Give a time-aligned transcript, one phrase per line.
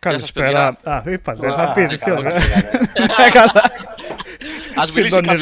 [0.00, 0.78] Καλησπέρα.
[0.82, 2.14] Α, είπα, δεν θα πεις πιο.
[4.74, 5.40] Α μιλήσει κάποιος.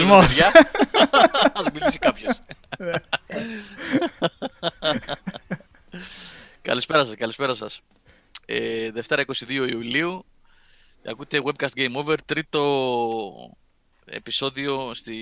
[1.52, 2.40] Α μιλήσει κάποιος.
[6.62, 7.81] Καλησπέρα σας, καλησπέρα σας.
[8.46, 10.25] Ε, Δευτέρα 22 Ιουλίου.
[11.11, 12.62] Ακούτε Webcast Game Over, τρίτο
[14.04, 15.14] επεισόδιο στη,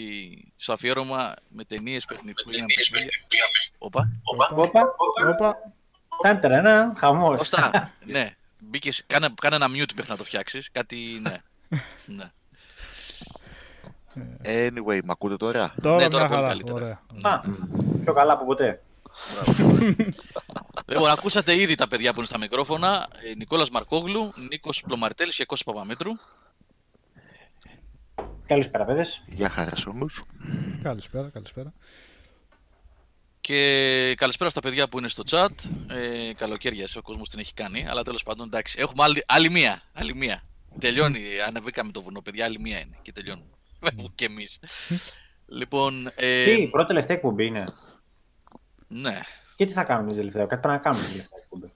[0.56, 2.54] στο αφιέρωμα με ταινίες παιχνικούς.
[3.78, 4.08] Όπα.
[4.54, 4.94] Όπα.
[5.34, 5.56] Όπα.
[6.22, 7.52] Τάντρα, χαμός.
[8.04, 8.36] ναι.
[8.58, 10.70] Μπήκες, κάνε, κάνε ένα mute μέχρι να το φτιάξεις.
[10.72, 11.36] Κάτι, ναι.
[12.16, 12.30] ναι.
[14.44, 17.02] Anyway, μ' ακούτε τώρα; Τώρα, ναι, τώρα πολύ καλύτερα.
[17.22, 17.40] Α,
[18.04, 18.82] πιο καλά από ποτέ.
[20.86, 23.08] λοιπόν, ακούσατε ήδη τα παιδιά που είναι στα μικρόφωνα.
[23.30, 26.10] Ε, Νικόλας Μαρκόγλου, Νίκος Πλωμαρτέλης και Κώστας Παπαμέτρου.
[28.46, 29.22] Καλησπέρα, παιδες.
[29.26, 30.22] Γεια χαρά όμως.
[30.82, 31.72] Καλησπέρα, καλησπέρα.
[33.46, 35.48] Και καλησπέρα στα παιδιά που είναι στο chat.
[35.90, 37.86] Ε, καλοκαίρια, ο κόσμος την έχει κάνει.
[37.88, 39.82] Αλλά τέλος πάντων, εντάξει, έχουμε άλλη, άλλη μία.
[39.92, 40.42] Άλλη μία.
[40.78, 41.20] Τελειώνει.
[41.46, 42.44] Ανεβήκαμε το βουνό, παιδιά.
[42.44, 42.96] Άλλη μία είναι.
[43.02, 43.50] Και τελειώνουμε.
[43.80, 44.58] Φεύγουμε κι εμείς.
[45.58, 46.10] λοιπόν.
[46.14, 47.64] Ε, τι, πρώτη τελευταία εκπομπή είναι.
[48.88, 49.20] Ναι.
[49.56, 51.72] Και τι θα κάνουμε τελευταία, κάτι πρέπει να κάνουμε τελευταία εκπομπή.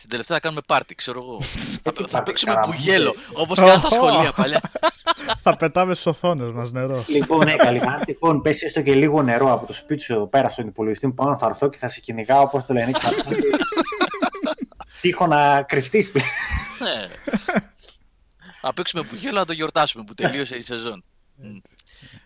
[0.00, 1.40] Στην τελευταία θα κάνουμε πάρτι, ξέρω εγώ.
[1.84, 4.60] θα, θα παίξουμε πουγέλο, όπως και στα σχολεία παλιά.
[5.44, 7.04] θα πετάμε στις οθόνες μας νερό.
[7.08, 7.80] Λοιπόν, ναι, καλή.
[7.80, 11.06] Αν τυχόν πέσει έστω και λίγο νερό από το σπίτι σου εδώ πέρα στον υπολογιστή
[11.06, 12.90] μου πάνω, θα έρθω και θα σε κυνηγάω, όπως το λένε.
[15.00, 16.28] Τύχω να κρυφτείς πλέον.
[16.78, 17.08] Ναι.
[18.60, 21.04] Θα παίξουμε πουγέλο να το γιορτάσουμε που τελείωσε η σεζόν.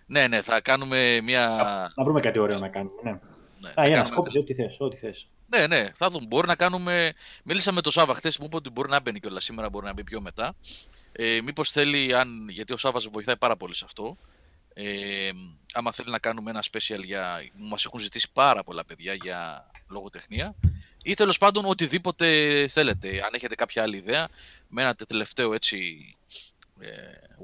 [0.07, 1.49] ναι, ναι, θα κάνουμε μια.
[1.95, 2.93] Να βρούμε κάτι ωραίο να κάνουμε.
[3.03, 3.19] Ναι.
[3.75, 5.29] Ναι, Α, για να σκόπιζε ό,τι θες, ό,τι θες.
[5.49, 6.27] Ναι, ναι, θα δούμε.
[6.27, 7.13] Μπορεί να κάνουμε.
[7.45, 9.93] Μίλησα με τον Σάβα χθες, μου είπε ότι μπορεί να μπαίνει κιόλας σήμερα, μπορεί να
[9.93, 10.55] μπει πιο μετά.
[11.13, 12.49] Ε, Μήπως θέλει, αν...
[12.49, 14.17] γιατί ο Σάβας βοηθάει πάρα πολύ σε αυτό.
[14.75, 15.31] Ε,
[15.73, 17.51] άμα θέλει να κάνουμε ένα special για.
[17.59, 20.55] Μας έχουν ζητήσει πάρα πολλά παιδιά για λογοτεχνία.
[21.03, 22.27] Ή τέλος πάντων οτιδήποτε
[22.69, 23.09] θέλετε.
[23.09, 24.29] Αν έχετε κάποια άλλη ιδέα,
[24.69, 26.09] με ένα τελευταίο έτσι
[26.81, 26.89] ε,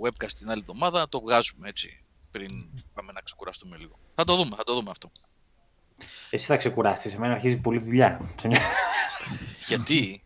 [0.03, 1.99] webcast την άλλη εβδομάδα, το βγάζουμε έτσι
[2.31, 2.49] πριν
[2.95, 3.99] πάμε να ξεκουραστούμε λίγο.
[4.15, 5.11] Θα το δούμε, θα το δούμε αυτό.
[6.31, 7.13] Εσύ θα ξεκουράσει.
[7.15, 8.21] Εμένα αρχίζει πολύ δουλειά.
[9.67, 10.23] Γιατί;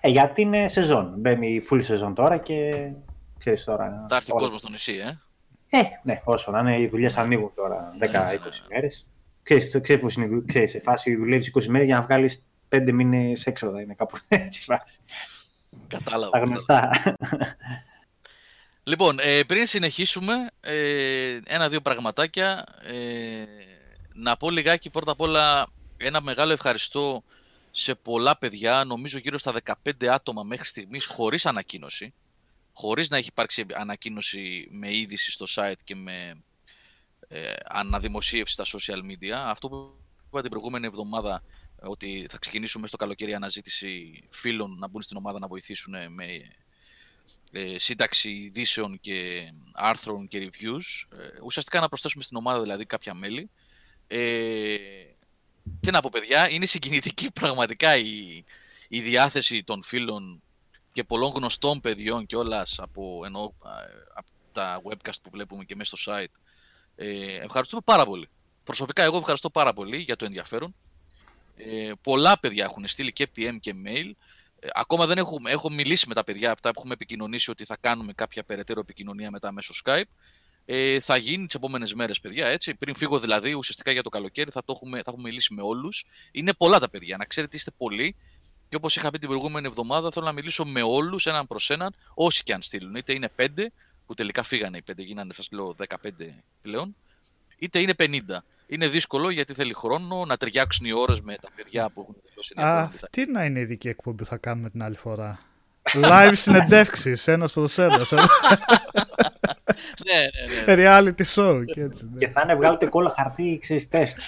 [0.00, 1.14] Ε, γιατί είναι σεζόν.
[1.16, 2.88] Μπαίνει η full σεζόν τώρα και
[3.38, 4.06] ξέρεις τώρα.
[4.08, 5.18] Θα έρθει ο κόσμος στο νησί, ε.
[5.78, 8.40] Ε, ναι, όσο να είναι, οι δουλειέ ανοίγουν τώρα 10-20 ναι, ναι, ναι.
[8.68, 9.06] μέρες.
[9.42, 13.46] Ξέρεις, ξέρεις πώς είναι, ξέρεις, σε φάση δουλεύεις 20 μέρες για να βγάλεις 5 μήνες
[13.46, 13.80] έξοδα.
[13.80, 14.98] Είναι κάπου έτσι φάση.
[15.88, 16.30] Κατάλαβα.
[16.30, 16.90] Τα γνωστά.
[18.84, 22.64] Λοιπόν, ε, πριν συνεχίσουμε, ε, ένα-δύο πραγματάκια.
[22.82, 23.44] Ε,
[24.14, 25.66] να πω λιγάκι πρώτα απ' όλα
[25.96, 27.22] ένα μεγάλο ευχαριστώ
[27.70, 29.54] σε πολλά παιδιά, νομίζω γύρω στα
[29.84, 32.14] 15 άτομα μέχρι στιγμής χωρίς ανακοίνωση,
[32.72, 36.42] χωρίς να έχει υπάρξει ανακοίνωση με είδηση στο site και με
[37.28, 39.32] ε, αναδημοσίευση στα social media.
[39.32, 39.94] Αυτό που
[40.26, 41.42] είπα την προηγούμενη εβδομάδα
[41.82, 46.26] ότι θα ξεκινήσουμε στο καλοκαίρι αναζήτηση φίλων να μπουν στην ομάδα να βοηθήσουν με
[47.52, 51.18] ε, σύνταξη ειδήσεων και άρθρων και reviews.
[51.18, 53.50] Ε, ουσιαστικά να προσθέσουμε στην ομάδα δηλαδή κάποια μέλη.
[54.06, 54.76] Ε,
[55.80, 58.44] τι να πω παιδιά, είναι συγκινητική πραγματικά η,
[58.88, 60.42] η διάθεση των φίλων
[60.92, 63.54] και πολλών γνωστών παιδιών και όλας από, ενώ,
[64.14, 66.40] από τα webcast που βλέπουμε και μέσα στο site.
[66.96, 68.28] Ε, ευχαριστούμε πάρα πολύ.
[68.64, 70.74] Προσωπικά εγώ ευχαριστώ πάρα πολύ για το ενδιαφέρον.
[71.56, 74.10] Ε, πολλά παιδιά έχουν στείλει και PM και mail.
[74.60, 77.76] Ε, ακόμα δεν έχουμε, έχω μιλήσει με τα παιδιά αυτά που έχουμε επικοινωνήσει ότι θα
[77.80, 80.10] κάνουμε κάποια περαιτέρω επικοινωνία μετά μέσω Skype
[80.64, 82.46] ε, θα γίνει τις επόμενες μέρες, παιδιά.
[82.46, 82.74] Έτσι.
[82.74, 86.04] Πριν φύγω δηλαδή, ουσιαστικά για το καλοκαίρι, θα, το έχουμε, θα έχουμε μιλήσει με όλους.
[86.32, 88.16] Είναι πολλά τα παιδιά, να ξέρετε, είστε πολλοί.
[88.68, 91.94] Και όπως είχα πει την προηγούμενη εβδομάδα, θέλω να μιλήσω με όλους, έναν προς έναν,
[92.14, 92.94] όσοι και αν στείλουν.
[92.94, 93.72] Είτε είναι πέντε,
[94.06, 95.94] που τελικά φύγανε οι πέντε, γίνανε, σας λέω, 15
[96.62, 96.96] πλέον,
[97.58, 98.08] είτε είναι 50.
[98.66, 102.54] Είναι δύσκολο γιατί θέλει χρόνο να ταιριάξουν οι ώρες με τα παιδιά που έχουν δηλώσει.
[102.56, 105.40] Α, τι να είναι η ειδική εκπομπή που θα κάνουμε την άλλη φορά;
[105.92, 108.12] Live συνεντεύξεις, ένας προς ένας.
[110.06, 110.26] ναι,
[110.66, 110.82] ναι, ναι.
[110.88, 112.08] Reality show και έτσι.
[112.12, 112.18] Ναι.
[112.18, 114.18] Και θα είναι βγάλετε κόλλα χαρτί, ξέρεις τεστ.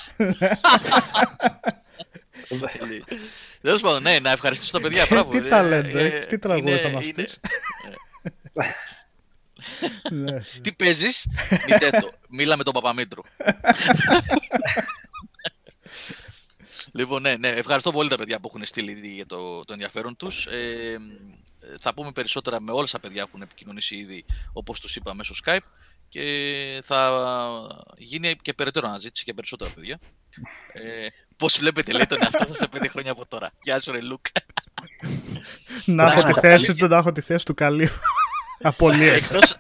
[3.61, 5.07] Τέλος πάντων, ναι, να ευχαριστήσω τα παιδιά.
[5.11, 5.31] Μπράβο.
[5.31, 5.99] Τι ταλέντο,
[6.29, 7.41] τι τραγούδι θα μας πεις;
[10.61, 11.27] Τι παίζεις,
[11.69, 12.11] Νιτέτο.
[12.29, 13.23] Μίλα με τον Παπαμήτρου.
[16.93, 20.47] Λοιπόν, ναι, ναι, ευχαριστώ πολύ τα παιδιά που έχουν στείλει για το, το ενδιαφέρον τους.
[20.47, 20.97] Ε,
[21.81, 25.35] θα πούμε περισσότερα με όλα τα παιδιά που έχουν επικοινωνήσει ήδη, όπως τους είπα, μέσω
[25.45, 25.67] Skype
[26.09, 27.11] και θα
[27.97, 29.99] γίνει και περαιτέρω αναζήτηση για περισσότερα παιδιά.
[30.73, 31.07] Ε,
[31.37, 33.53] πώς βλέπετε, λέει τον εαυτό σας σε πέντε χρόνια από τώρα.
[33.63, 34.27] Γεια σου, ρε Λουκ.
[35.85, 37.89] να έχω τη θέση του, να έχω τη θέση του καλή.
[38.63, 39.31] Απολύες.
[39.31, 39.57] Εκτός,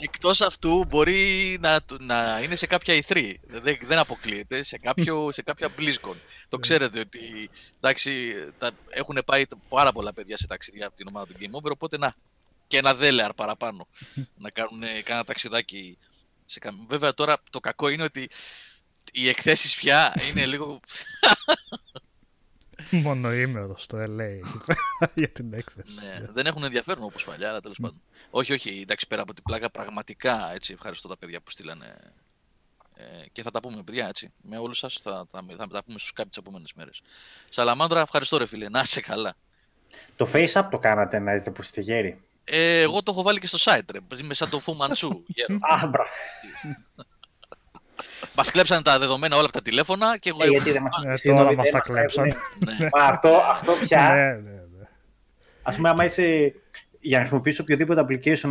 [0.00, 3.34] Εκτός αυτού μπορεί να, να είναι σε κάποια E3.
[3.46, 4.62] Δεν, δεν αποκλείεται.
[4.62, 6.14] Σε, κάποιο, σε κάποια BlizzCon.
[6.48, 7.50] Το ξέρετε ότι
[7.80, 11.70] εντάξει, τα, έχουν πάει πάρα πολλά παιδιά σε ταξίδια από την ομάδα του Game Over.
[11.70, 12.14] Οπότε να.
[12.66, 13.88] Και ένα δέλεαρ παραπάνω.
[14.44, 15.98] να κάνουν κάνα ταξιδάκι.
[16.44, 18.30] Σε, κα- βέβαια τώρα το κακό είναι ότι
[19.12, 20.80] οι εκθέσεις πια είναι λίγο...
[23.04, 25.94] Μονοήμερος στο LA εκεί πέρα, για την έκθεση.
[25.94, 28.00] ναι, δεν έχουν ενδιαφέρον όπως παλιά, αλλά τέλος πάντων.
[28.30, 31.96] όχι, όχι, εντάξει, πέρα από την πλάκα, πραγματικά έτσι, ευχαριστώ τα παιδιά που στείλανε.
[32.94, 34.32] Ε, και θα τα πούμε, παιδιά, έτσι.
[34.42, 37.02] Με όλους σας θα, θα, θα τα πούμε στους κάποιες τις επόμενες μέρες.
[37.48, 39.34] Σαλαμάντρα, ευχαριστώ ρε φίλε, να είσαι καλά.
[40.16, 42.20] Το face-up το κάνατε να είστε που είστε γέροι.
[42.44, 43.98] Ε, εγώ το έχω βάλει και στο site, ρε.
[44.20, 45.22] Είμαι σαν το Φου Μαντσού.
[45.26, 45.58] γέρο.
[45.60, 46.04] Α, μπρα.
[48.36, 50.38] Μας κλέψανε τα δεδομένα όλα από τα τηλέφωνα και εγώ.
[50.42, 52.34] Ε, γιατί δεν μας Ε, συγγνώμη, τώρα μας δεν τα κλέψανε.
[52.58, 52.88] Ναι.
[52.98, 54.86] Μα αυτό, αυτό πια, Ναι, ναι, ναι.
[55.62, 56.52] ας πούμε, άμα είσαι,
[57.00, 58.50] για να χρησιμοποιήσω οποιοδήποτε application,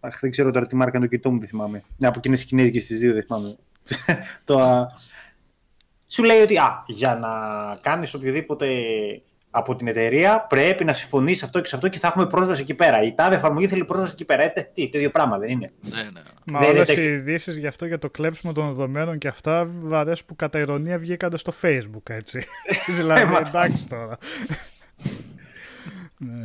[0.00, 1.82] αχ, δεν ξέρω τώρα τι μάρκα είναι το κοιτό μου, δεν θυμάμαι.
[1.96, 3.56] Μια από εκείνες κινέζικες στις δύο, δεν θυμάμαι.
[4.44, 4.86] το, α,
[6.06, 7.28] σου λέει ότι α, για να
[7.82, 8.66] κάνεις οποιοδήποτε
[9.56, 12.74] από την εταιρεία πρέπει να συμφωνήσει αυτό και σε αυτό και θα έχουμε πρόσβαση εκεί
[12.74, 13.02] πέρα.
[13.02, 14.42] Η τάδε εφαρμογή θέλει πρόσβαση εκεί πέρα.
[14.42, 15.72] Ε, τι, το ίδιο πράγμα δεν είναι.
[15.80, 16.20] ναι, ναι.
[16.52, 17.10] Μα Δεν είναι όλες οι τέτοιο.
[17.12, 21.36] ειδήσεις γι' αυτό για το κλέψιμο των δεδομένων και αυτά βαρές που κατά ηρωνία βγήκαν
[21.38, 22.44] στο facebook έτσι.
[22.96, 24.18] δηλαδή μα- εντάξει τώρα.
[26.16, 26.44] ναι.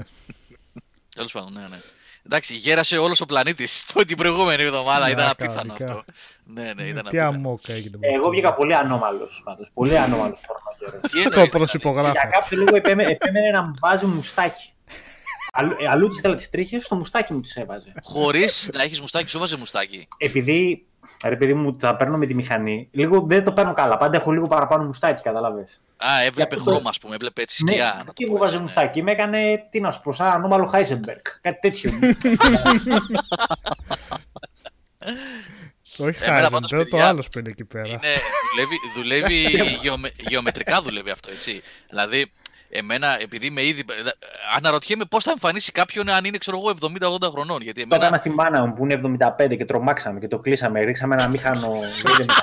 [1.15, 1.77] Τέλος πάντων, ναι, ναι.
[2.25, 5.05] Εντάξει, γέρασε όλος ο πλανήτης την προηγούμενη εβδομάδα.
[5.05, 5.85] Ναι, ήταν απίθανο κανονικά.
[5.85, 6.03] αυτό.
[6.45, 7.27] Ναι, ναι, ήταν Τι απίθανο.
[7.37, 7.97] αμόκ έγινε.
[7.97, 8.29] με Ε, Εγώ αυτό.
[8.31, 9.69] βγήκα πολύ ανώμαλος πάντως.
[9.73, 11.01] Πολύ ανώμαλος φορμακέρος.
[11.01, 12.11] Τι Το εννοείς, δηλαδή; προσυπογράφω.
[12.11, 14.73] Για κάποιο λόγο επέμενε, επέμενε να μου βάζει μουστάκι.
[15.53, 17.93] Αλλού, ε, αλλού τις ήθελα τις τρίχες, στο μουστάκι μου τις έβαζε.
[18.03, 20.07] Χωρίς να έχεις μουστάκι, σου βάζε μουστάκι.
[20.17, 20.85] Επειδή,
[21.25, 23.97] ρε παιδί μου, τα παίρνω με τη μηχανή, λίγο δεν το παίρνω καλά.
[23.97, 25.81] Πάντα έχω λίγο παραπάνω μουστάκι, καταλάβες.
[25.97, 27.95] Α, έβλεπε αυτό το- χρώμα, ας πούμε, έβλεπε έτσι σκιά.
[27.97, 28.61] να το και πω μου βάζει έτσι, ναι.
[28.61, 29.01] μουστάκι.
[29.03, 31.21] Με έκανε, τι να σου πω, σαν ανώμαλο Χάισεμπεργκ.
[31.41, 31.91] Κάτι τέτοιο.
[35.97, 37.87] Όχι Εμένα πάντως, Χάιζενμπεργκ, το παιδιά, άλλο που είναι εκεί πέρα.
[37.87, 37.99] Είναι,
[38.51, 41.61] δουλεύει, δουλεύει γεωμε, γεωμετρικά δουλεύει αυτό, έτσι.
[41.89, 42.31] Δηλαδή,
[42.71, 43.85] εμένα, επειδή είμαι ήδη.
[44.57, 46.73] Αναρωτιέμαι πώς θα εμφανίσει κάποιον αν είναι, ξέρω εγώ,
[47.21, 47.61] 70-80 χρονών.
[47.61, 48.17] Γιατί το έκανα εμένα.
[48.17, 49.01] στη μάνα μου που είναι
[49.39, 50.79] 75 και τρομάξαμε και το κλείσαμε.
[50.81, 51.71] Ρίξαμε ένα μήχανο.
[52.03, 52.33] δεν είναι-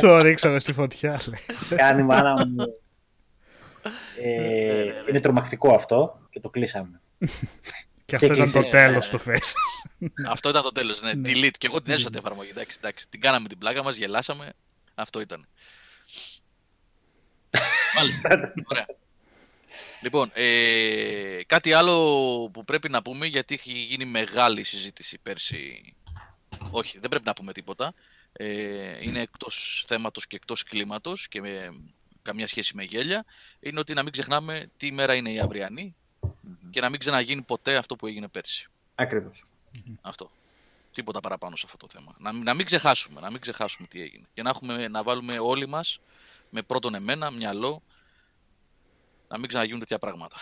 [0.00, 1.78] Το ρίξαμε στη φωτιά, λέει.
[1.78, 2.56] Κάνει η μάνα μου.
[4.22, 7.00] Ε, είναι τρομακτικό αυτό και το κλείσαμε.
[8.06, 8.70] Και αυτό Και ήταν το κλείσε.
[8.72, 9.52] τέλος του face.
[10.28, 11.00] Αυτό ήταν το τέλος.
[11.02, 11.28] Ναι, Ναι.
[11.30, 11.50] delete.
[11.58, 12.50] Και εγώ την έσωσα την εφαρμογή.
[12.50, 13.06] Εντάξει, εντάξει.
[13.08, 14.52] Την κάναμε την πλάκα μας, γελάσαμε.
[14.94, 15.46] Αυτό ήταν.
[17.96, 18.28] Μάλιστα.
[18.70, 18.86] Ωραία.
[20.02, 21.94] Λοιπόν, ε, κάτι άλλο
[22.52, 25.94] που πρέπει να πούμε γιατί έχει γίνει μεγάλη συζήτηση πέρσι.
[26.70, 27.94] Όχι, δεν πρέπει να πούμε τίποτα.
[28.32, 31.68] Ε, είναι εκτός θέματος και εκτός κλίματος και με
[32.22, 33.24] καμία σχέση με γέλια.
[33.60, 35.94] Είναι ότι να μην ξεχνάμε τι μέρα είναι η αυριανή
[36.70, 38.66] και να μην ξαναγίνει ποτέ αυτό που έγινε πέρσι.
[38.94, 39.46] Ακριβώς.
[40.00, 40.30] Αυτό.
[40.92, 42.14] Τίποτα παραπάνω σε αυτό το θέμα.
[42.18, 44.26] Να, μην- να μην ξεχάσουμε, να μην ξεχάσουμε τι έγινε.
[44.34, 46.00] Και να, έχουμε, να βάλουμε όλοι μας
[46.50, 47.82] με πρώτον εμένα, μυαλό,
[49.28, 50.36] να μην ξαναγίνουν τέτοια πράγματα.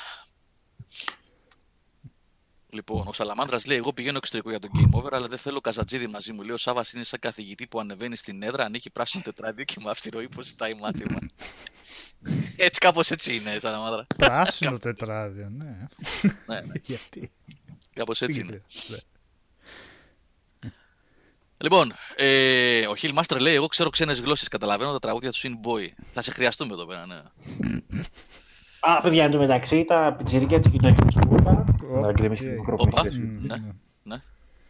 [2.68, 6.06] Λοιπόν, ο Σαλαμάντρα λέει: Εγώ πηγαίνω εξωτερικό για το game over, αλλά δεν θέλω καζατζίδι
[6.06, 6.42] μαζί μου.
[6.42, 9.90] Λέει: Ο Σάβας είναι σαν καθηγητή που ανεβαίνει στην έδρα, ανοίγει πράσινο τετράδιο και με
[9.90, 11.18] αυστηρό ύπο ζητάει μάθημα.
[12.66, 14.06] έτσι, κάπως έτσι είναι, Σαλαμάντρα.
[14.16, 15.86] Πράσινο τετράδιο, ναι.
[16.46, 17.32] ναι, ναι, Γιατί;
[17.92, 18.62] κάπως έτσι είναι.
[18.88, 18.98] Ναι.
[21.58, 24.48] Λοιπόν, ε, ο Hill Master λέει: Εγώ ξέρω ξένες γλώσσες.
[24.48, 25.88] Καταλαβαίνω τα τραγούδια τους Sin Boy.
[26.10, 27.22] Θα σε χρειαστούμε εδώ πέρα, ναι.
[28.88, 31.64] Α, παιδιά, εν τω μεταξύ τα πιτσιρίκια της κοινωνικής που είπα.
[31.94, 32.54] Ω, Να γκρεμίσει και οκ.
[32.54, 32.90] το μικρόφωνο.
[32.92, 32.98] Όπα.
[32.98, 33.20] στη θέση.
[33.20, 33.56] Μμ, Ναι.
[33.56, 33.72] ναι.
[34.02, 34.16] ναι.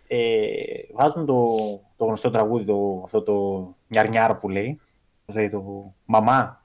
[0.09, 0.47] Ε,
[0.95, 1.57] βάζουν το,
[1.97, 3.35] το γνωστό τραγούδι, το, αυτό το
[3.89, 4.81] νιαρνιάρο που λέει.
[5.27, 6.63] Πώς λέει το μαμά.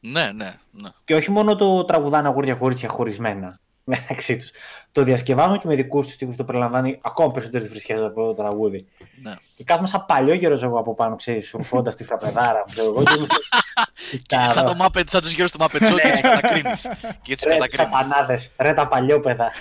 [0.00, 0.88] Ναι, ναι, ναι.
[1.04, 4.50] Και όχι μόνο το τραγουδάνε αγόρια κορίτσια χωρισμένα μεταξύ τους.
[4.92, 6.36] Το διασκευάζουν και με δικούς τους τύπους.
[6.36, 8.86] Το περιλαμβάνει ακόμα περισσότερες βρισιές από το τραγούδι.
[9.22, 9.34] ναι.
[9.56, 12.62] Και κάθομαι σαν παλιόγερος εγώ από πάνω, ξέρεις, ρουφώντας τη φραπεδάρα.
[12.66, 13.40] ξέρω εγώ, και είμαι στο-
[14.26, 16.82] Και σαν, το Muppet, σαν τους γύρω του Muppet Show και έτσι κατακρίνεις.
[17.22, 17.92] Και έτσι Ρε, τους κατακρίνεις.
[17.98, 19.52] σατανάδες, ρε τα παλιόπαιδα.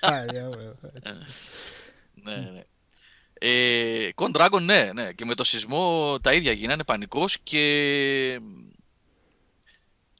[0.00, 0.74] Παλιά, βέβαια.
[2.24, 2.62] Ναι, ναι.
[3.38, 5.12] Ε, Con Dragon, ναι, ναι.
[5.12, 7.60] Και με το σεισμό τα ίδια γίνανε, πανικός και...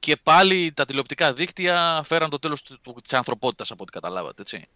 [0.05, 4.43] Και πάλι τα τηλεοπτικά δίκτυα φέραν το τέλος του, του, της ανθρωπότητας από ό,τι καταλάβατε,
[4.43, 4.69] έτσι.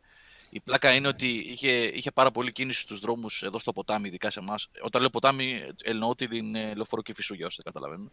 [0.51, 4.31] Η πλάκα είναι ότι είχε, είχε πάρα πολύ κίνηση στους δρόμους εδώ στο ποτάμι, ειδικά
[4.31, 4.71] σε εμάς.
[4.83, 8.13] Όταν λέω ποτάμι, εννοώ την ε, λεωφόρο και φυσού, για όσοι δεν καταλαβαίνουν.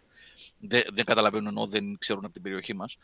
[0.59, 2.97] Δεν, δεν καταλαβαίνουν, εννοώ δεν ξέρουν από την περιοχή μας,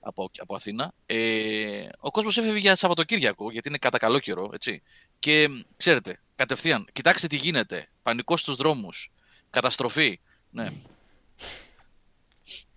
[0.00, 0.92] από, από Αθήνα.
[1.06, 4.82] Ε, ο κόσμος έφευγε για Σαββατοκύριακο, γιατί είναι κατά καλό καιρό, έτσι.
[5.18, 7.88] Και μ, ξέρετε, κατευθείαν, κοιτάξτε τι γίνεται.
[8.02, 9.10] Πανικό στους δρόμους.
[9.50, 10.20] Καταστροφή.
[10.50, 10.68] Ναι.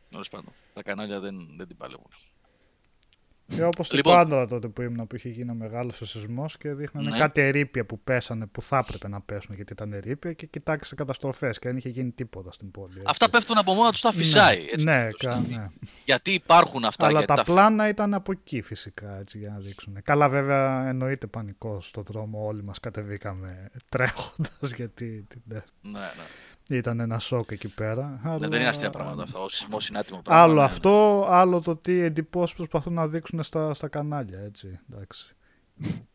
[0.09, 0.53] Τέλος πάντων.
[0.83, 2.07] Τα κανάλια δεν, δεν την παλεύουν.
[3.55, 4.13] Και όπως το Λοιπόν.
[4.13, 7.17] Πάντρα τότε που ήμουν που είχε γίνει μεγάλος ο σεισμός και δείχνανε Ναι.
[7.17, 11.59] κάτι ερήπια που πέσανε που θα έπρεπε να πέσουν γιατί ήταν ερήπια και κοιτάξτε καταστροφές
[11.59, 12.93] και δεν είχε γίνει τίποτα στην πόλη.
[12.93, 13.03] έτσι.
[13.07, 14.65] Αυτά πέφτουν από μόνα τους, τα φυσάει.
[14.71, 14.85] έτσι.
[14.85, 15.67] Ναι, κα- ναι.
[16.05, 17.05] Γιατί υπάρχουν αυτά.
[17.07, 19.97] Αλλά γιατί τα πλάνα ήταν από εκεί φυσικά έτσι, για να δείξουν.
[20.03, 22.45] Καλά, βέβαια εννοείται πανικό στον δρόμο.
[22.45, 26.07] Όλοι μας κατεβήκαμε τρέχοντας γιατί ναι, Ναι, ναι.
[26.77, 28.19] Ήταν ένα σοκ εκεί πέρα.
[28.23, 29.39] Ναι, αλλά- δεν είναι αστεία πράγματα αυτά.
[29.39, 30.43] Ο σεισμός είναι άτιμο πράγμα.
[30.43, 30.63] Άλλο ναι.
[30.63, 34.39] αυτό, άλλο το τι εντυπώσεις προσπαθούν να δείξουν στα, στα κανάλια.
[34.39, 35.35] Έτσι, εντάξει.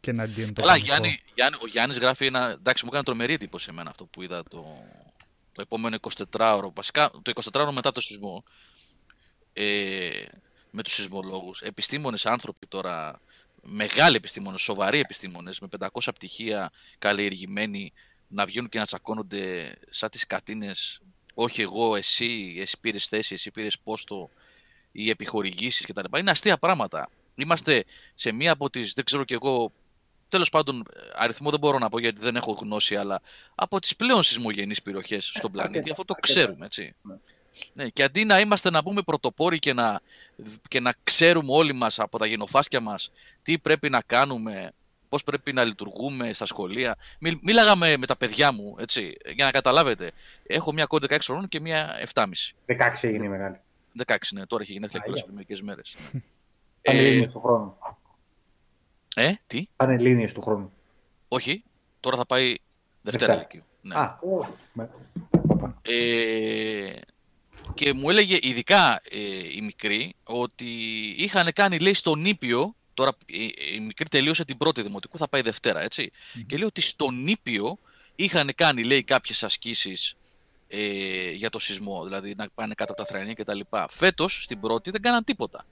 [0.01, 0.87] και να εντείνουν το Καλά, πανικό.
[0.87, 2.51] Γιάννη, Γιάννη, ο Γιάννης γράφει ένα.
[2.51, 4.65] Εντάξει, μου έκανε τρομερή εντύπωση εμένα αυτό που είδα το,
[5.53, 5.97] το επόμενο
[6.31, 6.73] 24ωρο.
[6.75, 8.45] Βασικά το 24ωρο μετά το σεισμό.
[9.53, 10.11] Ε,
[10.71, 11.61] με τους σεισμολόγους.
[11.61, 13.21] Επιστήμονες άνθρωποι τώρα.
[13.67, 17.93] Μεγάλοι επιστήμονες, σοβαροί επιστήμονες, με 500 πτυχία καλλιεργημένοι
[18.35, 21.01] να βγαίνουν και να τσακώνονται σαν τις κατίνες.
[21.35, 24.31] Όχι εγώ, εσύ, εσύ πήρες θέση, εσύ πήρες πόστο,
[24.93, 26.19] οι επιχορηγήσεις κτλ.
[26.19, 27.09] Είναι αστεία πράγματα.
[27.35, 29.73] Είμαστε σε μία από τις, δεν ξέρω κι εγώ,
[30.29, 30.83] τέλος πάντων,
[31.15, 33.21] αριθμό δεν μπορώ να πω γιατί δεν έχω γνώση, αλλά
[33.55, 35.91] από τις πλέον σεισμογενείς περιοχές στον πλανήτη.
[35.91, 36.41] Αυτό το αρκετά.
[36.41, 36.95] ξέρουμε, έτσι.
[37.73, 40.01] Ναι, και αντί να είμαστε να πούμε πρωτοπόροι και να,
[40.69, 43.11] και να ξέρουμε όλοι μας από τα γενοφάσκια μας
[43.43, 44.73] τι πρέπει να κάνουμε,
[45.15, 46.97] πώς πρέπει να λειτουργούμε στα σχολεία.
[47.21, 50.11] Μι, μίλαγα με, με τα παιδιά μου, έτσι, για να καταλάβετε.
[50.47, 52.25] Έχω μια κόρη 16 χρονών και μια 7,5.
[52.67, 53.57] 16 έγινε η μεγάλη.
[54.07, 55.03] 16, ναι, τώρα έχει γενέθλια Άγια.
[55.03, 55.97] κιόλας πριν μερικές μέρες.
[56.83, 57.77] Πανελλήνιες του χρόνου.
[59.15, 60.73] ε, τι, Πανελλήνιες του χρόνου.
[61.29, 61.65] όχι,
[62.01, 62.55] τώρα θα πάει
[63.03, 63.35] Δευτέρα Δευτέρα.
[63.37, 63.63] Λυκείου.
[63.81, 63.95] Ναι.
[63.95, 64.91] Α, ω, με-
[65.83, 66.93] Ε,
[67.75, 69.19] και μου έλεγε ειδικά ε,
[69.57, 70.67] η μικρή ότι
[71.17, 75.41] είχαν κάνει λέει στον Ήπιο, τώρα η, η μικρή τελείωσε την πρώτη δημοτικού, θα πάει
[75.41, 76.11] Δευτέρα έτσι,
[76.47, 77.79] και λέει ότι στον Ήπιο
[78.15, 80.15] είχαν κάνει λέει κάποιες ασκήσεις
[80.69, 83.61] ε, για το σεισμό, δηλαδή να πάνε κάτω από τα θρανία κτλ.
[83.89, 85.65] Φέτος στην πρώτη δεν κάναν τίποτα.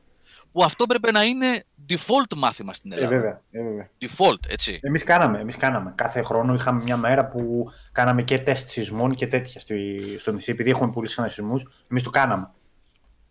[0.52, 3.14] Που αυτό πρέπει να είναι default μάθημα στην Ε, Ελλάδα.
[3.14, 3.90] βέβαια, ε, βέβαια.
[4.00, 4.80] default, έτσι.
[4.82, 5.92] Εμείς κάναμε, εμείς κάναμε.
[5.94, 10.50] Κάθε χρόνο είχαμε μια μέρα που κάναμε και τεστ σεισμών και τέτοια στη, στο νησί.
[10.50, 12.50] Επειδή έχουμε πολύ συχνά σεισμούς, εμείς το κάναμε.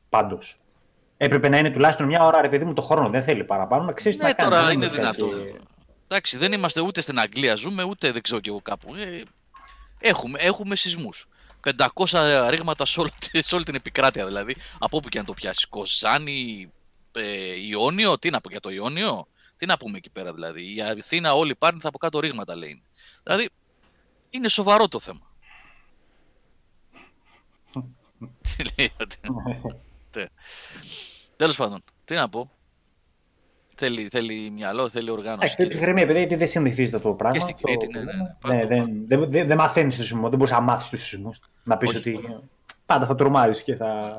[0.09, 0.59] Πάντως.
[1.23, 3.09] Έπρεπε να είναι τουλάχιστον μια ώρα, ρε παιδί μου, το χρόνο.
[3.09, 3.83] Δεν θέλει παραπάνω.
[3.83, 4.53] Να ξέρεις Ναι, να κάνεις.
[4.53, 5.29] τώρα Δεν είναι είναι δυνατό.
[5.29, 5.59] κάτι-
[6.07, 8.95] Εντάξει, δεν είμαστε ούτε στην Αγγλία ζούμε, ούτε δεν ξέρω κι εγώ κάπου.
[8.95, 9.21] Ε,
[9.99, 11.25] έχουμε, έχουμε σεισμούς.
[11.61, 14.55] 500 ρήγματα σε όλη, σε όλη την επικράτεια δηλαδή.
[14.79, 15.65] Από όπου και αν το πιάσεις.
[15.67, 16.71] Κοζάνη,
[17.11, 20.75] ε, Ιόνιο, τι να πω για το Ιόνιο; Τι να πούμε εκεί πέρα δηλαδή.
[20.75, 22.83] Η Αθήνα όλοι πάρουν θα από κάτω ρήγματα λέει.
[23.23, 23.49] Δηλαδή
[24.29, 25.31] είναι σοβαρό το θέμα.
[28.41, 29.17] Τι λέει ότι...
[31.41, 32.51] Τέλος πάντων, τι να πω.
[33.75, 35.37] Θέλει, θέλει μυαλό, θέλει οργάνωση.
[35.37, 37.37] Εντάξει, πρέπει ψυχραιμία, παιδί, γιατί δεν συνηθίζεται αυτό το πράγμα.
[37.37, 38.21] Και στην Κρήτη, Το- ναι, ναι, ναι.
[38.23, 40.29] ναι, Πάντα, δεν, δεν, δεν, δεν μαθαίνεις το σεισμό.
[40.29, 41.39] Δεν μπορείς να μάθεις τους σεισμούς.
[41.63, 42.39] Να πεις Όχι, ότι όχι.
[42.85, 44.11] πάντα θα τρομάζει και θα.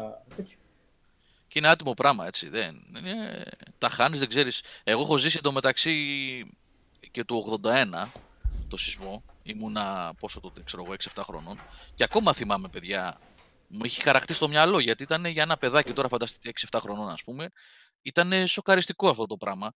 [1.49, 2.49] Και είναι άτιμο πράγμα, έτσι.
[2.49, 3.45] Δεν, δεν είναι...
[3.79, 4.63] Τα χάνεις, δεν ξέρεις.
[4.85, 5.95] Εγώ έχω ζήσει εντωμεταξύ
[7.11, 7.61] και του
[8.05, 8.09] 81
[8.69, 9.23] το σεισμό.
[9.43, 11.61] Ήμουνα πόσο τότε, ξέρω εγώ, 6-7 χρονών.
[11.95, 13.19] Και ακόμα θυμάμαι, παιδιά,
[13.73, 17.23] μου είχε χαρακτεί στο μυαλό γιατί ήταν για ένα παιδάκι τώρα, φανταστείτε, 6-7 χρονών, ας
[17.23, 17.49] πούμε.
[18.03, 19.73] Ήταν σοκαριστικό αυτό το πράγμα.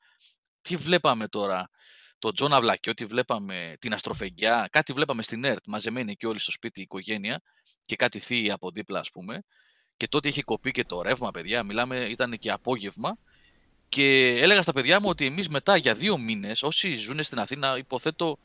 [0.60, 1.70] Τι βλέπαμε τώρα,
[2.18, 6.80] τον Γιούγκερμαν Αυλακιώτη, βλέπαμε; Την Αστροφεγγιά, κάτι βλέπαμε στην ΕΡΤ, μαζεμένοι και όλοι στο σπίτι
[6.80, 7.42] η οικογένεια
[7.84, 9.42] και κάτι θείοι από δίπλα, ας πούμε.
[9.96, 11.62] Και τότε είχε κοπεί και το ρεύμα, παιδιά.
[11.62, 13.18] Μιλάμε, ήταν και απόγευμα.
[13.88, 17.78] Και έλεγα στα παιδιά μου ότι εμείς μετά για δύο μήνες, όσοι ζουν στην Αθήνα,
[17.78, 18.38] υποθέτω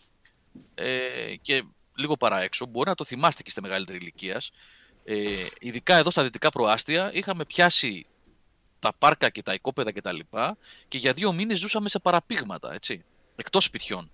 [0.76, 1.64] ε, και
[1.96, 4.52] λίγο παραέξω, μπορεί να το θυμάστε και στη μεγαλύτερη ηλικίας.
[5.04, 8.06] Ε, ειδικά εδώ στα δυτικά προάστια, είχαμε πιάσει
[8.80, 10.18] τα πάρκα και τα οικόπεδα κτλ.
[10.18, 10.56] Και,
[10.88, 13.04] και για δύο μήνες ζούσαμε σε παραπήγματα, έτσι.
[13.36, 14.12] Εκτός σπιτιών.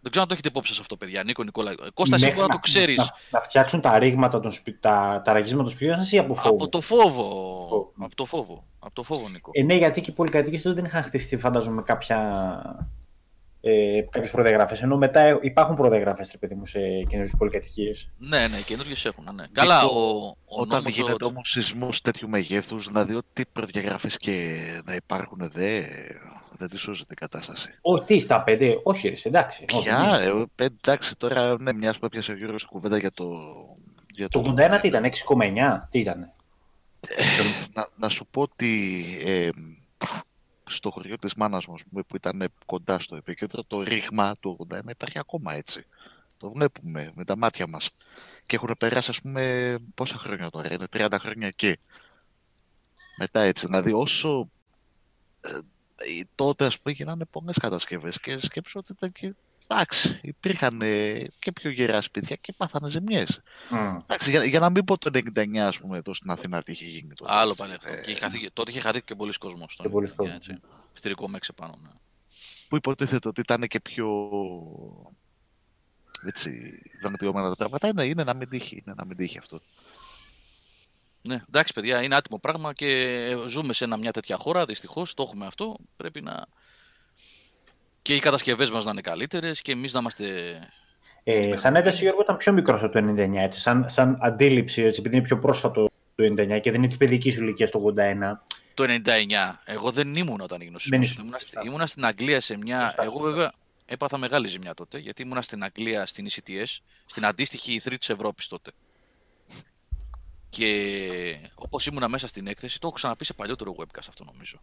[0.00, 1.22] Δεν ξέρω αν το έχετε υπόψη σας αυτό, παιδιά.
[1.22, 1.70] Νίκο, Νικόλα.
[1.70, 2.96] Ε, Κώστα, εσύ Μέχρι μπορεί να το ξέρεις.
[2.96, 4.72] Να, να φτιάξουν τα ρήγματα, των σπι...
[4.72, 7.22] τα, τα ραγίσματα των σπιτιών σας ή από φόβο; Από το φόβο.
[7.68, 7.92] Φόβο.
[7.98, 8.64] Από το φόβο.
[8.78, 9.50] Από το φόβο, Νίκο.
[9.54, 12.88] Ε, ναι, γιατί και οι πολυκατοικίες τότε δεν είχαν χτιστεί, φαντάζομαι, κάποια.
[13.66, 14.82] Ε, κάποιες προδιαγραφές.
[14.82, 18.10] Ενώ μετά ε, υπάρχουν προδιαγραφές, ρε παιδί μου, σε καινούριες πολυκατοικίες.
[18.18, 19.24] Ναι, ναι, οι καινούργιε έχουν.
[19.34, 19.44] Ναι.
[19.52, 24.56] Καλά, ο, ο Όταν νόμος γίνεται ο- όμως σεισμός τέτοιου μεγέθους, δηλαδή ό,τι προδιαγραφές και
[24.84, 25.80] να υπάρχουν, δε,
[26.50, 27.78] δεν τη σώζει την κατάσταση.
[27.80, 29.64] Όχι, τι στα πέντε, όχι, ρε, εντάξει.
[29.72, 30.24] όχι, Ποια, ναι.
[30.24, 33.26] ε, ε, εντάξει, τώρα ναι, μιας που έπιασε ο Γιώργος κουβέντα για το.
[34.14, 36.32] Για Το 81 τι ήταν, 6,9, τι ήταν.
[37.74, 39.48] να, να σου πω ότι ε,
[40.70, 44.66] στο χωριό της μάνας μου, ας πούμε, που ήταν κοντά στο επίκεντρο, το ρήγμα του
[44.70, 45.86] 81 υπάρχει ακόμα έτσι.
[46.38, 47.90] Το βλέπουμε με τα μάτια μας.
[48.46, 51.76] Και έχουν περάσει, ας πούμε, πόσα χρόνια τώρα, είναι 30 χρόνια εκεί.
[53.18, 54.48] Μετά έτσι, δηλαδή όσο
[55.40, 55.48] ε,
[55.96, 59.34] ε, τότε, ας πούμε, γίνανε πολλές κατασκευές και σκέψω ότι ήταν και
[59.68, 63.40] εντάξει, υπήρχαν ε, και πιο γερά σπίτια και πάθανε ζημιές.
[63.70, 63.76] Μμ.
[63.76, 66.84] Εντάξει, για, για να μην πω το 99, ας πούμε, εδώ στην Αθήνα τι είχε
[66.84, 67.32] γίνει τότε.
[67.34, 67.60] Άλλο έτσι.
[67.60, 67.92] πάλι αυτό.
[67.92, 69.76] Ε, Και είχε χαθεί- τότε είχε χαθεί και πολλοί κόσμος.
[69.82, 70.46] Και πολλοί κόσμος.
[70.92, 71.78] Στηρικό μέξε πάνω.
[71.82, 71.88] Ναι.
[72.68, 74.30] που υποτίθεται ότι ήταν και πιο
[76.26, 77.88] έτσι, βελτιωμένα τα πράγματα.
[77.88, 79.60] Είναι, είναι να μην τύχει, είναι να μην τύχει αυτό.
[81.22, 84.64] ναι, εντάξει, παιδιά, είναι άτιμο πράγμα και ζούμε σε ένα, μια τέτοια χώρα.
[84.64, 85.76] Δυστυχώς το έχουμε αυτό.
[85.96, 86.46] Πρέπει να.
[88.04, 90.24] Και οι κατασκευές μας να είναι καλύτερες και εμείς να είμαστε.
[91.24, 95.00] Ε, σαν ένταση, Γιώργο, ήταν πιο μικρό από το 99, έτσι, σαν, σαν αντίληψη, έτσι,
[95.00, 98.40] επειδή είναι πιο πρόσφατο το 99 και δεν είναι της παιδικής σου ηλικίας το 81.
[98.74, 99.60] Το 99.
[99.64, 101.62] Εγώ δεν ήμουν όταν ήμουν Δεν στο ήσουν, ήμουνα, σωστά.
[101.64, 102.80] ήμουνα στην Αγγλία σε μια.
[102.80, 103.28] Σωστά, εγώ σωστά.
[103.28, 103.52] βέβαια
[103.86, 108.46] έπαθα μεγάλη ζημιά τότε γιατί ήμουνα στην Αγγλία στην ECTS, στην αντίστοιχη ηθρή της Ευρώπης
[108.46, 108.70] τότε.
[110.48, 114.60] Και όπως ήμουνα μέσα στην έκθεση, το έχω ξαναπεί σε παλιότερο webcast αυτό νομίζω.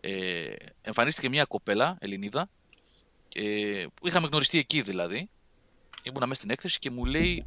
[0.00, 2.48] Ε, εμφανίστηκε μια κοπέλα, Ελληνίδα,
[3.34, 5.28] ε, που είχαμε γνωριστεί εκεί δηλαδή.
[6.02, 7.46] Ήμουνα μέσα στην έκθεση και μου λέει: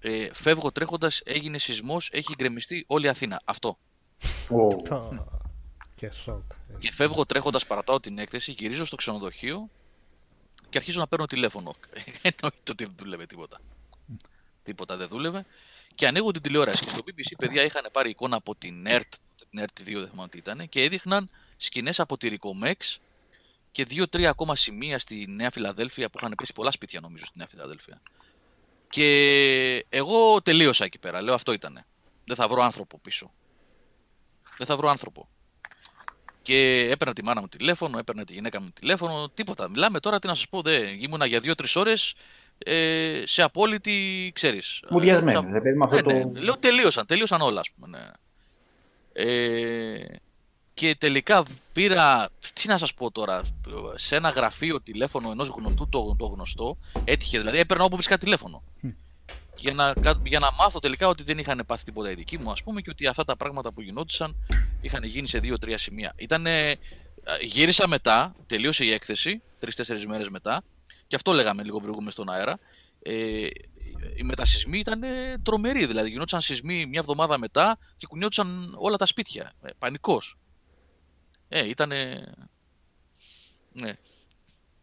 [0.00, 3.40] ε, Φεύγω τρέχοντας, έγινε σεισμός, έχει γκρεμιστεί όλη η Αθήνα.
[3.44, 3.78] Αυτό.
[4.48, 5.26] Ω, Το-
[5.94, 6.42] Και σοκ.
[6.78, 9.68] Και φεύγω τρέχοντας, παρατάω την έκθεση, γυρίζω στο ξενοδοχείο
[10.68, 11.74] και αρχίζω να παίρνω τηλέφωνο.
[12.22, 13.60] Εννοείται ότι δεν δούλευε τίποτα.
[14.62, 15.46] Τίποτα δεν δούλευε.
[15.94, 16.84] Και ανοίγω την τηλεόραση.
[16.84, 19.02] Και στο BBC, παιδιά, είχαν πάρει εικόνα από την ERT,
[19.50, 22.96] την ERT 2, δεν θυμάμαι τι ήταν, και έδειχναν σκηνές από τη Ricomex
[23.72, 27.46] και δύο-τρία ακόμα σημεία στη Νέα Φιλαδέλφια που είχαν πέσει πολλά σπίτια, νομίζω, στη Νέα
[27.46, 28.00] Φιλαδέλφια.
[28.88, 31.22] Και εγώ τελείωσα εκεί πέρα.
[31.22, 31.86] Λέω αυτό ήτανε.
[32.24, 33.32] Δεν θα βρω άνθρωπο πίσω.
[34.58, 35.28] Δεν θα βρω άνθρωπο.
[36.42, 39.70] Και έπαιρνα τη μάνα μου τηλέφωνο, έπαιρνα τη γυναίκα μου τηλέφωνο, τίποτα.
[39.70, 40.90] Μιλάμε τώρα, τι να σας πω, δε.
[40.90, 42.14] Ήμουνα για δύο-τρεις ώρες
[42.58, 44.82] ε, σε απόλυτη, ξέρεις.
[44.90, 46.28] Μουδιασμένη, ρε παιδί, με αυτό ναι, το...
[46.28, 46.40] ναι.
[46.40, 47.98] Λέω τελείωσαν, τελείωσαν όλα, ας πούμε.
[47.98, 48.10] Ναι.
[49.12, 50.04] Ε,
[50.80, 53.42] και τελικά πήρα, τι να σας πω τώρα,
[53.94, 58.62] σε ένα γραφείο τηλέφωνο ενός γνωστού το, το γνωστό, έτυχε δηλαδή, έπαιρνα όπου βρίσκα τηλέφωνο.
[59.56, 62.50] Για να, κα- για να μάθω τελικά ότι δεν είχαν πάθει τίποτα οι δικοί μου,
[62.50, 64.36] ας πούμε, και ότι αυτά τα πράγματα που γινόντουσαν
[64.80, 66.12] είχαν γίνει σε δύο-τρία σημεία.
[66.16, 66.76] Ήτανε,
[67.40, 70.62] γύρισα μετά, τελείωσε η έκθεση, τρει-τέσσερι μέρες μετά,
[71.06, 72.58] και αυτό λέγαμε λίγο προηγούμε στον αέρα.
[73.02, 73.46] Ε,
[74.16, 75.00] οι μετασυσμοί ήταν
[75.42, 75.86] τρομεροί.
[75.86, 79.52] Δηλαδή, γινόντουσαν σεισμοί μια εβδομάδα μετά και κουνιόντουσαν όλα τα σπίτια.
[79.62, 80.36] Ε, πανικός.
[81.52, 82.32] Ε, ήτανε...
[83.72, 83.92] Ναι.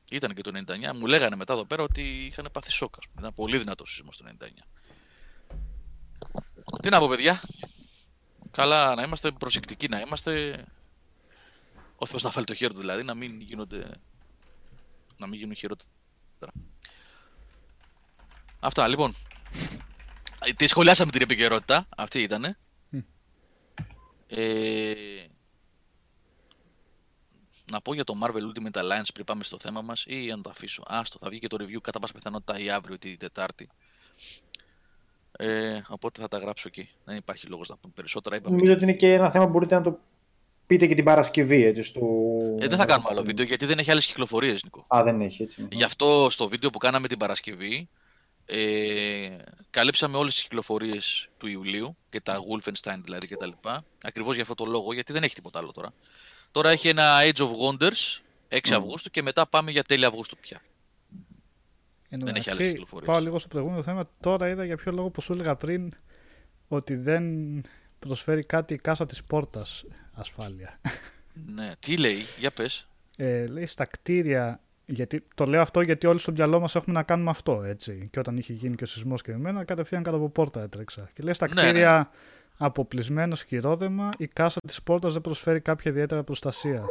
[0.10, 0.95] Ήταν και το 99.
[0.95, 2.95] Μου λέγανε μετά εδώ πέρα ότι είχαν πάθει σοκ.
[2.97, 3.19] ας πούμε.
[3.19, 4.47] Ήταν πολύ δυνατό σεισμό το 99.
[6.82, 7.41] Τι να πω, παιδιά.
[8.51, 10.65] Καλά να είμαστε προσεκτικοί, να είμαστε.
[11.95, 13.99] Ο Θεός να φάλει το χέρι του, δηλαδή, να μην γίνονται.
[15.17, 15.91] να μην γίνουν χειρότερα.
[18.60, 19.15] Αυτά, λοιπόν.
[20.45, 21.88] Ε, Τη σχολιάσαμε την επικαιρότητα.
[21.97, 22.58] Αυτή ήτανε.
[22.89, 22.99] Μμ.
[24.27, 24.93] Ε,
[27.71, 30.49] να πω για το Marvel Ultimate Alliance πριν πάμε στο θέμα μας ή να το
[30.49, 30.84] αφήσω.
[30.88, 33.69] Άστο, θα βγει και το review κατά πάσα πιθανότητα ή αύριο ή τη Τετάρτη.
[35.32, 36.89] Ε, οπότε θα τα γράψω εκεί.
[37.03, 38.36] Δεν υπάρχει λόγος να πούμε περισσότερα.
[38.36, 39.99] Είπαμε Νομίζω ότι είναι και ένα θέμα που μπορείτε να το
[40.67, 42.01] πείτε και την Παρασκευή, έτσι, στο...
[42.60, 44.86] Ε, δεν θα κάνουμε άλλο βίντεο γιατί δεν έχει άλλες κυκλοφορίες, Νικό.
[44.95, 45.67] Α, δεν έχει, έτσι.
[45.71, 47.89] Γι' αυτό στο βίντεο που κάναμε την Παρασκευή
[48.49, 49.38] ε,
[49.69, 53.86] καλύψαμε όλες τις κυκλοφορίες του Ιουλίου και τα Wolfenstein δηλαδή και τα λοιπά.
[54.03, 55.93] Ακριβώς για αυτό το λόγο, γιατί δεν έχει τίποτα άλλο τώρα.
[56.51, 58.75] Τώρα έχει ένα Age of Wonders 6 Μμμ.
[58.75, 60.62] Αυγούστου και μετά πάμε για τέλη Αυγούστου πια.
[62.10, 63.10] Εν τω Δεν έχει μεταξύ, άλλες κυκλοφορίες.
[63.10, 64.10] Πάω λίγο στο προηγούμενο θέμα.
[64.19, 65.91] Τώρα είδα για ποιο λόγο που σου έλεγα πριν
[66.67, 67.23] ότι δεν
[67.99, 70.79] προσφέρει κάτι η κάσα της πόρτας ασφάλεια.
[71.45, 72.88] Ναι, τι λέει, για πες.
[73.17, 77.03] Ε, λέει στα κτίρια, γιατί, το λέω αυτό γιατί όλοι στο μυαλό μας έχουμε να
[77.03, 78.07] κάνουμε αυτό, έτσι.
[78.12, 81.10] Και όταν είχε γίνει και ο σεισμός και εμένα, κατευθείαν κάτω από πόρτα έτρεξα.
[81.13, 82.12] Και λέει στα Ναι, κτίρια
[82.58, 86.86] αποπλισμένο σκυρόδεμα, η κάσα της πόρτας δεν προσφέρει κάποια ιδιαίτερα προστασία.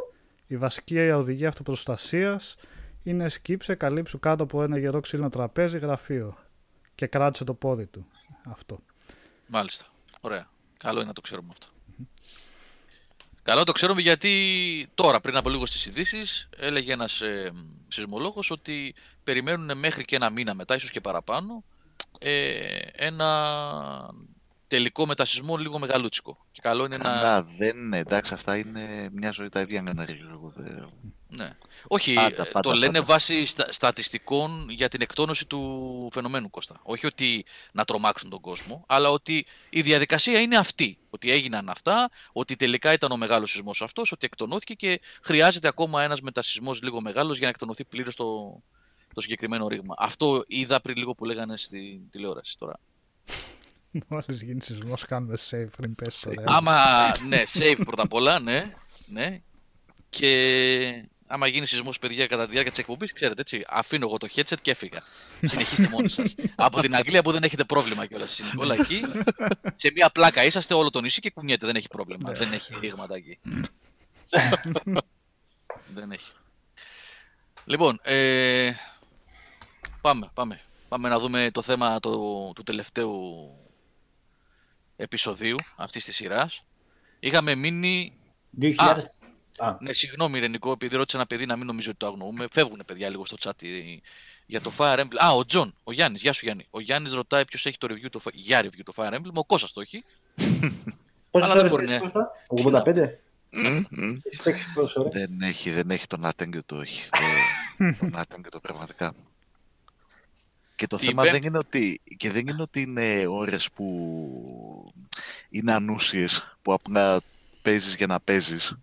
[0.47, 2.57] Η βασική οδηγία αυτοπροστασίας
[3.03, 6.39] είναι σκύψε, καλύψου κάτω από ένα γερό ξύλινο τραπέζι γραφείο
[6.95, 8.07] και κράτησε το πόδι του.
[8.45, 8.79] Αυτό.
[9.47, 9.87] Μάλιστα.
[10.21, 10.49] Ωραία.
[10.79, 11.67] Καλό είναι να το ξέρουμε αυτό.
[13.43, 14.33] Καλό να το ξέρουμε γιατί
[14.95, 17.53] τώρα, πριν από λίγο στις ειδήσεις, έλεγε ένας ε,
[17.89, 21.65] σεισμολόγος ότι περιμένουν μέχρι και ένα μήνα μετά, ίσως και παραπάνω,
[22.19, 23.61] ε, ένα
[24.67, 26.47] τελικό μετασυσμό λίγο μεγαλούτσικο.
[26.53, 27.03] Και καλό είναι να...
[27.03, 27.99] Καλά, δεν είναι.
[27.99, 30.53] Εντάξει, αυτά είναι μια ζωή τα ίδια να ρίχνω.
[31.29, 31.57] Ναι.
[31.87, 33.05] Όχι, Πάντα, ε, πάντα, το λένε πάντα.
[33.05, 36.81] βάσει στα, στατιστικών για την εκτόνωση του φαινομένου Κώστα.
[36.83, 40.99] Όχι ότι να τρομάξουν τον κόσμο, αλλά ότι η διαδικασία είναι αυτή.
[41.11, 46.03] Ότι έγιναν αυτά, ότι τελικά ήταν ο μεγάλος σεισμός αυτός, ότι εκτονώθηκε και χρειάζεται ακόμα
[46.03, 48.61] ένας μετασυσμός λίγο μεγάλος για να εκτονωθεί πλήρως το,
[49.15, 49.95] το συγκεκριμένο ρήγμα.
[49.99, 52.81] Αυτό είδα πριν λίγο που λέγανε στην τηλεόραση τώρα.
[54.09, 56.57] Μόλις γίνει σεισμός κάνουμε save πριν πέσει το ρεύμα.
[56.57, 56.77] Άμα,
[57.29, 58.73] ναι, safe πρώτα απ' όλα, ναι,
[59.07, 59.41] ναι.
[60.11, 63.65] Και άμα γίνει σεισμός, παιδιά, κατά τη διάρκεια της εκπομπής, ξέρετε έτσι.
[63.69, 65.03] Αφήνω εγώ το headset και έφυγα.
[65.43, 66.35] Συνεχίστε μόνοι σας.
[66.55, 68.41] Από την Αγγλία που δεν έχετε πρόβλημα κιόλας.
[68.57, 69.03] Όλα εκεί.
[69.75, 71.67] Σε μία πλάκα είσαστε όλο το νησί και κουνιέται.
[71.67, 72.33] Δεν έχει πρόβλημα.
[72.33, 73.39] δεν έχει ρήγματα εκεί.
[75.89, 76.33] δεν έχει.
[77.65, 78.73] Λοιπόν, ε,
[80.01, 80.61] πάμε, πάμε.
[80.89, 83.15] Πάμε να δούμε το θέμα του, του τελευταίου
[84.97, 86.65] επεισοδίου αυτής της σειράς.
[87.21, 88.13] Είχαμε μείνει...
[88.61, 88.75] 2000...
[89.59, 92.47] Α, ναι, συγγνώμη ρε Νίκο, επειδή ρώτησα ένα παιδί να μην νομίζω ότι το αγνοούμε.
[92.51, 93.51] Φεύγουν παιδιά λίγο στο chat
[94.47, 95.17] για το Fire Emblem.
[95.25, 96.67] Α, ο Τζον, ο Γιάννης, γεια σου Γιάννη.
[96.71, 98.21] Ο Γιάννης ρωτάει ποιος έχει το review το...
[98.33, 100.05] για review το Fire Emblem, ο Κώστας το έχει.
[101.31, 102.11] Πόσες Αλλά δεν ώρες μπορεί, παίζεις, ναι.
[102.47, 103.09] Κώστα; 85?
[103.51, 104.19] Μμμ, μμμ.
[104.23, 107.09] Έχεις παίξει πόσες ώρες; Δεν έχει, δεν έχει τον Άτεγκ το έχει.
[107.11, 109.15] Το- τον Άτεγκ το πραγματικά.
[110.77, 114.93] Και το Η θέμα Πέμπ- δεν είναι ότι, και δεν είναι ότι είναι ώρες που
[115.49, 117.21] είναι ανούσιες, που απλά
[117.63, 118.77] παίζεις για να παίζεις.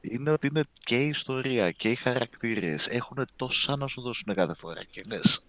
[0.00, 4.54] Είναι ότι είναι και η ιστορία και οι χαρακτήρες έχουν τόσα να σου δώσουν κάθε
[4.54, 5.44] φορά και λες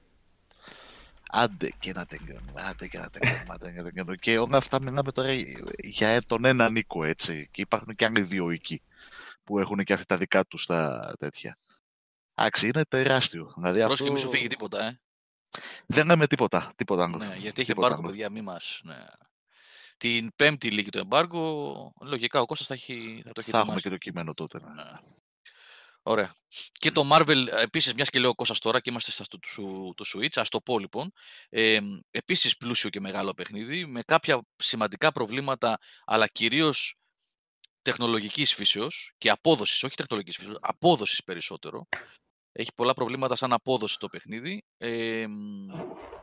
[1.30, 4.16] άντε και να τελειώνουμε, άντε και να τελειώνουμε, άντε και να τελειώνουμε.
[4.16, 5.30] Και όλα αυτά μιλάμε τώρα
[5.84, 8.82] για τον ένα Νίκο έτσι και υπάρχουν και άλλοι δύο εκεί
[9.44, 11.58] που έχουν και αυτά τα δικά τους τα τέτοια.
[12.36, 13.54] Εντάξει, είναι τεράστιο.
[13.56, 14.14] Δηλαδή Πρόσεχε αυτό...
[14.14, 15.00] μη σου φύγει τίποτα, ε.
[15.86, 17.18] Δεν λέμε τίποτα, τίποτα άλλο.
[17.18, 18.10] Ναι, γιατί έχει Τίποτα εμπάργκο, άλλο.
[18.12, 18.80] παιδιά, μη μας...
[18.84, 19.06] Ναι.
[19.98, 23.76] Την πέμπτη λίγη το εμπάργκο, λογικά ο Κώστας θα, έχει, θα το έχει Θα έχουμε
[23.76, 23.82] ετοιμάσει.
[23.82, 24.60] και το κείμενο τότε.
[24.60, 24.74] ναι.
[24.84, 24.92] Ναι.
[26.06, 26.36] Ωραία.
[26.72, 29.94] Και το Marvel, επίσης, μιας και λέω ο Κώστας τώρα και είμαστε στα του, του,
[29.98, 31.12] του Switch, ας το πω λοιπόν,
[31.50, 31.80] ε,
[32.12, 36.96] επίσης πλούσιο και μεγάλο παιχνίδι, με κάποια σημαντικά προβλήματα, αλλά κυρίως
[37.82, 41.88] τεχνολογικής φύσεως και απόδοσης, όχι τεχνολογικής φύσεως, απόδοσης περισσότερο.
[42.56, 45.70] Έχει πολλά προβλήματα σαν απόδοση το παιχνίδι, ε, μ,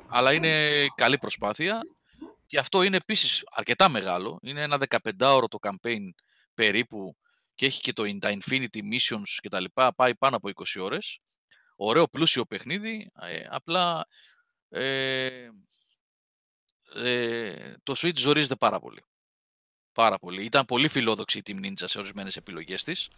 [0.09, 1.81] αλλά είναι καλή προσπάθεια
[2.47, 4.39] και αυτό είναι επίσης αρκετά μεγάλο.
[4.43, 6.01] Είναι ένα 15ωρο το campaign
[6.55, 7.17] περίπου
[7.55, 10.81] και έχει και το in- τα Infinity Missions και τα λοιπά, πάει πάνω από 20
[10.81, 11.19] ώρες.
[11.77, 14.07] Ωραίο πλούσιο παιχνίδι, ε, απλά
[14.69, 15.49] ε,
[16.95, 19.05] ε, το Switch ζορίζεται πάρα πολύ.
[19.93, 20.45] Πάρα πολύ.
[20.45, 23.09] Ήταν πολύ φιλόδοξη η Team Ninja σε ορισμένες επιλογές της.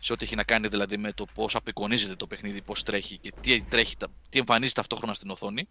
[0.00, 3.32] Σε ό,τι έχει να κάνει δηλαδή με το πώς απεικονίζεται το παιχνίδι, πώς τρέχει και
[3.40, 5.68] τι, τρέχει, τα- τι εμφανίζει ταυτόχρονα στην οθόνη.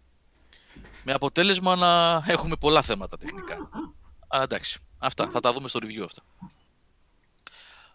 [1.04, 3.68] Με αποτέλεσμα να έχουμε πολλά θέματα τεχνικά.
[4.28, 6.22] Αλλά εντάξει, αυτά θα τα δούμε στο review αυτά.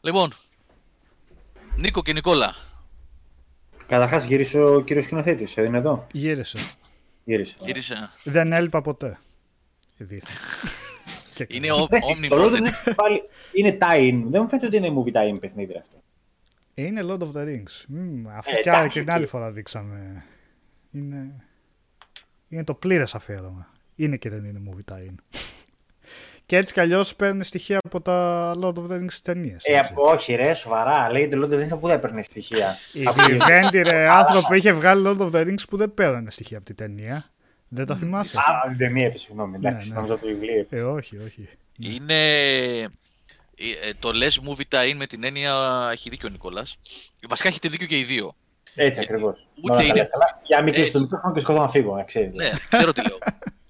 [0.02, 0.34] Λοιπόν,
[1.76, 2.56] Νίκο και Νικόλα,
[3.88, 6.58] Καταρχάς γύρισε ο κύριος σκηνοθέτης, ε, είναι εδώ; Γύρισε.
[7.24, 7.56] Γύρισε.
[7.60, 8.12] γύρισε.
[8.24, 9.20] Δεν έλειπα ποτέ.
[9.98, 10.22] Ήδη.
[11.36, 11.82] Και Είναι καλά.
[11.82, 12.56] ο Πες, Omni το Lord of Modern.
[12.56, 13.22] the Rings πάλι
[13.54, 14.22] είναι tie-in.
[14.30, 16.04] Δεν μου φαίνεται ότι είναι movie tie-in παιχνίδι αυτό.
[16.76, 17.84] Είναι Lord of the Rings.
[17.88, 19.30] Μμμ, αφού Ε, και άλλη εντάξει, την άλλη οκ.
[19.30, 20.24] φορά δείξαμε.
[20.92, 21.34] Είναι,
[22.50, 23.68] είναι το πλήρες αφιέρωμα.
[23.96, 25.16] Είναι και δεν είναι movie tie-in.
[26.46, 29.64] και έτσι κι αλλιώς παίρνει στοιχεία από τα Lord of the Rings ταινίες.
[29.66, 31.12] Ε, όχι ρε, σοβαρά.
[31.12, 32.76] Λέγεται Lord of the Rings που δεν έπαιρνε στοιχεία.
[32.94, 36.66] Η Vivendi ρε άνθρωπο είχε βγάλει Lord of the Rings που δεν παίρνανε στοιχεία από
[36.66, 37.26] τη ταινία.
[37.68, 39.56] Δεν τα θυμάσαι; Α, την ταινία έπεσε, συγγνώμη.
[39.56, 40.00] Εντάξει, Ναι, ναι.
[40.02, 40.60] νόμιζα το βιβλίο.
[40.60, 40.82] έπεσε.
[40.84, 41.50] Ε, όχι, όχι.
[41.80, 42.24] Είναι.
[43.84, 46.78] Ε, ε, Το λες movie tie-in με την έννοια έχει δίκιο ο Νικόλας.
[47.28, 48.36] Βασικά έχετε δίκιο και οι δύο.
[48.76, 49.48] Έτσι Ε, ακριβώς.
[49.62, 50.10] ούτε είναι-
[50.44, 50.92] Για να μην κλείσει Έτσι.
[50.92, 52.34] το μικρόφωνο και σκοτώ να φύγω, να ξέρεις.
[52.34, 53.18] Ναι, ξέρω τι λέω.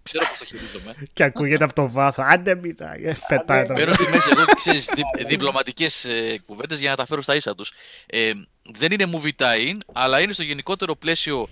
[0.04, 0.96] ξέρω πώς το χειρίζομαι.
[1.14, 2.24] Και ακούγεται από το βάθο.
[2.28, 3.04] Άντε μιλάει.
[3.06, 3.74] Ε, Πετάει το.
[3.74, 7.36] Παίρνω τη μέση εγώ και ξέρεις δι, διπλωματικές ε, κουβέντες για να τα φέρω στα
[7.36, 7.72] ίσα τους.
[8.06, 8.32] Ε,
[8.74, 11.50] δεν είναι movie tie-in, αλλά είναι στο γενικότερο πλαίσιο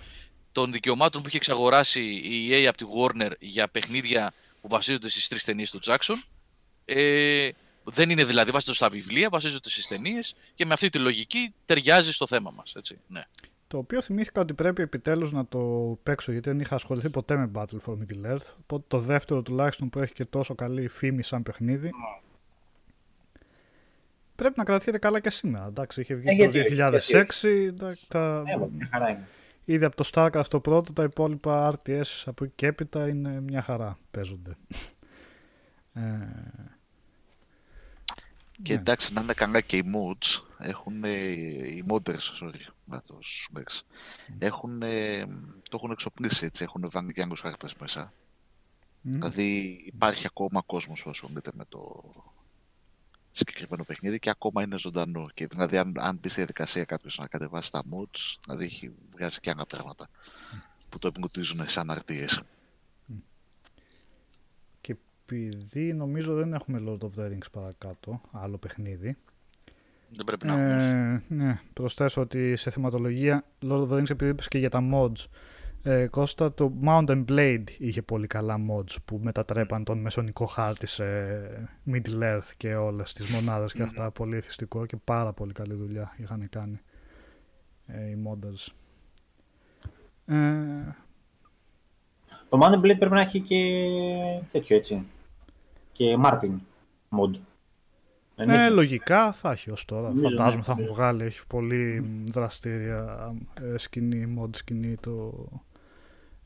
[0.52, 5.28] των δικαιωμάτων που είχε εξαγοράσει η EA από τη Warner για παιχνίδια που βασίζονται στις
[5.28, 6.14] τρεις ταινίες του Jackson.
[6.84, 7.48] Ε,
[7.84, 12.12] δεν είναι δηλαδή βασίζονται στα βιβλία, βασίζονται στις ταινίες και με αυτή τη λογική ταιριάζει
[12.12, 12.74] στο θέμα μας.
[12.74, 12.98] Έτσι.
[13.06, 13.22] Ναι.
[13.66, 15.58] Το οποίο θυμήθηκα ότι πρέπει επιτέλους να το
[16.02, 18.46] παίξω γιατί δεν είχα ασχοληθεί ποτέ με Battle for Middle Earth.
[18.60, 21.90] Οπότε το δεύτερο τουλάχιστον που έχει και τόσο καλή φήμη σαν παιχνίδι.
[24.34, 25.66] Πρέπει να κρατιέται καλά και σήμερα.
[25.66, 26.98] Εντάξει, είχε Ε, βγει γιατί το όχι,
[27.42, 27.48] 2006.
[27.48, 28.42] εντάξει, τα...
[28.46, 29.26] Ε, μια χαρά είναι.
[29.64, 33.62] Ήδη από το StarCraft το πρώτο, τα υπόλοιπα RTS από εκεί και έπειτα είναι μια
[33.62, 33.98] χαρά.
[34.10, 34.56] Παίζονται.
[35.94, 36.00] Ε,
[38.62, 38.78] Και ναι.
[38.80, 43.82] εντάξει, να είναι καλά και οι mods, έχουν, οι modders, sorry, λάθος λέξη,
[44.38, 44.78] έχουν,
[45.68, 48.12] το έχουν εξοπλίσει έτσι, έχουν βάλει και άλλους χάρτες μέσα.
[49.00, 52.02] μ, Δηλαδή υπάρχει ακόμα κόσμος που ασχολείται με το
[53.30, 55.26] συγκεκριμένο παιχνίδι και ακόμα είναι ζωντανό.
[55.34, 59.38] Και δηλαδή αν, αν μπει στη διαδικασία κάποιος να κατεβάσει τα mods, δηλαδή έχει βγάζει
[59.40, 60.08] και άλλα πράγματα
[60.88, 62.42] που το εμπλουτίζουν σαν αρτίες.
[65.32, 69.16] Και επειδή νομίζω δεν έχουμε Lord of the Rings παρακάτω, άλλο παιχνίδι.
[70.08, 71.22] Δεν πρέπει να έχουμε.
[71.28, 74.82] Ε, ναι, προσθέσω ότι σε θεματολογία Lord of the Rings επειδή είπες και για τα
[74.92, 75.26] mods
[75.82, 81.04] ε, Κώστα το Mountain Blade είχε πολύ καλά mods που μετατρέπαν τον μεσονικό χάρτη σε
[81.92, 86.14] Middle Earth και όλες τις μονάδες και αυτά πολύ εθιστικό και πάρα πολύ καλή δουλειά
[86.16, 86.80] είχαν κάνει
[87.86, 88.72] ε, οι modders.
[90.26, 90.36] Ε,
[92.48, 93.56] Το Mount Blade πρέπει να έχει και
[94.52, 95.06] τέτοιο έτσι.
[96.02, 96.56] Και Martin
[97.18, 97.30] mod.
[98.34, 98.72] Δεν ε, έχει.
[98.72, 100.08] λογικά θα έχει ως τώρα.
[100.08, 101.02] Νομίζω, Φαντάζομαι ναι, θα έχουν νομίζω.
[101.02, 101.24] βγάλει.
[101.24, 105.46] Έχει πολύ δραστήρια ε, σκηνή, mod σκηνή το,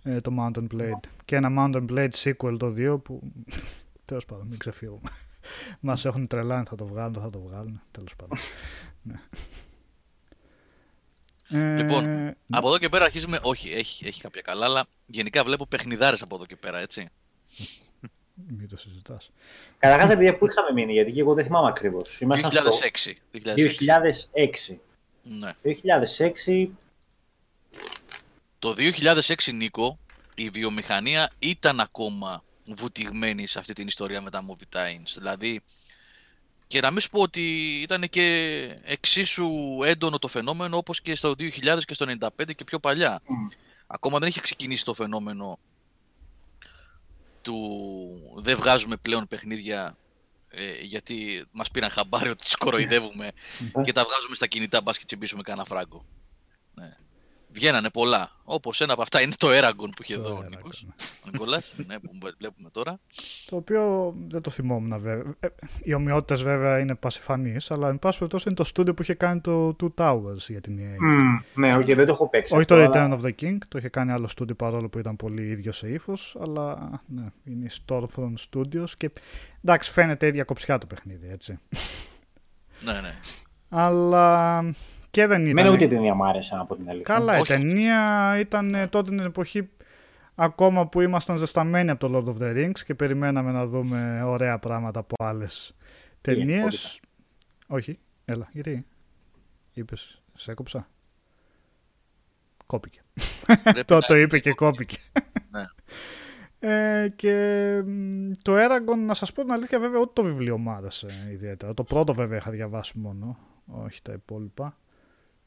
[0.03, 1.09] ε, το Mountain Blade.
[1.25, 3.21] Και ένα Mountain Blade sequel το 2 που
[4.05, 5.11] τέλος πάντων μην ξεφύγουμε.
[5.81, 7.81] Μας έχουν τρελάνει θα το βγάλουν, θα το βγάλουν.
[7.91, 8.39] Τέλος πάντων.
[9.03, 9.21] ναι.
[11.49, 12.35] Ε, Λοιπόν, ναι.
[12.51, 13.39] Από εδώ και πέρα αρχίζουμε.
[13.43, 17.09] Όχι, έχει, έχει κάποια καλά, αλλά γενικά βλέπω παιχνιδάρες από εδώ και πέρα, έτσι.
[18.45, 19.31] Μην το συζητάς.
[19.79, 22.21] Καταρχάς, επειδή που είχαμε μείνει, γιατί και εγώ δεν θυμάμαι ακριβώς.
[22.21, 23.17] Ήμασταν στο 2006.
[23.33, 23.79] 2006.
[24.33, 24.79] 2006.
[25.23, 25.55] Ναι.
[25.63, 26.69] 2006
[28.59, 29.99] Το 2006, Νίκο,
[30.35, 35.15] η βιομηχανία ήταν ακόμα βουτυγμένη σε αυτή την ιστορία με τα Movie Times.
[35.15, 35.63] Δηλαδή,
[36.67, 39.51] και να μην σου πω ότι ήταν και εξίσου
[39.85, 43.21] έντονο το φαινόμενο όπως και στο 2000 και στο 95 και πιο παλιά.
[43.27, 43.49] Μμ.
[43.87, 45.59] Ακόμα δεν είχε ξεκινήσει το φαινόμενο
[47.47, 49.97] του δεν βγάζουμε πλέον παιχνίδια
[50.49, 53.31] ε, γιατί μας πήραν χαμπάρι ότι τους κοροϊδεύουμε
[53.85, 56.05] και τα βγάζουμε στα κινητά μπας και τσιμπήσουμε κανένα φράγκο.
[57.57, 57.63] Ναι.
[57.63, 58.31] Βγαίνανε πολλά.
[58.45, 60.85] Όπως ένα από αυτά είναι το Eragon που είχε Το εδώ ο Eragon, Νίκος.
[60.87, 60.93] ναι.
[61.27, 62.99] Ο Νικόλας, ναι, που βλέπουμε τώρα.
[63.47, 65.35] Το οποίο δεν το θυμόμουν βέβαια.
[65.41, 65.47] Ε,
[65.83, 69.41] οι ομοιότητες βέβαια είναι πασιφανείς, αλλά εν πάση περιπτώσει είναι το στούντιο που είχε κάνει
[69.41, 70.97] το Two Towers για την EA.
[70.99, 72.53] Μμ, Ναι, όχι, δεν το έχω παίξει.
[72.53, 74.99] Όχι αυτό, το αλλά- Return of the King, το είχε κάνει άλλο στούντιο παρόλο που
[74.99, 79.11] ήταν πολύ ίδιο σε ύφος, αλλά ναι, είναι η Stormfront Studios και
[79.65, 81.59] εντάξει φαίνεται ίδια κοψιά το παιχνίδι, έτσι.
[82.81, 83.15] Ναι, ναι.
[83.69, 84.61] αλλά
[85.17, 85.59] και δεν ήταν...
[85.59, 87.15] Εμένα ούτε η ταινία μου άρεσε από την αλήθεια.
[87.15, 87.53] Καλά, η Όχι.
[87.53, 89.69] ταινία ήταν ε, τότε την εποχή
[90.35, 94.59] ακόμα που ήμασταν ζεσταμένοι από το Lord of the Rings και περιμέναμε να δούμε ωραία
[94.59, 95.75] πράγματα από άλλες
[96.21, 97.01] ταινίες.
[97.67, 97.87] απόλυτα.
[97.93, 98.87] Όχι, έλα, γιατί
[99.73, 100.89] είπες, σε έκοψα.
[102.67, 103.01] Κόπηκε.
[103.63, 104.97] Πρέπει το, να- το είπε και κόπηκε.
[105.51, 105.65] Ναι.
[106.59, 107.33] Ε, και
[107.87, 111.75] μ, το Eragon, να σας πω την αλήθεια βέβαια, ούτε το βιβλίο μου άρεσε ιδιαίτερα.
[111.75, 114.77] Το πρώτο βέβαια είχα διαβάσει μόνο, όχι τα υπόλοιπα.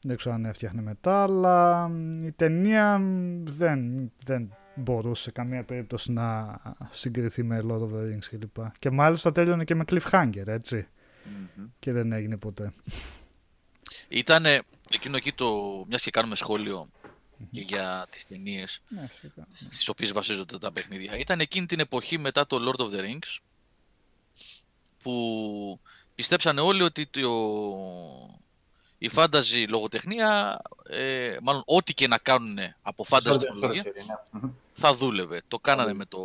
[0.02, 5.64] Δεν ξέρω αν έφτιαχνε μετά, αλλά μ, η ταινία μ, δεν, δεν μπορούσε σε καμία
[5.64, 6.58] περίπτωση να
[6.90, 8.56] συγκριθεί με Lord of the Rings κλπ.
[8.78, 10.86] Και μάλιστα τέλειωνε και με cliffhanger, έτσι.
[11.24, 11.66] Μμμ.
[11.78, 12.72] Και δεν έγινε ποτέ.
[14.08, 14.44] Ήταν
[14.90, 16.88] εκείνο εκεί το, μιας και κάνουμε σχόλιο
[17.50, 19.46] και για τις ταινίες Ναι, φυσικά.
[19.70, 21.18] στις οποίες βασίζονται τα παιχνίδια.
[21.18, 23.38] Ήταν εκείνη την εποχή μετά το Lord of the Rings
[25.02, 25.80] που
[26.14, 27.20] πιστέψανε όλοι ότι το,
[29.02, 30.60] η fantasy λογοτεχνία,
[30.90, 34.40] ε, μάλλον ό,τι και να κάνουν από fantasy Sword and τεχνολογία, Sorcery, ναι.
[34.40, 34.50] Μμμ.
[34.72, 35.40] θα δούλευε.
[35.48, 36.18] Το κάνανε με το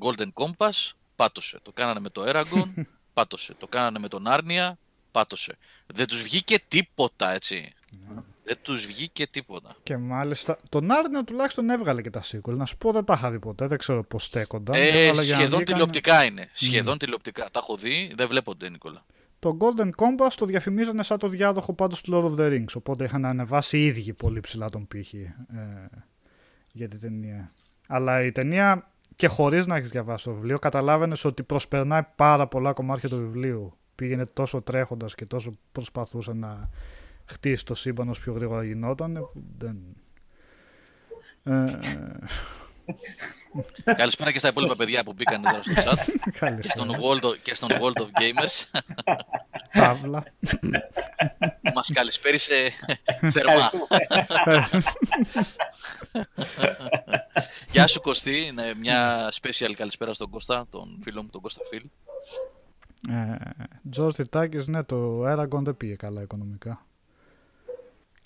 [0.00, 1.58] Golden Compass, πάτωσε.
[1.62, 2.84] Το κάνανε με το Eragon,
[3.14, 3.54] πάτωσε.
[3.58, 4.72] Το κάνανε με τον Arnia,
[5.12, 5.56] πάτωσε.
[5.86, 7.72] Δεν τους βγήκε τίποτα, έτσι.
[8.44, 9.76] Δεν τους βγήκε τίποτα.
[9.82, 12.54] Και μάλιστα τον Άρνια τουλάχιστον έβγαλε και τα sequel.
[12.56, 14.74] Να σου πω δεν τα είχα δει ποτέ, δεν ξέρω πώς στέκονταν.
[14.74, 16.50] Ε, αλλά για να σχεδόν βγήκαν- τηλεοπτικά είναι.
[16.52, 17.48] Σχεδόν τηλεοπτικά.
[17.50, 19.04] Τα έχω δει, δεν βλέπονται, Νίκολα.
[19.38, 22.74] Το Golden Compass το διαφημίζανε σαν το διάδοχο πάντως του Lord of the Rings.
[22.74, 25.96] Οπότε είχαν ανεβάσει οι ίδιοι πολύ ψηλά τον πύχη ε,
[26.72, 27.52] για την ταινία.
[27.86, 32.72] Αλλά η ταινία και χωρίς να έχεις διαβάσει το βιβλίο καταλάβαινες ότι προσπερνάει πάρα πολλά
[32.72, 33.76] κομμάτια του βιβλίου.
[33.94, 36.70] Πήγαινε τόσο τρέχοντας και τόσο προσπαθούσε να
[37.24, 39.12] χτίσει το σύμπαν όσο πιο γρήγορα γινόταν.
[39.12, 39.76] που Δεν...
[41.42, 41.78] Ε,
[43.96, 46.74] Καλησπέρα και στα υπόλοιπα παιδιά που μπήκαν τώρα στο chat και καλησπέρα.
[46.74, 48.80] στον World of, και στον World of Gamers.
[49.72, 50.24] Παύλα.
[51.40, 52.54] που μας καλησπέρισε
[53.32, 53.70] θερμά.
[57.70, 61.82] Γεια σου Κωστή, ναι, μια special καλησπέρα στον Κώστα, τον φίλο μου, τον Κώστα Φίλ.
[63.90, 66.86] Τζορτ Τιτάκης, ναι, το Eragon δεν πήγε καλά οικονομικά.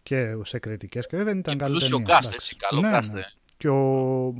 [0.02, 2.14] Και σε κριτικές και δεν ήταν Και καλή πλούσιο ταινία.
[2.14, 2.32] cast, εντάξει.
[2.34, 3.20] έτσι, καλό Ναι, cast, ναι.
[3.20, 3.24] ε.
[3.60, 4.34] Και ο...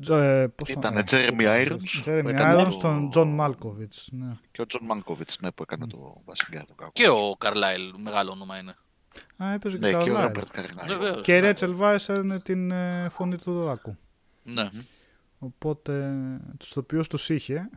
[0.00, 3.28] Τζο- ε, πώς το- Ήταν ε, Jeremy Irons που Jeremy έκανε Irons, το- τον Τζον
[3.28, 4.08] Μάλκοβιτς.
[4.12, 4.36] Ναι.
[4.50, 6.90] Και ο Τζον Μάλκοβιτς, ναι, που έκανε το βασικά το κακό.
[6.94, 8.74] Και ο Καρλάιλ, μεγάλο όνομα είναι.
[9.44, 10.22] Α, έπαιζε και Ναι, το και ο Carlyle.
[10.22, 10.86] Ρόμπερτ Καρλάιλ.
[10.86, 11.22] Βεβαίως.
[11.22, 11.46] Και η ναι.
[11.46, 13.96] Ρέιτσελ Βάις έδινε την ε, φωνή του Δράκου.
[14.42, 14.68] Ναι.
[15.38, 16.16] Οπότε
[16.58, 17.68] τους τοπίους τους είχε.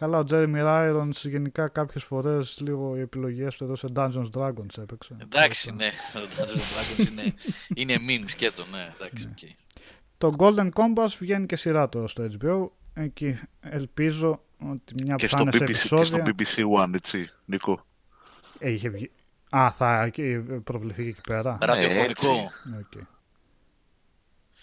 [0.00, 4.78] Καλά, ο Τζέρεμι Irons γενικά κάποιες φορές λίγο οι επιλογές του εδώ σε Dungeons Dragons
[4.78, 5.16] έπαιξε.
[5.22, 6.20] Εντάξει, Οπότε- ναι.
[6.20, 7.34] Ο Dungeons and Dragons είναι,
[7.74, 8.92] είναι meme σκέτο, ναι.
[8.94, 9.48] Εντάξει, οκ.
[10.18, 12.68] Το Golden Compass βγαίνει και σειρά τώρα στο HBO.
[12.94, 16.34] Εκεί ελπίζω ότι μια Και που θα στο, είναι σε BBC, και στο επεισόδια...
[16.38, 17.86] BBC One, έτσι, Νίκο.
[18.58, 19.10] Ε, είχε βγει.
[19.50, 21.58] Α, θα και- προβληθεί και εκεί πέρα.
[21.60, 22.32] Ραδιοφωνικό.
[22.78, 23.02] Οκ.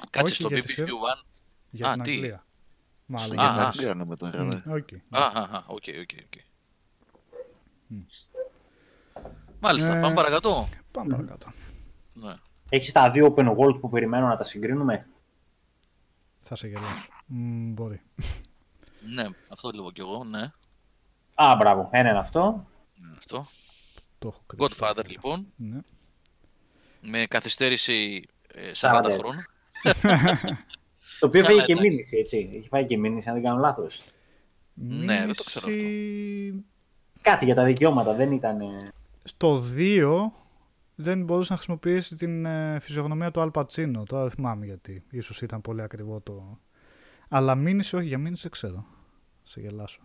[0.10, 0.88] Κάτσε Όχι, στο για τη BBC σειρά.
[0.88, 1.26] One.
[1.70, 2.46] Για Α, την τι; Αγγλία.
[3.06, 3.39] Μάλλον.
[3.39, 3.68] Α, Για την α.
[3.68, 4.58] Αγγλία, ναι, με τον Ραβέ.
[4.68, 4.88] Οκ.
[5.10, 6.41] Α, α, α, οκ, οκ, οκ.
[9.60, 10.70] Μάλιστα, Ε, πάμε παρακάτω.
[10.91, 11.51] Πάμε παρακάτω.
[12.14, 12.36] Ναι.
[12.70, 15.08] Έχεις τα δύο open world που περιμένω να τα συγκρίνουμε;
[16.38, 17.08] Θα σε γελάσω.
[17.26, 18.01] Μ, μπορεί.
[19.14, 20.51] ναι, αυτό λέω κι εγώ, ναι.
[21.36, 21.89] Α, μπράβο.
[21.91, 22.68] Ένα είναι αυτό.
[22.95, 23.45] Ναι, Αυτό.
[24.20, 24.76] Το έχω κρύψει.
[24.80, 25.80] Godfather λοιπόν, Ναι.
[27.01, 29.18] με καθυστέρηση ε, 40 40.
[29.18, 29.45] χρόνων.
[31.24, 31.90] Το οποίο Καλά, φύγει και εντάξει.
[31.90, 32.50] μήνυση, έτσι.
[32.56, 34.04] Έχει πάει και μήνυση, αν δεν κάνω λάθος.
[34.74, 35.78] Ναι, δεν το ξέρω αυτό.
[35.80, 36.66] Μήνυση-
[37.22, 38.60] Κάτι για τα δικαιώματα, δεν ήταν.
[39.24, 40.32] Στο 2
[40.96, 44.04] δεν μπορούσε να χρησιμοποιήσει την ε, φυσιογνωμία του Αλπατσίνο.
[44.04, 45.04] Τώρα δεν θυμάμαι γιατί.
[45.12, 46.60] Ίσως ήταν πολύ ακριβό το...
[47.30, 48.86] Αλλά μήνυση, όχι για μήνυση δεν ξέρω.
[49.44, 50.02] Σε γελάσω.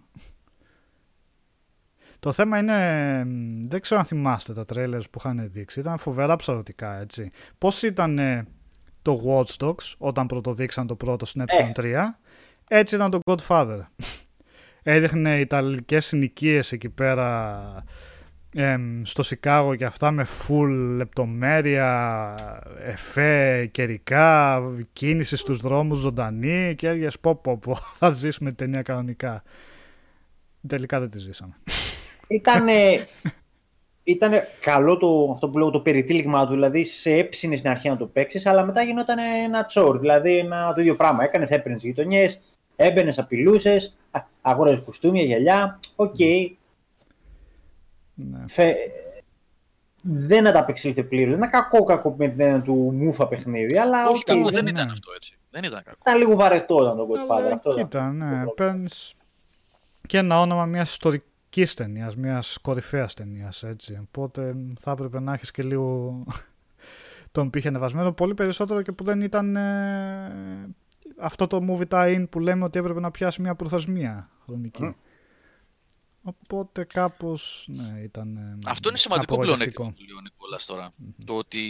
[2.20, 6.36] Το θέμα είναι, μ, δεν ξέρω αν θυμάστε τα trailers που είχαν δείξει, ήταν φοβερά
[6.36, 7.30] ψαρωτικά έτσι.
[7.58, 8.46] Πώς ήταν ε,
[9.08, 11.72] το Watch Dogs όταν πρωτοδείξαν το πρώτο στην Ε.
[11.74, 11.94] ε3,
[12.68, 13.80] έτσι ήταν το Godfather.
[14.82, 17.84] Έδειχνε ιταλικές συνοικίες εκεί πέρα
[18.54, 22.34] εμ, στο Σικάγο και αυτά με full λεπτομέρεια,
[22.84, 28.82] εφέ, καιρικά, κίνηση στους δρόμους ζωντανή και έργες πω πω πω, θα ζήσουμε την ταινία
[28.82, 29.42] κανονικά.
[30.66, 31.54] Τελικά δεν τη ζήσαμε.
[32.28, 33.06] Ήτανε,
[34.08, 37.96] ήτανε καλό το, αυτό που λέω το περιτύλιγμα του, δηλαδή σε έψινε στην αρχή να
[37.96, 39.98] το παίξεις, αλλά μετά γινόταν ένα τσόρ.
[39.98, 41.24] Δηλαδή ένα, το ίδιο πράγμα.
[41.24, 42.40] Έκανε, θα έπαιρνε γειτονιές,
[42.76, 43.96] έμπαινες, απειλούσες,
[44.40, 45.78] αγόραζες κουστούμια, γυαλιά.
[45.96, 46.18] Οκ.
[48.14, 48.44] Ναι.
[48.48, 48.74] Φε...
[50.02, 51.34] Δεν ανταπεξήλθε πλήρως.
[51.34, 54.52] Δεν ήταν κακό κακό με την έννοια του μούφα παιχνίδι, αλλά Όχι, οκ, κακό δεν
[54.52, 54.92] δεν ήταν ναι.
[54.92, 55.38] αυτό έτσι.
[55.50, 55.98] Δεν ήταν κακό.
[56.00, 57.36] ήταν λίγο βαρετό ήταν το Godfather.
[57.38, 58.52] Αλλά αυτό ήταν κοίτα, το ναι, πρόβλημα.
[58.56, 59.14] παίρνεις
[60.06, 61.26] και ένα όνομα μιας ιστορικής
[61.64, 63.98] ταινίας, μιας κορυφαίας ταινίας, έτσι.
[64.08, 66.24] Οπότε θα έπρεπε να έχεις και λίγο
[67.32, 70.68] τον πήχη ανεβασμένο, πολύ περισσότερο και που δεν ήταν ε,
[71.18, 74.82] αυτό το movie tie-in που λέμε ότι έπρεπε να πιάσει μια προθεσμία χρονική.
[74.82, 74.90] Μμ.
[76.28, 79.82] Οπότε κάπως, ναι, ήταν ε, Αυτό είναι σημαντικό απογοητευτικό.
[79.82, 80.92] πλεονέκτημα του Λεωνί Νικόλας τώρα.
[81.24, 81.62] Το ότι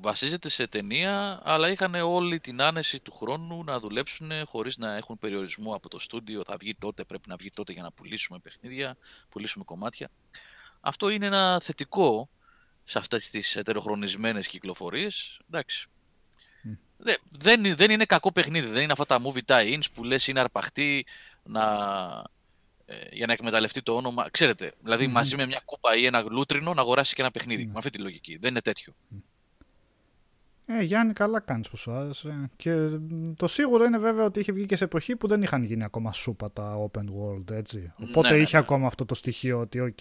[0.00, 5.18] βασίζεται σε ταινία, αλλά είχαν όλη την άνεση του χρόνου να δουλέψουν χωρίς να έχουν
[5.18, 6.42] περιορισμό από το στούντιο.
[6.44, 8.96] Θα βγει τότε, πρέπει να βγει τότε για να πουλήσουμε παιχνίδια,
[9.28, 10.10] πουλήσουμε κομμάτια.
[10.80, 12.28] Αυτό είναι ένα θετικό
[12.84, 15.40] σε αυτές τις ετεροχρονισμένες κυκλοφορίες.
[15.50, 15.88] Εντάξει.
[16.62, 16.72] Μμ.
[16.96, 20.40] Δε- δεν, δεν είναι κακό παιχνίδι, δεν είναι αυτά τα movie tie-ins που λες είναι
[20.40, 21.06] αρπαχτή
[21.42, 22.22] να, ε,
[23.12, 24.26] για να εκμεταλλευτεί το όνομα.
[24.30, 25.12] Ξέρετε, δηλαδή Μμμ.
[25.12, 27.64] μαζί με μια κούπα ή ένα λούτρινο να αγοράσει και ένα παιχνίδι.
[27.64, 27.72] Ναι.
[27.72, 28.36] Με αυτή τη λογική.
[28.40, 28.92] Δεν είναι τέτοιο.
[30.66, 32.50] Ε, Γιάννη, καλά κάνεις που σου άρεσε.
[32.56, 35.62] Και μ, το σίγουρο είναι βέβαια ότι είχε βγει και σε εποχή που δεν είχαν
[35.62, 37.92] γίνει ακόμα σούπα τα open world, έτσι.
[38.10, 38.62] Οπότε Ναι, ναι, είχε ναι.
[38.62, 39.98] ακόμα αυτό το στοιχείο ότι, οκ,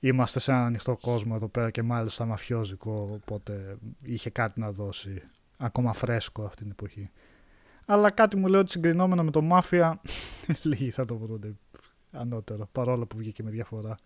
[0.00, 5.22] είμαστε σε έναν ανοιχτό κόσμο εδώ πέρα και μάλιστα μαφιόζικο, οπότε είχε κάτι να δώσει
[5.56, 7.10] ακόμα φρέσκο αυτή την εποχή.
[7.86, 10.00] Αλλά κάτι μου λέει ότι συγκρινόμενο με το Μάφια,
[10.62, 11.58] λίγοι θα το βρουν
[12.12, 13.98] ανώτερο, παρόλο που βγήκε με διαφορά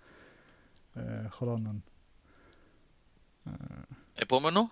[0.95, 1.85] ε, χρόνων.
[4.15, 4.71] Επόμενο.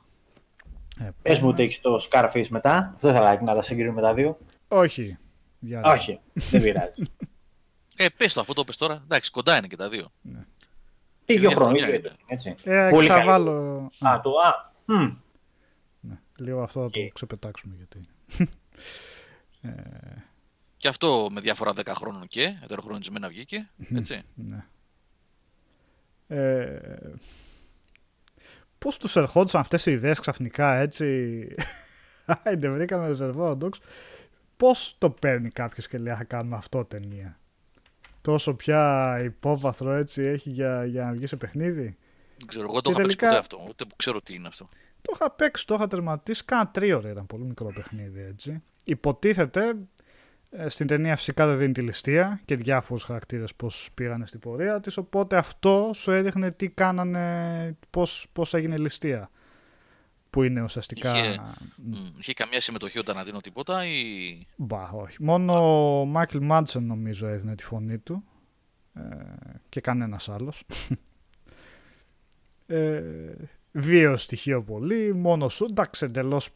[1.01, 1.53] Ε, Πες μου πάμε.
[1.53, 2.93] ότι έχεις το Scarface μετά.
[2.95, 4.39] Αυτό θα like να τα συγκρίνουμε τα δύο.
[4.69, 5.19] Όχι.
[5.59, 5.93] Διάλειμμα.
[5.93, 7.03] Όχι, δεν πειράζει.
[7.97, 9.01] Ε, πες το, αφού το πες τώρα.
[9.05, 10.13] Εντάξει, κοντά είναι και τα δύο.
[11.25, 12.19] Τι δύο Μια χρόνια χρονιά ίδιο είναι.
[12.27, 12.55] έτσι.
[12.65, 13.27] Ε, Πολύ θα καλή.
[13.27, 13.91] βάλω...
[14.01, 14.73] Α, το α.
[14.85, 15.13] μμ.
[16.01, 17.13] Ναι, λίγο αυτό θα το Οκ.
[17.13, 18.09] ξεπετάξουμε γιατί.
[19.61, 19.71] ε,
[20.81, 23.71] Και αυτό με διαφορά 10 χρόνων και, ετεροχρονισμένα βγήκε.
[23.95, 24.23] Έτσι.
[24.35, 24.65] ναι.
[26.29, 26.79] Ε,
[28.79, 31.49] πώς τους ερχόντουσαν αυτές οι ιδέες ξαφνικά έτσι;
[32.45, 33.79] Άιντε βρήκαμε Reservoir Dogs.
[34.57, 37.39] Πώς το παίρνει κάποιος και λέει θα κάνουμε αυτό ταινία.
[38.21, 41.97] Τόσο πια υπόβαθρο έτσι έχει για, για να βγει σε παιχνίδι;
[42.39, 43.69] Δεν ξέρω, εγώ το Και είχα παίξει τελικά- ποτέ αυτό.
[43.69, 44.69] Ούτε που ξέρω τι είναι αυτό.
[45.03, 46.45] Το είχα παίξει, το είχα τερματίσει.
[46.45, 48.63] Κάνα τρία ώρα ήταν πολύ μικρό παιχνίδι έτσι.
[48.85, 49.73] Υποτίθεται ε,
[50.67, 54.97] στην ταινία φυσικά δεν δίνει τη ληστεία και διάφορους χαρακτήρες πώς πήγανε στην πορεία της
[54.97, 59.31] οπότε αυτό σου έδειχνε τι κάνανε, πώς, πώς έγινε η ληστεία
[60.31, 61.19] που είναι ουσιαστικά...
[61.19, 61.41] Είχε-
[61.77, 63.99] Μμ, Είχε καμία συμμετοχή όταν να δίνω τίποτα ή.
[64.57, 65.23] Μπα, όχι.
[65.23, 65.53] Μόνο
[66.01, 68.25] ο Μάικλ Μάντσεν νομίζω έδινε τη φωνή του
[68.95, 69.01] ε,
[69.69, 70.65] και κανένας άλλος.
[72.67, 73.03] ε,
[73.73, 76.51] βίαιο στοιχείο πολύ, μόνο σου, εντάξει εντελώς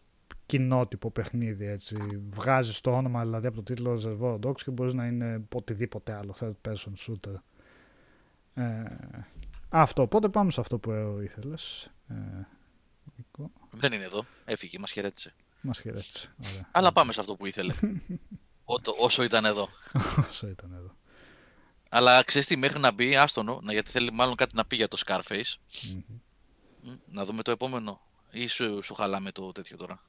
[0.46, 1.96] κοινότυπο παιχνίδι έτσι.
[2.30, 6.34] Βγάζεις το όνομα δηλαδή από το τίτλο Reservoir Dogs και μπορείς να είναι οτιδήποτε άλλο
[6.40, 7.34] third person shooter.
[8.54, 8.84] Ε,
[9.68, 11.90] αυτό, οπότε πάμε σε αυτό που ε, ήθελες.
[12.08, 12.14] Ε,
[13.16, 14.24] Νίκο, Δεν είναι εδώ.
[14.44, 15.34] Έφυγε, μας χαιρέτησε.
[15.60, 16.34] μας χαιρέτησε.
[16.50, 16.68] Ωραία.
[16.72, 17.74] Αλλά πάμε σε αυτό που ήθελε.
[18.64, 19.68] Ότο- όσο ήταν εδώ.
[20.28, 20.94] Όσο ήταν εδώ.
[21.90, 24.88] Αλλά ξέρεις τι, μέχρι να μπει, άστονο, να, γιατί θέλει μάλλον κάτι να πει για
[24.88, 25.54] το Scarface.
[25.92, 26.02] Μμμ.
[26.82, 28.00] Μ, Να δούμε το επόμενο.
[28.30, 30.00] Ή σου, σου χαλάμε το τέτοιο τώρα.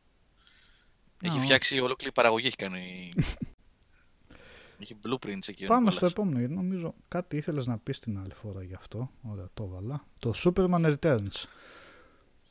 [1.21, 3.11] Έχει Α, φτιάξει ολόκληρη παραγωγή, έχει κάνει.
[4.79, 5.63] Έχει blueprints εκεί.
[5.63, 5.93] ο Πάμε Νικόλας.
[5.95, 9.09] στο επόμενο, γιατί νομίζω κάτι ήθελες να πεις την άλλη φορά γι' αυτό.
[9.31, 10.05] Ωραία, το έβαλα.
[10.19, 11.43] Το Superman Returns.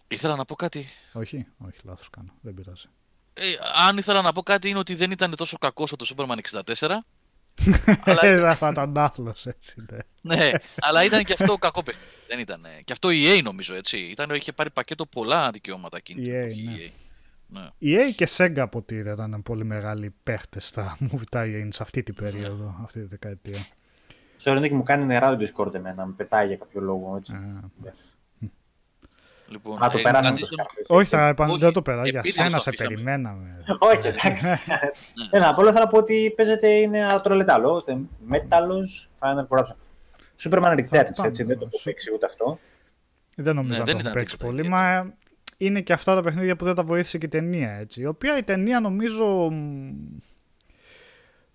[0.09, 0.87] Ήθελα να πω κάτι.
[1.13, 2.29] Όχι, όχι, λάθος κάνω.
[2.41, 2.87] Δεν πειράζει.
[3.35, 3.43] Ε,
[3.89, 6.89] αν ήθελα να πω κάτι είναι ότι δεν ήταν τόσο κακό όσο το Superman 64.
[8.05, 9.75] αλλά, Ε, θα ήταν άθλος έτσι,
[10.21, 10.35] ναι.
[10.37, 10.51] ναι,
[10.81, 12.09] αλλά ήταν και αυτό κακό παιχνίδι.
[12.29, 12.63] Δεν ήταν.
[12.85, 13.99] Και αυτό η EA νομίζω έτσι.
[13.99, 16.93] Ήταν, είχε πάρει πακέτο πολλά δικαιώματα εκείνη την EA, εποχή.
[17.55, 17.69] Ναι.
[17.79, 17.97] η EA.
[17.97, 18.03] Ναι.
[18.03, 21.83] Η EA και Sega από ό,τι είδα ήταν πολύ μεγάλοι παίχτες στα movie tie-in σε
[21.83, 23.59] αυτή την περίοδο, αυτή τη δεκαετία.
[24.37, 27.17] Στο και μου κάνει νερά το Discord εμένα, με πετάει για κάποιο λόγο.
[27.17, 27.33] Έτσι.
[27.33, 27.71] Α,
[29.49, 30.97] Λοιπόν, Α, το ε, περάσαμε να το δεις- Scarface.
[30.97, 31.51] όχι, θα επαν...
[31.51, 32.11] Όχι, δεν το περάσει.
[32.11, 32.91] Για επίτηδες σένα το σε αφήσαμε.
[32.95, 33.65] περιμέναμε.
[33.79, 34.47] Όχι, εντάξει.
[35.31, 37.85] Ένα, απλό θα πω ότι παίζεται είναι ατρολετάλο.
[38.27, 39.75] Μέταλλος, Final Corruption.
[40.43, 41.71] Superman Returns, πάμε, έτσι, δεν το ναι.
[41.73, 42.59] έχω παίξει ούτε αυτό.
[43.37, 44.61] Δεν νομίζω Ναι, να δεν το ήταν έχω παίξει τίποτα πολύ.
[44.61, 45.15] εκεί, Μα ε,
[45.57, 48.01] είναι και αυτά τα παιχνίδια που δεν τα βοήθησε και η ταινία έτσι.
[48.01, 49.51] Η οποία η ταινία νομίζω.
[49.51, 49.93] μ,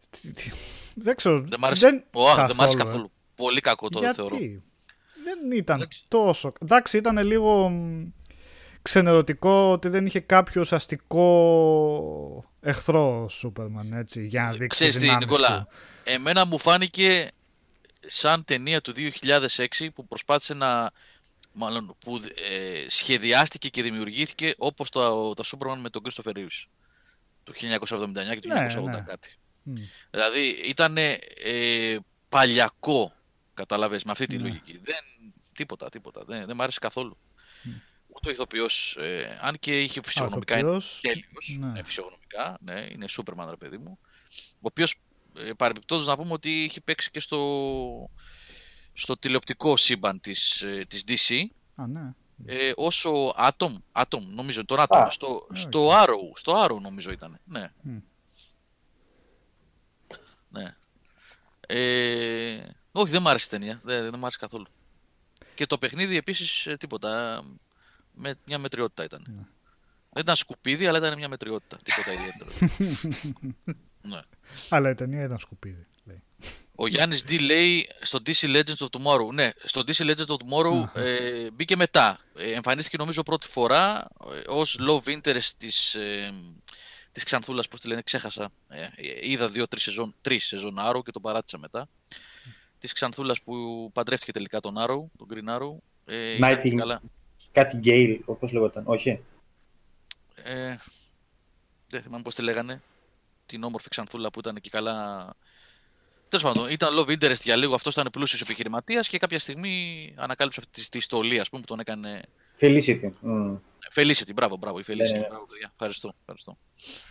[0.10, 0.52] τι- τι-
[0.96, 1.40] Δεν ξέρω.
[1.48, 2.84] Δεν μ' άρεσε, δεν- Ω, δεν μ' άρεσε καθόλου, ε.
[2.84, 3.12] καθόλου.
[3.36, 4.38] Πολύ κακό το Γιατί θεωρώ.
[5.24, 6.04] δεν ήταν Εντάξει.
[6.08, 6.54] τόσο.
[6.62, 8.04] Εντάξει, ήταν λίγο μ,
[8.82, 11.24] ξενερωτικό ότι δεν είχε κάποιο ουσιαστικό
[12.62, 15.78] εχθρό ο Σούπερμαν έτσι, για να δείξει Ξέρεις τις τι, δυνάμεις Νικόλα, του.
[16.04, 17.32] εμένα μου φάνηκε
[18.08, 20.92] σαν ταινία του 2006 που προσπάθησε να...
[21.54, 26.66] Μάλλον που ε, σχεδιάστηκε και δημιουργήθηκε όπως το, το Superman με τον Christopher Reeves
[27.44, 29.04] του 1979 και του Ναι, 1980 ναι.
[29.08, 29.38] κάτι.
[29.64, 29.74] Μ.
[30.10, 31.98] Δηλαδή ήταν ε,
[32.30, 33.14] παλιακό,
[33.54, 34.42] καταλαβες, με αυτή τη Ναι.
[34.42, 34.80] λογική.
[34.84, 34.96] Δεν,
[35.54, 36.24] τίποτα, τίποτα.
[36.26, 37.18] Δεν, δεν μ' άρεσε καθόλου.
[37.64, 37.70] Μ.
[38.08, 41.68] Ούτε ο ηθοποιός, ε, αν και είχε φυσιογνωμικά, είναι Ηθοποιός, τέλειος, ναι.
[41.68, 41.84] ναι.
[41.84, 44.00] φυσιογνωμικά, ναι, είναι Superman ρε παιδί μου.
[44.54, 44.96] Ο οποίος,
[45.38, 47.38] ε, παρεμπιπτόντως να πούμε ότι είχε παίξει και στο,
[49.00, 51.46] στο τηλεοπτικό σύμπαν της, ε, της DC,
[51.76, 52.14] Α, ναι.
[52.46, 57.12] ε, όσο Atom, Atom, νομίζω, τον Atom, Α, στο, ναι, στο Arrow, στο Arrow νομίζω
[57.12, 57.72] ήταν, ναι.
[57.82, 57.98] Μμ.
[60.50, 60.76] Ναι.
[61.68, 63.80] Ε, όχι, δεν μ' άρεσε η ταινία.
[63.84, 64.66] Δεν, δεν μ' άρεσε καθόλου.
[65.56, 67.42] Και το παιχνίδι επίσης ε, τίποτα.
[68.14, 69.26] Με μια μετριότητα ήταν.
[69.28, 69.44] Ναι.
[70.12, 71.78] Δεν ήταν σκουπίδι, αλλά ήταν μια μετριότητα.
[71.84, 72.52] Τίποτα ιδιαίτερο.
[74.12, 74.20] ναι.
[74.70, 75.88] Αλλά η ταινία ήταν σκουπίδι.
[76.80, 76.88] Λέει.
[76.88, 79.34] Ο Γιάννης D λέει στο DC Legends of Tomorrow.
[79.34, 81.00] Ναι, στο DC Legends of Tomorrow Αχα.
[81.00, 82.20] ε, μπήκε μετά.
[82.36, 86.32] Ε, εμφανίστηκε νομίζω πρώτη φορά ε, ως love interest της, ε,
[87.12, 88.52] της Ξανθούλας, πώς τη λένε, ξέχασα.
[88.70, 88.90] Ε, ε,
[89.22, 91.88] είδα δύο-τρεις σεζόν, τρεις σεζόν Arrow και τον παράτησα μετά.
[92.80, 93.54] Της Ξανθούλας που
[93.94, 95.78] παντρεύτηκε τελικά τον Arrow, τον Green Arrow.
[96.06, 97.02] Ε, ήταν Nighting- και καλά.
[97.52, 98.84] Κάτι γκέιλ, όπως λεγόταν.
[98.86, 99.20] Όχι.
[100.44, 100.76] Ε,
[101.88, 102.82] δεν θυμάμαι πώς τη λέγανε.
[103.46, 105.30] Την όμορφη Ξανθούλα που ήταν και καλά.
[106.30, 107.74] Τέλος πάντων, ήταν love interest για λίγο.
[107.74, 111.68] Αυτός ήταν πλούσιος επιχειρηματίας και κάποια στιγμή ανακάλυψε αυτή τη, τη στολή, ας πούμε, που
[111.68, 112.22] τον έκανε.
[112.60, 113.10] Felicity.
[113.20, 113.56] Μμ.
[113.94, 114.96] Felicity, μπράβο, μπράβο, η Felicity.
[114.96, 115.28] Ναι, ναι.
[115.28, 115.70] Μπράβο, παιδιά.
[115.72, 116.14] Ευχαριστώ.
[116.20, 116.58] ευχαριστώ.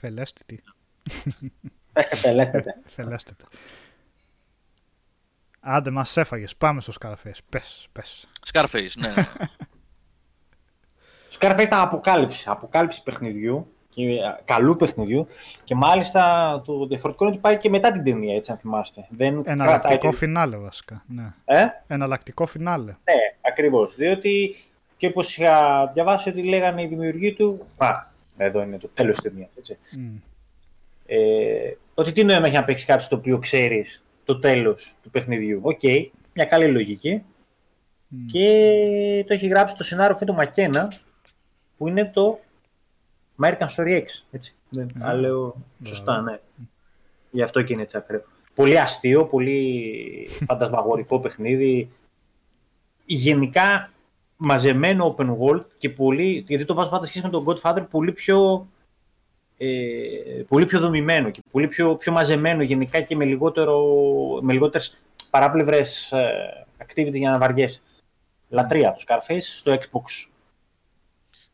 [0.01, 0.63] Φελέστητη.
[2.15, 2.77] Φελέστατα.
[2.97, 3.45] Φελέστητη.
[5.61, 6.57] Άντε, μας έφαγες.
[6.57, 7.39] Πάμε στο Scarface.
[7.49, 8.29] Πες, πες.
[8.53, 9.09] Scarface, ναι.
[9.09, 9.29] ναι.
[11.29, 12.45] Το Scarface ήταν αποκάλυψη.
[12.49, 13.73] Αποκάλυψη παιχνιδιού.
[13.99, 15.27] Και, α, καλού παιχνιδιού.
[15.65, 16.23] Και μάλιστα
[16.67, 19.07] το διαφορετικό είναι ότι πάει και μετά την ταινία, έτσι αν θυμάστε.
[19.11, 21.05] Δεν κρατάει Εναλλακτικό τη- φινάλε βασικά.
[21.09, 21.33] Ναι.
[21.45, 22.85] Ε; Εναλλακτικό φινάλε.
[22.91, 23.95] Ναι, ακριβώς.
[23.95, 24.55] Διότι
[24.97, 27.67] και όπως είχα διαβάσει ότι λέγανε οι δημιουργοί του.
[27.79, 27.89] Α,
[28.37, 29.51] εδώ είναι το τέλος της ταινίας.
[29.99, 30.17] Μμ.
[31.07, 35.61] Ε, ότι τι νόημα έχει να παίξει κάτι το οποίο ξέρεις το τέλος του παιχνιδιού.
[35.63, 35.83] Οκ,
[36.33, 37.23] μια καλή λογική.
[38.09, 38.25] Μμ.
[38.27, 40.93] Και το έχει γράψει το σενάριο αυτό το Μακένα,
[41.77, 42.39] που είναι το
[43.43, 44.05] American History X.
[44.31, 44.55] Έτσι.
[44.69, 45.01] Δεν Ναι.
[45.05, 45.95] τα λέω Μπράβο.
[45.97, 46.39] σωστά, ναι.
[47.31, 48.23] Γι' αυτό και είναι έτσι ακραίο.
[48.55, 51.91] Πολύ αστείο, πολύ φαντασμαγορικό παιχνίδι.
[53.05, 53.91] Γενικά
[54.37, 58.69] μαζεμένο open world και πολύ, γιατί το βάζω πάντα σχέση με τον Godfather, πολύ πιο,
[59.59, 59.67] ε,
[60.49, 63.85] πολύ πιο δομημένο και πολύ πιο, πιο μαζεμένο γενικά και με, λιγότερο,
[64.43, 64.99] με λιγότερες
[65.31, 67.81] παράπλευρες ε, activity για να βαριέσαι.
[68.49, 70.29] Λατρεία το Scarface στο Xbox.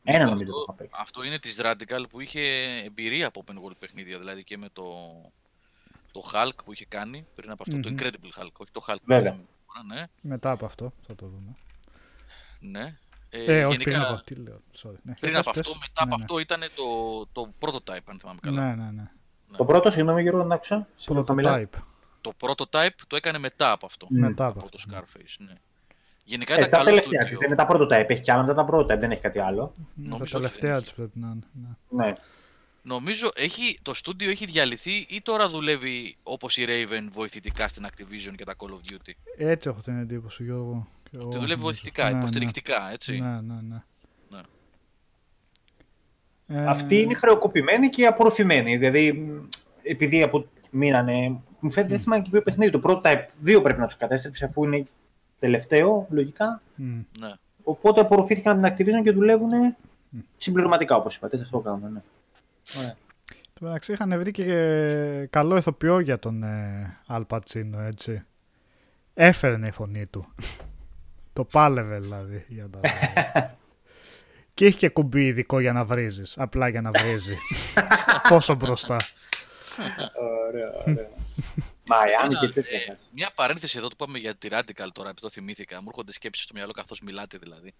[0.06, 1.00] Ένα νομίζω το αυτό, είχα παίξει.
[1.02, 2.40] αυτό είναι της Radical που είχε
[2.84, 4.84] εμπειρία από open world παιχνίδια, δηλαδή και με το,
[6.12, 7.96] το Hulk που είχε κάνει πριν από αυτό, το Μμμ.
[7.98, 8.96] Incredible Hulk, όχι το Hulk.
[8.96, 9.28] που Βέβαια.
[9.32, 11.56] είχαμε τώρα, ναι, Μετά από αυτό θα το δούμε.
[12.60, 12.98] ναι.
[13.36, 14.22] Ε, όχι γενικά, πριν από.
[14.24, 14.60] Τι λέω.
[14.82, 14.94] Sorry.
[15.02, 15.60] Ναι, πριν πες, από πες.
[15.60, 18.74] αυτό, μετά από Ναι, αυτό ήταν το, το prototype, αν θυμάμαι καλά.
[18.74, 19.10] Ναι, ναι, ναι.
[19.56, 20.88] Το πρώτο, συγγνώμη Γιώργο, δεν άκουσα.
[20.94, 21.60] Σε χαμηλά.
[21.60, 21.78] Prototype.
[22.20, 24.06] Το prototype το έκανε μετά από αυτό.
[24.10, 24.18] Μμ.
[24.18, 24.88] Μετά από από αυτό.
[24.90, 25.00] το ναι.
[25.00, 25.54] Scarface, ναι.
[26.24, 27.28] Γενικά Ε, ήταν τα καλό τελευταία studio.
[27.28, 28.10] της, δεν είναι τα prototype.
[28.10, 29.72] Έχει κι άλλα μετά τα prototype, δεν έχει κάτι άλλο.
[29.94, 31.42] Ναι, Νομίζω Τα όχι, τελευταία δεν της πρέπει να είναι.
[31.90, 32.04] ναι.
[32.06, 32.12] Ναι.
[32.86, 38.34] Νομίζω έχει, το στούντιο έχει διαλυθεί ή τώρα δουλεύει όπως η Raven βοηθητικά στην Activision
[38.36, 40.86] και τα Call of Duty; Έτσι έχω την εντύπωση, Γιώργο.
[41.02, 41.62] Και εγώ Τη δουλεύει νομίζω.
[41.64, 42.18] βοηθητικά, Ναι, ναι.
[42.18, 43.20] υποστηρικτικά, έτσι.
[43.20, 43.82] Ναι, ναι, ναι.
[44.28, 44.40] Ναι.
[46.46, 48.76] Ε, Αυτή είναι χρεοκοπημένη και απορροφημένη.
[48.76, 49.46] Δηλαδή, μ,
[49.82, 52.70] επειδή από, μείνανε, μου φαίνεται δεν θυμάμαι και ποιο παιχνίδι.
[52.70, 54.86] Το πρώτο type 2 πρέπει να τους κατέστρεψε αφού είναι
[55.38, 56.62] τελευταίο, λογικά.
[56.74, 57.00] Μμ.
[57.18, 57.32] Ναι.
[57.62, 59.50] Οπότε απορροφήθηκαν από την Activision και δουλεύουν
[60.36, 61.40] συμπληρωματικά όπως είπατε.
[61.40, 61.92] Αυτό κάνουν.
[61.92, 62.02] Ναι.
[62.78, 62.96] Ωραία.
[63.54, 68.22] Του μεταξύ είχαν βρει και καλό ηθοποιό για τον ε, Αλ Πατσίνο, έτσι.
[69.14, 70.26] Έφερνε η φωνή του.
[71.32, 72.44] το πάλευε δηλαδή.
[72.48, 72.80] Για τα...
[74.54, 76.34] και είχε και κουμπί ειδικό για να βρίζεις.
[76.38, 77.36] Απλά για να βρίζει.
[78.28, 78.96] Πόσο μπροστά.
[80.48, 81.08] Ωραία, ωραία.
[81.86, 82.78] Μαϊάμι Ένα, και τέτοια.
[82.78, 83.08] ε, φάση.
[83.12, 85.80] μια παρένθεση εδώ που πάμε για τη Radical τώρα, επειδή το θυμήθηκα.
[85.80, 87.74] Μου έρχονται σκέψεις στο μυαλό καθώς μιλάτε δηλαδή.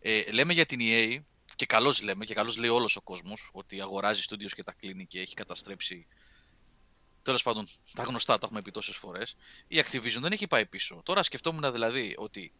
[0.00, 1.18] Ε, λέμε για την EA,
[1.56, 5.06] και καλώς λέμε, και καλώς λέει όλος ο κόσμος, ότι αγοράζει στούντιος και τα κλείνει
[5.06, 6.06] και έχει καταστρέψει.
[7.22, 9.36] Τέλος πάντων, τα γνωστά τα έχουμε πει τόσες φορές.
[9.68, 11.00] Η Activision δεν έχει πάει πίσω.
[11.04, 12.52] Τώρα σκεφτόμουν δηλαδή ότι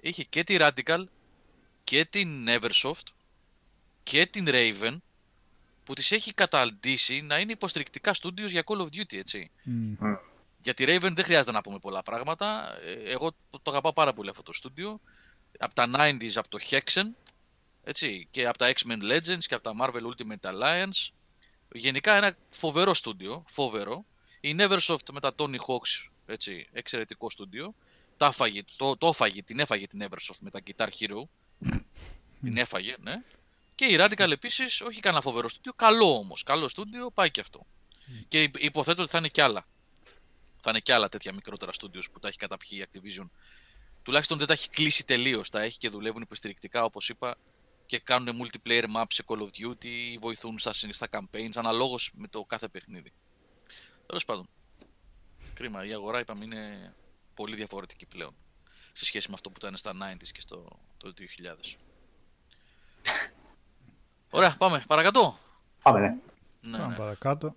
[0.00, 1.04] είχε και τη Radical
[1.84, 3.06] και την Eversoft
[4.02, 4.96] και την Raven
[5.86, 9.50] που τις έχει καταντήσει να είναι υποστηρικτικά studios για Call of Duty, έτσι.
[9.62, 9.94] Μμ.
[10.62, 12.78] Για τη Raven δεν χρειάζεται να πούμε πολλά πράγματα.
[12.80, 15.00] Ε, Εγώ το, το αγαπάω πάρα πολύ αυτό το στούντιο.
[15.58, 17.04] Από τα 90s, από το Hexen,
[17.84, 21.08] έτσι, και από τα X-Men Legends και από τα Marvel Ultimate Alliance.
[21.72, 24.04] Γενικά ένα φοβερό στούντιο, φοβερό.
[24.40, 27.74] Η Neversoft με τα Tony Hawks, έτσι, εξαιρετικό στούντιο.
[28.16, 31.22] Τα φάγε, το, το έφαγε, την έφαγε την Neversoft με τα Guitar Hero.
[32.42, 33.22] την έφαγε, ναι.
[33.76, 36.42] Και η Radical επίσης, όχι κανένα φοβερό στούντιο, καλό όμως.
[36.42, 37.66] Καλό στούντιο, πάει και αυτό.
[38.28, 39.66] Και υ- υποθέτω ότι θα είναι κι άλλα.
[40.60, 43.30] Θα είναι κι άλλα τέτοια μικρότερα studios που τα έχει καταπιεί η Activision.
[44.02, 45.48] Τουλάχιστον δεν τα έχει κλείσει τελείως.
[45.50, 47.36] Τα έχει και δουλεύουν υποστηρικτικά όπως είπα
[47.86, 52.10] και κάνουν multiplayer maps σε Call of Duty ή βοηθούν στα, συν- στα campaigns αναλόγως
[52.14, 53.12] με το κάθε παιχνίδι.
[54.06, 54.48] Τέλος πάντων.
[55.54, 55.86] Κρίμα.
[55.86, 56.94] Η αγορά είπαμε είναι
[57.34, 58.34] πολύ διαφορετική πλέον
[58.92, 61.76] σε σχέση με αυτό που ήταν στα 90s και στο το 2000.
[64.30, 64.82] Ωραία, πάμε.
[64.86, 65.36] Παρακατώ.
[65.82, 66.16] Πάμε, ναι.
[66.60, 66.96] Ναι, Πάμε ναι.
[66.96, 67.54] παρακάτω.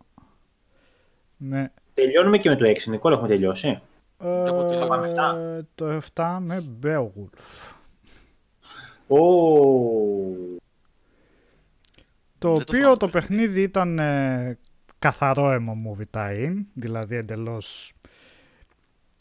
[1.37, 1.71] Ναι.
[1.93, 3.81] Τελειώνουμε και με το 6, Νικόλα, έχουμε τελειώσει.
[4.19, 4.87] έχω τελειώσει.
[4.87, 5.35] Πάμε εφτά.
[5.37, 7.39] Ε, το 7 με Beowulf.
[9.07, 9.17] Ω,
[12.37, 14.57] Το Δεν το οποίο θυμάμαι το το παιχνίδι ήταν ε,
[14.99, 17.93] καθαρό emo movie tie-in, δηλαδή εντελώς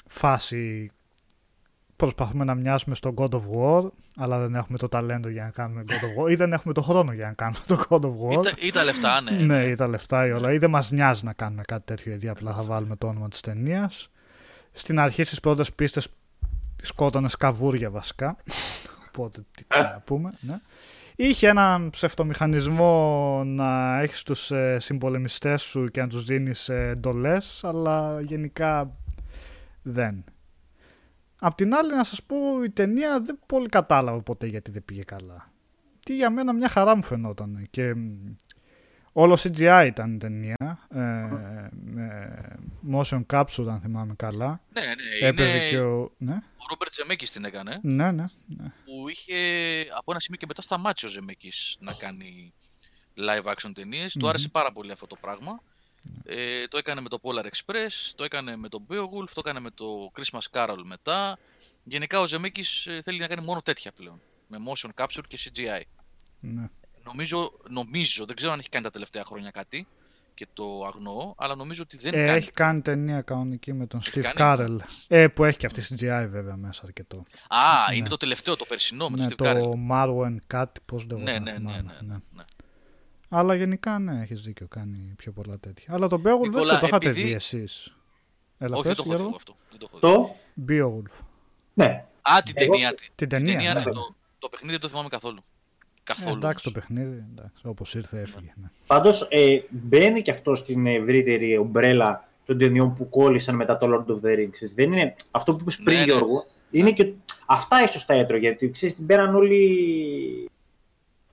[0.07, 0.91] φάση
[1.99, 5.83] προσπαθούμε να μοιάσουμε στο God of War, αλλά δεν έχουμε το ταλέντο για να κάνουμε
[5.89, 8.33] God of War ή δεν έχουμε το χρόνο για να κάνουμε το God of War.
[8.33, 9.31] Ή τα- Ή τα λεφτά, ναι.
[9.31, 10.53] Ναι, ή τα λεφτά ή όλα.
[10.53, 13.41] Ή δεν μας νοιάζει να κάνουμε κάτι τέτοιο, γιατί απλά θα βάλουμε το όνομα της
[13.41, 14.11] ταινίας.
[14.73, 16.09] Στην αρχή στις πρώτες πίστες
[16.83, 18.37] σκότωνες σκαβούρια βασικά.
[19.09, 20.59] Οπότε τι, τι να πούμε, ναι.
[21.21, 27.61] Είχε ένα ψευτομηχανισμό να έχεις τους ε, συμπολεμιστές σου και να τους δίνεις ε, εντολές,
[27.65, 28.91] αλλά γενικά
[29.83, 30.25] δεν.
[31.39, 35.03] Απ' την άλλη να σας πω η ταινία δεν πολύ κατάλαβα ποτέ γιατί δεν πήγε
[35.03, 35.53] καλά.
[36.05, 38.35] Τι για μένα μια χαρά μου φαινόταν και μ,
[39.13, 40.87] όλο CGI ήταν η ταινία.
[40.91, 41.01] Ε,
[42.01, 42.57] ε,
[42.93, 44.61] motion capture αν θυμάμαι καλά.
[44.73, 45.27] Ναι, ναι.
[45.29, 45.69] Έπαιζε είναι...
[45.69, 46.13] και ο...
[46.19, 47.79] Ναι, Ο Ρόμπερτ Ζεμέκη την έκανε.
[47.83, 48.25] ναι, ναι.
[48.47, 48.73] ναι.
[48.85, 49.35] Που είχε
[49.97, 52.55] από ένα σημείο και μετά σταμάτησε ο Ζεμέκη να κάνει
[53.17, 54.13] live action ταινίες.
[54.13, 55.61] Του άρεσε πάρα πολύ αυτό το πράγμα.
[56.25, 59.71] Ε, το έκανε με το Polar Express, το έκανε με το Beowulf, το έκανε με
[59.71, 59.85] το
[60.19, 61.39] Christmas Carol μετά.
[61.85, 62.63] Γενικά ο Ζεμέκη
[63.03, 64.21] θέλει να κάνει μόνο τέτοια πλέον.
[64.49, 65.83] Με motion capture και CGI.
[66.41, 66.69] ναι.
[67.05, 69.87] Νομίζω, νομίζω, δεν ξέρω αν έχει κάνει τα τελευταία χρόνια κάτι
[70.35, 72.37] και το αγνοώ, αλλά νομίζω ότι δεν Ε, κάνει.
[72.39, 74.85] έχει κάνει ταινία κανονική με τον Έχει Steve κάνει, Carell.
[75.09, 77.25] Ε, που έχει και αυτή CGI βέβαια μέσα αρκετό.
[77.49, 77.59] Α,
[77.91, 77.97] Ναι.
[77.97, 79.63] είναι το τελευταίο, το περσινό με ναι, τον Steve Carell.
[79.63, 82.45] το Marwen κάτι, πώς δεν Ναι, ναι, ναι, ναι, ναι, ναι.
[83.29, 85.95] Αλλά γενικά ναι, έχεις δίκιο, κάνει πιο πολλά τέτοια.
[85.95, 87.97] Αλλά τον Beowulf δεν Νικόλα, ξέρω, το είχατε επειδή- δει εσείς.
[88.59, 89.27] Έλα, Όχι, δεν πες, το έχω δει Γιώργο.
[89.27, 89.57] εγώ αυτό.
[89.71, 90.35] Δεν το έχω δει.
[90.65, 91.25] το; Beowulf.
[91.75, 92.05] Ναι.
[92.23, 92.95] Α, την Εγώ- ταινία.
[92.95, 93.79] Την Την ταινία, ταινία, ναι.
[93.81, 95.39] ναι, το, το παιχνίδι δεν το θυμάμαι καθόλου.
[95.39, 96.37] Ε, Καθόλου.
[96.37, 96.81] εντάξει το όμως.
[96.87, 97.09] παιχνίδι.
[97.11, 98.53] παιχνίδι, εντάξει, όπως ήρθε έφυγε.
[98.57, 98.69] Ναι.
[98.87, 104.11] Πάντως ε, μπαίνει και αυτό στην ευρύτερη ομπρέλα των ταινιών που κόλλησαν μετά το Lord
[104.13, 104.71] of the Rings.
[104.75, 106.05] Δεν είναι αυτό που είπες πριν, Ναι, ναι.
[106.13, 106.47] Γιώργο.
[106.71, 107.13] Είναι και.
[107.47, 108.41] Αυτά ίσως τα έτρωγε.
[108.43, 110.51] Γιατί ξέρεις, την πέραν όλοι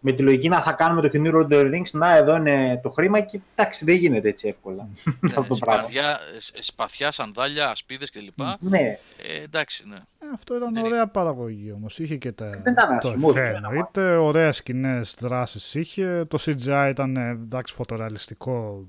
[0.07, 1.89] με τη λογική να θα κάνουμε το καινούριο Lord of the Rings.
[1.91, 4.87] Να, εδώ είναι το χρήμα και εντάξει, δεν γίνεται έτσι εύκολα.
[5.19, 5.81] Ναι, αυτό το πράγμα.
[5.81, 6.19] σπαθιά,
[6.55, 8.39] ε, σπαθιά, σανδάλια, ασπίδες κλπ.
[8.59, 9.95] Ναι, Ε, εντάξει, ναι.
[9.95, 11.99] Ε, αυτό ήταν Δεν ωραία παραγωγή όμως.
[11.99, 14.15] Είχε και τα, Δεν ήταν το άσχημο, εφέ όχι, δεν ήταν εννοείται.
[14.15, 16.25] Ωραίες σκηνές δράσεις είχε.
[16.27, 18.87] Το CGI ήταν ε, εντάξει φωτορεαλιστικό.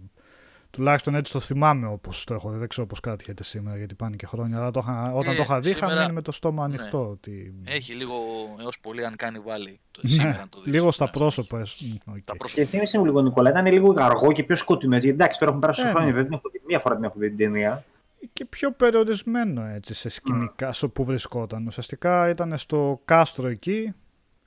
[0.70, 2.58] Τουλάχιστον έτσι το θυμάμαι όπως το έχω δει.
[2.58, 4.58] Δεν ξέρω πώς κράτηγεται σήμερα γιατί πάνε και χρόνια.
[4.58, 6.74] Αλλά το είχα- όταν Ε, το είχα δει είχα σήμερα- μείνει με το στόμα Ναι.
[6.74, 7.08] ανοιχτό.
[7.10, 7.54] Ότι...
[7.64, 8.14] Έχει λίγο
[8.60, 10.72] έως πολύ αν κάνει βάλει το, Ναι, σήμερα να το δεις.
[10.72, 11.10] λίγο στα Ναι.
[11.10, 11.58] πρόσωπα.
[11.58, 11.62] ε,
[12.06, 12.16] μ, οκ.
[12.24, 12.62] Τα πρόσωπα.
[12.62, 14.96] και θύμισε μου λίγο, Νικόλα, ήταν λίγο αργό και πιο σκοτεινό.
[14.96, 15.08] έτσι.
[15.08, 16.14] Εντάξει, τώρα έχουν περάσει Ε, χρόνια, ναι.
[16.16, 16.60] δεν την έχω δει.
[16.66, 17.84] Μία φορά την έχω δει την ταινία.
[18.32, 21.66] και πιο περιορισμένο έτσι σε σκηνικά στο που βρισκόταν.
[21.66, 23.92] Ουσιαστικά ήταν στο κάστρο εκεί,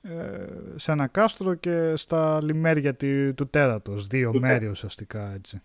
[0.02, 0.10] ε,
[0.76, 4.06] σε ένα κάστρο και στα λιμέρια τη- του τέρατος.
[4.06, 5.60] Δύο Του μέρη ουσιαστικά έτσι.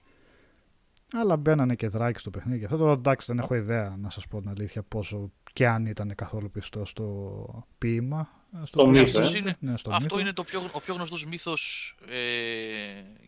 [1.14, 2.64] Αλλά μπαίνανε και δράκοι στο παιχνίδι.
[2.66, 6.16] Αυτό τώρα εντάξει δεν έχω ιδέα να σας πω την αλήθεια πόσο και αν ήταν
[6.16, 8.30] καθόλου πιστό στο ποίημα.
[8.64, 9.38] Στο Το ποίημα, μύθος, Αυτός ε.
[9.38, 10.20] είναι, ναι, στο αυτό μύθο.
[10.20, 12.16] είναι το πιο, ο πιο γνωστός μύθος ε,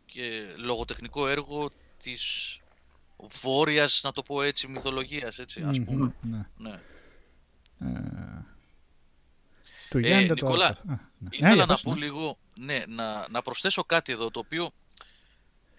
[0.06, 2.60] και λογοτεχνικό έργο της
[3.42, 6.16] βόρειας, να το πω έτσι, μυθολογίας, έτσι, ας Μμμ, πούμε.
[6.22, 6.46] ναι.
[6.58, 6.80] Ναι.
[7.80, 8.46] Ε,
[9.90, 10.90] του Ε, γίνεται το Νικόλα, άσπαθ.
[10.90, 11.28] Α, ναι.
[11.32, 12.00] Ήθελα Ε, για να πες, πω ναι.
[12.00, 14.70] λίγο, ναι, να, να προσθέσω κάτι εδώ, το οποίο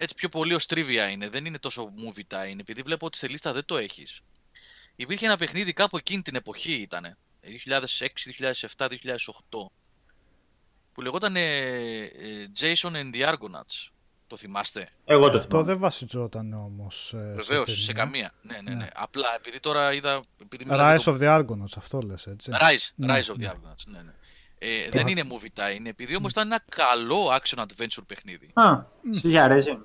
[0.01, 3.29] έτσι πιο πολύ ως τρίβια είναι, δεν είναι τόσο movie time, επειδή βλέπω ότι στη
[3.29, 4.21] λίστα δεν το έχεις.
[4.97, 8.07] Υπήρχε ένα παιχνίδι κάπου εκείνη την εποχή ήταν, 2006,
[8.77, 9.71] 2007, 2008,
[10.93, 13.89] που λεγόταν ε, ε, Jason and the Argonauts.
[14.27, 15.67] Το θυμάστε; Εγώ το Αυτό θυμάμαι.
[15.67, 18.03] δεν βασιζόταν όμως ε, Βεβαίως, σε, ταινία.
[18.03, 18.35] καμία.
[18.43, 18.77] Ναι, ναι, ναι.
[18.77, 18.89] Ναι.
[18.95, 20.25] Απλά επειδή τώρα είδα.
[20.43, 22.51] Επειδή μιλάτε Rise το- of the Argonauts, αυτό λες έτσι.
[22.55, 23.51] Rise, Ναι, Rise of the ναι.
[23.53, 23.85] Argonauts.
[23.87, 24.13] Ναι, ναι.
[24.59, 28.51] Ε, δεν είναι movie time, είναι επειδή όμως ήταν ένα καλό action adventure παιχνίδι.
[28.55, 29.79] Α, σε για αρέσει.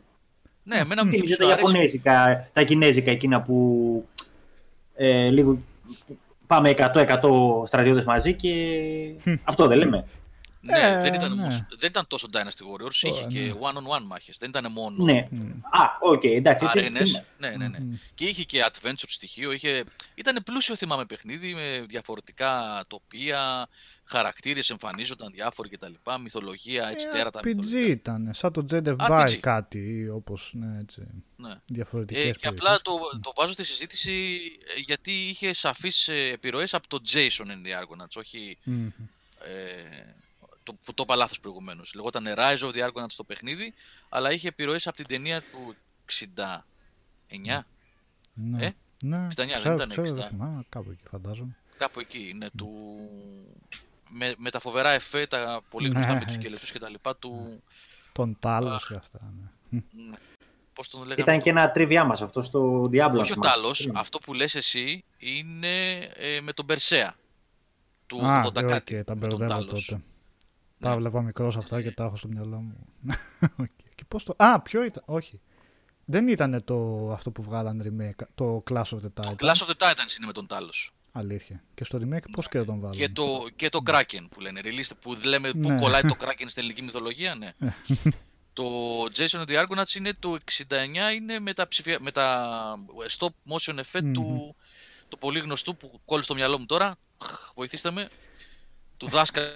[0.63, 1.57] Ναι, εμένα μου Θυμίζει τα αρέσει.
[1.59, 4.07] Ιαπωνέζικα, τα Κινέζικα εκείνα που
[4.95, 5.57] ε, λίγο
[6.47, 8.51] πάμε 100-100 στρατιώτες μαζί και
[9.43, 10.05] αυτό δεν λέμε.
[10.65, 11.41] Ναι, Ε, δεν, ήταν ναι.
[11.41, 13.51] όμως, δεν ήταν τόσο Dynasty Warriors, είχε Ω, και ναι.
[13.59, 15.27] one-on-one μάχες, δεν ήταν μόνο Ναι.
[15.29, 15.39] Μμ.
[15.71, 16.65] Α, οκ, εντάξει.
[16.65, 17.11] τι- αρένες.
[17.11, 17.79] τι- Ναι, ναι, ναι.
[17.79, 17.95] Μμμ.
[18.15, 19.83] Και είχε και adventure στοιχείο, είχε...
[20.15, 23.67] ήταν πλούσιο θυμάμαι παιχνίδι με διαφορετικά τοπία,
[24.05, 25.91] χαρακτήρες εμφανίζονταν διάφοροι κτλ.
[26.21, 27.87] Μυθολογία, έτσι Ε, τέρατα RPG μυθολογικά.
[27.91, 29.09] ήταν, σαν το Jedi RPG.
[29.09, 31.01] By κάτι, όπως ναι, έτσι,
[31.35, 31.49] Ναι.
[31.65, 32.81] διαφορετικές Ε, και απλά περιοχές.
[32.81, 34.41] το, το βάζω στη συζήτηση
[34.77, 38.87] ε, γιατί είχε σαφείς ε, επιρροές από το Jason and the Argonauts, όχι Μμμ.
[39.39, 40.15] ε,
[40.63, 41.93] το, που το είπα λάθος προηγουμένως.
[41.93, 43.73] Λεγόταν Rise of the Argonauts το παιχνίδι,
[44.09, 45.75] αλλά είχε επιρροές από την ταινία του
[46.05, 47.65] 69,
[48.33, 48.65] Ναι.
[48.65, 48.71] Ε,
[49.03, 50.13] ναι, 69 δεν ξέρω, ήταν, ξέρω, 60.
[50.13, 51.55] δεν θυμάμαι, κάπου εκεί φαντάζομαι.
[51.77, 52.75] κάπου εκεί είναι του...
[54.15, 56.39] Με, με τα φοβερά εφέ, τα πολύ Ναι, γνωστά με τους έτσι.
[56.39, 57.63] σκελετούς και τα λοιπά του...
[58.11, 58.87] Τον Τάλος Αχ.
[58.87, 59.19] και αυτά,
[59.69, 59.79] ναι.
[60.09, 60.15] ναι,
[60.73, 62.89] Πώς τον λέγαμε Ήταν το- και ένα trivia μας αυτό στο Diablo.
[62.91, 63.41] Όχι ο θυμάμαι.
[63.53, 67.15] Τάλος, αυτό που λες εσύ είναι ε, με τον Περσέα.
[68.07, 68.97] Του Α, 80 ε, κάτι.
[68.97, 69.85] οκ, τα με τον μπερδεύω Τάλος.
[69.85, 70.01] τότε.
[70.77, 70.89] Ναι.
[70.89, 72.85] Τα 'βλεπα μικρός αυτά και τα έχω στο μυαλό μου.
[73.59, 73.67] Οκ.
[73.95, 74.33] Και πώς το...
[74.37, 75.41] Α, ποιο ήταν, όχι.
[76.05, 79.35] Δεν ήταν το αυτό που βγάλαν remake, το Clash of the Το Titans.
[79.45, 80.91] Clash of the Titans είναι με τον Τάλος.
[81.15, 81.63] Αλήθεια.
[81.75, 82.95] Και στο remake πώς και δεν τον βάλαν.
[82.97, 85.79] Και το, και το Kraken που λένε, release, που λέμε πού Ναι.
[85.79, 87.53] κολλάει το Kraken στην ελληνική μυθολογία, ναι.
[88.53, 88.63] το
[89.15, 90.37] Jason and the Argonauts είναι το
[90.67, 90.73] 69,
[91.15, 91.97] είναι με τα, ψηφια...
[92.01, 92.75] με τα
[93.17, 94.55] stop motion effect του,
[95.09, 96.95] του πολύ γνωστού που κόλλησε στο μυαλό μου τώρα,
[97.55, 98.09] βοηθήστε με,
[98.97, 99.55] του δάσκαλου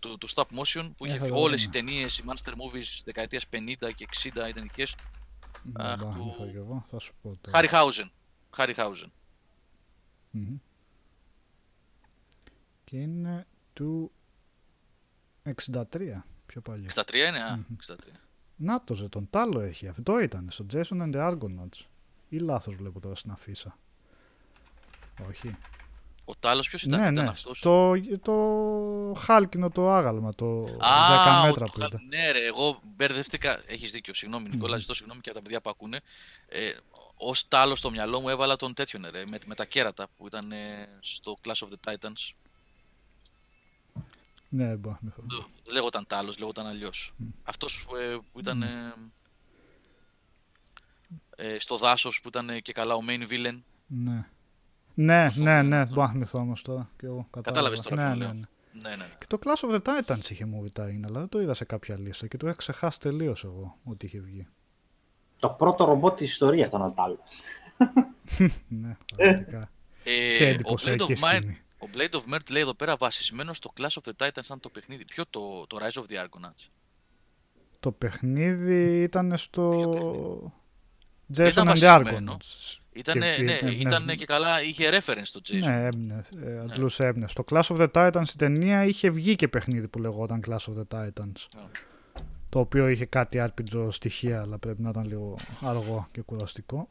[0.00, 1.78] του, του stop motion που είχε Ε, θα φύγει το όλες οι δούμε.
[1.78, 3.56] ταινίες, οι monster movies δεκαετίας 50
[3.94, 5.04] και 60 ήταν δικές του.
[5.62, 7.56] Δεν Αχ, πάω, του- θα και εγώ, θα σου πω τώρα.
[7.56, 8.10] Χάριχάουζεν.
[8.50, 9.12] Χάριχάουζεν.
[10.30, 10.56] Μμμ.
[12.90, 14.12] Και είναι του
[15.72, 15.82] 63,
[16.46, 16.88] πιο παλιό.
[16.94, 17.76] 63 είναι, α, Μμμ.
[17.86, 17.94] 63.
[18.56, 19.88] Να το ζε, τον Τάλο έχει.
[19.88, 21.84] Αυτό ήταν, στο Jason and the Argonauts.
[22.28, 23.78] Ή λάθος βλέπω τώρα στην αφίσα.
[25.28, 25.56] Όχι.
[26.24, 27.30] Ο Τάλος ποιος ήταν, ναι, ήταν ναι.
[27.30, 32.00] αυτός; Το, το χάλκινο το άγαλμα, το 10 Α, μέτρα ο- που ήταν.
[32.08, 33.62] Ναι, ρε, εγώ μπερδεύτηκα.
[33.66, 34.14] Έχεις δίκιο.
[34.14, 34.80] Συγγνώμη, Νικόλα, Μμμ.
[34.80, 36.00] ζητώ συγγνώμη και από τα παιδιά που ακούνε.
[36.48, 36.70] Ε,
[37.18, 40.52] Ω τάλος στο μυαλό μου έβαλα τον τέτοιον, ρε, με, με τα κέρατα που ήταν
[40.52, 42.30] ε, στο Clash of the Titans.
[44.48, 45.22] Ναι, δεν μπορώ να θυμηθώ.
[45.26, 47.14] Δεν δεν λέγονταν τάλο, λέγονταν αλλιώς.
[47.42, 47.86] Αυτός
[48.32, 48.62] που ήταν.
[48.62, 48.94] Ε,
[51.36, 53.58] ε, στο δάσος που ήταν ε, και καλά ο main villain.
[53.86, 54.26] Ναι.
[54.94, 55.94] Ναι, Αυτό ναι, είναι ναι, αυτό.
[55.94, 56.90] μπορώ να θυμηθώ όμως τώρα.
[56.98, 57.50] Και εγώ κατάλαβα.
[57.50, 58.32] Κατάλαβες τώρα ναι, ποιον ναι, λέω.
[58.34, 58.46] ναι.
[58.82, 59.08] Ναι, ναι, ναι.
[59.18, 61.98] Και το Clash of the Titans είχε movie time, αλλά δεν το είδα σε κάποια
[61.98, 64.46] λίστα και το είχα ξεχάσει τελείως εγώ ότι είχε βγει.
[65.38, 67.18] Το πρώτο ρομπότ της ιστορίας ήταν ο Τάλος.
[68.68, 69.70] ναι, πραγματικά.
[70.04, 71.60] Ε, και ο, Blade εντυπωσιακή of Mind, σκηνή.
[71.78, 74.68] Ο Blade of Mert λέει εδώ πέρα βασισμένο στο Clash of the Titans ήταν το
[74.68, 75.04] παιχνίδι.
[75.04, 76.68] Ποιο το, το Rise of the Argonauts;
[77.80, 80.52] Το παιχνίδι ήταν στο
[81.26, 82.36] Δεν Jason ήταν and the βασισμένο.
[82.36, 82.76] Argonauts.
[82.92, 84.14] Ήτανε, Και- ναι, και- ήταν ναι.
[84.14, 85.58] και καλά, είχε reference στο Jason.
[85.58, 87.34] Ναι, έμπνε, ε, αντλούσε έμπνευση.
[87.38, 90.74] Στο Clash of the Titans η ταινία είχε βγει και παιχνίδι που λεγόταν Clash of
[90.78, 91.46] the Titans.
[91.54, 91.62] Ναι.
[92.48, 96.88] Το οποίο είχε κάτι RPG στοιχεία, αλλά πρέπει να ήταν λίγο αργό και κουραστικό.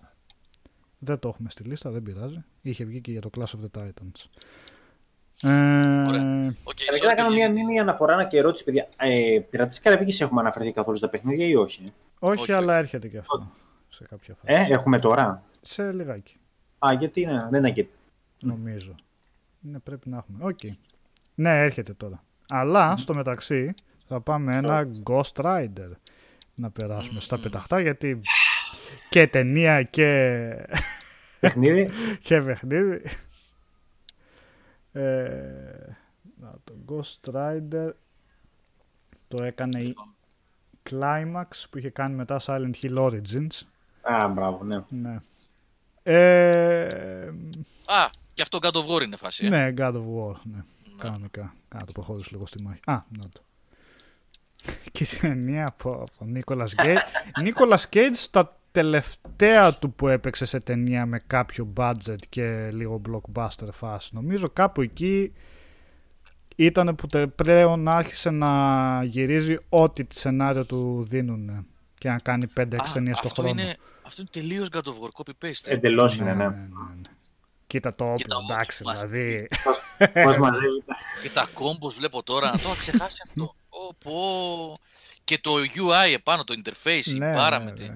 [1.00, 2.44] Δεν το έχουμε στη λίστα, δεν πειράζει.
[2.62, 4.26] Είχε βγει και για το Clash of the Titans.
[5.46, 6.54] Ε, Ωραία.
[6.64, 7.64] ΟΚ, Okay, sorry, να κάνω μια παιδιά.
[7.64, 8.88] μίνι αναφορά, ένα και ερώτηση, παιδιά.
[8.98, 13.18] Ε, Πειρατές Καραϊβικής έχουμε αναφερθεί καθόλου στα παιχνίδια ή όχι; όχι, όχι, αλλά έρχεται και
[13.18, 13.52] αυτό
[13.90, 14.62] σε κάποια φάση.
[14.70, 16.38] Ε, έχουμε τώρα; Σε λιγάκι,
[16.80, 17.86] Α, γιατί ναι, δεν είναι και.
[18.40, 18.96] νομίζω.
[19.60, 20.38] Ναι, πρέπει να έχουμε.
[20.42, 20.60] Οκ.
[21.36, 22.24] Ναι, έρχεται τώρα.
[22.50, 23.74] Αλλά στο μεταξύ
[24.08, 25.92] θα πάμε ένα Ghost Rider
[26.56, 27.44] να περάσουμε στα Μμμ.
[27.44, 28.22] πεταχτά γιατί
[29.10, 30.50] και ταινία και,
[31.40, 31.90] παιχνίδι.
[32.28, 33.02] και παιχνίδι.
[35.00, 35.98] Ε,
[36.40, 37.90] να, το Ghost Rider
[39.28, 39.96] το έκανε η
[40.90, 43.62] Climax που είχε κάνει μετά Silent Hill Origins.
[44.02, 44.84] Α, μπράβο, ναι.
[44.90, 45.18] Ναι.
[46.04, 47.28] Ε,
[47.86, 49.46] Α, και αυτό God of War είναι φάση.
[49.46, 49.50] ε.
[49.50, 50.34] ναι, God of War.
[50.44, 50.64] Ναι, Ναι.
[51.00, 51.56] κανονικά.
[51.68, 52.80] Κάνα το προχώρησε λίγο στη μάχη.
[52.86, 53.42] Α, να το.
[54.92, 56.98] Και η ταινία από, από Νίκολας Γκέιτ.
[57.42, 58.50] Νίκολας Γκέιτ στα
[58.82, 64.10] τελευταία του που έπαιξε σε ταινία με κάποιο budget και λίγο blockbuster φάση.
[64.14, 65.34] Νομίζω κάπου εκεί
[66.56, 71.68] ήταν που τε- πλέον άρχισε να γυρίζει ό,τι σενάριο του δίνουν
[71.98, 73.62] και να κάνει 5-6 Α, ταινίες το αυτό χρόνο.
[73.62, 75.66] είναι, αυτό είναι τελείως God of War, copy-paste.
[75.68, 75.74] ε.
[75.74, 76.48] Εντελώς είναι, ναι.
[77.68, 79.48] Κοίτα το όπλο, Κοίτα, εντάξει, μας- δηλαδή.
[80.24, 80.94] Πώς μαζεύεται.
[81.22, 83.44] Και τα combos βλέπω τώρα, να το είχα ξεχάσει αυτό.
[83.90, 84.14] Ω, πω.
[85.24, 87.94] Και το UI επάνω, το interface, η Ναι, μπάρα ναι, με τη- ναι.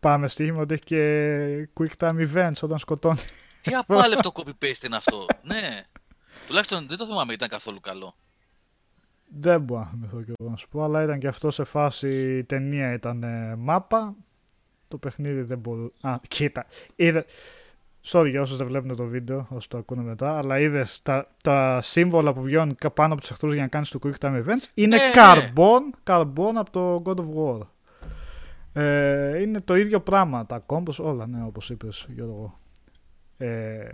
[0.00, 3.18] Πάμε στοίχημα ότι έχει και quick time events όταν σκοτώνει.
[3.60, 5.26] Τι απάλευτο copy-paste είναι αυτό.
[5.42, 5.80] ναι.
[6.46, 8.14] Τουλάχιστον δεν το θυμάμαι ήταν καθόλου καλό.
[9.40, 12.36] Δεν μπορώ να θυμηθώ και εγώ να σου πω, αλλά ήταν και αυτό σε φάση
[12.38, 14.14] η ταινία ήταν ε, μάπα.
[14.88, 15.92] Το παιχνίδι δεν μπορούσε.
[16.00, 16.66] Α, κοίτα.
[16.96, 17.24] Είδε...
[18.10, 21.78] Sorry για όσους δεν βλέπουν το βίντεο, όσοι το ακούνε μετά, αλλά είδες τα, τα
[21.82, 24.64] σύμβολα που βγαίνουν κα- πάνω από τους εχθρούς για να κάνεις το quick time events;
[24.74, 25.12] Είναι Ναι, ναι.
[25.14, 27.66] carbon, carbon από το God of War.
[28.80, 30.46] Ε, είναι το ίδιο πράγμα.
[30.46, 32.58] Τα combos, όλα, ναι, όπως είπες Γιώργο.
[33.36, 33.88] Ε,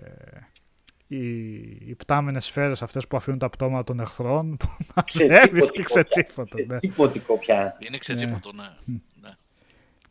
[1.07, 1.57] οι,
[1.89, 6.57] οι πτάμενες σφαίρες αυτές που αφήνουν τα πτώματα των εχθρών που μαζεύεις και ξετσίπωτο.
[6.67, 6.77] Ναι.
[6.77, 7.77] Τσίποτικο πια.
[7.79, 8.97] Είναι ξετσίποτο, ναι.
[9.21, 9.31] ναι.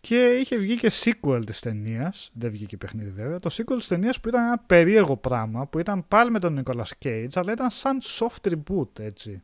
[0.01, 2.31] Και είχε βγει και sequel της ταινίας.
[2.33, 3.39] Δεν βγήκε παιχνίδι βέβαια.
[3.39, 7.05] Το sequel της ταινίας που ήταν ένα περίεργο πράγμα που ήταν πάλι με τον Nicolas
[7.05, 9.41] Cage αλλά ήταν σαν soft reboot έτσι.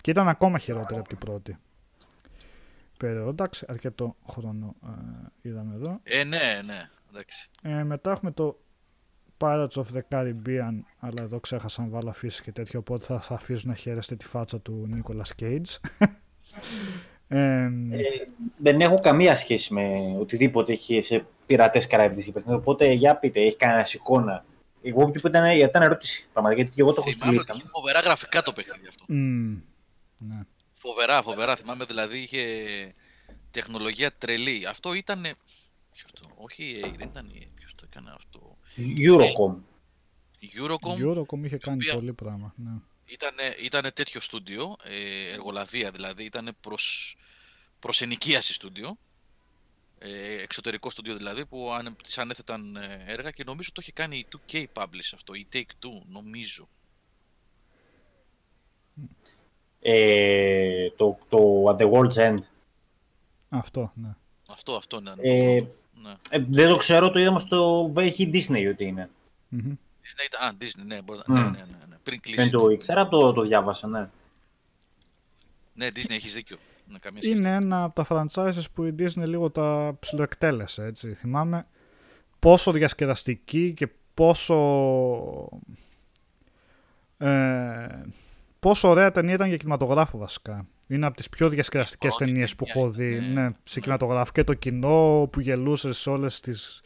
[0.00, 1.58] Και ήταν ακόμα χειρότερη από την πρώτη.
[2.96, 3.28] Περίεργο.
[3.28, 6.00] Εντάξει, αρκετό χρόνο ε, είδαμε εδώ.
[6.02, 6.90] Ε, ναι, ναι.
[7.10, 7.48] Εντάξει.
[7.62, 8.58] Ε, μετά έχουμε το
[9.38, 13.34] Pirates of the Caribbean, αλλά εδώ ξέχασα να βάλω αφήσει και τέτοιο, οπότε θα, θα
[13.34, 15.76] αφήσω να χαίρεστε τη φάτσα του Nicolas Cage.
[17.28, 17.70] ε, Ε,
[18.56, 22.58] δεν έχω καμία σχέση με οτιδήποτε έχει σε πειρατές καράβιδε και παιχνίδι.
[22.58, 24.44] Οπότε για πείτε, έχει κανένα εικόνα.
[24.82, 26.28] Εγώ που ήταν, ήταν ερώτηση.
[26.32, 27.58] Πραγματικά γιατί και εγώ το έχω Θυμάμαι ότι στείλει.
[27.58, 29.04] είχε φοβερά γραφικά το παιχνίδι αυτό.
[29.08, 29.56] μ,
[30.20, 30.40] ναι.
[30.86, 31.56] Φοβερά, φοβερά.
[31.56, 32.94] Θυμάμαι δηλαδή είχε
[33.50, 34.66] τεχνολογία τρελή.
[34.66, 35.22] Αυτό ήταν.
[35.94, 36.28] Ποιος το...
[36.36, 37.48] Όχι, η EA, δεν ήταν η EA.
[37.54, 39.56] Ποιος το έκανε αυτό; Eurocom.
[40.38, 42.54] Η Eurocom Eurocom είχε κάνει οποία- πολύ πράγμα.
[42.56, 42.70] Ναι.
[43.04, 47.16] ήταν, ήτανε τέτοιο στούντιο, ε, εργολαβία δηλαδή, ήταν προς,
[47.78, 48.98] προς ενοικίαση στούντιο.
[49.98, 54.18] Ε, εξωτερικό στούντιο δηλαδή, που ανε, της ανέθεταν ε, έργα και νομίζω το είχε κάνει
[54.18, 56.68] η 2K Publish αυτό, η Take-Two, νομίζω.
[59.86, 62.38] Ε, το, το At the World's End.
[63.48, 64.14] Αυτό, ναι.
[64.50, 65.12] Αυτό, αυτό είναι.
[65.16, 66.08] Ε, το πρώτο.
[66.08, 66.14] ναι.
[66.30, 67.92] Ε, δεν το ξέρω, το είδαμε στο.
[67.96, 69.10] Έχει Disney ότι είναι.
[69.48, 69.72] Μμμ.
[70.02, 71.34] Disney ήταν, α, Disney, ναι, μπορεί, Μμ.
[71.34, 72.40] ναι, ναι, ναι, ναι, πριν κλείσει.
[72.42, 74.08] Δεν το ήξερα, το, το διάβασα, ναι.
[75.74, 76.56] Ναι, Disney, έχεις δίκιο.
[76.88, 77.36] Ναι, καμία σχέση.
[77.38, 81.14] Είναι ένα από τα franchises που η Disney λίγο τα ψιλοεκτέλεσε, έτσι.
[81.14, 81.66] Θυμάμαι
[82.38, 84.54] πόσο διασκεδαστική και πόσο...
[87.18, 88.02] Ε,
[88.64, 90.66] πόσο ωραία ταινία ήταν για κινηματογράφο βασικά.
[90.88, 93.50] Είναι από τις πιο διασκεδαστικές πρώτη ταινίες που ταινία έχω δει είναι, ναι, ναι.
[93.62, 94.32] σε κινηματογράφο.
[94.32, 96.80] Και το κοινό που γελούσε σε όλες τις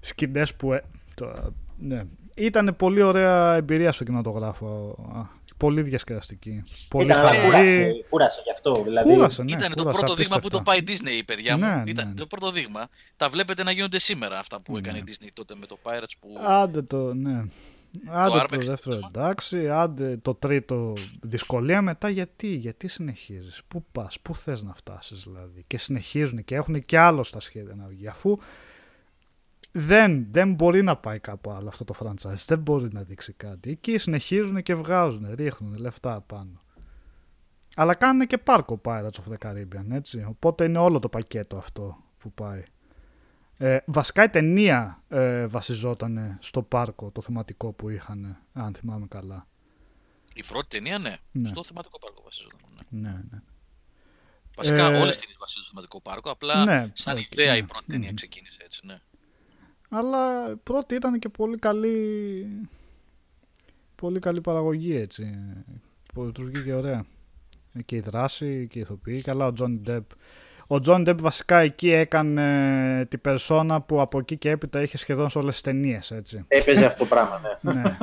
[0.00, 0.72] σκηνές που...
[0.72, 0.82] Ε,
[1.14, 2.02] το, ναι.
[2.36, 4.96] Ήταν πολύ ωραία εμπειρία στο κινηματογράφο.
[5.14, 6.62] Α, Πολύ διασκεδαστική.
[6.88, 7.44] Πολύ Ήταν, αλλά χαρή.
[7.44, 8.82] κούρασε, κούρασε γι' αυτό.
[8.84, 9.52] Δηλαδή, Κούρασε, ναι.
[9.52, 10.98] ήταν το κούρασε πρώτο δείγμα που το απίστευτα.
[11.02, 11.64] πάει η Disney, παιδιά μου.
[11.64, 12.14] Ναι, ήταν ναι.
[12.14, 12.88] το πρώτο δείγμα.
[13.16, 14.78] Τα βλέπετε να γίνονται σήμερα αυτά που Ναι.
[14.78, 16.28] έκανε η Disney τότε με το Pirates που.
[16.46, 17.44] Άντε το, ναι.
[18.06, 19.10] Άντε το, Armex δεύτερο θέμα.
[19.14, 25.22] εντάξει, άντε το τρίτο δυσκολία μετά γιατί, γιατί συνεχίζεις, πού πας, πού θες να φτάσεις
[25.22, 28.38] δηλαδή; Και συνεχίζουν και έχουν και άλλο στα σχέδια να βγει αφού
[29.72, 33.70] δεν, δεν μπορεί να πάει κάπου άλλο αυτό το franchise, δεν μπορεί να δείξει κάτι.
[33.70, 36.60] Εκεί συνεχίζουν και βγάζουν, ρίχνουν λεφτά πάνω.
[37.76, 40.24] Αλλά κάνουν και πάρκο Pirates of the Caribbean, έτσι.
[40.28, 42.62] Οπότε είναι όλο το πακέτο αυτό που πάει.
[43.62, 49.46] Ε, βασικά η ταινία ε, βασιζόταν στο πάρκο, το θεματικό που είχαν, αν θυμάμαι καλά.
[50.34, 51.16] Η πρώτη ταινία, ναι.
[51.32, 51.48] Ναι.
[51.48, 52.60] Στο θεματικό πάρκο βασίζονταν.
[52.88, 53.08] Ναι.
[53.10, 53.40] Ναι, ναι.
[54.56, 56.30] Βασικά Ε, όλες τις ταινίες βασίζονται στο θεματικό πάρκο.
[56.30, 57.58] Απλά Ναι, σαν όχι, ιδέα ναι.
[57.58, 58.14] η πρώτη ταινία Μμμ.
[58.14, 59.00] ξεκίνησε έτσι, ναι.
[59.88, 62.46] Αλλά η πρώτη ήταν και πολύ καλή
[63.94, 65.38] πολύ καλή παραγωγή έτσι.
[66.14, 67.04] Που τους βγήκε ωραία.
[67.72, 69.20] Ε, Και η δράση και η ηθοποιή.
[69.22, 70.10] Καλά ο Τζόνι Ντεπ.
[70.72, 75.28] Ο Τζόνι Ντεπ βασικά εκεί έκανε την περσόνα που από εκεί και έπειτα είχε σχεδόν
[75.28, 76.44] σε όλες τις ταινίες έτσι.
[76.48, 77.72] Έπαιζε αυτό το πράγμα, ναι.
[77.72, 77.96] ναι.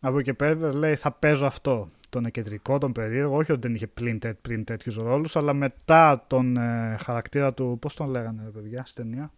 [0.00, 1.88] Από εκεί και πέρα λέει θα παίζω αυτό.
[2.08, 3.36] Τον κεντρικό, τον περίεργο.
[3.36, 7.78] Όχι ότι δεν είχε πλην, τέ, πριν τέτοιους ρόλους, αλλά μετά τον ε, χαρακτήρα του.
[7.80, 9.32] Πώς τον λέγανε, ρε παιδιά, στην ταινία;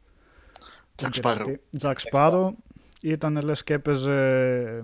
[1.02, 1.54] Jack Sparrow.
[1.76, 2.54] Τζακ Σπάρο.
[3.00, 4.12] Ήταν λες και έπαιζε
[4.58, 4.82] ε,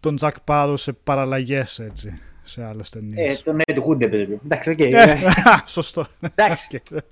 [0.00, 2.20] τον Τζακ Πάρο σε παραλλαγές έτσι.
[2.44, 3.38] Σε άλλες ταινίες.
[3.38, 4.40] Ε, το Ned Wood έπαιζε πιο.
[4.44, 4.80] Εντάξει, οκ.
[4.80, 5.16] Ε,
[5.66, 6.06] Σωστό.
[6.20, 6.76] Εντάξει.
[6.76, 7.02] Οκ.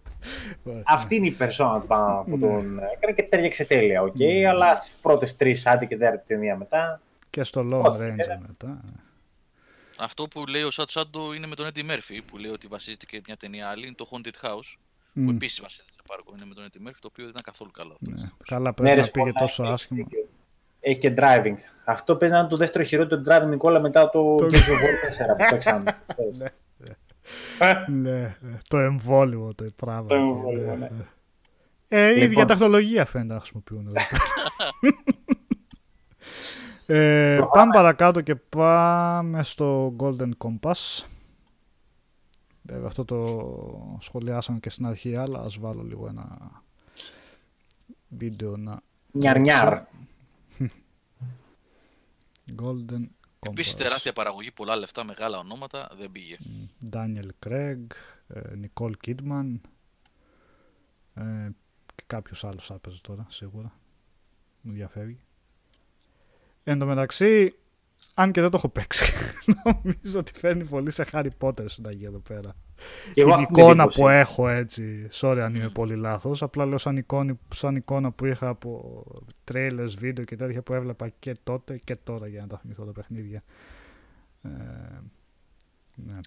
[0.63, 0.83] Ωραία.
[0.87, 2.47] Αυτή είναι η περσόνα του πάνω που Ναι.
[2.47, 4.15] τον έκανε και τέριαξε τέλεια, οκ.
[4.19, 4.49] Ναι.
[4.49, 7.01] Αλλά στις πρώτες τρεις, άντε και τέταρτη ταινία μετά.
[7.31, 8.39] Και στο Lone Όχι, Ranger ε.
[8.49, 8.81] μετά.
[9.99, 13.07] Αυτό που λέει ο Σατ Σάντο είναι με τον Eddie Murphy, που λέει ότι βασίζεται
[13.07, 14.75] και μια ταινία άλλη, είναι το Haunted House,
[15.15, 17.43] που Μμ, επίσης βασίζεται σε πάρκο, είναι με τον Eddie Murphy, το οποίο δεν ήταν
[17.45, 17.93] καθόλου καλό.
[17.93, 18.17] αυτό, ναι.
[18.17, 18.47] δυστυχώς.
[18.49, 20.05] Καλά, Ναι, πρέπει ρε, να πήγε σπορά, τόσο έχει άσχημα.
[20.05, 20.29] δίκιο.
[20.81, 21.55] Έχει και driving.
[21.85, 25.35] Αυτό παίζει να είναι το δεύτερο χειρότερο driving Νικόλα μετά το Το- Gears of War
[25.35, 25.97] 4 που παίξαμε.
[27.89, 28.37] Ναι, ε,
[28.69, 30.05] το εμβόλυμο το πράγμα.
[30.07, 30.89] Το εμβόλυμο, ναι.
[31.89, 32.47] Ε, η ίδια Λοιπόν.
[32.47, 33.87] τεχνολογία φαίνεται να χρησιμοποιούν.
[33.87, 33.97] εδώ.
[36.95, 41.05] ε, πάμε παρακάτω και πάμε στο Golden Compass.
[42.63, 46.39] Βέβαια αυτό το σχολιάσαμε και στην αρχή, αλλά ας βάλω λίγο ένα
[48.09, 48.81] βίντεο να...
[49.13, 49.79] Νιαρ-νιαρ.
[52.63, 53.09] Golden
[53.41, 53.51] Compass.
[53.51, 56.37] Επίση τεράστια παραγωγή, πολλά λεφτά, μεγάλα ονόματα, δεν πήγε.
[56.93, 57.87] Daniel Craig,
[58.29, 59.61] ε, Nicole Kidman
[61.15, 61.49] ε,
[61.95, 63.73] και κάποιος άλλος άπαιζε τώρα, σίγουρα.
[64.61, 65.21] Μου διαφεύγει.
[66.65, 67.55] Εν τω μεταξύ,
[68.15, 69.13] αν και δεν το έχω παίξει,
[69.65, 72.57] νομίζω ότι φέρνει πολύ σε Harry Potter συνταγή εδώ πέρα.
[73.13, 73.99] Και εγώ η αυτή την εικόνα εντύπωση.
[74.01, 75.73] που έχω έτσι, sorry αν είμαι Μμ.
[75.73, 79.05] πολύ λάθος, απλά λέω σαν, εικόνη, σαν εικόνα που είχα από
[79.53, 82.93] trailers, βίντεο και τέτοια που έβλεπα και τότε και τώρα για να τα θυμηθώ τα
[82.93, 83.43] παιχνίδια.
[84.43, 84.49] Ε,
[85.95, 86.19] ναι.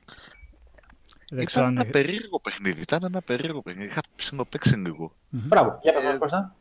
[1.29, 2.81] Δεν ξέρω Ήταν αν ένα περίεργο παιχνίδι.
[2.81, 3.87] Ήταν ένα περίεργο παιχνίδι.
[3.87, 5.15] Είχα ψινοπαίξει λίγο.
[5.29, 5.41] Μμμ.
[5.47, 6.55] Μπράβο, για πες μας Κώστα.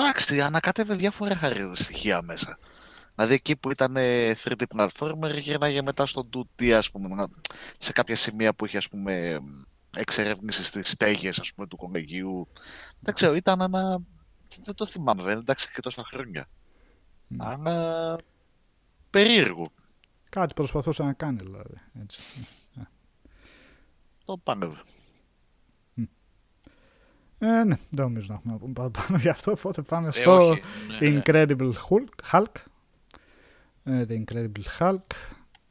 [0.00, 2.58] Εντάξει, ανακατεύε διάφορα χαρι- στοιχεία μέσα.
[3.18, 7.28] Δηλαδή εκεί που ήταν ε, 3D platformer γυρνάγε μετά στο 2D ας πούμε, να-
[7.78, 9.38] σε κάποια σημεία που είχε ας πούμε
[9.96, 12.48] εξερεύνηση στις στέγες ας πούμε του κολεγίου.
[13.00, 14.00] Δεν ξέρω, ήταν ένα...
[14.62, 16.46] Δεν το θυμάμαι βέβαια, εντάξει και τόσα χρόνια.
[17.28, 17.42] Μμ.
[17.42, 18.16] Αλλά
[19.10, 19.70] περίεργο.
[20.28, 21.74] Κάτι προσπαθούσε να κάνει δηλαδή.
[22.02, 22.20] Έτσι.
[24.24, 24.70] Το πάνε.
[27.38, 30.48] Ε, ναι, δεν νομίζω να έχουμε να πούμε παραπάνω γι' αυτό, οπότε πάμε Ε, στο
[30.48, 30.62] όχι,
[31.00, 31.22] ναι.
[31.24, 32.30] Incredible Hulk.
[32.32, 32.52] Hulk.
[33.88, 35.06] Ε, The Incredible Hulk.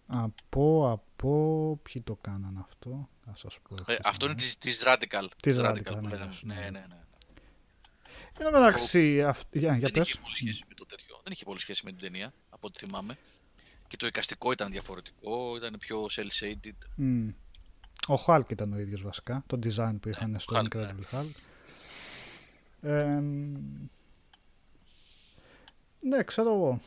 [0.08, 3.76] Από, από, ποιοι το κάνανε αυτό, θα σας πω.
[3.76, 4.58] Ε, ευθύς αυτό είναι αμέσως.
[4.58, 5.28] της, της Radical.
[5.42, 6.34] Της Της Radical, που ναι, λέγαμε.
[6.44, 6.54] ναι.
[6.56, 7.02] Ναι, ναι, ναι.
[8.40, 10.10] Εν τω μεταξύ, αυ- για, για Δεν πες.
[10.10, 11.20] είχε πολύ σχέση με το τέτοιο.
[11.24, 13.18] Δεν είχε πολύ σχέση με την ταινία, από ό,τι θυμάμαι.
[13.88, 16.88] Και το εικαστικό ήταν διαφορετικό, ήταν πιο cel-shaded.
[16.96, 17.30] Μμ.
[18.08, 20.90] Ο Hulk ήταν ο ίδιος βασικά, το design που είχαν Ναι, στο Hulk, ναι.
[20.92, 21.32] Incredible Hulk.
[22.82, 23.54] Ε, μ,
[26.04, 26.80] ναι, ξέρω εγώ.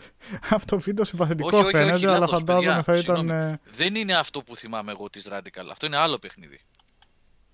[0.56, 3.16] Αυτό το βίντεο συμπαθητικό Όχι, όχι, όχι, φαίνεται, αλλά λάθος, φαντάζομαι παιδιά, θα ήταν...
[3.16, 3.52] συγγνώμη.
[3.52, 5.66] ε, Δεν είναι αυτό που θυμάμαι εγώ της Radical.
[5.70, 6.60] Αυτό είναι άλλο παιχνίδι.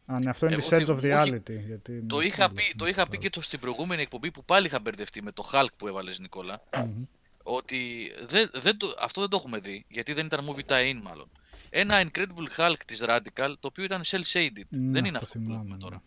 [0.07, 1.61] Α, ναι, αυτό είναι Εγώ τη Edge of θυμ- the όχι, Reality.
[1.66, 3.20] Γιατί Το είναι είχα άλλο, πει, το ναι, είχα πει άλλο.
[3.20, 6.62] και το στην προηγούμενη εκπομπή που πάλι είχα μπερδευτεί με το Hulk που έβαλες Νικόλα.
[6.76, 7.05] Μμμ.
[7.42, 11.28] Ότι δεν, δεν το, αυτό δεν το έχουμε δει, γιατί δεν ήταν movie tie-in μάλλον.
[11.70, 14.62] Ένα Incredible Hulk της Radical, το οποίο ήταν cel-shaded.
[14.68, 15.82] Ναι, δεν είναι το αυτό που θυμάμαι, βλέπουμε ναι.
[15.82, 16.03] τώρα.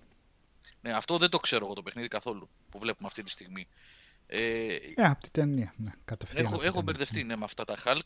[0.82, 3.68] Ναι, αυτό δεν το ξέρω εγώ το παιχνίδι καθόλου που βλέπουμε αυτή τη στιγμή.
[4.32, 6.44] Ε, Ε, από την ταινία, ναι, κατευθείαν.
[6.46, 6.94] έχω από την έχω ταινία.
[6.94, 8.02] μπερδευτεί ναι, με αυτά τα Hulk.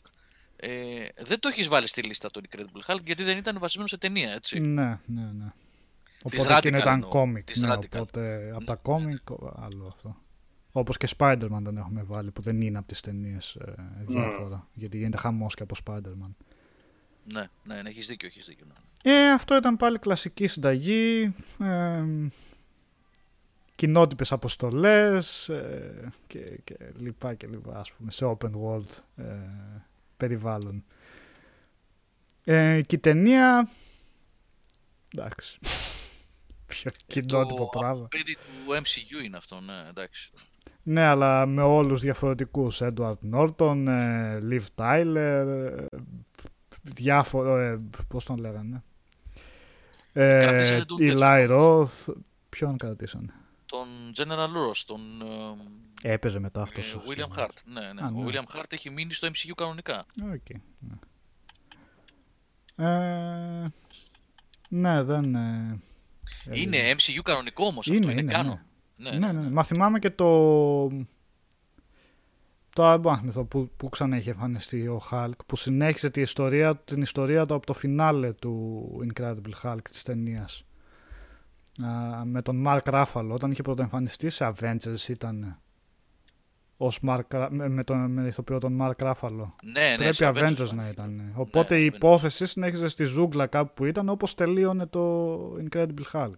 [0.56, 3.98] Ε, δεν το έχεις βάλει στη λίστα το Incredible Hulk γιατί δεν ήταν βασισμένο σε
[3.98, 4.60] ταινία, έτσι.
[4.60, 5.46] Ναι, ναι, ναι.
[6.28, 7.44] Της Οπότε εκείνο Radical ήταν εννοώ, κόμικ.
[7.44, 8.00] της Ναι, Radical.
[8.00, 9.18] οπότε από τα Ναι, κόμικ
[9.56, 10.16] άλλο αυτό.
[10.72, 13.74] Όπως και Spider-Man δεν έχουμε βάλει που δεν είναι από τις ταινίες ε,
[14.06, 14.68] διάφορα.
[14.74, 16.34] Γιατί γίνεται χαμός και από Spider-Man.
[17.32, 18.66] Ναι, ναι, ναι, έχεις δίκιο, έχεις δίκιο.
[18.66, 19.12] Ναι.
[19.12, 21.34] Ε, αυτό ήταν πάλι κλασική συνταγή.
[21.60, 22.04] Ε,
[23.76, 29.24] κοινότυπες αποστολές ε, και, και λοιπά και λοιπά, ας πούμε, σε open world ε,
[30.16, 30.84] περιβάλλον.
[32.44, 33.68] Ε, και η ταινία...
[35.16, 35.58] Εντάξει.
[36.66, 38.08] Πιο κοινότυπο το πράγμα.
[38.08, 40.32] παιδί του MCU είναι αυτό, ναι, εντάξει.
[40.86, 42.80] Ναι, αλλά με όλους διαφορετικούς.
[42.82, 45.86] Edward Norton, ε, Liv Tyler, ε,
[46.82, 48.82] διάφορο, ε, πώς τον λέγανε.
[50.12, 51.80] Ε, Κρατήσανε τον Eli τέτοιο.
[51.80, 52.14] Roth.
[52.48, 53.34] Ποιον κρατήσανε;
[53.66, 53.86] Τον
[54.16, 55.00] General Ross, τον
[56.02, 56.80] ε, Έπαιζε μετά αυτό.
[56.80, 57.14] ε, σωστά.
[57.14, 57.48] William Hurt.
[57.64, 58.02] Ναι, ναι.
[58.02, 58.24] Α, Ο ναι.
[58.30, 60.04] William Hurt έχει μείνει στο MCU κανονικά.
[60.34, 60.48] Οκ,
[60.78, 60.94] ναι.
[62.76, 63.72] Ε,
[64.68, 65.34] ναι, δεν...
[65.34, 65.78] ε,
[66.52, 66.94] Είναι έλεγε.
[66.94, 68.60] MCU κανονικό όμως Είναι, αυτό, είναι, είναι, canon.
[68.96, 69.10] ναι.
[69.10, 69.50] Ναι, Ναι, ναι, ναι.
[69.50, 70.86] Μα θυμάμαι και το.
[72.74, 77.46] Το άλλο που, που ξανά είχε εμφανιστεί ο Hulk, που συνέχισε τη ιστορία, την ιστορία
[77.46, 80.64] του από το φινάλε του Incredible Hulk της ταινίας.
[82.24, 85.58] Με τον Mark Ruffalo, όταν είχε πρωτοεμφανιστεί σε Avengers ήταν
[86.76, 89.46] ως Mark, Ra- με, με τον με ηθοποιό τον Mark Ruffalo.
[89.64, 90.88] Ναι, ναι, Πρέπει σε Avengers, Avengers να μας.
[90.90, 91.14] ήταν.
[91.14, 91.32] ναι.
[91.34, 91.94] Οπότε η Avengers.
[91.94, 96.30] υπόθεση συνέχιζε στη ζούγκλα κάπου που ήταν, όπως τελείωνε το Incredible Hulk.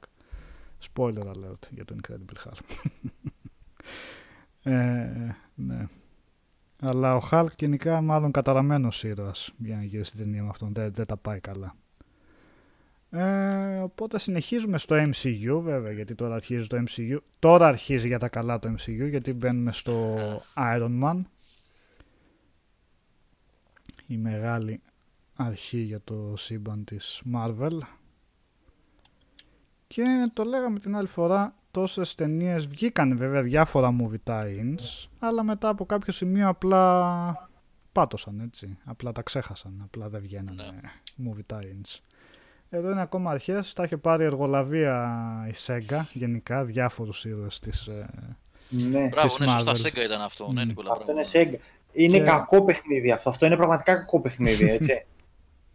[0.94, 2.90] Spoiler alert για το Incredible Hulk.
[4.72, 5.86] ε, ναι.
[6.80, 10.72] Αλλά ο Hulk γενικά μάλλον καταραμένος ήρωας για να γυρίσει την ταινία με αυτόν.
[10.74, 11.74] Δεν, δεν τα πάει καλά.
[13.18, 17.16] Ε, οπότε συνεχίζουμε στο MCU βέβαια γιατί τώρα αρχίζει το MCU.
[17.38, 20.16] Τώρα αρχίζει για τα καλά το MCU γιατί μπαίνουμε στο
[20.56, 21.20] Iron Man.
[24.06, 24.80] Η μεγάλη
[25.36, 27.78] αρχή για το σύμπαν της Marvel.
[29.86, 35.68] Και το λέγαμε την άλλη φορά, τόσες ταινίες βγήκαν βέβαια διάφορα movie tie-ins, αλλά μετά
[35.68, 37.48] από κάποιο σημείο απλά
[37.92, 41.30] πάτωσαν έτσι, απλά τα ξέχασαν, απλά δεν βγαίνανε Ναι.
[41.30, 41.98] movie tie-ins.
[42.70, 45.16] Εδώ είναι ακόμα αρχές, τα είχε πάρει εργολαβία
[45.50, 47.86] η Sega γενικά, διάφορους ήρωες της...
[47.86, 48.08] ε,
[48.68, 49.08] Ναι.
[49.08, 49.72] Μπράβο, της ναι, σωστά.
[49.72, 49.76] Marvel.
[49.76, 50.48] Σέγγα ήταν αυτό.
[50.52, 50.66] Ναι, Μμ.
[50.68, 51.20] Νικόλα, Αυτό μπράβο.
[51.34, 51.58] είναι Sega.
[51.92, 53.28] Είναι Και- κακό παιχνίδι αυτό.
[53.30, 55.04] Αυτό είναι πραγματικά κακό παιχνίδι, έτσι.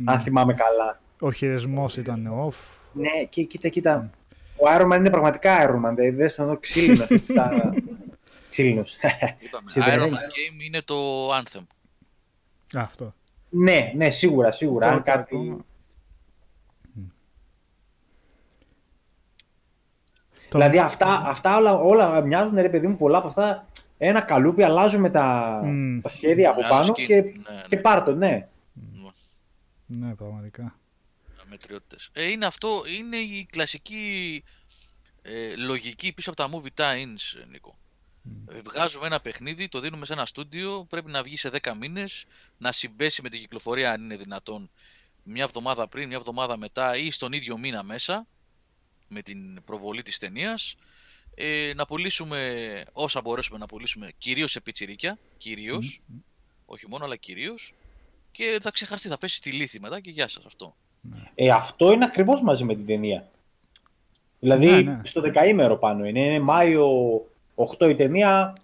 [0.06, 1.02] αν θυμάμαι καλά.
[1.20, 2.78] Ο χειρισμός ήταν off.
[2.94, 4.10] Ναι, και κοίτα, κοίτα.
[4.56, 5.94] Ο Iron Man είναι πραγματικά Iron Man.
[5.96, 7.10] Δηλαδή, δες τον εδώ ξύλινος.
[7.12, 7.74] έτσι, τα-
[8.50, 8.96] Ξύλινος.
[9.39, 9.70] Είπαμε.
[9.72, 10.08] Σιδερένια.
[10.08, 10.96] Iron Man Game είναι το
[11.38, 11.62] Anthem.
[12.76, 13.14] Αυτό.
[13.50, 14.88] ναι, ναι, σίγουρα, σίγουρα.
[14.89, 15.36] Αν Τότε κάτι...
[15.36, 15.56] ακόμα.
[15.58, 15.66] Το-
[20.52, 23.68] Δηλαδή αυτά, αυτά όλα, όλα μοιάζουν ρε παιδί μου πολλά από αυτά.
[23.97, 25.99] Ένα καλούπι αλλάζουμε τα, Μμ.
[25.99, 27.06] τα σχέδια από Με άλλο πάνω skin.
[27.06, 27.32] και, Ναι,
[27.70, 27.82] και ναι.
[27.82, 28.47] πάρ' το, ναι.
[29.86, 30.76] Ναι, πραγματικά.
[31.49, 32.10] Μετριότητες.
[32.14, 34.43] Ε, είναι αυτό, είναι η κλασική
[35.22, 37.78] ε, λογική πίσω από τα movie tie-ins, ε, Νίκο.
[38.52, 42.26] Ε, Βγάζουμε ένα παιχνίδι, το δίνουμε σε ένα στούντιο, πρέπει να βγει σε 10 μήνες,
[42.58, 44.70] να συμπέσει με την κυκλοφορία αν είναι δυνατόν
[45.24, 48.28] μια εβδομάδα πριν, μια εβδομάδα μετά ή στον ίδιο μήνα μέσα
[49.14, 50.76] με την προβολή της ταινίας.
[51.36, 52.55] Ε, να πουλήσουμε
[52.91, 56.01] όσα μπορέσουμε να πουλήσουμε, κυρίως σε πιτσιρίκια, κυρίως,
[56.66, 57.74] όχι μόνο αλλά κυρίως
[58.32, 60.76] και θα ξεχαστεί, θα πέσει στη λήθη μετά και γεια σας αυτό.
[61.36, 63.30] Ε, αυτό είναι ακριβώς μαζί με την ταινία.
[64.39, 64.99] Δηλαδή Ναι, ναι.
[65.03, 66.24] στο δεκαήμερο πάνω είναι.
[66.24, 66.89] Είναι Μάιο
[67.80, 68.55] 8 η ταινία.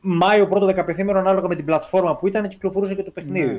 [0.00, 3.46] Μάιο πρώτο δεκαπενθήμερο ανάλογα με την πλατφόρμα που ήταν κυκλοφορούσε και το Ναι, παιχνίδι.
[3.46, 3.58] ναι,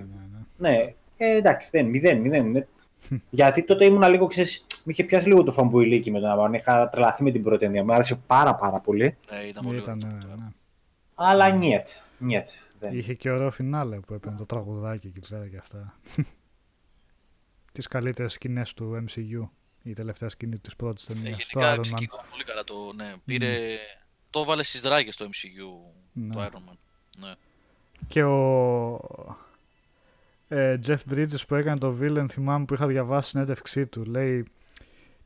[0.57, 0.69] ναι.
[0.69, 2.51] Ναι, ε, εντάξει, δεν, μηδέν, μηδέν.
[2.51, 2.65] Ναι.
[3.29, 6.53] Γιατί τότε ήμουν λίγο, ξέρεις, με είχε πιάσει λίγο το fanboy-ιλίκι με τον Αβάν.
[6.53, 7.83] Είχα τρελαθεί με την πρώτη ταινία.
[7.83, 9.17] Μου άρεσε πάρα πάρα πολύ.
[9.29, 10.17] Ε, ήταν πολύ Ήταν, ωραίο.
[10.27, 10.47] ναι, ναι.
[11.15, 12.47] Αλλά νιέτ, νιέτ.
[12.79, 12.97] Δεν.
[12.97, 15.93] Είχε και ωραίο φινάλε που έπαιρνε το τραγουδάκι εκεί πέρα και αυτά.
[17.71, 19.49] Τις καλύτερες σκηνές του MCU.
[19.83, 21.47] Η τελευταία σκηνή της πρώτης Ε, ταινίας.
[21.47, 21.81] Το γενικά Iron Man.
[21.81, 22.73] ξεκίνησε πολύ καλά το.
[22.95, 23.57] Ναι, πήρε.
[24.29, 26.33] Το έβαλε στις δράγε το MCU Ναι.
[26.35, 26.77] το Iron Man.
[27.17, 27.33] Ναι.
[28.07, 28.99] Και ο
[30.47, 34.03] ε, Jeff Bridges που έκανε το villain θυμάμαι που είχα διαβάσει συνέντευξή του.
[34.05, 34.45] Λέει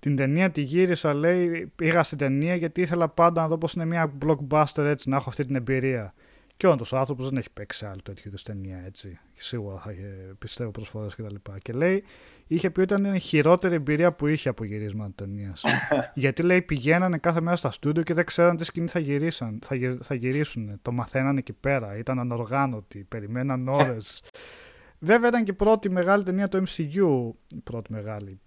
[0.01, 3.85] την ταινία τη γύρισα λέει πήγα στην ταινία γιατί ήθελα πάντα να δω πως είναι
[3.85, 6.13] μια blockbuster έτσι να έχω αυτή την εμπειρία.
[6.57, 9.19] Και όντως ο άνθρωπος δεν έχει παίξει άλλο τέτοιο είδους ταινία έτσι.
[9.33, 11.35] Σίγουρα θα είχε πιστεύω προσφορές κτλ.
[11.35, 12.03] Και, και λέει
[12.47, 15.63] είχε πει ότι ήταν η χειρότερη εμπειρία που είχε από γυρίσματα ταινίας.
[16.13, 19.75] Γιατί λέει πηγαίνανε κάθε μέρα στα στούντιο και δεν ξέραν τι σκηνή θα, γυρίσαν, θα,
[19.75, 20.79] γυ- θα γυρίσουν.
[20.81, 21.97] Το μαθαίνανε εκεί πέρα.
[21.97, 23.05] Ήταν ανοργάνωτοι.
[23.09, 24.23] Περιμέναν ώρες.
[24.99, 27.33] Βέβαια ήταν και η πρώτη μεγάλη ταινία του MCU.
[27.55, 28.39] Η πρώτη μεγάλη.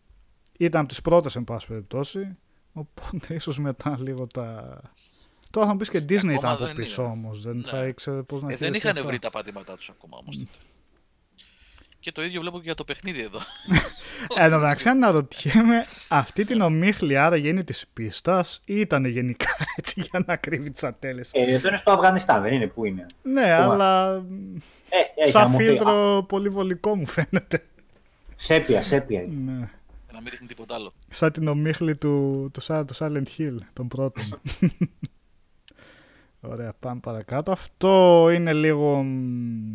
[0.59, 2.37] Ήταν από τις πρώτες, εν πάση περιπτώσει.
[2.73, 4.81] Οπότε ίσως μετά λίγο τα.
[5.51, 7.11] Τώρα θα μου πεις και Disney ακόμα ήταν από δεν πίσω είναι.
[7.11, 7.43] όμως.
[7.43, 7.63] Δεν Ναι.
[7.63, 9.09] θα ήξερε πώς να Ε, δεν χειριστεί είχαν αυτά.
[9.09, 10.51] βρει τα πατήματά τους ακόμα όμως τότε.
[12.01, 13.39] Και το ίδιο βλέπω και για το παιχνίδι εδώ.
[14.43, 20.01] Εν τω μεταξύ, αναρωτιέμαι, αυτή την ομίχλη άραγε είναι της πίστας ή ήταν γενικά έτσι
[20.11, 23.53] για να κρύβει τις ατέλειες; Ε, εδώ είναι στο Αφγανιστάν, δεν είναι; Που είναι; Ναι,
[23.53, 24.15] αλλά
[24.89, 25.65] Ε, έχει σαν αμορφή.
[25.65, 27.65] Α, φίλτρο πολύ βολικό μου φαίνεται.
[28.35, 29.20] Σέπια, σέπια.
[29.23, 29.53] είναι.
[29.53, 29.70] Ναι.
[30.15, 30.93] Να μην δείχνει τίποτα άλλο.
[31.09, 34.24] Σαν την ομίχλη του, του, Sa- του Silent Hill, τον πρώτον.
[36.41, 37.53] Ωραία, πάμε παρακάτω.
[37.53, 39.74] Αυτό είναι λίγο μ,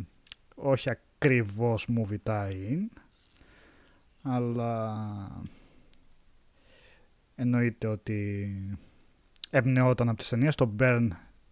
[0.55, 3.01] όχι ακριβώς movie tie-in,
[4.21, 4.97] αλλά
[7.35, 8.49] εννοείται ότι
[9.49, 11.07] εμπνεόταν από τις ταινίες το Burn,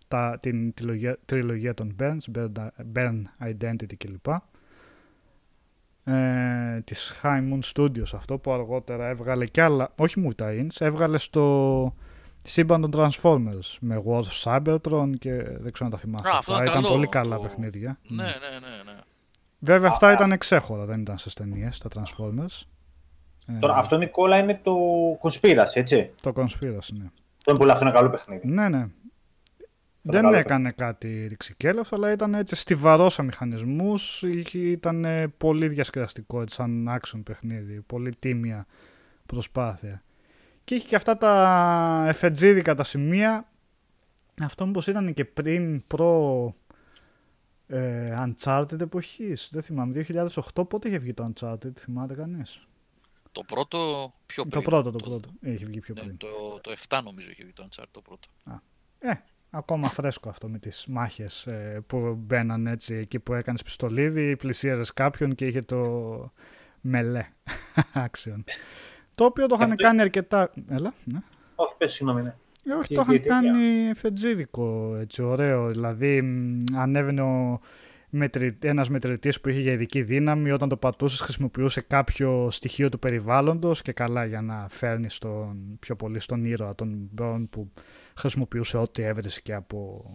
[0.07, 2.51] τα, την τριλογία, τριλογία των Burns, Burn,
[2.93, 4.25] Burn Identity κλπ.
[6.09, 11.17] Ε, της High Moon Studios αυτό που αργότερα έβγαλε κι άλλα, όχι movie tie-ins, έβγαλε
[11.17, 11.93] στο
[12.43, 16.29] σύμπαν των Transformers με War of Cybertron και δεν ξέρω αν τα θυμάστε.
[16.29, 16.63] Α, αυτό αυτά.
[16.63, 17.99] ήταν ήταν καλό, πολύ καλά το- παιχνίδια.
[18.07, 18.91] Ναι, ναι, ναι.
[18.93, 18.97] ναι.
[19.59, 22.61] Βέβαια Α, αυτά α, ήταν εξέχωρα, δεν ήταν στις ταινίες, τα Transformers.
[23.47, 24.73] Ε, Τώρα, αυτό Νικόλα είναι το
[25.21, 27.05] Conspiracy, έτσι; Το Conspiracy, ναι.
[27.37, 28.47] Αυτό είναι πολύ αυτό είναι καλό παιχνίδι.
[28.47, 28.87] Ναι, ναι.
[30.07, 34.23] Το Δεν καλό έκανε κάτι ρηξικέλευτο, αλλά ήταν έτσι στιβαρός μηχανισμούς,
[34.53, 38.65] ήταν ε, πολύ διασκεδαστικό έτσι, σαν action παιχνίδι, πολύ τίμια
[39.25, 40.03] προσπάθεια.
[40.63, 43.49] Και είχε και αυτά τα εφετζίδικα τα σημεία,
[44.41, 46.55] αυτό μήπως ήταν και πριν προ
[47.67, 50.05] ε, Uncharted εποχής, δεν θυμάμαι,
[50.53, 52.67] 2008 πότε είχε βγει το Uncharted, θυμάται κανείς;
[53.31, 54.63] Το πρώτο πιο πριν.
[54.63, 56.17] Το πρώτο, το πρώτο, είχε βγει πιο Ναι, πριν.
[56.17, 56.27] το,
[56.61, 58.27] το 7 νομίζω είχε βγει το Uncharted το πρώτο.
[58.99, 59.13] Ε,
[59.49, 64.93] ακόμα φρέσκο αυτό με τις μάχες ε, που μπαίναν έτσι εκεί που έκανες πιστολίδι, πλησίαζες
[64.93, 66.31] κάποιον και είχε το
[66.81, 67.25] μελέ
[68.05, 68.43] action.
[69.15, 70.51] το οποίο το είχαν Αυτό- κάνει αρκετά...
[70.71, 71.19] Έλα, ναι.
[71.55, 72.35] Όχι, πες συγγνώμη, ναι.
[72.69, 73.51] Ε, όχι, Και το είχαν η εταιρεία.
[73.51, 75.67] κάνει φετζίδικο, έτσι, ωραίο.
[75.69, 77.59] Δηλαδή, μ, ανέβαινε ο
[78.09, 78.57] μετρη...
[78.63, 83.81] ένας μετρητής που είχε για ειδική δύναμη, όταν το πατούσες χρησιμοποιούσε κάποιο στοιχείο του περιβάλλοντος
[83.81, 87.71] και καλά για να φέρνεις στον, πιο πολύ στον ήρωα τον Μπρον που
[88.17, 90.05] χρησιμοποιούσε ό,τι έβρισκε και από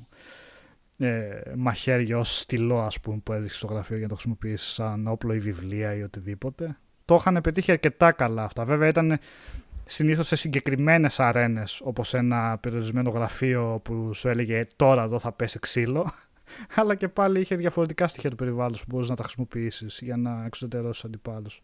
[0.98, 5.06] ε, μαχαίρια ως στυλό ας πούμε που έδειξε στο γραφείο για να το χρησιμοποιήσει σαν
[5.06, 6.77] όπλο ή βιβλία ή οτιδήποτε.
[7.05, 8.64] Το είχαν πετύχει αρκετά καλά αυτά.
[8.64, 9.19] Βέβαια ήταν
[9.85, 15.59] συνήθως σε συγκεκριμένες αρένες όπως ένα περιορισμένο γραφείο που σου έλεγε τώρα εδώ θα πέσει
[15.59, 16.12] ξύλο
[16.81, 20.43] αλλά και πάλι είχε διαφορετικά στοιχεία του περιβάλλοντος που μπορείς να τα χρησιμοποιήσεις για να
[20.47, 21.62] εξωτερώσεις αντιπάλους.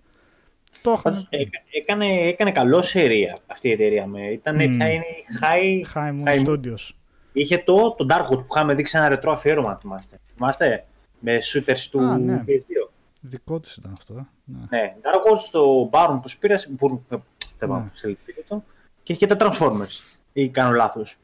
[0.83, 4.07] Το είχαν Πάντως, ε, έκανε, έκανε καλό σερία αυτή η εταιρεία.
[4.07, 4.27] Με.
[4.27, 4.77] Ήταν, Μμμ.
[4.77, 5.95] ποια είναι η High...
[5.95, 6.49] High Moon High Moon.
[6.53, 6.91] Studios.
[7.33, 10.21] Είχε το, το Darkwood που είχαμε δείξει ένα ρετρό αφιέρωμα, αν θυμάστε.
[10.35, 10.87] Θυμάστε,
[11.19, 12.45] με shooters του Α, ναι.
[12.47, 12.91] PS2.
[13.21, 14.15] Δικό της ήταν αυτό.
[14.15, 14.27] ε.
[14.45, 14.59] Ναι.
[14.79, 17.17] Ναι, Darkwood στο Baron που σπήρασε, που, ε,
[17.59, 17.75] δεν Ναι.
[17.77, 18.07] πάω σε
[18.37, 18.65] λεπτό,
[19.03, 20.19] και είχε και τα Transformers.
[20.33, 21.17] Ή κάνω λάθος.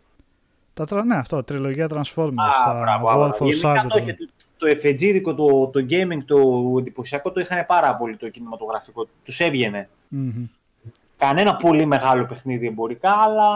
[0.74, 3.36] Τα, τρα- ναι, αυτό, τριλογία Transformers, Α, τα μπράβο, War μπράβο.
[3.40, 4.00] for Γενικά το, Cybertron.
[4.02, 4.16] είχε,
[4.58, 6.38] το εφετζίδικο, το, το gaming, το
[6.78, 9.06] εντυπωσιακό το είχαν πάρα πολύ το κινηματογραφικό.
[9.24, 9.88] Τους έβγαινε.
[10.08, 10.44] Μμμ.
[11.16, 13.48] Κανένα πολύ μεγάλο παιχνίδι εμπορικά, αλλά...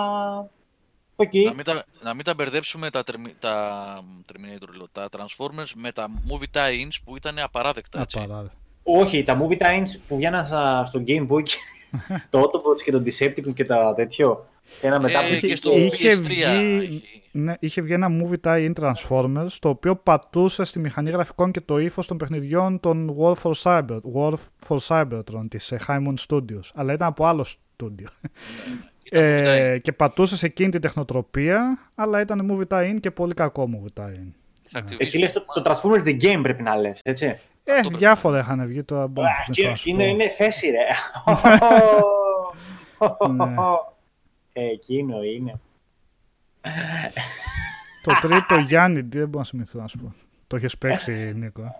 [1.16, 1.34] Οκ.
[1.34, 5.92] Να μην, τα, να μην τα μπερδέψουμε τα, Termi- τα Terminator, λέω, τα Transformers με
[5.92, 8.00] τα movie tie-ins που ήταν απαράδεκτα.
[8.00, 8.18] Έτσι.
[8.18, 8.56] Απαράδεκτο.
[8.82, 11.54] Όχι, τα movie tie-ins που βγαίναν στα- στο Game Boy και
[12.31, 14.47] το Autobots και το Decepticon και τα τέτοιο.
[14.82, 17.02] Ένα μετά Ε, που και στο είχε PS3 βγει- έχει.
[17.32, 21.78] Ναι, είχε βγει ένα movie tie-in Transformers, το οποίο πατούσε στη μηχανή γραφικών και το
[21.78, 24.32] ύφος των παιχνιδιών των War for, Cyber, War
[24.69, 28.09] for Cybertron της ε, High Moon Studios, αλλά ήταν από άλλο στούντιο.
[29.05, 29.73] Ήταν movie tie-in.
[29.73, 34.02] Ε, και πατούσε σε εκείνη την τεχνοτροπία, αλλά ήταν movie tie-in και πολύ κακό movie
[34.02, 34.32] tie-in.
[34.62, 34.97] Της Activision.
[34.98, 37.39] Εσύ λες το, το Transformers The Game πρέπει να λες, έτσι.
[37.70, 39.06] Ε, πρέπει διάφορα είχαν βγει τώρα.
[39.06, 40.08] μπορώ να Α, θυμηθώ και να σου είναι, πω.
[40.10, 40.86] είναι θέση, ρε.
[43.32, 43.54] Ναι.
[44.52, 45.60] Ε, Εκείνο είναι.
[48.02, 50.14] Το τρίτο Γιάννη, δεν μπορώ να θυμηθώ να σου πω.
[50.46, 51.62] Το έχεις παίξει, Νίκο.
[51.62, 51.72] ε.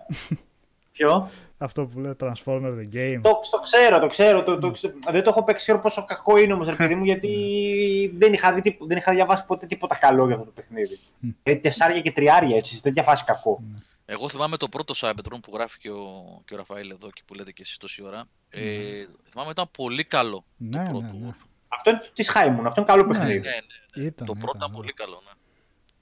[0.91, 3.19] Ποιο; Αυτό που λέει Transformer the Game.
[3.21, 4.43] Το, το ξέρω, το ξέρω.
[4.43, 7.03] Το, το, ξε- δεν το έχω παίξει, ξέρω πόσο κακό είναι όμως, ρε παιδί μου,
[7.03, 10.99] γιατί δεν είχα, δει, τίπο- δεν είχα διαβάσει ποτέ τίποτα καλό για αυτό το παιχνίδι.
[11.19, 11.29] Μμ.
[11.43, 13.63] Ε, τεσσάρια και τριάρια, έτσι, σε τέτοια φάση κακό.
[14.11, 17.33] Εγώ θυμάμαι το πρώτο Cybertron που γράφει και ο, και ο Ραφαήλ εδώ και που
[17.33, 18.25] λέτε και εσείς τόση ώρα.
[18.49, 21.17] Ε, θυμάμαι ήταν πολύ καλό Ναι, το ναι, πρώτο.
[21.17, 21.29] ναι.
[21.67, 23.07] Αυτό είναι της Χάιμουν, αυτό είναι καλό Ναι.
[23.09, 23.39] παιχνίδι.
[23.39, 23.49] Ναι,
[23.95, 24.75] ναι, Ήταν, το πρώτο ήταν, ήταν ναι.
[24.77, 25.21] πολύ καλό.
[25.25, 25.31] Ναι.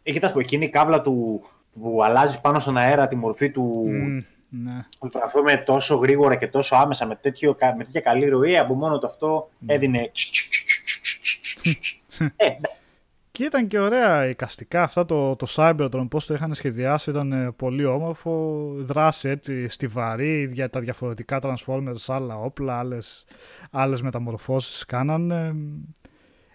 [0.03, 1.43] Ε, κοιτάς που εκείνη η κάβλα του
[1.81, 4.85] που αλλάζει πάνω στον αέρα τη μορφή του, Μμ, ναι.
[4.99, 8.73] του Transformer τόσο γρήγορα και τόσο άμεσα με, τέτοιο, κα- με τέτοια καλή ροή, από
[8.73, 9.73] μόνο το αυτό Ναι.
[9.73, 10.11] έδινε.
[12.35, 12.57] ε, ναι.
[13.37, 17.51] Και ήταν και ωραία εικαστικά αυτά το, το Cybertron, πώς το είχαν σχεδιάσει, ήταν ε,
[17.51, 23.25] πολύ όμορφο, δράση έτσι στιβαρή, για τα διαφορετικά Transformers, άλλα όπλα, άλλες,
[23.71, 25.55] άλλες μεταμορφώσεις κάνανε.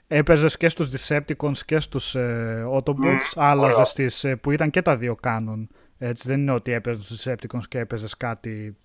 [0.07, 3.93] Έπαιζες και στους Decepticons και στους ε, Autobots, άλλαζες ωραίο.
[3.95, 5.69] τις, ε, που ήταν και τα δύο κάνον.
[5.99, 8.77] Έτσι, δεν είναι ότι έπαιζες στους Decepticons και έπαιζες κάτι,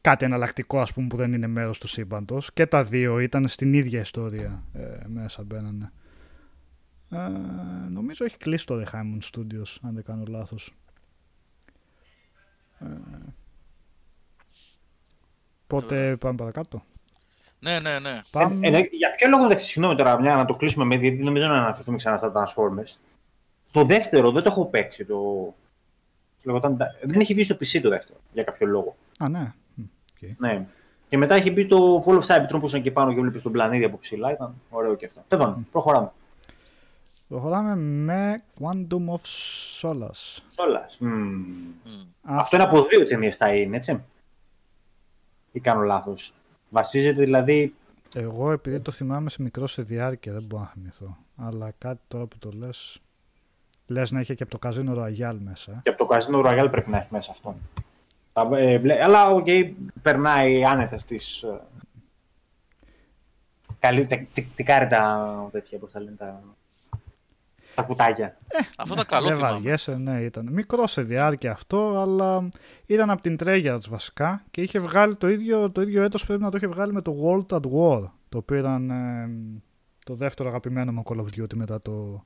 [0.00, 2.52] κάτι εναλλακτικό ας πούμε που δεν είναι μέρος του σύμπαντος.
[2.52, 5.92] Και τα δύο ήταν στην ίδια ιστορία ε, μέσα μπαίνανε.
[7.14, 7.28] Ε,
[7.94, 10.74] νομίζω έχει κλείσει το το High Moon Studios, αν δεν κάνω λάθος.
[12.78, 12.86] Ε,
[15.64, 16.82] Οπότε πάμε παρακάτω;
[17.58, 18.20] ναι, ναι, ναι.
[18.30, 18.66] Πάμε.
[18.68, 21.46] Ε, ε, για ποιο λόγο, εντάξει, συγγνώμη τώρα, μια να το κλείσουμε με, γιατί νομίζω
[21.46, 22.96] να αναφερθούμε ξανά στα Transformers.
[23.72, 25.04] Το δεύτερο δεν το έχω παίξει.
[25.04, 25.54] Το...
[26.42, 28.96] λεγόταν- δεν έχει βγει στο PC το δεύτερο, για κάποιο λόγο.
[29.18, 29.52] Α, ναι.
[29.74, 30.38] Μ, οκ.
[30.38, 30.66] Ναι.
[31.08, 33.52] Και μετά έχει μπει το Fall of Cybertron που ήσαν και πάνω και βλέπει τον
[33.52, 34.32] πλανήτη από ψηλά.
[34.32, 35.24] Ήταν ωραίο και αυτό.
[35.28, 36.12] Τέλος πάντων, προχωράμε.
[37.28, 39.20] Προχωράμε με Quantum of
[39.80, 40.38] Solace.
[40.56, 40.84] Όλα.
[40.98, 41.42] Μμ.
[42.22, 44.02] Αυτό είναι από δύο ταινίες θα είναι, έτσι.
[45.52, 46.32] Ή κάνω λάθος.
[46.70, 47.74] Βασίζεται δηλαδή.
[48.16, 51.16] Εγώ επειδή το θυμάμαι σε μικρό σε διάρκεια δεν μπορώ να θυμηθώ.
[51.36, 52.98] Αλλά κάτι τώρα που το λες...
[53.86, 55.72] Λες να είχε και από το Casino Royale μέσα.
[55.72, 55.80] ε.
[55.82, 57.56] και από το Casino Royale πρέπει να έχει μέσα αυτό.
[58.32, 59.46] Τα, ε, μπλε- αλλά οκ,
[60.02, 61.42] περνάει άνετα στις.
[61.42, 61.60] Ε,
[63.78, 66.42] καλή, τε, τε, τικάρει τα τέτοια, πώς τα λένε, τα,
[67.74, 68.36] τα κουτάκια.
[68.76, 69.54] Αυτό ήταν καλό δεν θυμάμαι.
[69.54, 70.48] βαριέσαι, ναι, ήταν.
[70.52, 72.48] Μικρό σε διάρκεια αυτό, αλλά
[72.86, 76.50] ήταν από την Treyarch βασικά και είχε βγάλει το ίδιο, το ίδιο έτος πρέπει να
[76.50, 79.28] το είχε βγάλει με το World at War, το οποίο ήταν ε,
[80.04, 82.24] το δεύτερο αγαπημένο μου Call of Duty μετά το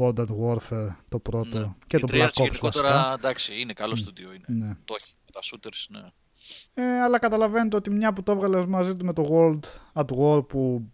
[0.00, 1.74] Modern Warfare, το πρώτο Ναι.
[1.86, 3.12] και Η το Treyarch Black Ops γενικότερα, βασικά.
[3.14, 4.28] εντάξει, είναι καλός στούντιο.
[4.32, 4.64] Είναι.
[4.66, 4.74] Ναι.
[4.84, 5.12] Το έχει.
[5.24, 6.08] Με τα shooters, ναι.
[6.74, 9.60] Ε, αλλά καταλαβαίνετε ότι μια που το έβγαλες μαζί του με το World
[10.02, 10.88] at War που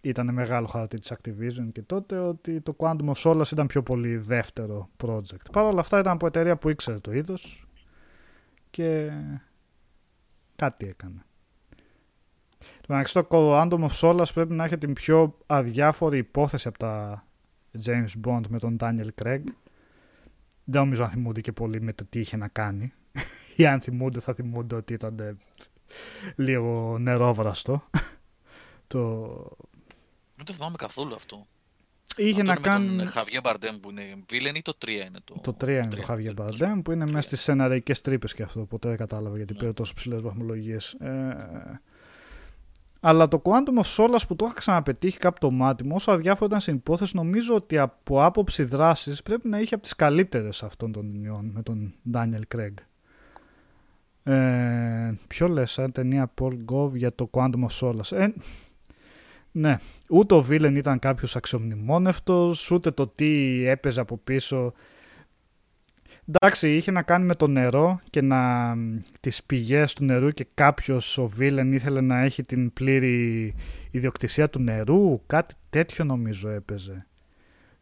[0.00, 4.16] ήταν μεγάλο χαρτί της Activision και τότε ότι το Quantum of Solace ήταν πιο πολύ
[4.16, 5.50] δεύτερο project.
[5.52, 7.66] Παρ' όλα αυτά ήταν από εταιρεία που ήξερε το είδος
[8.70, 9.10] και
[10.56, 11.24] κάτι έκανε.
[12.88, 17.24] Εντάξει, το Quantum of Solace πρέπει να έχει την πιο αδιάφορη υπόθεση από τα
[17.84, 19.42] James Bond με τον Daniel Craig.
[20.64, 22.92] Δεν νομίζω να θυμούνται και πολύ με το τι είχε να κάνει.
[23.56, 25.38] Ή αν θυμούνται θα θυμούνται ότι ήταν
[26.36, 27.82] λίγο νερόβραστο.
[28.86, 29.56] το...
[30.40, 31.46] Δεν το θυμάμαι καθόλου αυτό.
[32.16, 32.88] Είχε αυτό να είναι κάνει...
[32.88, 34.02] Με τον Χαβιέ Μπαρντέμ που είναι
[34.32, 35.40] villain ή το 3 είναι το.
[35.42, 38.60] Το 3 είναι το Χαβιέ Μπαρντέμ που είναι μέσα στις σεναριακέ τρύπες και αυτό.
[38.60, 39.58] Ποτέ δεν κατάλαβα γιατί Ναι.
[39.58, 40.92] πήρε τόσο ψηλές βαθμολογίες.
[40.92, 41.80] Ε,
[43.00, 46.44] αλλά το Quantum of Solace που το είχα ξαναπετύχει κάπου το μάτι μου, όσο αδιάφορο
[46.46, 50.92] ήταν στην υπόθεση, νομίζω ότι από άποψη δράσης πρέπει να είχε από τις καλύτερες αυτών
[50.92, 52.74] των ταινιών με τον Daniel Craig.
[54.22, 58.12] Ε, ποιο λες, σαν ταινία Paul Gove για το Quantum of Solace.
[58.16, 58.28] Ε,
[59.52, 59.76] ναι,
[60.08, 64.72] ούτε ο Βίλεν ήταν κάποιος αξιομνημόνευτος, ούτε το τι έπαιζε από πίσω.
[66.26, 68.74] Εντάξει, είχε να κάνει με το νερό και να,
[69.20, 73.54] τις πηγές του νερού και κάποιος ο Βίλεν ήθελε να έχει την πλήρη
[73.90, 77.06] ιδιοκτησία του νερού, κάτι τέτοιο νομίζω έπαιζε.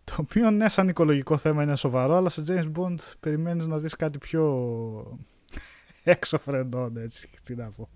[0.04, 3.96] Το οποίο ναι, σαν οικολογικό θέμα είναι σοβαρό, αλλά σε James Bond περιμένεις να δεις
[3.96, 5.18] κάτι πιο
[6.02, 7.88] έξω φρενών, έτσι, τι να πω.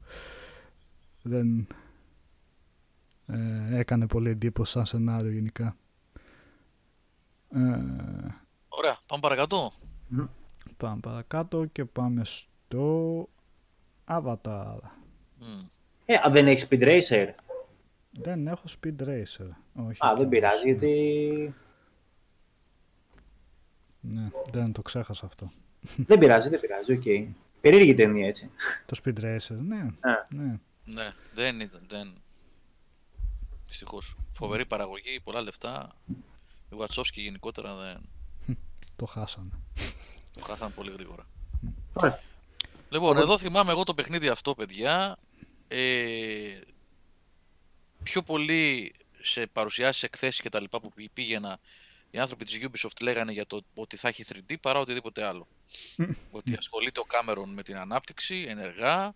[1.23, 1.67] Δεν
[3.27, 5.77] ε, έκανε πολύ εντύπωση σαν σενάριο γενικά.
[7.51, 7.59] Ε,
[8.69, 9.73] Ωραία, πάμε παρακάτω.
[10.77, 13.29] πάμε παρακάτω και πάμε στο
[14.05, 14.77] Avatar.
[15.39, 15.67] Μμ.
[16.05, 17.29] Ε, α, δεν έχεις Speed Racer;
[18.11, 19.49] Δεν έχω Speed Racer.
[19.75, 20.71] Όχι, Α, δεν πειράζει, ναι.
[20.71, 21.55] γιατί...
[24.01, 25.51] Ναι, δεν το ξέχασα αυτό.
[25.97, 27.35] δεν πειράζει, δεν πειράζει, οκ.
[27.61, 28.51] Περίεργη ταινία, έτσι.
[28.87, 29.77] Το Speed Racer, ναι.
[30.01, 30.23] Α.
[30.31, 30.59] ναι.
[30.85, 31.81] Ναι, δεν ήταν.
[31.89, 32.22] Δεν...
[33.73, 34.15] Δυστυχώς.
[34.33, 35.97] Φοβερή παραγωγή, πολλά λεφτά.
[36.71, 38.09] Οι Βατσόφσκι γενικότερα δεν
[38.97, 39.51] Το χάσανε.
[40.35, 41.27] το χάσαν πολύ γρήγορα.
[41.93, 42.21] Ωραία.
[42.91, 45.19] Λοιπόν, εδώ θυμάμαι εγώ το παιχνίδι αυτό, παιδιά.
[45.69, 46.61] Ε,
[48.03, 51.59] πιο πολύ σε παρουσιάσεις, εκθέσεις και τα λοιπά που πη- πήγαινα,
[52.11, 55.47] οι άνθρωποι της Ubisoft λέγανε για το ότι θα έχει 3D παρά οτιδήποτε άλλο.
[56.31, 59.13] ότι ασχολείται ο Κάμερον με την ανάπτυξη ενεργά, ε,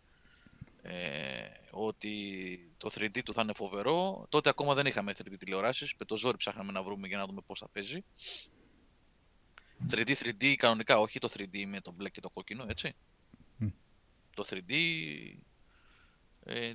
[1.71, 2.13] ότι
[2.77, 4.27] το 3D του θα είναι φοβερό.
[4.29, 7.41] Τότε ακόμα δεν είχαμε 3D τηλεοράσεις, με το ζόρι ψάχναμε να βρούμε για να δούμε
[7.47, 8.05] πώς θα παίζει.
[9.91, 12.95] 3D, 3D κανονικά, όχι το 3D με το μπλε και το κόκκινο, έτσι.
[13.57, 13.69] Μμ.
[14.35, 14.73] Το 3D,
[16.45, 16.73] ε,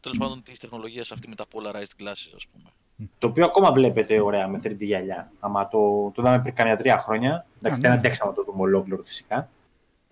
[0.00, 2.72] τέλος πάντων της τεχνολογίας αυτή με τα polarized glasses, ας πούμε.
[3.18, 5.32] Το οποίο ακόμα βλέπετε ωραία με 3D γυαλιά.
[5.40, 7.46] Άμα το, το δάμε πριν καμιά τρία χρόνια.
[7.56, 7.96] Εντάξει, Α, δεν ναι.
[7.96, 9.50] αντέξαμε να το δούμε ολόκληρο φυσικά.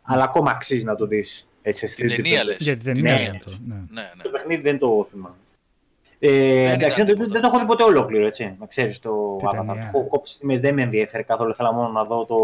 [0.02, 2.06] Αλλά ακόμα αξίζει να το δεις έτσι σε 3D.
[2.14, 2.56] Την ταινία το- λες.
[2.60, 3.50] Γιατί δεν Την είναι ταινία αυτό.
[3.50, 3.60] λες.
[3.66, 3.74] Ναι.
[3.74, 4.22] Ναι, ναι.
[4.22, 5.34] Το παιχνίδι δεν το θυμάμαι.
[6.18, 7.32] Ε, εντάξει, ήταν δεν, τίποτα.
[7.32, 8.56] δεν το έχω δει ποτέ ολόκληρο, έτσι.
[8.60, 9.50] Να ξέρεις το Τι Avatar.
[9.66, 9.74] ταινία.
[9.74, 11.54] Το έχω κόψει στιγμές, δεν με ενδιαφέρει καθόλου.
[11.54, 12.36] Θέλω μόνο να δω το,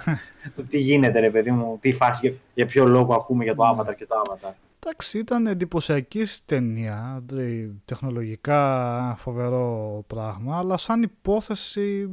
[0.56, 3.62] το τι γίνεται, ρε παιδί μου, τι φάση, για, για ποιο λόγο ακούμε για το
[3.64, 3.70] Ναι.
[3.82, 4.52] Avatar και το Avatar.
[4.86, 12.08] Εντάξει, ήταν εντυπωσιακή ταινία, δηλαδή, τεχνολογικά φοβερό πράγμα, αλλά σαν υπόθεση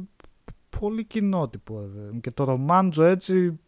[0.80, 1.74] πολύ κοινότυπο.
[1.74, 2.10] βέβαια.
[2.20, 3.60] Και το ρομάντζο έτσι,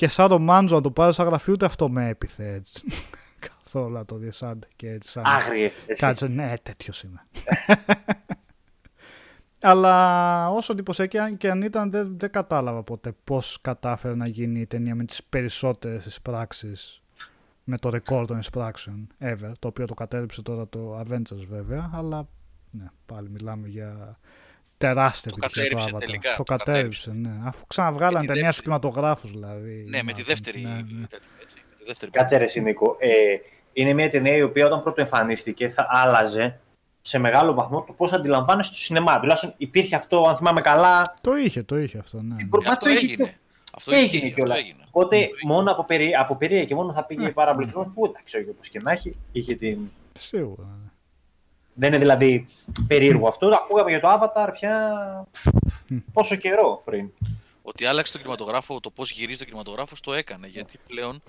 [0.00, 2.82] και σαν ρομάντζο να το πάρεις σαν γραφείο, ούτε αυτό με έπιθε έτσι.
[3.48, 5.10] Καθόλου να το δεις σαν και έτσι.
[5.10, 5.22] Σαν...
[5.26, 5.70] Άγριε.
[5.86, 6.00] εσύ.
[6.00, 7.26] Κάτσε, ναι, τέτοιος είμαι.
[9.60, 14.60] Αλλά όσο εντυπωσιακή αν- και αν ήταν, δεν, δεν κατάλαβα ποτέ πώς κατάφερε να γίνει
[14.60, 17.02] η ταινία με τις περισσότερες εισπράξεις
[17.64, 22.28] με το ρεκόρ των εισπράξεων ever, το οποίο το κατέριψε τώρα το Avengers βέβαια, αλλά
[22.70, 24.18] ναι, πάλι μιλάμε για
[24.86, 26.00] τεράστια Το επιτυχία το κατέριψε Avatar.
[26.06, 27.30] τελικά, Το το κατέριψε, ναι.
[27.44, 28.80] Αφού ξαναβγάλαν Με τη ταινία στους δεύτερη.
[28.82, 29.84] κινηματογράφους δηλαδή.
[29.88, 30.24] Ναι, με τη μάλλον.
[30.26, 30.60] δεύτερη.
[30.60, 31.06] Ναι, ναι.
[31.06, 32.96] τέτοια, έτσι, με τη δεύτερη Κάτσε ρε εσύ, Νίκο.
[32.98, 33.08] Ε,
[33.72, 36.60] είναι μια ταινία η οποία όταν πρώτο εμφανίστηκε θα άλλαζε
[37.00, 39.20] σε μεγάλο βαθμό το πώς αντιλαμβάνεσαι το σινεμά.
[39.20, 41.14] Τουλάχιστον υπήρχε αυτό, αν θυμάμαι καλά.
[41.20, 42.34] Το είχε, το είχε αυτό, ναι.
[42.38, 42.48] Ε, ναι.
[42.48, 43.24] προ- Ε, Μα Αυτό το είχε έγινε.
[43.24, 43.34] και-
[43.76, 44.58] Αυτό έγινε ισχύει, αυτό κιόλας.
[44.58, 44.82] έγινε.
[44.90, 45.52] Οπότε Αυτό έγινε.
[45.54, 48.48] μόνο από, περί, από περίεργα και μόνο θα πήγε πάρα πολύ κόσμο που εντάξει, όχι
[48.48, 49.14] όπως και να έχει.
[49.32, 49.78] Είχε την...
[50.18, 50.66] Σίγουρα.
[51.74, 51.88] Ναι.
[51.88, 52.48] Δεν είναι δηλαδή
[52.86, 53.48] περίεργο αυτό.
[53.48, 55.26] Το ακούγαμε για το Avatar πια
[56.12, 57.10] πόσο καιρό πριν.
[57.62, 60.46] Ότι άλλαξε το κινηματογράφο, το πώς γυρίζει το κινηματογράφος, το έκανε.
[60.46, 61.22] Γιατί πλέον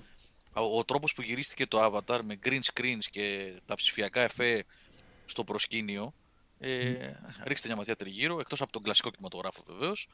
[0.52, 4.64] ο, ο τρόπος που γυρίστηκε το Avatar με green screens και τα ψηφιακά εφέ
[5.24, 6.12] στο προσκήνιο.
[6.58, 6.94] Ε,
[7.44, 10.08] ρίξτε μια ματιά τριγύρω, εκτός από τον κλασικό κινηματογράφο βεβαίως.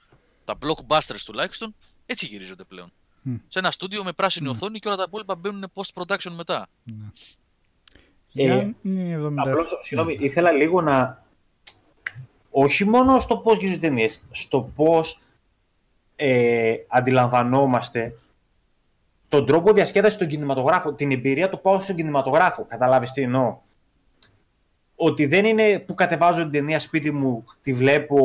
[0.45, 1.75] Τα blockbusters τουλάχιστον
[2.07, 2.93] έτσι γυρίζονται πλέον.
[3.23, 3.35] Μμ.
[3.49, 6.69] Σε ένα στούντιο με πράσινη οθόνη και όλα τα υπόλοιπα μπαίνουν post-production μετά.
[8.33, 8.43] Ναι.
[8.43, 9.33] Ε, Γιάννη, 77.
[9.37, 11.25] Απλώς, συγγνώμη, ήθελα λίγο να.
[12.51, 15.21] Όχι μόνο στο πώς γίνονται ταινίες, στο πώς
[16.17, 18.15] ε, αντιλαμβανόμαστε
[19.29, 22.65] τον τρόπο διασκέδασης στον κινηματογράφο, την εμπειρία του πάω στον κινηματογράφο.
[22.65, 23.59] Καταλάβεις τι εννοώ.
[25.01, 28.17] ότι δεν είναι που κατεβάζω την ταινία σπίτι μου, τη βλέπω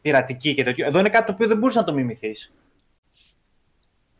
[0.00, 0.86] πειρατική και τέτοιο.
[0.86, 2.52] Εδώ είναι κάτι το οποίο δεν μπορείς να το μιμηθείς.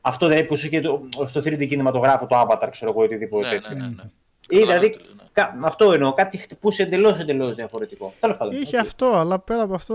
[0.00, 3.52] Αυτό δηλαδή που σου είχε το- στο 3D κινηματογράφο το Avatar, ξέρω εγώ, οτιδήποτε Ναι,
[3.52, 3.76] τέτοιο.
[3.76, 3.94] ναι, ναι.
[3.94, 4.02] ναι.
[4.48, 5.28] Ή δηλαδή, Καταλαβαίνω, ναι.
[5.32, 8.14] κα- αυτό εννοώ, κάτι χτυπούσε εντελώς εντελώς διαφορετικό.
[8.20, 8.60] Τέλος πάντων.
[8.60, 8.82] Είχε οκ.
[8.84, 9.94] αυτό, αλλά πέρα από αυτό.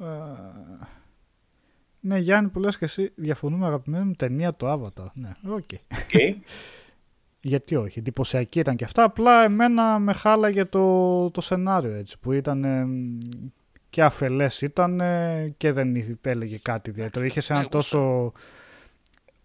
[0.00, 0.04] ε,
[2.00, 5.06] ναι, Γιάννη, που λες και εσύ, διαφωνούμε αγαπημένη μου ταινία το Avatar.
[5.14, 5.54] Ναι, οκ.
[5.54, 5.70] Οκ.
[7.40, 9.02] Γιατί όχι, εντυπωσιακή ήταν και αυτά.
[9.02, 12.86] Απλά εμένα με χάλαγε το, το σενάριο έτσι, που ήταν ε,
[13.90, 17.24] και αφελές ήταν ε, και δεν ήθ- έλεγε κάτι ιδιαίτερο.
[17.24, 17.76] Είχε σε Ναι, ένα ούτε.
[17.76, 18.32] τόσο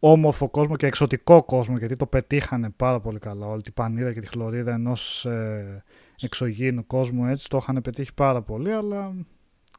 [0.04, 3.46] όμορφο κόσμο και εξωτικό κόσμο, γιατί το πετύχανε πάρα πολύ καλά.
[3.46, 5.84] Όλη την πανίδα και τη χλωρίδα ενός ε,
[6.22, 9.14] εξωγήινου κόσμου έτσι, το είχαν πετύχει πάρα πολύ, αλλά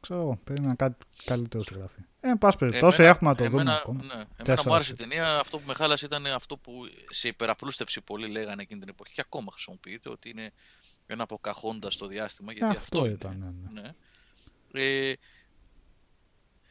[0.01, 1.99] ξέρω εγώ, περίμενα κάτι καλύτερο στη γραφή.
[2.19, 4.03] Ε, εν πάση περιπτώσει, Εμένα- έχουμε να το δούμε εμένα, ακόμα.
[4.03, 5.07] Ναι, εμένα Τέσσερα μου άρεσε η σετ.
[5.09, 5.39] ταινία.
[5.39, 6.71] Αυτό που με χάλασε ήταν αυτό που
[7.09, 10.51] σε υπεραπλούστευση πολλοί λέγανε εκείνη την εποχή και ακόμα χρησιμοποιείται, ότι είναι
[11.05, 12.51] ένα αποκαχώντας στο διάστημα.
[12.51, 13.13] Γιατί αυτό, αυτό είναι.
[13.13, 13.81] ήταν, ναι, ναι.
[13.81, 13.91] Ναι.
[15.09, 15.13] Ε,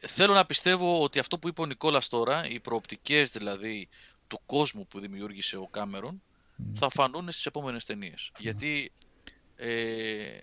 [0.07, 3.87] θέλω να πιστεύω ότι αυτό που είπε ο Νικόλας τώρα, οι προοπτικές δηλαδή
[4.27, 6.21] του κόσμου που δημιούργησε ο Κάμερον,
[6.55, 6.73] Μμ.
[6.73, 8.31] θα φανούν στις επόμενες ταινίες.
[8.37, 8.91] Γιατί
[9.55, 10.39] ε,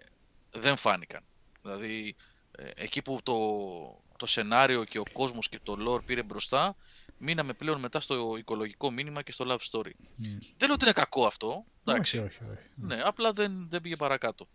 [0.51, 1.23] δεν φάνηκαν.
[1.63, 2.17] Δηλαδή,
[2.53, 3.37] ε, εκεί που το,
[4.17, 6.77] το σενάριο και ο κόσμος και το lore πήρε μπροστά,
[7.19, 9.93] μείναμε πλέον μετά στο οικολογικό μήνυμα και στο love story.
[10.17, 10.25] Μμ.
[10.57, 12.19] Δεν λέω ότι είναι κακό αυτό, εντάξει.
[12.19, 12.67] Όχι, όχι, όχι.
[12.75, 14.49] Ναι, απλά δεν, δεν πήγε παρακάτω.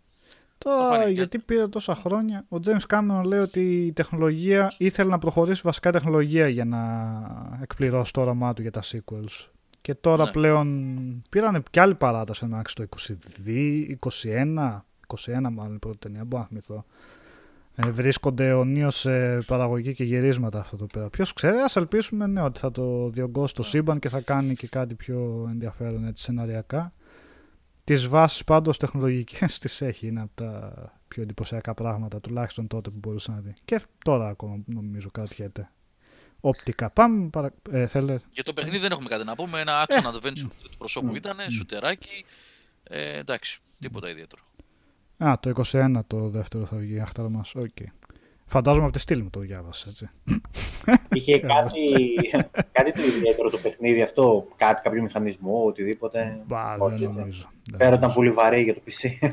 [0.58, 1.10] Τώρα, φάνηκε.
[1.10, 5.92] γιατί πήρε τόσα χρόνια, ο James Cameron λέει ότι η τεχνολογία ήθελε να προχωρήσει βασικά
[5.92, 6.80] τεχνολογία για να
[7.62, 9.48] εκπληρώσει το όραμά του για τα sequels.
[9.80, 10.30] Και τώρα Ναι.
[10.30, 16.42] πλέον πήρανε κι άλλη παράταση εντάξει το 22, 21, 21 μάλλον η πρώτη ταινία, μπορώ
[16.42, 16.84] να θυμηθώ.
[17.76, 21.08] Ε, βρίσκονται αιωνίως σε παραγωγή και γυρίσματα αυτό το πέρα.
[21.10, 23.68] Ποιος ξέρει, ας ελπίσουμε ναι, ότι θα το διωγγώσει το Ναι.
[23.68, 26.92] σύμπαν και θα κάνει και κάτι πιο ενδιαφέρον έτσι, σεναριακά.
[27.86, 30.72] Τις βάσεις πάντως τεχνολογικές τις έχει, είναι από τα
[31.08, 33.54] πιο εντυπωσιακά πράγματα, τουλάχιστον τότε που μπορούσε να δει.
[33.64, 35.70] Και τώρα ακόμα νομίζω κρατιέται.
[36.40, 36.90] Οπτικά.
[36.90, 37.54] Πάμε, παρα...
[37.70, 38.18] ε, θέλε...
[38.30, 39.60] Για το παιχνίδι δεν έχουμε κάτι να πούμε.
[39.60, 41.14] Ένα action adventure του προσώπου Μμ.
[41.14, 42.24] ήταν, σουτεράκι.
[42.82, 44.42] Ε, εντάξει, τίποτα ιδιαίτερο.
[45.18, 47.54] Α, το 21 το δεύτερο θα βγει, άχταρα μας.
[47.54, 47.76] Οκ.
[48.48, 50.10] Φαντάζομαι από τη στήλη μου το διάβασε, έτσι.
[51.10, 51.80] Είχε κάτι,
[52.72, 56.40] κάτι το ιδιαίτερο το παιχνίδι αυτό, κάτι, κάποιο μηχανισμό, οτιδήποτε.
[56.46, 57.18] Μπα, Όχι, δεν έτσι.
[57.18, 57.48] νομίζω.
[57.70, 58.18] Δεν Πέρα ήταν νομίζω.
[58.18, 59.28] πολύ βαρύ για το PC.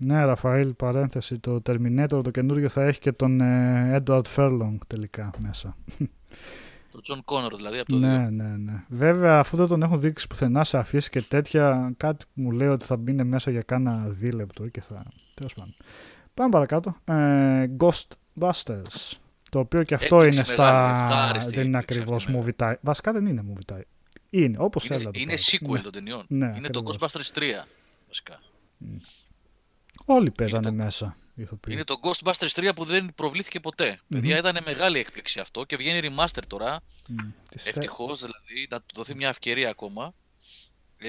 [0.00, 5.30] Ναι, Ραφαήλ, παρένθεση, το Terminator το καινούριο θα έχει και τον ε, Edward Furlong τελικά
[5.44, 5.76] μέσα.
[6.92, 8.30] Το John Connor δηλαδή από το ναι, 2.
[8.30, 8.84] ναι, ναι.
[8.88, 12.68] Βέβαια, αφού δεν τον έχουν δείξει πουθενά σε αφήσει και τέτοια, κάτι που μου λέει
[12.68, 15.02] ότι θα μπει μέσα για κάνα δίλεπτο και θα.
[15.34, 15.74] Τέλος πάντων.
[16.38, 16.96] Πάμε παρακάτω.
[17.04, 19.16] Ε, Ghostbusters.
[19.50, 20.64] Το οποίο και αυτό Έκπληξη είναι στα.
[20.72, 22.44] μεγάλη, ευχάριστη Δεν είναι έκπληξη ακριβώς αυτή, ναι.
[22.58, 22.76] movie type.
[22.80, 23.80] Βασικά δεν είναι movie type.
[24.30, 25.42] Είναι, όπως Είναι, έλα το είναι πάρει.
[25.46, 25.80] sequel Ναι.
[25.80, 26.24] των ταινιών.
[26.28, 27.12] Ναι, είναι το ακριβώς.
[27.12, 27.66] Ghostbusters 3.
[28.06, 28.40] Βασικά.
[30.06, 31.16] Όλοι παίζανε το- μέσα.
[31.34, 31.72] οι ηθοποιοί.
[31.76, 33.98] Είναι το Ghostbusters 3 που δεν προβλήθηκε ποτέ.
[34.08, 36.80] Παιδιά, ήταν μεγάλη έκπληξη αυτό και βγαίνει remaster τώρα.
[37.08, 37.16] Μμ.
[37.50, 40.14] Τις θε- Ευτυχώς δηλαδή, να του δοθεί μια ευκαιρία ακόμα.
[40.98, 41.08] Ε,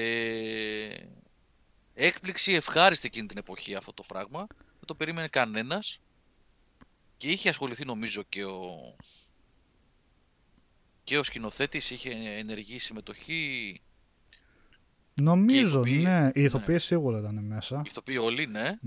[1.94, 4.46] έκπληξη ευχάριστη εκείνη την εποχή αυτό το πράγμα.
[4.90, 6.00] Δεν το περίμενε κανένας.
[7.16, 8.96] Και είχε ασχοληθεί νομίζω και ο.
[11.04, 13.80] Και ο σκηνοθέτης είχε ενεργή συμμετοχή.
[15.14, 16.00] Νομίζω, ηθοποιοί.
[16.02, 16.30] ναι.
[16.34, 16.44] Οι Ναι.
[16.46, 17.82] ηθοποιοί σίγουρα ήταν μέσα.
[17.86, 18.78] Ηθοποιοί όλοι, ναι.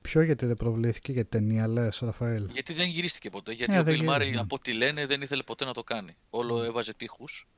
[0.00, 3.52] Ποιο γιατί δεν προβλήθηκε για ταινία, λες, Ραφαήλ; Γιατί δεν γυρίστηκε ποτέ.
[3.52, 4.38] Γιατί Ε, ο δεν Bill Murray, γυρίστηκε.
[4.38, 6.16] από ό,τι λένε, δεν ήθελε ποτέ να το κάνει.
[6.30, 7.48] Όλο έβαζε τείχους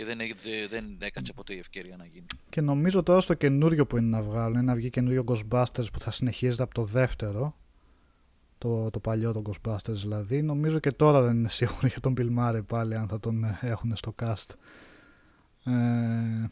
[0.00, 2.26] και δεν, έ- δε- δεν έκατσε ποτέ η ευκαιρία να γίνει.
[2.48, 6.00] Και νομίζω τώρα στο καινούριο που είναι να βγάλουν, είναι να βγει καινούριο Ghostbusters που
[6.00, 7.56] θα συνεχίζεται από το δεύτερο.
[8.58, 10.42] Το, το παλιό το Ghostbusters δηλαδή.
[10.42, 13.58] Νομίζω και τώρα δεν είναι σίγουρο για τον Bill Murray πάλι αν θα τον ε,
[13.60, 14.46] έχουν στο cast.
[15.64, 16.48] Ε,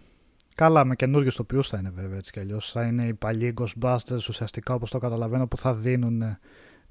[0.54, 2.70] καλά, με καινούριους τοπιού θα είναι βέβαια έτσι κι αλλιώς.
[2.70, 6.38] Θα είναι οι παλιοί Ghostbusters ουσιαστικά όπως το καταλαβαίνω που θα δίνουν ε,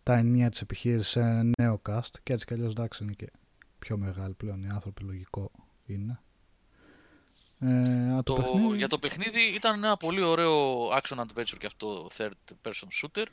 [0.03, 2.11] τα ενία της επιχείρησης σε νέο cast.
[2.23, 3.31] Και έτσι κι αλλιώς εντάξει είναι και
[3.79, 5.51] πιο μεγάλοι πλέον οι άνθρωποι, λογικό
[5.85, 6.19] είναι.
[7.59, 11.65] Ε, α, το Το, παιχνίδι- για το παιχνίδι ήταν ένα πολύ ωραίο action adventure και
[11.65, 12.31] αυτό third
[12.61, 13.25] person shooter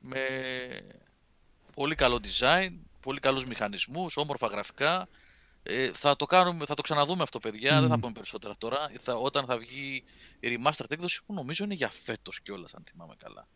[0.00, 0.20] με
[1.74, 2.68] πολύ καλό design,
[3.00, 5.08] πολύ καλούς μηχανισμούς, όμορφα γραφικά.
[5.62, 8.00] Ε, θα, το κάνουμε, θα το ξαναδούμε αυτό παιδιά, δεν θα Μμμ.
[8.00, 8.90] πούμε περισσότερα τώρα.
[8.98, 10.04] Θα, όταν θα βγει
[10.40, 13.46] η remastered έκδοση που νομίζω είναι για φέτος κιόλας αν θυμάμαι καλά.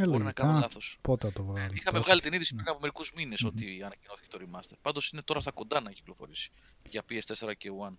[0.00, 0.98] Ε, Μπορεί να λογικά, κάνω λάθος.
[1.00, 1.74] Πότε θα το βγάλουν.
[1.74, 2.02] Είχαμε τόσο.
[2.02, 2.60] βγάλει την είδηση ναι.
[2.60, 4.76] πριν από μερικούς μήνες ότι ανακοινώθηκε το remaster.
[4.82, 6.50] Πάντως είναι τώρα στα κοντά να κυκλοφορήσει
[6.88, 7.96] για PS4 και One.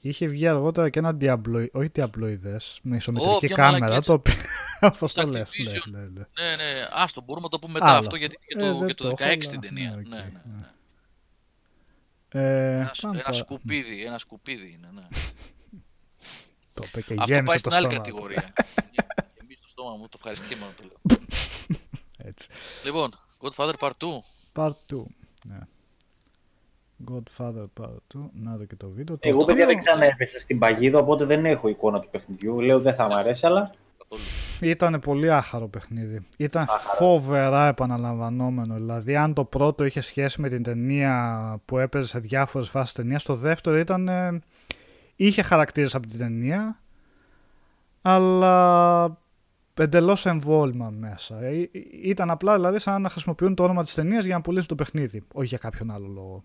[0.00, 3.78] Είχε βγει αργότερα και ένα Diablo, όχι Diabloides, με ισομετρική ποια κάμερα.
[3.78, 4.34] μαλακία Το οποίο.
[4.98, 5.48] Πώ Στα το λες.
[5.50, 5.90] Activision.
[5.90, 6.20] Ναι, ναι, ναι.
[6.40, 8.16] Ναι, ναι, άστο, μπορούμε να το πούμε μετά Άλλο αυτό αυτό.
[8.16, 9.90] γιατί Ε, για το, δεν για το το 16 έχω, την αλλά- ταινία.
[9.90, 10.56] ναι, Ναι, οκ, ναι, ναι.
[10.56, 10.66] ναι.
[12.32, 15.06] Ε, Ένα, πάμε ένας παρα- σκουπίδι, ένας σκουπίδι είναι, ναι.
[16.74, 18.10] Το είπε και Αυτό γέμισε πάει το στην άλλη στόμα του.
[18.10, 18.52] κατηγορία.
[19.78, 21.18] Εμεί το στόμα μου, το ευχαριστήκαμε να το λέω.
[22.30, 22.48] Έτσι.
[22.84, 23.10] Λοιπόν,
[23.40, 24.62] Godfather Part 2.
[24.62, 25.02] Part 2.
[25.44, 25.58] Ναι.
[27.10, 28.28] Godfather Part 2.
[28.32, 29.16] Να δω και το βίντεο.
[29.16, 32.60] Το Εγώ, παιδιά, οποίο δεν ξανέπεσα στην παγίδα, οπότε δεν έχω εικόνα του παιχνιδιού.
[32.60, 34.28] Λέω δεν θα μου αρέσει, αλλά Καθόλου.
[34.60, 36.26] Ήταν πολύ άχαρο παιχνίδι.
[36.36, 38.74] Ήταν φοβερά επαναλαμβανόμενο.
[38.74, 43.22] Δηλαδή, αν το πρώτο είχε σχέση με την ταινία που έπαιζε σε διάφορες φάσεις ταινίας,
[43.22, 44.08] το δεύτερο ήταν.
[44.08, 44.40] ε,
[45.16, 46.80] είχε χαρακτήρες από την ταινία,
[48.02, 49.18] αλλά
[49.82, 51.42] εντελώ εμβόλυμα μέσα.
[51.42, 51.68] Ε, ε,
[52.02, 55.22] Ήταν απλά δηλαδή σαν να χρησιμοποιούν το όνομα της ταινίας για να πουλήσουν το παιχνίδι,
[55.34, 56.44] όχι για κάποιον άλλο λόγο.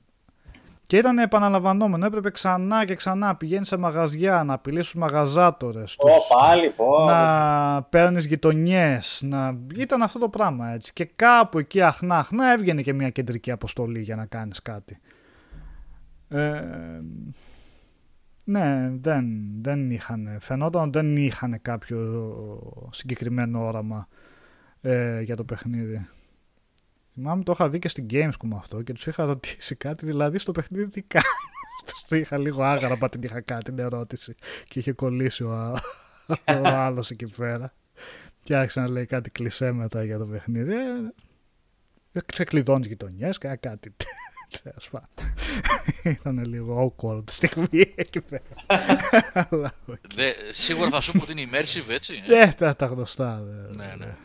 [0.87, 2.05] Και ήταν επαναλαμβανόμενο.
[2.05, 5.95] Έπρεπε ξανά και ξανά πηγαίνεις σε μαγαζιά, να απειλεί τους μαγαζάτορες.
[5.97, 7.05] Ω, πάλι, πω.
[7.05, 9.21] να παίρνεις γειτονιές.
[9.25, 9.57] Να...
[9.75, 10.93] Ήταν αυτό το πράγμα έτσι.
[10.93, 14.99] Και κάπου εκεί αχνά αχνά έβγαινε και μια κεντρική αποστολή για να κάνεις κάτι.
[16.29, 16.61] Ε,
[18.43, 19.25] ναι, δεν,
[19.61, 20.37] δεν είχαν.
[20.39, 24.07] Φαινόταν ότι δεν είχαν κάποιο συγκεκριμένο όραμα
[24.81, 26.07] ε, για το παιχνίδι.
[27.13, 30.51] Θυμάμαι το είχα δει και στην Gamescom αυτό και τους είχα ρωτήσει κάτι, δηλαδή στο
[30.51, 31.25] παιχνίδι τι κάνει.
[31.85, 35.81] Τους είχα λίγο άγαρμπα την είχα κάνει την ερώτηση και είχε κολλήσει ο, α-
[36.63, 37.73] ο άλλος εκεί πέρα.
[38.43, 40.73] Και άρχισε να λέει κάτι κλεισέ μετά για το παιχνίδι.
[42.11, 43.95] Ε, ξεκλειδώνεις γειτονιές και κάτι.
[44.63, 45.07] Τέλος πάντων.
[46.03, 48.43] Ήταν λίγο awkward στιγμή εκεί πέρα.
[49.33, 49.95] Αλλά οκ.
[50.15, 52.13] Δε, σίγουρα θα σου πω ότι είναι immersive, έτσι.
[52.27, 53.41] Ε, τα, τα γνωστά.
[53.43, 54.15] δε- Ναι, ναι.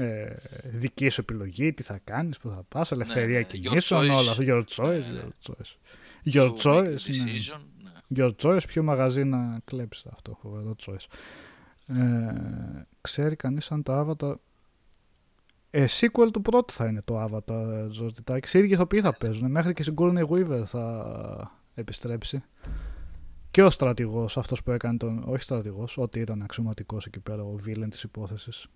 [0.00, 3.44] Ε, δική σου επιλογή, τι θα κάνεις, πού θα πας, ελευθερία ναι.
[3.44, 4.18] κινήσεων, Your choice.
[4.18, 4.42] όλα αυτά.
[4.46, 5.22] Your choice, Ναι, ναι.
[5.42, 5.76] your choice.
[6.34, 6.94] Your To make a choice, ναι.
[6.96, 7.90] decision, ναι.
[8.16, 11.06] Your choice, ποιο μαγαζί να κλέψεις αυτό, φοβερό choice.
[11.86, 12.32] Ε,
[13.00, 14.34] ξέρει κανείς αν το Avatar...
[15.70, 18.54] Ε, sequel του πρώτου θα είναι το Avatar, Ζορτιτάκης.
[18.54, 19.50] Οι ίδιοι ηθοποιοί θα παίζουν.
[19.50, 22.42] Μέχρι και η Sigourney Weaver θα επιστρέψει.
[23.50, 25.24] Και ο στρατηγός, αυτός που έκανε τον...
[25.26, 28.66] Όχι στρατηγός, ό,τι ήταν αξιωματικός εκεί πέρα, ο villain της υπόθεσης.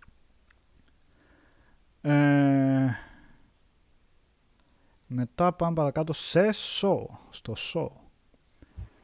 [2.01, 2.89] Ε,
[5.07, 7.05] μετά πάμε παρακάτω σε show.
[7.31, 7.89] Στο show.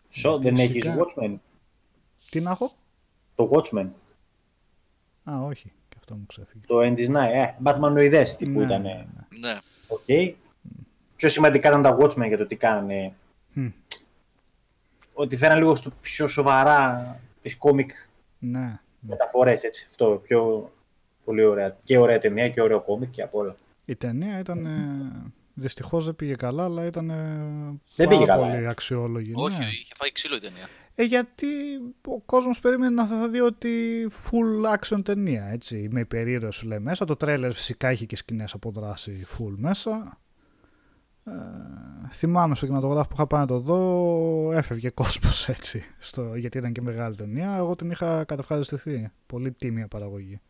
[0.08, 0.96] Show, δεν έχεις Φυσικά.
[0.96, 1.36] Watchmen.
[2.30, 2.72] Τι να έχω;
[3.34, 3.88] Το Watchmen.
[5.30, 5.72] Α, όχι.
[6.08, 6.64] Και αυτό μου ξέφυγε.
[6.66, 7.32] Το End is Nigh.
[7.32, 8.82] Ε, Batmanοειδές τύπου Ναι, ήταν.
[8.82, 9.06] ναι,
[9.38, 9.48] ναι.
[9.52, 9.58] Ναι.
[9.88, 10.36] Οκ.
[11.16, 13.12] Πιο σημαντικά ήταν τα Watchmen για το τι κάνανε.
[13.52, 13.68] Μμ.
[15.12, 17.90] Ότι φέραν λίγο στο πιο σοβαρά τις κόμικ
[18.38, 18.78] Ναι.
[19.00, 19.86] μεταφορές έτσι.
[19.90, 20.72] Αυτό πιο
[21.24, 21.76] πολύ ωραία.
[21.84, 23.54] Και ωραία ταινία και ωραίο κόμικ και απ' όλα.
[23.84, 24.66] Η ταινία ήταν.
[24.66, 27.10] Ε, Δυστυχώς δεν πήγε καλά, αλλά ήταν.
[27.10, 27.14] ε,
[27.96, 28.68] Δεν πάρα πήγε καλά, πολύ ε.
[28.68, 29.32] αξιόλογη.
[29.34, 29.66] Όχι, ναι.
[29.66, 30.68] είχε φάει ξύλο η ταινία.
[30.94, 31.46] Ε, γιατί
[32.06, 33.70] ο κόσμος περίμενε να θα δει ότι
[34.10, 35.44] full action ταινία.
[35.44, 37.04] Έτσι, με υπερήρωες σου λέει μέσα.
[37.04, 40.18] Το τρέλερ φυσικά είχε και σκηνές από δράση full μέσα.
[41.24, 41.32] Ε,
[42.10, 45.84] θυμάμαι στο κινηματογράφο που είχα πάει να το δω, έφευγε κόσμος έτσι.
[45.98, 47.54] Στο, γιατί ήταν και μεγάλη ταινία.
[47.56, 49.10] Εγώ την είχα κατευχαριστηθεί.
[49.26, 50.40] Πολύ τίμια παραγωγή.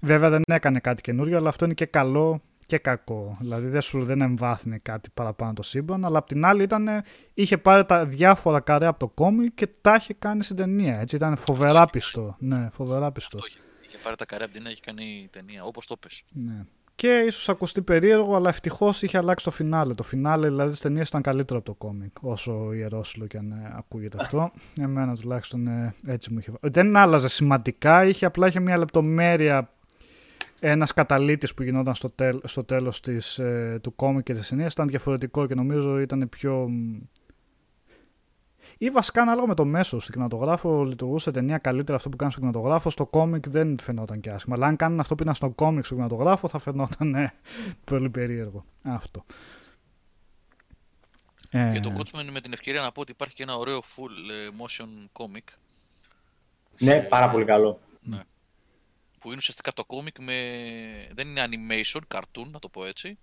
[0.00, 2.42] Βέβαια δεν έκανε κάτι καινούριο, αλλά αυτό είναι και καλό
[2.72, 3.36] και κακό.
[3.40, 6.88] Δηλαδή δεν σου δεν εμβάθυνε κάτι παραπάνω το σύμπαν, αλλά απ' την άλλη ήταν,
[7.34, 11.00] είχε πάρει τα διάφορα καρέ από το κόμικ και τα είχε κάνει στην ταινία.
[11.00, 12.36] Έτσι ήταν φοβερά πιστό.
[12.38, 13.38] Ναι, φοβερά πιστό.
[13.38, 13.58] Το είχε.
[13.86, 16.22] Είχε πάρει τα καρέ από την ταινία, είχε κάνει ταινία, όπως το πες.
[16.30, 16.64] Ναι.
[16.94, 19.94] Και ίσως ακουστεί περίεργο, αλλά ευτυχώς είχε αλλάξει το φινάλε.
[19.94, 22.16] Το φινάλε δηλαδή της ταινίας ήταν καλύτερο από το κόμικ.
[22.20, 24.52] Όσο ιερόσιλο και αν ε, ακούγεται αυτό.
[24.80, 26.52] Εμένα τουλάχιστον ε, έτσι μου είχε.
[26.60, 29.70] Δεν άλλαζε σημαντικά, είχε απλά είχε μια λεπτομέρεια.
[30.64, 33.00] Ένας καταλήτης που γινόταν στο, τέλ, στο τέλος
[33.38, 36.68] ε, του κόμικ και της ταινία ήταν διαφορετικό και νομίζω ήταν πιο.
[38.78, 40.00] ή βασικά ανάλογα με το μέσο.
[40.00, 42.90] Στην κινηματογράφο λειτουργούσε ταινία καλύτερα αυτό που κάνει στο κινηματογράφο.
[42.90, 44.54] Στο κόμικ δεν φαινόταν και άσχημα.
[44.56, 47.34] Αλλά αν κάνουν αυτό που ήταν στο κόμικ στο κινηματογράφο θα φαινόταν ε,
[47.84, 48.64] πολύ περίεργο.
[48.82, 49.24] Αυτό.
[51.50, 54.30] Ε, Για το Watchmen με την ευκαιρία να πω ότι υπάρχει και ένα ωραίο full
[54.30, 55.44] ε, motion comic.
[56.78, 57.80] Ναι, Σε- πάρα πολύ καλό.
[58.02, 58.20] Ναι.
[59.22, 60.34] Που είναι ουσιαστικά το κόμικ με...
[61.14, 63.18] Δεν είναι animation, cartoon, να το πω έτσι.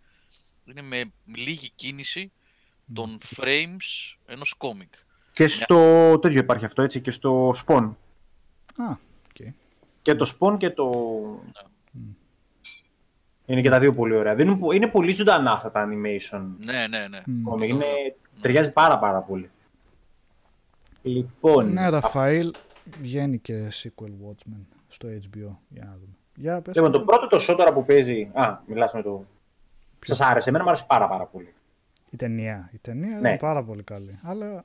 [0.66, 2.32] Είναι με λίγη κίνηση
[2.94, 4.94] των frames ενός κόμικ.
[5.34, 7.92] Και στο τέτοιο υπάρχει αυτό έτσι και στο Spawn.
[8.76, 8.90] Α,
[9.30, 9.48] οκ.
[10.02, 10.92] Και το Spawn και το...
[13.46, 14.36] Είναι και τα δύο πολύ ωραία.
[14.36, 16.46] Δεν είναι, πο- είναι πολύ ζωντανά αυτά τα animation.
[16.58, 17.22] Ναι, ναι, ναι.
[17.26, 17.50] Μμ.
[17.50, 17.68] comic.
[17.68, 17.86] Είναι,
[18.42, 19.50] ταιριάζει πάρα πάρα πολύ.
[21.02, 22.52] Λοιπόν, Ναι, Ραφαήλ,
[23.02, 25.56] βγαίνει και sequel Watchmen στο HBO.
[25.70, 26.16] Για να δούμε.
[26.36, 26.76] Για πες.
[26.76, 28.30] Λοιπόν, το πρώτο το show τώρα που παίζει.
[28.34, 29.26] Α, μιλάς με το.
[30.06, 30.50] Σας άρεσε.
[30.50, 31.54] Εμένα μου άρεσε πάρα, πάρα πολύ.
[32.10, 32.70] Η ταινία.
[32.74, 33.30] Η ταινία Ναι.
[33.30, 34.20] είναι πάρα πολύ καλή.
[34.24, 34.64] Αλλά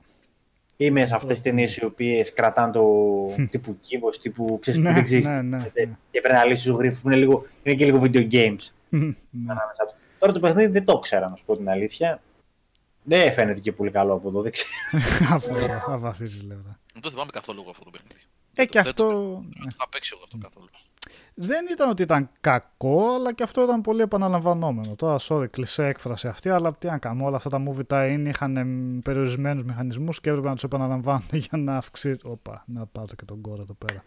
[0.76, 2.84] Είμαι σε αυτές τις ταινίες οι οποίες κρατάνε το
[3.50, 5.26] τύπου κύβος, τύπου ξέρεις που Ναι, δεν ξέρεις.
[5.28, 5.66] ναι, ναι, ναι.
[6.10, 9.00] Και πρέπει να λύσεις του γρήφου που είναι, λίγο, είναι και λίγο video games ναι.
[9.46, 9.94] ανάμεσά τους.
[10.18, 12.20] Τώρα το παιχνίδι δεν το ξέρα, να σου πω την αλήθεια.
[13.02, 14.70] Δεν φαίνεται και πολύ καλό από εδώ, δεν ξέρω.
[15.34, 16.78] από, από αυτή τη πλευρά.
[16.92, 18.20] Δεν το θυμάμαι καθόλου εγώ αυτό το παιχνίδι.
[18.54, 19.08] Ε, και Δεν αυτό.
[19.10, 19.48] το- ναι.
[19.48, 20.68] Δεν το είχα παίξει εγώ αυτό καθόλου.
[21.34, 24.94] Δεν ήταν ότι ήταν κακό, αλλά και αυτό ήταν πολύ επαναλαμβανόμενο.
[24.96, 27.26] Τώρα, sorry, κλεισέ έκφραση αυτή, αλλά τι να κάνουμε.
[27.26, 31.76] Όλα αυτά τα movie tie-in είχαν περιορισμένους μηχανισμούς και έπρεπε να τους επαναλαμβάνουν για να
[31.76, 32.20] αυξήσει.
[32.24, 34.04] Όπα, να πάρω και τον κόρο εδώ πέρα.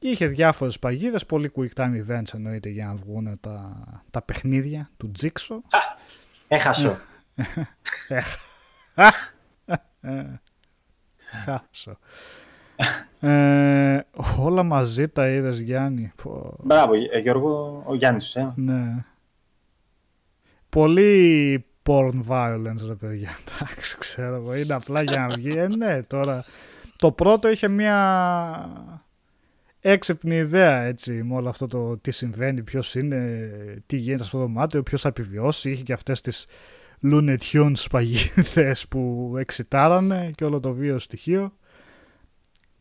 [0.00, 5.10] Είχε διάφορες παγίδες, πολύ quick time events εννοείται για να βγουν τα, τα παιχνίδια του
[5.20, 5.58] Jigsaw.
[6.48, 6.98] Έχασο.
[10.00, 10.24] Ε,
[11.44, 11.98] Χάσω.
[13.20, 14.00] Ε,
[14.38, 16.12] όλα μαζί τα είδες Γιάννη.
[16.22, 16.56] Πω.
[16.62, 18.52] Μπράβο, ε, Γιώργο, ο Γιάννης, ε.
[18.56, 19.04] Ναι.
[20.68, 23.30] Πολύ porn violence, ρε παιδιά.
[23.60, 24.54] Εντάξει, ξέρω εγώ.
[24.54, 25.58] Είναι απλά για να βγει.
[25.58, 26.44] Ε, ναι, τώρα.
[26.96, 27.98] Το πρώτο είχε μια
[29.80, 33.50] έξυπνη ιδέα, έτσι, με όλο αυτό το τι συμβαίνει, ποιος είναι,
[33.86, 35.70] τι γίνεται σε αυτό το δωμάτιο, ποιος θα επιβιώσει.
[35.70, 36.46] Είχε και αυτές τις
[37.02, 41.52] Looney Tunes παγίδες που εξητάρανε και όλο το βίο στοιχείο.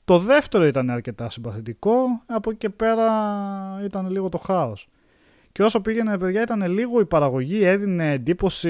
[0.07, 3.09] Το δεύτερο ήταν αρκετά συμπαθητικό, από εκεί και πέρα
[3.83, 4.89] ήταν λίγο το χάος.
[5.51, 8.69] Και όσο πήγαινε, παιδιά, ήταν λίγο η παραγωγή, έδινε εντύπωση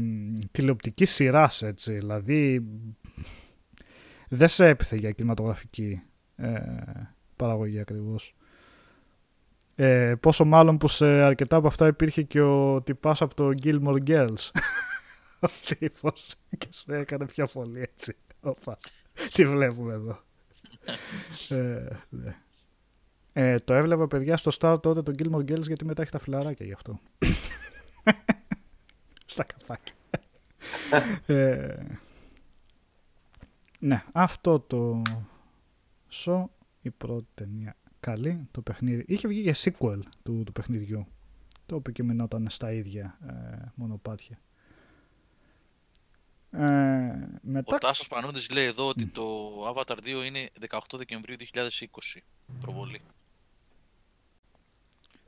[0.00, 1.92] μ, τηλεοπτικής σειράς, έτσι.
[1.92, 2.66] Δηλαδή,
[4.28, 6.02] δεν σε έπιθε για κινηματογραφική
[6.36, 6.60] ε,
[7.36, 8.34] παραγωγή ακριβώς.
[9.74, 13.98] Ε, πόσο μάλλον που σε αρκετά από αυτά υπήρχε και ο τυπάς από το Gilmore
[14.06, 14.50] Girls.
[15.40, 15.48] ο
[15.78, 18.16] τύπος και σου έκανε πιο πολύ έτσι.
[18.40, 18.78] Οπα,
[19.32, 20.18] τι βλέπουμε εδώ.
[21.48, 22.36] Ε, ναι.
[23.32, 26.66] Ε, το έβλεπα παιδιά στο Star τότε το Gilmore Girls γιατί μετά έχει τα φιλαράκια
[26.66, 26.98] γι' αυτό.
[29.26, 29.94] Στα καφάκια.
[31.26, 31.76] ε,
[33.78, 35.02] ναι, αυτό το
[36.10, 36.44] show,
[36.82, 39.04] η πρώτη ταινία καλή, το παιχνίδι.
[39.06, 41.06] Είχε βγει και sequel του, του παιχνιδιού,
[41.66, 44.38] το οποίο και μεινόταν στα ίδια ε, μονοπάτια.
[46.54, 46.60] Ε,
[47.42, 49.24] μετά Ο Τάσος Πανούδης λέει εδώ ότι το
[49.68, 52.20] Avatar 2 είναι 18 Δεκεμβρίου 2020
[52.60, 53.00] προβολή.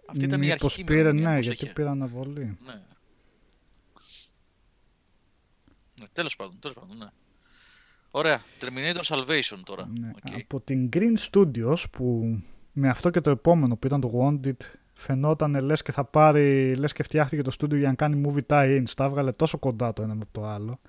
[0.06, 1.72] Αυτή ήταν η μήπως αρχική πήρε, ημερομηνία, ναι, πώς γιατί είχε.
[1.72, 2.56] πήρε αναβολή.
[2.64, 2.72] Ναι.
[6.00, 6.06] ναι.
[6.12, 7.08] Τέλος πάντων, τέλος πάντων, ναι.
[8.10, 8.42] Ωραία.
[8.60, 9.90] Terminator Salvation τώρα.
[9.98, 10.40] Ναι, Οκ.
[10.40, 12.38] Από την GRIN Studios που
[12.72, 16.92] με αυτό και το επόμενο που ήταν το Wanted φαινόταν λες και θα πάρει, λες
[16.92, 18.90] και φτιάχτηκε το στούντιο για να κάνει movie tie-ins.
[18.96, 20.80] Τα έβγαλε τόσο κοντά το ένα με το άλλο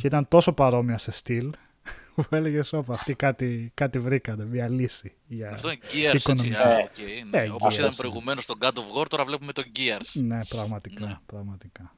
[0.00, 1.50] και ήταν τόσο παρόμοια σε στυλ
[2.14, 5.14] που έλεγε όπα αυτοί κάτι, κάτι βρήκανε, μια λύση.
[5.26, 5.50] Για...
[5.52, 6.30] Αυτό είναι Gears, έτσι.
[6.30, 6.60] οικονομικά.
[6.68, 7.38] Α, Ε, οκ, ναι.
[7.42, 7.94] ε, Όπως Gears, είδαμε ναι.
[7.96, 10.20] προηγουμένως στον God of War, τώρα βλέπουμε το Gears.
[10.22, 11.18] Ναι, πραγματικά, Ναι.
[11.26, 11.94] πραγματικά.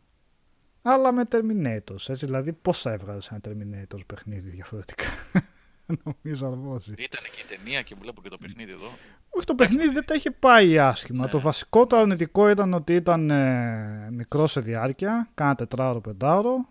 [0.82, 5.04] Αλλά με Terminators, έτσι, δηλαδή πώς θα έβγαλες ένα Terminators παιχνίδι διαφορετικά.
[6.04, 6.92] Νομίζω αρμόζει.
[6.98, 8.88] Ήταν και η ταινία και βλέπω και το παιχνίδι εδώ.
[9.28, 11.24] Όχι, το παιχνίδι δεν τα είχε πάει άσχημα.
[11.24, 11.30] Ναι.
[11.30, 16.66] Το βασικό το αρνητικό ήταν ότι ήταν ε, μικρό σε διάρκεια, κάνα τετράωρο, πεντάωρο.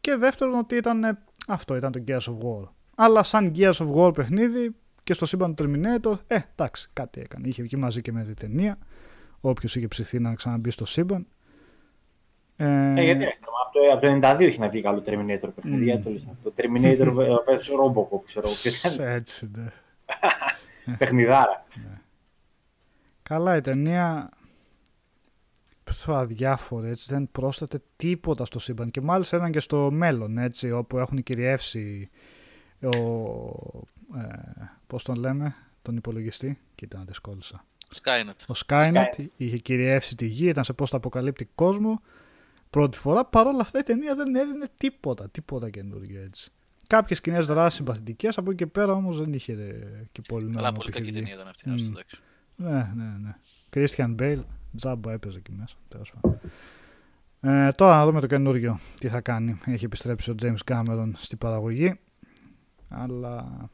[0.00, 1.18] Και δεύτερον ότι ήταν, ε,
[1.48, 2.68] αυτό ήταν το Gears of War.
[2.94, 7.48] Αλλά σαν Gears of War παιχνίδι και στο σύμπαν του Terminator, ε, εντάξει, κάτι έκανε.
[7.48, 8.78] Είχε βγει μαζί και με την ταινία.
[9.40, 11.26] Όποιος είχε ψηθεί να ξαναμπεί στο σύμπαν.
[12.56, 13.30] Ε, Ε, γιατί ρε,
[13.64, 15.76] από το, από το 92 έχει να βγει καλό Terminator παιχνίδι.
[15.76, 15.82] Μμμ.
[15.82, 16.50] γιατί το λες αυτό.
[16.50, 17.06] Το Terminator
[17.46, 18.54] vs Robocop, ξέρω εγώ.
[18.62, 19.06] ποιος ήταν.
[19.06, 19.66] έτσι, ναι.
[20.98, 21.66] Παιχνιδάρα.
[23.22, 24.28] Καλά, η ταινία
[25.94, 30.70] πιο αδιάφορη, έτσι, δεν πρόσθεται τίποτα στο σύμπαν και μάλιστα ήταν και στο μέλλον, έτσι,
[30.70, 32.10] όπου έχουν κυριεύσει
[32.82, 32.98] ο,
[34.18, 37.64] ε, πώς τον λέμε, τον υπολογιστή, κοίτα να δυσκόλυσα.
[37.94, 38.54] Skynet.
[38.54, 39.26] Ο Skynet, Skynet.
[39.36, 42.00] είχε κυριεύσει τη γη, ήταν σε πώς αποκαλύπτει κόσμο
[42.70, 46.50] πρώτη φορά, παρόλα αυτά η ταινία δεν έδινε τίποτα, τίποτα καινούργιο έτσι.
[46.86, 50.58] Κάποιες σκηνές δράσεις συμπαθητικές, από εκεί και πέρα όμως δεν είχε ε, και πολύ νόημα.
[50.58, 51.20] Καλά, που πολύ είχε κακή βγει.
[51.20, 51.68] ταινία ήταν αυτή.
[51.68, 51.74] Μμ.
[51.74, 52.18] άστο, εντάξει.
[52.56, 53.34] Ναι, ναι, ναι.
[53.74, 54.42] Christian Bale,
[54.76, 55.76] τζάμπα έπαιζε εκεί μέσα.
[55.88, 56.40] Τέλος πάντων.
[57.40, 58.78] Ε, τώρα να δούμε το καινούριο.
[59.00, 59.60] Τι θα κάνει.
[59.66, 61.98] Έχει επιστρέψει ο James Cameron στην παραγωγή.
[62.88, 63.68] Αλλά.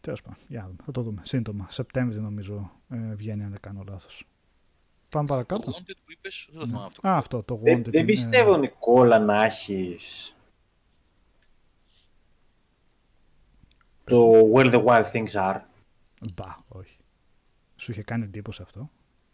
[0.00, 0.38] Τέλος πάντων.
[0.48, 0.78] Για να δούμε.
[0.84, 1.20] Θα το δούμε.
[1.24, 1.66] Σύντομα.
[1.70, 4.26] Σεπτέμβρη νομίζω ε, βγαίνει, αν δεν κάνω λάθος.
[5.08, 5.70] Πάμε Το παρακάτω.
[5.72, 7.08] Wanted που είπες, δεν το θυμάμαι αυτό.
[7.08, 7.42] Α, αυτό.
[7.42, 7.62] Το Wanted.
[7.64, 10.30] Δεν, δεν είναι- πιστεύω, Νικόλα, να έχεις
[14.04, 15.60] το Where the Wild Things Are.
[16.34, 16.96] Μπα, όχι.
[17.76, 18.90] Σου είχε κάνει εντύπωση αυτό.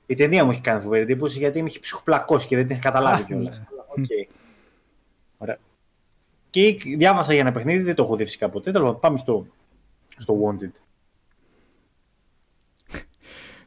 [0.06, 2.84] Η ταινία μου έχει κάνει φοβερή εντύπωση γιατί με έχει ψυχοπλακώσει και δεν την είχα
[2.90, 3.58] καταλάβει Α, κιόλας.
[3.58, 3.64] ναι.
[3.88, 4.06] Οκ.
[5.38, 5.58] Ωραία.
[6.50, 8.70] Και διάβασα για ένα παιχνίδι, δεν το έχω δει φυσικά ποτέ.
[8.72, 9.46] Τέλος πάντων, πάμε στο,
[10.16, 10.70] στο Wanted.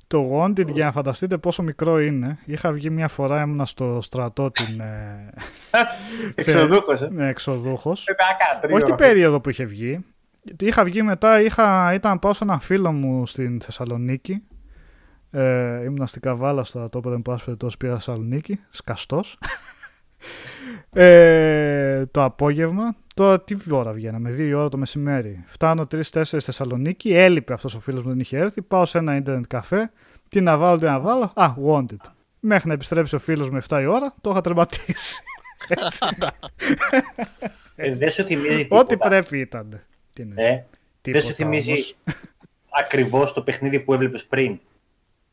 [0.08, 4.52] Το Wanted, για να φανταστείτε πόσο μικρό είναι, είχα βγει μια φορά, ήμουνα στο στρατό
[4.52, 5.30] την ε,
[6.36, 7.10] Εξοδούχος, ε.
[7.12, 8.04] ναι, εξοδούχος.
[8.04, 8.84] Πρέπει να κάνω τρίγωνο.
[8.84, 10.06] Όχι την περίοδο που είχε βγει.
[10.60, 14.44] Είχα βγει μετά, είχα, ήταν να πάω σε έναν φίλο μου στην Θεσσαλονίκη.
[15.36, 19.38] Ε, ήμουνα στην Καβάλα στο τόπο δεν πας περιπτώσει πήγα Θεσσαλονίκη, σκαστός.
[20.98, 25.44] Ε, το απόγευμα, τώρα τι ώρα βγαίναμε, δύο η ώρα το μεσημέρι.
[25.46, 28.62] Φτάνω 3-4 Θεσσαλονίκη, έλειπε αυτός ο φίλος μου δεν είχε έρθει.
[28.62, 29.92] Πάω σε ένα ίντερνετ καφέ.
[30.28, 32.12] Τι να βάλω, τι να βάλω; Α, wanted.
[32.40, 35.22] Μέχρι να επιστρέψει ο φίλος με 7 η ώρα, το είχα τερματίσει.
[35.68, 36.00] Έτσι,
[37.76, 38.82] Ε, δεν σου θυμίζει τίποτα.
[38.82, 39.82] Ό,τι πρέπει ήταν.
[40.14, 40.34] Τι είναι.
[40.38, 40.64] Ε, δεν
[41.02, 41.96] Τίποτα σου θυμίζει όμως.
[42.70, 44.60] ακριβώς το παιχνίδι που έβλεπες πριν;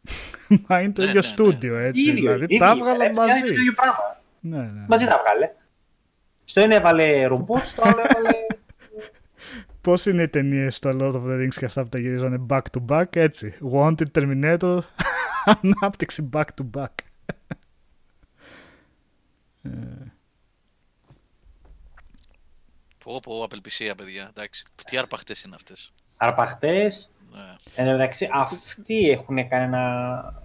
[0.68, 1.32] Μα είναι το Ναι, ίδιο ναι, ναι.
[1.34, 2.00] στούντιο, έτσι.
[2.00, 3.40] Ίδιο, δηλαδή ίδιο, τα ε, έβγαλαν είναι μαζί.
[3.40, 4.20] το ίδιο πράγμα.
[4.40, 4.84] Ναι, ναι.
[4.88, 5.52] Μαζί τα βγάλε.
[6.44, 8.30] Στο ένα έβαλε ρομπότ, στο άλλο έβαλε...
[9.80, 12.62] Πώς είναι οι ταινίες στο Lord of the Rings και αυτά που τα γυρίζανε back
[12.72, 14.78] to back, έτσι; Wanted, Terminator,
[15.62, 16.94] ανάπτυξη back to back.
[19.62, 19.70] Ε,
[23.04, 24.28] Πω, πω, απελπισία, παιδιά.
[24.28, 24.64] Εντάξει.
[24.84, 25.92] Τι αρπαχτές είναι αυτές.
[26.16, 27.10] Αρπαχτές.
[27.32, 27.56] Ναι.
[27.76, 30.42] Εν τω μεταξύ, αυτοί έχουν κανένα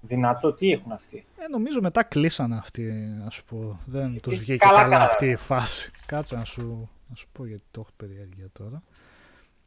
[0.00, 0.52] δυνατό.
[0.52, 2.82] Τι έχουν αυτοί; ε, νομίζω μετά κλείσανε αυτοί,
[3.24, 3.78] να σου πω.
[3.86, 5.04] Δεν τους Ε, βγήκε καλά καλά, κάνανε.
[5.10, 5.90] αυτή η φάση.
[6.06, 8.82] Κάτσε να σου, να σου πω γιατί το έχω περιέργεια τώρα.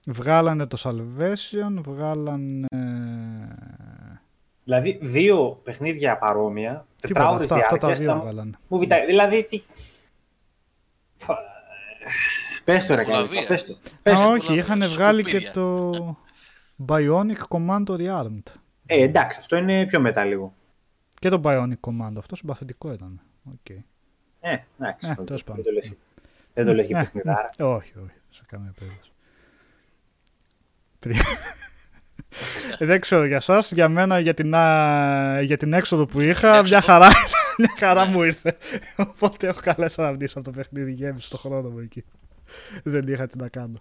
[0.07, 2.67] Βγάλανε το Salvation, βγάλανε...
[4.63, 8.57] Δηλαδή, δύο παιχνίδια παρόμοια, Τίποτα, τετράωρες αυτά, αυτά τα διάρκειας, δύο τα βγάλανε.
[8.69, 9.05] movie time.
[9.07, 9.61] Δηλαδή, τι...
[12.73, 13.43] Πες το ρε Κολαβία.
[13.45, 13.73] Καλύπα, πες το.
[13.73, 14.27] Α, Πες το.
[14.29, 15.51] όχι, πολλά είχαν βγάλει και σκουπίδια.
[15.51, 16.17] το
[16.87, 18.43] Bionic Commando Rearmed.
[18.85, 20.53] Ε, εντάξει, αυτό είναι πιο μετά λίγο.
[21.19, 23.21] Και το Bionic Commando, αυτό συμπαθητικό ήταν.
[23.43, 23.69] Οκ.
[23.69, 25.63] Ε, εντάξει, Ε, δεν τέλος το- πάντων.
[25.63, 25.93] δεν το λες.
[26.53, 27.45] Δεν το λες για Ε, παιχνιδάρα.
[27.57, 29.11] ε, Όχι, όχι, σε καμία περίπτωση.
[30.99, 31.17] Πριν-
[32.77, 36.47] Ε, Δεν ξέρω για σας, για μένα για την, α, για την έξοδο που είχα,
[36.47, 36.61] Έξοδο.
[36.69, 37.07] μια χαρά,
[37.57, 38.11] μια χαρά Ναι.
[38.11, 38.57] μου ήρθε.
[38.95, 42.03] Οπότε έχω καλές αναμνήσεις από το παιχνίδι, γέμισε το χρόνο μου εκεί.
[42.83, 43.77] Δεν είχα τι να κάνω.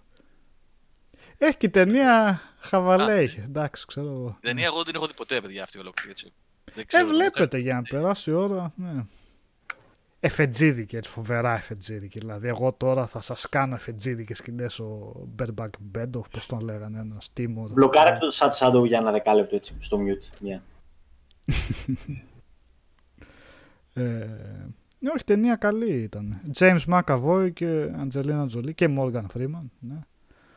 [1.37, 4.37] Έχει και η ταινία χαβαλέ Α, είχε, εντάξει, ξέρω εγώ.
[4.41, 6.11] Ταινία εγώ δεν την έχω δει ποτέ, παιδιά, αυτή ολόκληρη.
[6.11, 6.33] Έτσι.
[6.65, 8.73] Δεν Ε, ξέρω, βλέπετε για να περάσει η ώρα.
[8.75, 9.03] Ναι.
[10.19, 12.19] Εφετζίδικη, έτσι φοβερά εφετζίδικη.
[12.19, 17.29] Δηλαδή, εγώ τώρα θα σας κάνω εφετζίδικες σκηνές ο Μπέρμπακ Μπέντοφ, πώς τον λέγανε, ένας
[17.33, 17.71] Τίμορ.
[17.71, 20.37] Μπλοκάρε το Sad Shadow για ένα δεκάλεπτο έτσι στο mute.
[20.41, 20.63] Μια.
[23.93, 24.27] Ε,
[24.99, 26.41] ναι, όχι, ταινία καλή ήταν.
[26.57, 29.63] James McAvoy και Αντζελίνα Τζολί και Morgan Freeman.
[29.79, 29.99] Ναι,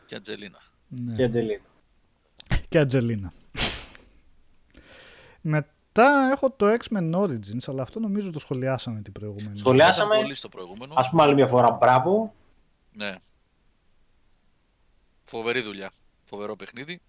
[0.06, 0.58] Και Αντζελίνα.
[0.88, 1.14] ναι.
[1.14, 1.60] Και Αντζελίνα.
[2.68, 3.32] και Αντζελίνα.
[5.40, 9.56] Μετά έχω το X-Men Origins, αλλά αυτό νομίζω το σχολιάσαμε την προηγούμενη.
[9.58, 10.08] Σχολιάσαμε.
[10.14, 10.94] Ήταν πολύ στο προηγούμενο.
[10.96, 12.34] Ας πούμε άλλη μια φορά μπράβο.
[12.96, 13.14] Ναι.
[15.20, 15.92] Φοβερή δουλειά.
[16.24, 17.00] Φοβερό παιχνίδι.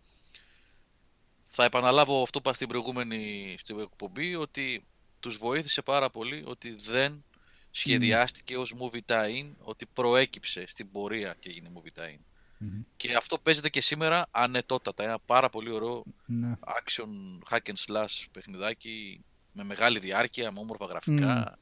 [1.48, 4.86] Θα επαναλάβω αυτό που είπα στην προηγούμενη στην εκπομπή ότι
[5.24, 7.24] τους βοήθησε πάρα πολύ ότι δεν
[7.72, 12.20] σχεδιάστηκε ως movie tie-in, ότι προέκυψε στην πορεία και έγινε movie tie-in.
[12.58, 12.82] Μμμ.
[12.98, 15.04] Και αυτό παίζεται και σήμερα ανετότατα.
[15.04, 16.54] Ένα πάρα πολύ ωραίο Ναι.
[16.62, 17.08] action
[17.50, 19.24] hack and slash παιχνιδάκι
[19.54, 21.58] με μεγάλη διάρκεια, με όμορφα γραφικά.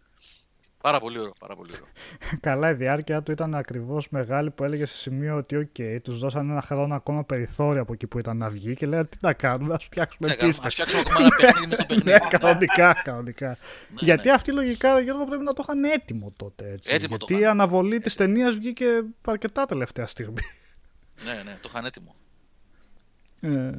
[0.81, 1.85] Πάρα πολύ ωραίο, πάρα πολύ ωραίο.
[2.39, 6.51] Καλά, η διάρκεια του ήταν ακριβώς μεγάλη που έλεγε σε σημείο ότι, OK, τους δώσανε
[6.51, 9.73] ένα χρόνο ακόμα περιθώριο από εκεί που ήταν να βγει και λέγανε τι να κάνουμε,
[9.73, 10.65] ας φτιάξουμε Τι να κάνουμε, πίστες.
[10.65, 12.11] ας φτιάξουμε ακόμα ένα παιχνίδι μες στο παιχνίδι.
[12.11, 13.47] Ναι, κανονικά, κανονικά.
[13.47, 13.55] Ναι,
[13.99, 14.33] Γιατί ναι.
[14.33, 16.71] αυτοί λογικά, Γιώργο, πρέπει να το είχαν έτοιμο τότε.
[16.71, 16.93] Έτσι.
[16.93, 17.51] Έτοιμο το Γιατί η είχαν.
[17.51, 18.85] αναβολή της ταινίας βγήκε
[19.25, 20.41] αρκετά τελευταία στιγμή.
[21.25, 22.15] Ναι, ναι, το είχαν έτοιμο.
[23.41, 23.71] Ε,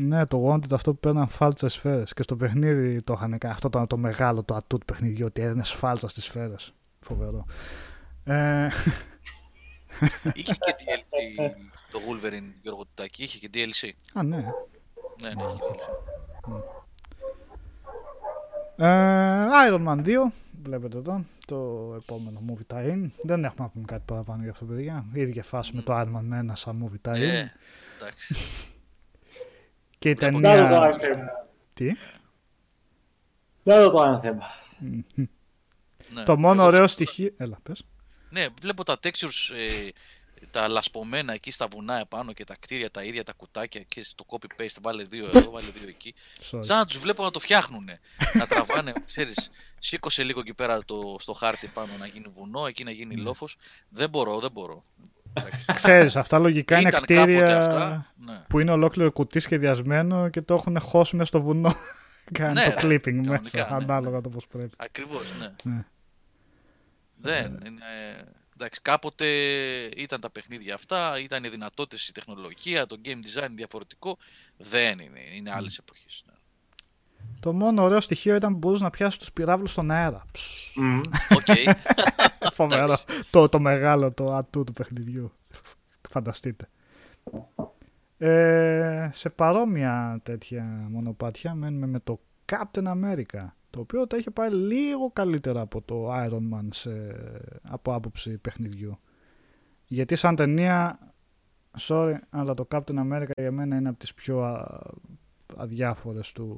[0.00, 2.12] ναι, το Wanted αυτό που παίρναν φάλτσες σφαίρες.
[2.12, 3.54] Και στο παιχνίδι το είχαν κάνει.
[3.54, 6.74] Αυτό ήταν το μεγάλο το ατού του παιχνιδιού, ότι έδινε φάλτσα στις σφαίρες.
[7.00, 7.44] Φοβερό.
[8.24, 8.68] Ε,
[10.34, 11.50] Είχε και DLC
[11.92, 13.90] το Wolverine Γιώργο Τιτάκη, είχε και DLC.
[14.14, 14.36] α, ναι.
[14.36, 16.62] Ναι, ναι, είχε DLC.
[18.76, 20.32] Ε, Iron Man 2,
[20.62, 21.56] βλέπετε εδώ, το
[22.02, 23.06] επόμενο movie tie-in.
[23.22, 25.04] Δεν έχουμε να πούμε κάτι παραπάνω για αυτό, παιδιά.
[25.12, 27.14] Η ίδια φάση με το Iron Man με ένα σαν movie tie-in.
[27.20, 27.46] Ε,
[28.00, 28.34] εντάξει.
[30.00, 30.86] Και η βλέπω Να δω το ταινία...
[30.88, 31.30] ένα θέμα.
[31.74, 31.92] Τι;
[33.62, 34.44] Να δω το ένα θέμα.
[36.08, 36.22] Ναι.
[36.24, 37.30] το μόνο Εγώ- ωραίο στοιχείο...
[37.36, 37.82] Έλα, πες.
[38.30, 39.88] Ναι, βλέπω τα textures, ε,
[40.50, 44.24] τα λασπωμένα εκεί στα βουνά επάνω και τα κτίρια τα ίδια, τα κουτάκια και το
[44.28, 46.14] copy-paste, βάλε δύο εδώ, βάλε δύο εκεί.
[46.50, 46.58] Sorry.
[46.64, 48.00] Σαν να τους βλέπω να το φτιάχνουνε.
[48.34, 52.84] να τραβάνε, ξέρεις, σήκωσε λίγο εκεί πέρα το, στο χάρτη πάνω να γίνει βουνό, εκεί
[52.84, 53.56] να γίνει λόφος.
[53.88, 54.84] Δεν μπορώ, δεν μπορώ.
[55.32, 55.64] Εντάξει.
[55.72, 58.12] Ξέρεις, αυτά λογικά είναι Ήταν κάποτε κτίρια αυτά.
[58.16, 58.42] Ναι.
[58.48, 61.74] που είναι ολόκληρο κουτί σχεδιασμένο και το έχουν χώσει μέσα στο βουνό.
[62.38, 64.22] Κάνει Ναι, το ρε, clipping κανονικά, μέσα, ναι, ανάλογα ναι.
[64.22, 64.70] το πώς πρέπει.
[64.76, 65.52] Ακριβώς, ναι.
[65.62, 65.84] Ναι.
[67.16, 67.84] Δεν είναι...
[68.54, 69.26] Εντάξει, κάποτε
[69.96, 74.18] ήταν τα παιχνίδια αυτά, ήταν οι δυνατότητες, η τεχνολογία, το game design διαφορετικό.
[74.56, 76.24] Δεν είναι, είναι άλλες εποχές.
[77.44, 77.52] Ναι.
[77.52, 80.24] Το μόνο ωραίο στοιχείο ήταν που μπορούσες να πιάσεις τους πυραύλους στον αέρα.
[80.32, 81.00] Ψ, Μμμ.
[81.30, 81.46] Οκ.
[82.52, 82.82] Φοβερό.
[82.82, 83.06] Εντάξει.
[83.30, 85.32] το, το μεγάλο, το ατού του παιχνιδιού.
[86.10, 86.68] Φανταστείτε.
[88.18, 92.20] Ε, σε παρόμοια τέτοια μονοπάτια μένουμε με το
[92.52, 93.46] Captain America.
[93.70, 96.90] Το οποίο τα είχε πάει λίγο καλύτερα από το Iron Man σε,
[97.62, 98.98] από άποψη παιχνιδιού.
[99.86, 100.98] Γιατί σαν ταινία,
[101.78, 104.80] sorry, αλλά το Captain America για μένα είναι από τις πιο α,
[105.56, 106.56] αδιάφορες του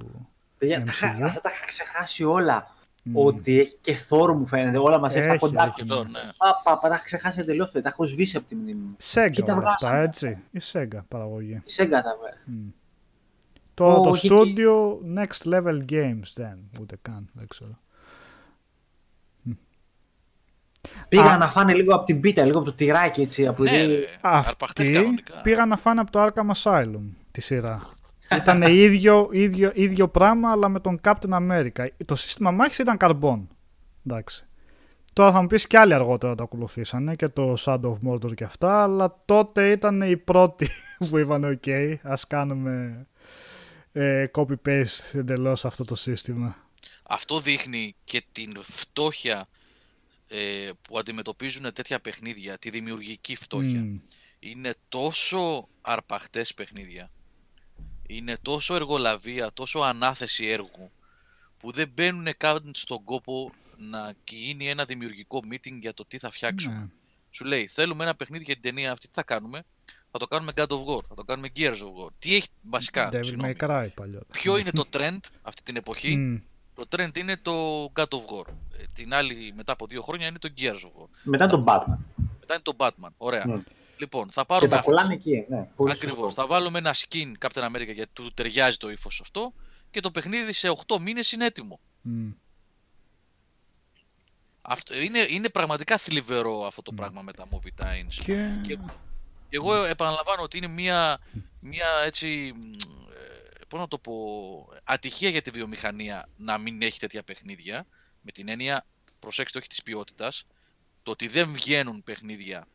[0.62, 0.84] Παιδιά, MCU.
[0.84, 2.74] τα είχα- αυτά τα είχα ξεχάσει όλα.
[3.04, 3.16] Μμ.
[3.16, 5.62] Ότι έχει και Thor μου φαίνεται, όλα μαζί αυτά Έχει, κοντά.
[5.64, 5.72] έχει.
[5.74, 6.18] Και τώρα, ναι.
[6.36, 7.70] Πα, πα, πα, τα είχα ξεχάσει εντελώς.
[7.72, 8.96] Τα έχω σβήσει από τη μνήμη μου.
[9.12, 10.04] Sega Κοίτα, όλα αυτά, βγάζανε.
[10.08, 10.38] έτσι.
[10.50, 11.52] Η Sega παραγωγή.
[11.64, 12.38] Η Sega τα βέβαια.
[12.44, 12.68] Μμ.
[13.74, 17.78] Το, Ο- το εκεί- studio Next Level Games δεν, ούτε καν, δεν ξέρω.
[21.08, 21.36] Πήγαν Α.
[21.36, 23.46] να φάνε λίγο από την πίτα, λίγο από το τυράκι έτσι.
[23.46, 23.86] Από Ναι, εκεί.
[23.92, 25.40] ρε, αρπαχτές Αυτοί κανονικά.
[25.42, 27.88] πήγαν να φάνε από το Arkham Asylum τη σειρά.
[28.36, 31.86] Ήταν ίδιο, ίδιο, ίδιο πράγμα, αλλά με τον Captain America.
[32.04, 33.48] Το σύστημα μάχης ήταν καρμπών.
[34.06, 34.46] Εντάξει.
[35.12, 38.44] Τώρα θα μου πεις και άλλοι αργότερα το ακολουθήσανε και το Shadow of Mordor και
[38.44, 40.68] αυτά, αλλά τότε ήταν οι πρώτοι
[41.10, 43.06] που είπαν ok, ας κάνουμε
[43.92, 46.56] ε, copy-paste εντελώς αυτό το σύστημα.
[47.02, 49.48] Αυτό δείχνει και την φτώχεια
[50.28, 53.80] ε, που αντιμετωπίζουν τέτοια παιχνίδια, τη δημιουργική φτώχεια.
[53.80, 53.96] Μμ.
[54.38, 57.10] Είναι τόσο αρπαχτές παιχνίδια.
[58.06, 60.90] Είναι τόσο εργολαβία, τόσο ανάθεση έργου
[61.58, 66.30] που δεν μπαίνουν καν στον κόπο να γίνει ένα δημιουργικό meeting για το τι θα
[66.30, 66.78] φτιάξουμε.
[66.78, 66.86] Ναι.
[67.30, 69.64] Σου λέει, θέλουμε ένα παιχνίδι για την ταινία αυτή, τι θα κάνουμε;
[70.10, 72.08] Θα το κάνουμε God of War, θα το κάνουμε Gears of War.
[72.18, 73.56] Τι έχει βασικά, Devil συγγνώμη.
[73.60, 74.30] May Cry παλιότερα.
[74.32, 76.36] Ποιο είναι το trend αυτή την εποχή; Μμ.
[76.74, 78.46] Το trend είναι το God of War.
[78.78, 81.08] Ε, Την άλλη, μετά από δύο χρόνια, είναι το Gears of War.
[81.22, 81.96] Μετά τον Batman.
[82.40, 83.12] Μετά είναι το Batman.
[83.16, 83.44] Ωραία.
[83.46, 83.54] Ναι.
[84.02, 84.90] Λοιπόν, θα Και πάρουμε τα αυτό.
[84.90, 85.46] κολλάνε εκεί.
[85.48, 86.18] Ναι, πολύ Ακριβώς.
[86.18, 86.30] σωστό.
[86.30, 89.52] Θα βάλουμε ένα skin Captain America γιατί του ταιριάζει το ύφος αυτό
[89.90, 91.80] και το παιχνίδι σε 8 μήνες είναι έτοιμο.
[92.00, 92.30] Μμ.
[94.62, 96.96] Αυτό, είναι, είναι πραγματικά θλιβερό αυτό το Μμ.
[96.96, 98.22] πράγμα με τα movie times.
[98.24, 98.60] Και...
[98.62, 98.78] Και
[99.58, 101.18] εγώ επαναλαμβάνω ότι είναι μια,
[101.60, 102.78] μια έτσι, μ, ε,
[103.68, 104.12] πώς να το πω,
[104.84, 107.86] ατυχία για τη βιομηχανία να μην έχει τέτοια παιχνίδια.
[108.20, 108.86] Με την έννοια,
[109.18, 110.44] προσέξτε, όχι της ποιότητας,
[111.02, 112.66] το ότι δεν βγαίνουν παιχνίδια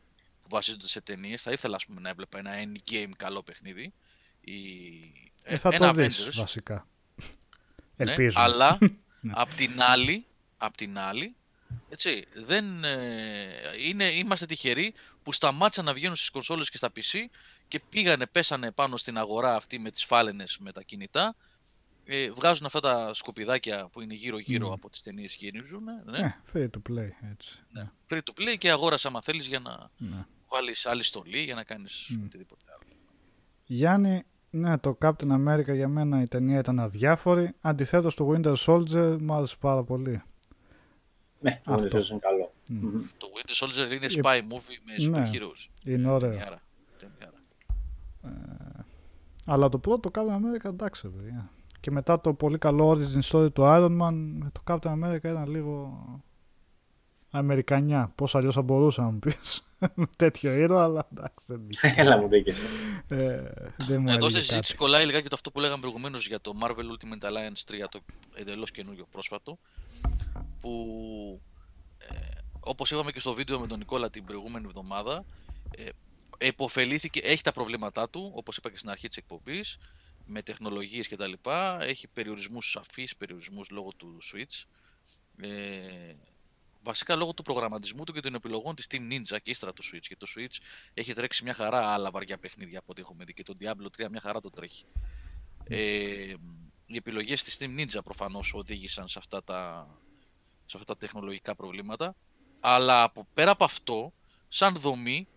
[0.48, 1.42] που βασίζονται σε ταινίες.
[1.42, 3.92] Θα ήθελα ας πούμε, να έβλεπα ένα endgame καλό παιχνίδι.
[4.40, 4.54] Ή,
[5.42, 6.32] Ε, θα ένα το δεις Avengers.
[6.34, 6.88] βασικά.
[7.96, 8.40] Ναι, Ελπίζω.
[8.40, 8.78] αλλά
[9.20, 9.32] Ναι.
[9.36, 10.26] απ' την άλλη,
[10.56, 11.36] απ' την άλλη
[11.88, 12.96] έτσι, δεν, ε,
[13.88, 17.18] είναι, είμαστε τυχεροί που σταμάτησαν να βγαίνουν στις κονσόλες και στα PC
[17.68, 21.36] και πήγανε, πέσανε πάνω στην αγορά αυτή με τις φάλαινες με τα κινητά
[22.04, 24.72] ε, βγάζουν αυτά τα σκουπιδάκια που είναι γύρω-γύρω Μμ.
[24.72, 27.58] από τις ταινίες γυρίζουν ναι, Ναι, free to play, έτσι.
[27.70, 27.90] ναι.
[28.10, 30.26] free to play και αγόρασε άμα θέλεις για να Ναι.
[30.48, 32.24] Βάλεις άλλη στολή για να κάνεις Μμ.
[32.24, 32.90] οτιδήποτε άλλο.
[33.64, 37.54] Γιάννη, ναι, το Captain America για μένα η ταινία ήταν αδιάφορη.
[37.60, 40.22] Αντιθέτως το Winter Soldier μου άρεσε πάρα πολύ.
[41.40, 41.98] Ναι, το Αυτό.
[41.98, 42.52] Winter είναι καλό.
[42.70, 42.76] Μμ.
[42.86, 43.02] Μμμ.
[43.18, 45.30] Το Winter Soldier είναι Ε, spy movie με super ναι.
[45.32, 45.68] heroes.
[45.84, 46.30] Είναι ωραίο.
[46.30, 46.62] Ταινιάρα.
[46.98, 47.36] Ταινιάρα.
[49.46, 51.50] Αλλά το πρώτο Captain America εντάξει, ρε παιδιά.
[51.80, 55.46] Και μετά το πολύ καλό origin story του Iron Man, με το Captain America ήταν
[55.50, 56.02] λίγο
[57.30, 58.12] Αμερικανιά.
[58.14, 59.62] Πώς αλλιώς θα μπορούσα να μου πεις.
[59.94, 61.94] Με τέτοιο ήρωα, αλλά εντάξει, δεν, είχε.
[62.02, 62.54] Έλα μου δίκαιο.
[63.08, 63.42] ε,
[63.76, 64.76] δεν μου Εδώ στη έλεγε συζήτηση κάτι.
[64.76, 68.00] κολλάει λιγάκι το αυτό που λέγαμε προηγουμένως για το Marvel Ultimate Alliance 3, το
[68.34, 69.58] εντελώς καινούριο πρόσφατο.
[70.60, 70.70] Που
[71.98, 72.14] ε,
[72.60, 75.24] όπως είπαμε και στο βίντεο με τον Νικόλα την προηγούμενη εβδομάδα,
[75.76, 75.84] ε,
[76.38, 79.78] εποφελήθηκε, έχει τα προβλήματά του, όπως είπα και στην αρχή της εκπομπής,
[80.26, 81.32] με τεχνολογίες κτλ.
[81.80, 84.64] Έχει περιορισμούς σαφείς, περιορισμούς λόγω του Switch.
[85.40, 85.48] Ε,
[86.88, 90.06] βασικά λόγω του προγραμματισμού του και των επιλογών της Team Ninja και ύστερα του Switch.
[90.08, 90.56] Και το Switch
[90.94, 94.08] έχει τρέξει μια χαρά άλλα βαριά παιχνίδια από ό,τι έχουμε δει και το Diablo 3
[94.10, 94.84] μια χαρά το τρέχει.
[95.64, 96.34] Ε,
[96.86, 99.88] οι επιλογές της Team Ninja προφανώς οδήγησαν σε αυτά τα,
[100.66, 102.14] σε αυτά τα τεχνολογικά προβλήματα.
[102.60, 104.12] Αλλά από, πέρα από αυτό,
[104.48, 105.28] σαν δομή,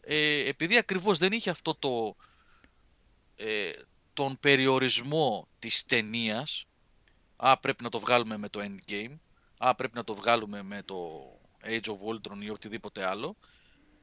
[0.00, 2.16] ε, επειδή ακριβώς δεν είχε αυτό το,
[3.36, 3.70] ε,
[4.12, 6.64] τον περιορισμό της ταινίας,
[7.36, 9.16] α, πρέπει να το βγάλουμε με το Endgame,
[9.58, 10.96] α, πρέπει να το βγάλουμε με το
[11.64, 13.36] Age of Ultron ή οτιδήποτε άλλο,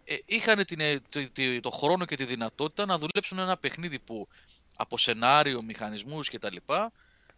[0.04, 4.00] ε, είχαν την, ε, το, το- το χρόνο και τη δυνατότητα να δουλέψουν ένα παιχνίδι
[4.00, 4.28] που
[4.76, 6.92] από σενάριο, μηχανισμούς και τα λοιπά,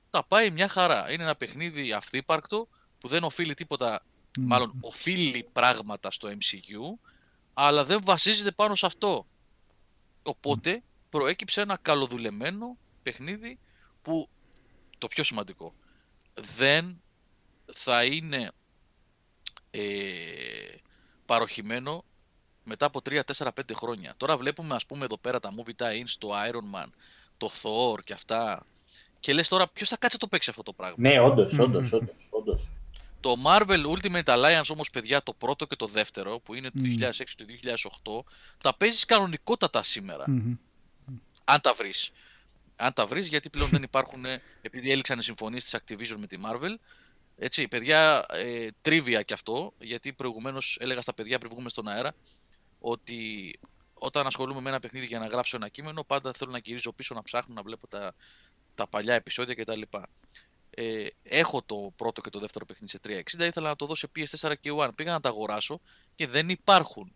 [0.10, 1.12] τα πάει μια χαρά.
[1.12, 2.68] Είναι ένα παιχνίδι αυθύπαρκτο
[3.00, 4.06] που δεν οφείλει τίποτα,
[4.40, 4.46] Μμ.
[4.46, 7.08] μάλλον οφείλει πράγματα στο MCU,
[7.54, 9.26] αλλά δεν βασίζεται πάνω σε αυτό.
[10.24, 13.60] Οπότε προέκυψε ένα καλοδουλεμένο παιχνίδι
[14.02, 14.30] που,
[14.98, 15.74] το πιο σημαντικό,
[16.34, 17.02] δεν
[17.74, 18.52] θα είναι
[19.72, 19.82] ε,
[21.26, 22.04] παροχημένο
[22.64, 24.14] μετά από 3, 4, 5 χρόνια.
[24.18, 26.88] Τώρα βλέπουμε ας πούμε εδώ πέρα τα movie tie-ins, το Iron Man,
[27.38, 28.64] το Thor και αυτά
[29.20, 31.60] και λες τώρα ποιος θα κάτσει να το παίξει αυτό το πράγμα; Ναι, όντως, Μμμ.
[31.62, 32.28] όντως, όντως.
[32.30, 32.72] όντως.
[33.20, 36.96] Το Marvel Ultimate Alliance όμως παιδιά το πρώτο και το δεύτερο που είναι το Μμμ.
[37.00, 37.46] 2006 και το
[38.24, 38.24] 2008
[38.64, 40.54] τα παίζεις κανονικότατα σήμερα Μμμ.
[41.44, 42.12] αν τα βρεις.
[42.76, 46.28] Αν τα βρεις, γιατί πλέον δεν υπάρχουν, ε, επειδή έληξαν οι συμφωνίες της Activision με
[46.28, 46.76] τη Marvel.
[47.38, 52.16] Έτσι, παιδιά, ε, τρίβια κι αυτό, γιατί προηγουμένως έλεγα στα παιδιά πριν βγούμε στον αέρα
[52.80, 53.60] ότι
[53.94, 57.14] όταν ασχολούμαι με ένα παιχνίδι για να γράψω ένα κείμενο, πάντα θέλω να γυρίζω πίσω
[57.14, 58.14] να ψάχνω να βλέπω τα,
[58.76, 59.82] τα παλιά επεισόδια κτλ.
[60.70, 63.00] Ε, έχω το πρώτο και το δεύτερο παιχνίδι σε
[63.40, 64.90] 360, ήθελα να το δω σε PS4 και One.
[64.96, 65.82] Πήγα να τα αγοράσω
[66.16, 67.14] και δεν υπάρχουν.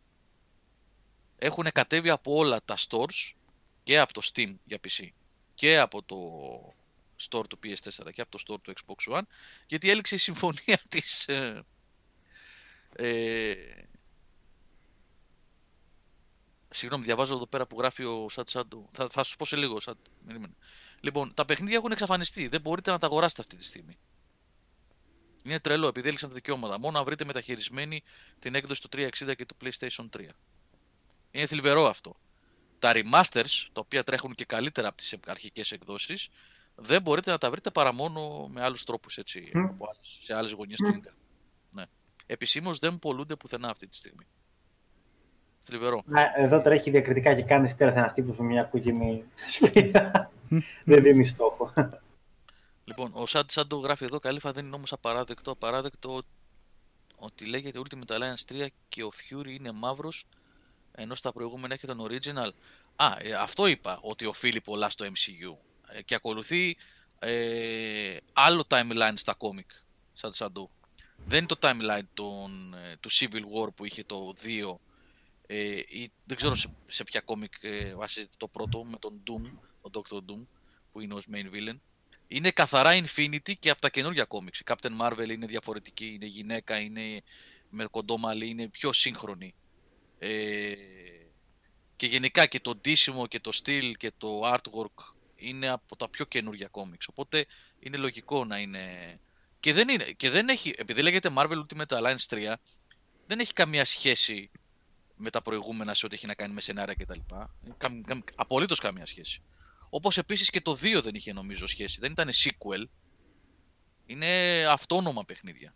[1.37, 3.31] Έχουν κατέβει από όλα τα stores
[3.83, 5.07] και από το Steam για PC
[5.55, 6.17] και από το
[7.29, 9.23] store του PS4 και από το store του Xbox One
[9.67, 11.63] γιατί έληξε η συμφωνία της ε,
[12.95, 13.55] ε,
[16.71, 18.89] Συγγνώμη, διαβάζω εδώ πέρα που γράφει ο Σατ Σάντου.
[18.91, 19.79] Θα, θα σου πω σε λίγο.
[19.79, 19.97] Σατ...
[20.99, 22.47] Λοιπόν, τα παιχνίδια έχουν εξαφανιστεί.
[22.47, 23.97] Δεν μπορείτε να τα αγοράσετε αυτή τη στιγμή.
[25.43, 26.79] Είναι τρελό επειδή έλειξαν τα δικαιώματα.
[26.79, 28.03] Μόνο να βρείτε μεταχειρισμένη
[28.39, 30.27] την έκδοση του 360 και του PlayStation 3.
[31.31, 32.15] Είναι θλιβερό αυτό.
[32.79, 36.29] Τα remasters, τα οποία τρέχουν και καλύτερα από τις αρχικές εκδόσεις,
[36.81, 39.69] δεν μπορείτε να τα βρείτε παρά μόνο με άλλους τρόπους έτσι, mm.
[40.23, 40.84] σε άλλες γωνιέ mm.
[40.84, 41.19] του Ιντερνετ.
[41.72, 41.84] Ναι.
[42.26, 44.27] Επισήμως δεν πολλούνται πουθενά αυτή τη στιγμή.
[45.60, 46.03] Θλιβερό.
[46.35, 50.31] Εδώ τρέχει διακριτικά και κάνει τέλο ένα τύπο με μια κόκκινη σπίρα.
[50.84, 51.73] δεν δίνει στόχο.
[52.84, 55.51] Λοιπόν, ο Σαντ Σάντο γράφει εδώ, καλύφα δεν είναι όμως απαράδεκτο.
[55.51, 56.22] Απαράδεκτο
[57.15, 60.26] ότι λέγεται Ultimate Alliance 3 και ο Fury είναι μαύρος,
[60.91, 62.49] ενώ στα προηγούμενα έχει τον Original.
[62.95, 65.68] Α, ε, αυτό είπα, ότι οφείλει πολλά στο MCU.
[65.91, 66.77] Ε, και ακολουθεί
[67.19, 69.69] ε, άλλο timeline στα κόμικ,
[70.13, 70.69] σαν Σαντού.
[71.25, 74.75] Δεν είναι το timeline τον, ε, του Civil War που είχε το 2
[75.51, 79.51] ε, ή, δεν ξέρω σε, σε ποια κόμικ ε, βασίζεται το πρώτο με τον Doom,
[79.91, 80.15] τον Dr.
[80.15, 80.45] Doom,
[80.91, 81.79] που είναι ως main villain.
[82.27, 84.59] Είναι καθαρά Infinity και από τα καινούργια κόμικς.
[84.59, 87.21] Η Captain Marvel είναι διαφορετική, είναι γυναίκα, είναι
[87.69, 89.53] με κοντό είναι πιο σύγχρονη.
[90.19, 90.73] Ε,
[91.95, 96.25] και γενικά και το ντύσιμο και το στυλ και το artwork είναι από τα πιο
[96.25, 97.07] καινούργια κόμικς.
[97.07, 97.45] Οπότε
[97.79, 99.19] είναι λογικό να είναι...
[99.59, 102.53] Και δεν, είναι, και δεν έχει, επειδή λέγεται Marvel Ultimate Alliance 3,
[103.25, 104.51] δεν έχει καμία σχέση
[105.15, 107.19] με τα προηγούμενα σε ό,τι έχει να κάνει με σενάρια κτλ.
[108.35, 109.41] Απολύτως καμία σχέση.
[109.89, 111.99] Όπως επίσης και το 2 δεν είχε νομίζω σχέση.
[111.99, 112.83] Δεν ήταν sequel.
[114.05, 115.73] Είναι αυτόνομα παιχνίδια.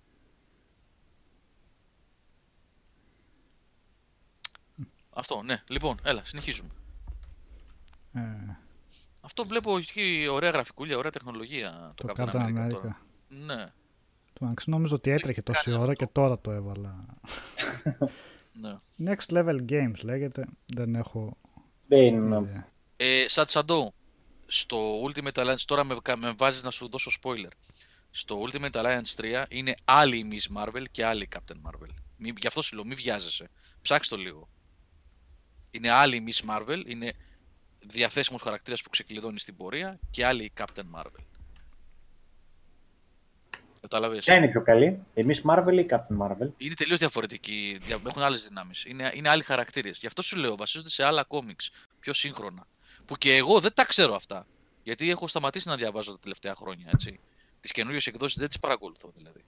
[5.09, 5.63] Αυτό, ναι.
[5.67, 6.69] Λοιπόν, έλα, συνεχίζουμε.
[8.13, 8.62] Ε.
[9.25, 11.91] Αυτό βλέπω έχει ωραία γραφικούλια, ωραία τεχνολογία.
[11.95, 12.69] Το, το Captain America.
[12.69, 13.01] Τώρα.
[13.27, 13.65] Ναι.
[14.33, 17.05] Το νόμιζα ότι έτρεχε τόση ώρα και τώρα το έβαλα.
[18.53, 18.75] Ναι.
[19.05, 20.47] Next Level Games λέγεται.
[20.65, 21.37] Δεν έχω...
[21.87, 22.65] Δεν είναι.
[22.97, 23.93] Ε, Σαντό,
[24.45, 27.51] στο Ultimate Alliance, τώρα με, με βάζεις να σου δώσω spoiler.
[28.11, 31.89] Στο Ultimate Alliance 3 είναι άλλη η Miss Marvel και άλλη η Captain Marvel.
[32.17, 33.49] Μη, γι' αυτό σου λέω, μην βιάζεσαι.
[33.81, 34.49] Ψάξτε το λίγο.
[35.71, 37.13] Είναι άλλη η Miss Marvel, είναι
[37.85, 41.23] διαθέσιμος χαρακτήρας που ξεκλειδώνει στην πορεία και άλλη η Captain Marvel.
[43.81, 47.77] Κατάλαβες; Ποια είναι πιο καλή, εμείς Marvel ή Captain Marvel; Είναι τελείως διαφορετικοί.
[48.07, 48.85] Έχουν άλλες δυνάμεις.
[48.85, 49.99] Είναι, είναι άλλοι χαρακτήρες.
[49.99, 51.71] Γι' αυτό σου λέω, βασίζονται σε άλλα κόμιξ.
[51.99, 52.67] Πιο σύγχρονα.
[53.05, 54.47] Που και εγώ δεν τα ξέρω αυτά.
[54.83, 56.89] Γιατί έχω σταματήσει να διαβάζω τα τελευταία χρόνια.
[56.93, 57.19] Έτσι.
[57.59, 59.43] Τις καινούριες εκδόσεις δεν τις παρακολουθώ δηλαδή.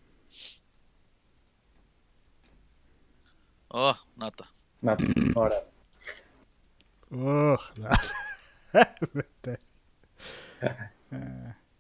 [3.68, 4.50] Ω, oh, να τα.
[4.80, 5.06] Να τα.
[5.34, 5.64] Ωραία.
[7.10, 7.72] Ωχ,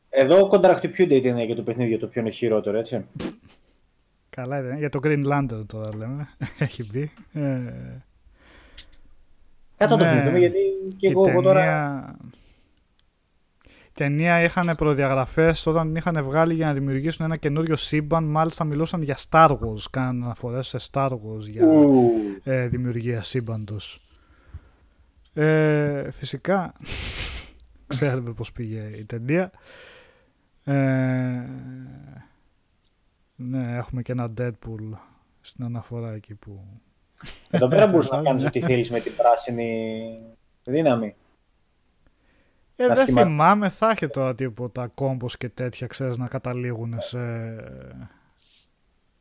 [0.09, 3.05] Εδώ κοντραχτυπιούνται ήταν για το παιχνίδι για το πιο είναι χειρότερο, έτσι.
[4.29, 4.77] Καλά ήταν.
[4.77, 6.27] Για το Green Lantern τώρα λέμε.
[6.59, 7.11] Έχει μπει.
[7.33, 7.73] Ε...
[9.77, 10.57] Κάτω το θυμηθούμε γιατί
[10.97, 11.41] και εγώ, ταινία...
[11.41, 12.15] τώρα...
[13.65, 18.23] Η ταινία είχαν προδιαγραφές όταν είχαν βγάλει για να δημιουργήσουν ένα καινούριο σύμπαν.
[18.23, 19.83] Μάλιστα μιλούσαν για Star Wars.
[19.91, 21.67] Κάναν αναφορές σε Star Wars για
[22.43, 23.99] ε, δημιουργία σύμπαντος.
[25.37, 26.73] Ε, φυσικά
[27.87, 29.51] ξέρουμε πώς πήγε η ταινία.
[30.63, 30.73] Ε,
[33.35, 34.97] ναι, έχουμε και ένα Deadpool
[35.41, 36.59] στην αναφορά εκεί που...
[37.49, 40.17] Εδώ πέρα μπορείς να κάνεις ό,τι θέλεις με την πράσινη
[40.63, 41.15] δύναμη.
[42.75, 47.17] Ε, δεν θυμάμαι, θα έχει τώρα τίποτα κόμπος και τέτοια, ξέρεις, να καταλήγουν σε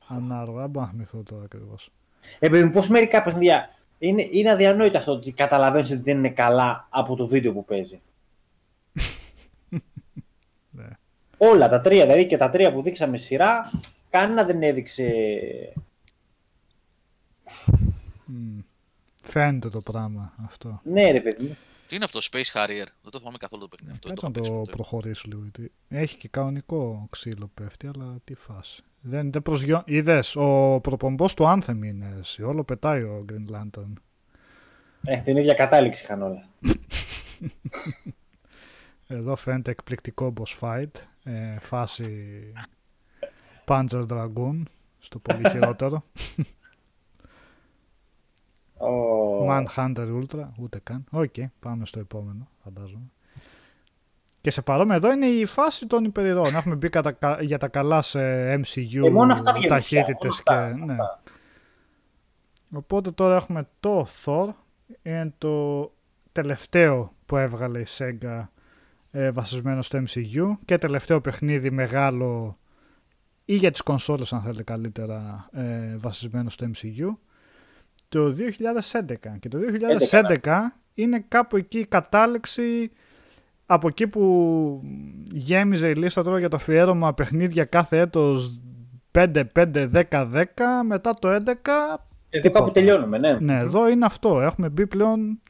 [0.08, 0.60] ανάλογα.
[0.60, 1.90] Δεν μπορώ να θυμηθώ τώρα ακριβώς.
[2.38, 3.70] Ε, παιδί πώς μερικά παιχνίδια
[4.08, 8.00] είναι, είναι αδιανόητο αυτό ότι καταλαβαίνεις ότι δεν είναι καλά από το βίντεο που παίζει.
[11.38, 13.70] Όλα τα τρία, δηλαδή και τα τρία που δείξαμε σειρά,
[14.10, 15.12] κανένα δεν έδειξε.
[19.22, 20.80] Φαίνεται το πράγμα αυτό.
[20.84, 21.56] Ναι, ρε παιδί.
[21.88, 24.08] Τι είναι αυτό, Space Harrier; Δεν το θυμάμαι καθόλου το παιχνίδι αυτό.
[24.10, 25.50] Έτσι να το προχωρήσω λίγο.
[25.88, 28.82] Έχει και κανονικό ξύλο πέφτει, αλλά τι φάση.
[29.00, 29.82] Δεν, δεν προσγειώ...
[29.86, 32.42] Είδες, ο προπομπός του Anthem είναι εσύ.
[32.42, 33.92] Όλο πετάει ο Green Lantern.
[35.04, 36.48] Ε, την ίδια κατάληξη είχαν όλα.
[39.06, 40.90] Εδώ φαίνεται εκπληκτικό boss fight.
[41.24, 42.08] Ε, φάση
[43.64, 44.62] Panzer Dragoon
[44.98, 46.04] στο πολύ χειρότερο.
[48.84, 49.46] Ο...
[49.48, 51.04] Manhunter Ultra, ούτε καν.
[51.10, 53.06] Οκ, πάμε στο επόμενο, φαντάζομαι.
[54.40, 56.54] Και σε παρόμοιο εδώ είναι η φάση των υπερηρώων.
[56.54, 58.20] Έχουμε μπει κατα- για τα καλά σε
[58.54, 60.76] MCU Ε, μόνο αυτά βγαίνουν ταχύτητες πια, και...
[60.78, 60.92] μόνο αυτά, ναι.
[60.92, 61.22] αυτά.
[62.72, 64.48] Οπότε τώρα έχουμε το Thor.
[65.02, 65.92] Είναι το
[66.32, 68.44] τελευταίο που έβγαλε η Sega
[69.10, 72.58] ε, βασισμένο στο MCU και τελευταίο παιχνίδι μεγάλο
[73.44, 77.16] ή για τις κονσόλες αν θέλετε καλύτερα ε, βασισμένο στο MCU
[78.18, 78.34] το
[79.00, 79.58] 2011 και το
[80.42, 80.58] 2011
[80.94, 82.90] είναι κάπου εκεί η κατάληξη
[83.66, 84.82] από εκεί που
[85.32, 88.60] γέμιζε η λίστα τώρα για το αφιέρωμα παιχνίδια κάθε έτος
[89.12, 90.44] 5, 5, 10, 10
[90.86, 91.40] μετά το 11
[92.28, 93.38] Εδώ κάπου τελειώνουμε, ναι.
[93.40, 94.40] ναι, εδώ είναι αυτό.
[94.40, 95.40] Έχουμε μπει πλέον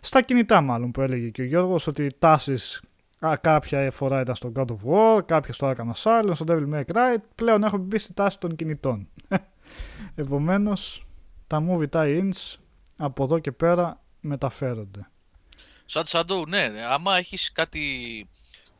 [0.00, 2.82] στα κινητά μάλλον που έλεγε και ο Γιώργος ότι οι τάσεις
[3.26, 6.82] α, κάποια φορά ήταν στο God of War, κάποια στο Arkham Asylum, στο Devil May
[6.92, 7.16] Cry.
[7.34, 9.08] Πλέον έχουμε μπει στη τάση των κινητών.
[10.14, 11.07] Επομένως,
[11.48, 12.56] τα movie tie-ins
[12.96, 15.10] από εδώ και πέρα μεταφέρονται.
[15.84, 18.28] Σαν Shadow, ναι, ναι, άμα έχεις κάτι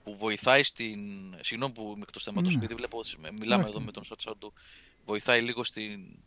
[0.04, 1.00] που βοηθάει στην...
[1.40, 2.58] Συγγνώμη που είμαι εκτός θέματος, Ναι.
[2.58, 3.00] γιατί βλέπω,
[3.40, 3.70] μιλάμε Όχι.
[3.72, 4.48] εδώ με τον Σαν Shadow,
[5.04, 6.18] βοηθάει λίγο στην...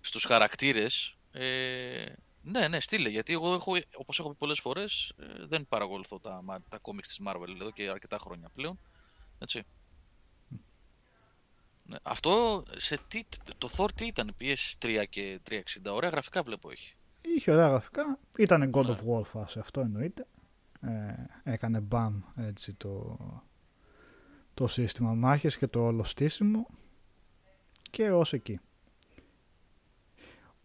[0.00, 1.16] στους χαρακτήρες.
[1.32, 2.04] Ε,
[2.42, 6.40] ναι, ναι, στείλε, γιατί εγώ έχω, όπως έχω πει πολλές φορές, ε, δεν παρακολουθώ τα,
[6.42, 8.78] μα- τα κόμιξ της Marvel εδώ και αρκετά χρόνια πλέον.
[9.38, 9.62] Έτσι.
[11.86, 13.22] Ναι, αυτό σε τι,
[13.58, 15.54] το Thor τι ήταν, PS3 και 360,
[15.90, 16.94] ωραία γραφικά βλέπω έχει.
[17.36, 18.18] Είχε ωραία γραφικά.
[18.38, 18.92] Ήταν God Ναι.
[18.92, 20.26] of War φάση, αυτό εννοείται.
[20.80, 23.18] Ε, έκανε μπαμ έτσι το,
[24.54, 26.66] το σύστημα μάχες και το όλο στήσιμο
[27.90, 28.60] και ως εκεί.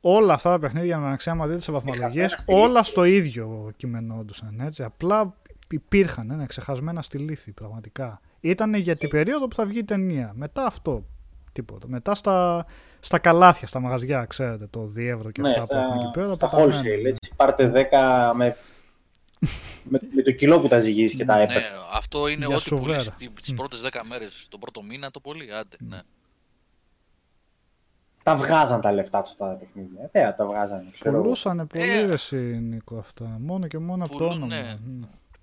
[0.02, 2.64] Όλα αυτά τα παιχνίδια με άμα δείτε σε βαθμολογίες, στη λύθη.
[2.64, 4.84] όλα στο ίδιο κειμενόντουσαν έτσι.
[4.84, 5.41] Απλά
[5.76, 8.22] υπήρχαν, είναι ξεχασμένα στη λύθη πραγματικά.
[8.40, 10.32] Ήταν για την περίοδο που θα βγει η ταινία.
[10.36, 11.06] Μετά αυτό,
[11.52, 11.88] τίποτα.
[11.88, 12.66] Μετά στα,
[13.00, 16.34] στα καλάθια, στα μαγαζιά, ξέρετε, το διεύρο και Ναι, αυτά που έχουν στα, εκεί πέρα.
[16.34, 16.80] στα πεταμένα.
[16.82, 17.32] wholesale, έτσι.
[17.36, 18.56] Πάρτε 10 με,
[19.84, 21.62] με, με το κιλό που τα ζυγίζει και τα Ναι, έπαιρνε.
[21.94, 22.88] αυτό είναι Για ό,τι σοβαρά.
[22.88, 23.56] πουλήσει τι- τις Μμ.
[23.56, 26.00] πρώτες 10 μέρες, τον πρώτο μήνα, το πολύ, άντε, ναι.
[28.24, 30.10] Τα βγάζαν τα λεφτά τους τα παιχνίδια.
[30.12, 31.22] Ε, τα βγάζαν, ξέρω εγώ.
[31.24, 33.38] Πουλούσανε πολύ Ε, ρε εσύ, Νίκο αυτά.
[33.40, 34.56] Μόνο και μόνο από το πουλούν, όνομα.
[34.62, 34.78] ναι.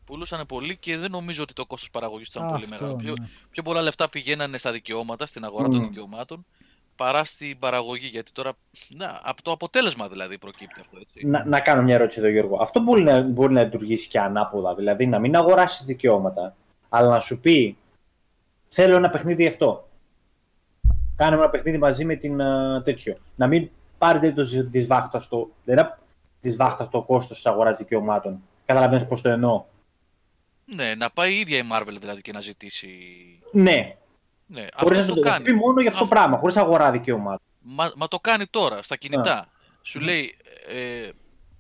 [0.09, 0.13] Μμ.
[0.13, 2.97] Πουλούσαν πολύ και δεν νομίζω ότι το κόστος παραγωγής ήταν πολύ Αυτό, μεγάλο.
[2.97, 3.29] Πιο, ναι.
[3.51, 5.71] πιο πολλά λεφτά πηγαίνανε στα δικαιώματα, στην αγορά Μμ.
[5.71, 6.47] των δικαιωμάτων,
[6.97, 8.07] παρά στην παραγωγή.
[8.07, 8.53] Γιατί τώρα,
[8.89, 11.27] να, από το αποτέλεσμα δηλαδή προκύπτει αυτό, έτσι.
[11.27, 12.57] Να, να κάνω μια ερώτηση εδώ, Γιώργο.
[12.61, 14.75] Αυτό μπορεί να, μπορεί να λειτουργήσει και ανάποδα.
[14.75, 16.57] Δηλαδή να μην αγοράσεις δικαιώματα,
[16.89, 17.77] αλλά να σου πει
[18.69, 19.89] Θέλω ένα παιχνίδι αυτό.
[21.17, 23.17] Κάνε μου ένα παιχνίδι μαζί με την α, τέτοιο.
[23.37, 25.51] Να μην πάρετε το τη βάχτα στο.
[25.65, 25.95] Δεν
[26.41, 28.43] τη βάχτα το κόστος της αγοράς δικαιωμάτων.
[28.67, 29.65] Καταλαβαίνεις πώς το εννοώ.
[30.75, 32.89] Ναι, να πάει η ίδια η Marvel δηλαδή και να ζητήσει.
[33.53, 33.97] Ναι,
[34.47, 35.53] Ναι, χωρίς να αυτό σου το το πει κάνει.
[35.59, 37.47] μόνο για αυτό το Αυτό- πράγμα, χωρίς αγορά δικαιωμάτων.
[37.61, 39.49] Μα, μα το κάνει τώρα στα κινητά.
[39.83, 40.37] Σου λέει,
[40.69, 41.09] ε,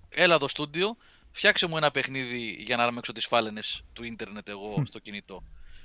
[0.08, 0.96] έλα εδώ στούντιο,
[1.30, 5.42] φτιάξε μου ένα παιχνίδι για να ράμεξω τις φάλαινες του ίντερνετ εγώ στο κινητό.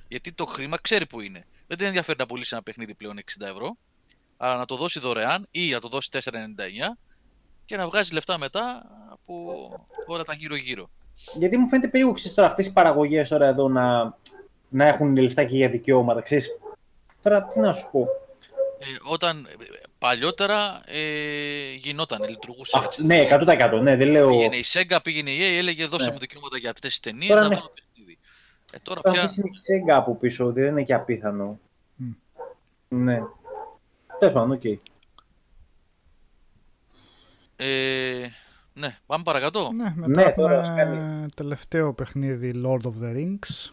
[0.08, 1.46] Γιατί το χρήμα ξέρει που είναι.
[1.68, 3.78] Δεν την ενδιαφέρει να πουλήσει ένα παιχνίδι πλέον 60 ευρώ,
[4.38, 6.98] αλλά να το δώσει δωρεάν ή να το δώσει 4,99
[7.66, 9.34] και να βγάζει λεφτά μετά από
[10.06, 10.90] όλα τα γύρω-γύρω.
[11.34, 14.18] Γιατί μου φαίνεται περίεργο ξέρεις, τώρα αυτές οι παραγωγές τώρα εδώ να,
[14.70, 16.22] να έχουν λεφτά και για δικαιώματα.
[16.22, 16.50] Ξέρεις,
[17.22, 18.08] τώρα τι να σου πω.
[18.80, 19.64] Ε, όταν ε,
[20.00, 23.06] παλιότερα ε, γινόταν, λειτουργούσε Αυ- έτσι.
[23.06, 23.80] ναι, 100%.
[23.82, 24.30] Ναι, δεν λέω.
[24.30, 26.12] Πήγαινε η Sega, πήγαινε η EA, έλεγε δώσε Ναι.
[26.12, 27.56] μου δικαιώματα για αυτές τις ταινίες, Τώρα να ναι.
[27.56, 28.18] βάλω παιχνίδι.
[28.74, 29.24] Ε, τώρα Τώρα πια...
[29.26, 31.60] αυτή είναι η Sega από πίσω, ότι δεν είναι και απίθανο.
[31.96, 32.12] Μμ.
[32.88, 33.20] Ναι.
[34.20, 34.64] Τέλος πάντων, οκ.
[37.56, 38.28] Ε,
[38.74, 39.72] ναι, πάμε παρακάτω.
[39.74, 43.72] Ναι, μετά Ναι, τώρα ας έχουμε τελευταίο παιχνίδι Lord of the Rings.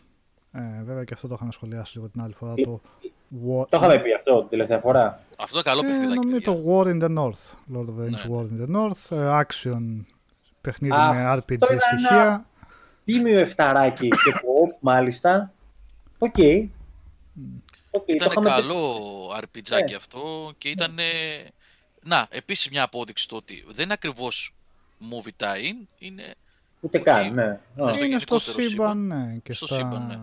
[0.53, 2.53] Ε, βέβαια και αυτό το είχαμε σχολιάσει λίγο την άλλη φορά.
[2.57, 2.81] Ε, Το,
[3.47, 3.67] War...
[3.69, 5.23] Το είχαμε πει αυτό την τελευταία φορά.
[5.39, 6.15] Αυτό είναι καλό ε, παιχνιδάκι.
[6.15, 6.53] νομίζω παιδιά.
[6.53, 7.75] το War in the North.
[7.77, 8.37] Lord of the Rings Ναι.
[8.37, 9.17] War in the North.
[9.17, 10.05] ε, action
[10.61, 12.47] παιχνίδι Αυτό με RPG ήταν ένα- στοιχεία.
[13.05, 15.53] Τίμιο εφταράκι και co-op μάλιστα.
[16.19, 16.35] Οκ.
[17.91, 18.53] Οκ, το Ήταν είχαμε πει.
[18.55, 18.99] καλό
[19.41, 19.97] RPG Ναι.
[19.97, 20.99] αυτό και ήταν.
[22.03, 24.55] Να, επίσης μια απόδειξη το ότι δεν είναι ακριβώς
[25.13, 26.35] movie tie-in, είναι
[26.81, 27.05] Ούτε οκ.
[27.05, 27.43] καν, ναι.
[27.45, 27.59] Α.
[27.77, 29.39] Είναι στο είναι στο γενικότερο σύμπαν, ναι.
[29.43, 29.75] Και Στο στα...
[29.75, 30.17] σύμπαν, ναι.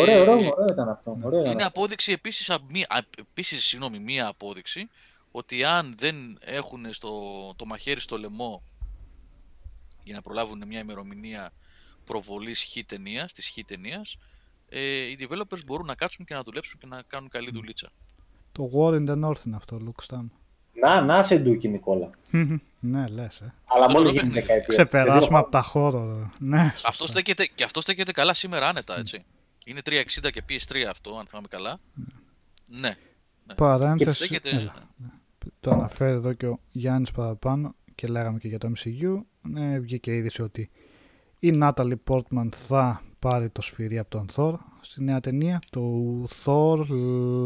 [0.00, 1.18] Ωραίο, ε, ωραίο, ωραίο ήταν αυτό.
[1.22, 1.78] Ωραίο ήταν Είναι αυτό.
[1.78, 4.88] απόδειξη επίσης, α- μία- α- επίσης συγγνώμη, μία απόδειξη
[5.30, 7.10] ότι αν δεν έχουν στο,
[7.56, 8.62] το μαχαίρι στο λαιμό
[10.04, 11.52] για να προλάβουν μια ημερομηνία
[12.04, 14.16] προβολής χ ταινίας, της χ ταινίας,
[14.68, 17.90] ε, οι developers μπορούν να κάτσουν και να δουλέψουν και να κάνουν καλή δουλίτσα.
[18.52, 20.24] Το War in the North είναι αυτό, Luke Stam.
[20.80, 22.10] Να, να σε ντούκι, Νικόλα.
[22.80, 23.54] ναι, λες, ε.
[23.64, 24.40] Αλλά Αυτό μόλι το γίνει παιχνίδι.
[24.46, 24.66] δεκαετία.
[24.68, 26.30] Ξεπεράσουμε Σε δύο από τα χώρο.
[26.38, 26.88] Ναι, σωστά.
[26.88, 29.22] Αυτός στέκεται, και αυτός στέκεται καλά σήμερα άνετα, έτσι.
[29.64, 31.80] Είναι 360 και PS3 αυτό, αν θυμάμαι καλά.
[32.80, 32.90] Ναι.
[33.46, 34.24] Και Παρένθεση.
[34.24, 34.48] στέκεται...
[34.56, 34.74] έλα.
[35.60, 39.18] Το αναφέρει εδώ και ο Γιάννης παραπάνω και λέγαμε και για το MCU.
[39.42, 40.70] Ναι, βγήκε η είδηση ότι
[41.38, 45.94] η Natalie Portman θα πάρει το σφυρί από τον Thor στη νέα ταινία, το
[46.44, 46.78] Thor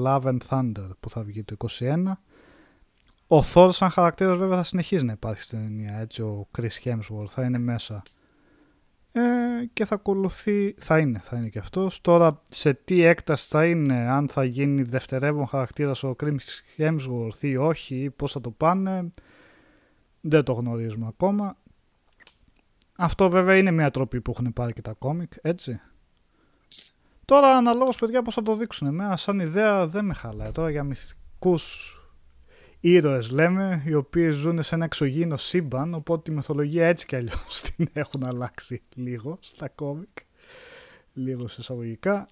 [0.05, 2.03] Love and Thunder που θα βγει το 21.
[3.31, 7.29] Ο Thor σαν χαρακτήρας βέβαια θα συνεχίζει να υπάρχει στην ταινία, έτσι ο Chris Hemsworth
[7.29, 8.03] θα είναι μέσα
[9.13, 9.21] ε,
[9.73, 12.01] και θα ακολουθεί, θα είναι, θα είναι και αυτός.
[12.01, 16.37] Τώρα σε τι έκταση θα είναι, αν θα γίνει δευτερεύον χαρακτήρας ο Chris
[16.79, 19.11] Hemsworth ή όχι, ή πώς θα το πάνε,
[20.21, 21.57] δεν το γνωρίζουμε ακόμα.
[22.97, 25.81] Αυτό βέβαια είναι μια τροπή που έχουν πάρει και τα κόμικ, έτσι.
[27.25, 28.87] Τώρα αναλόγως παιδιά πώς θα το δείξουν.
[28.87, 30.53] Εμένα σαν ιδέα δεν με χαλάει.
[30.53, 31.98] Τώρα για μυθικούς
[32.81, 37.61] ήρωες λέμε, οι οποίοι ζουν σε ένα εξωγήινο σύμπαν, οπότε τη μυθολογία έτσι κι αλλιώς
[37.77, 40.09] την έχουν αλλάξει λίγο στα κόμικ.
[41.13, 42.29] Λίγο σε εισαγωγικά.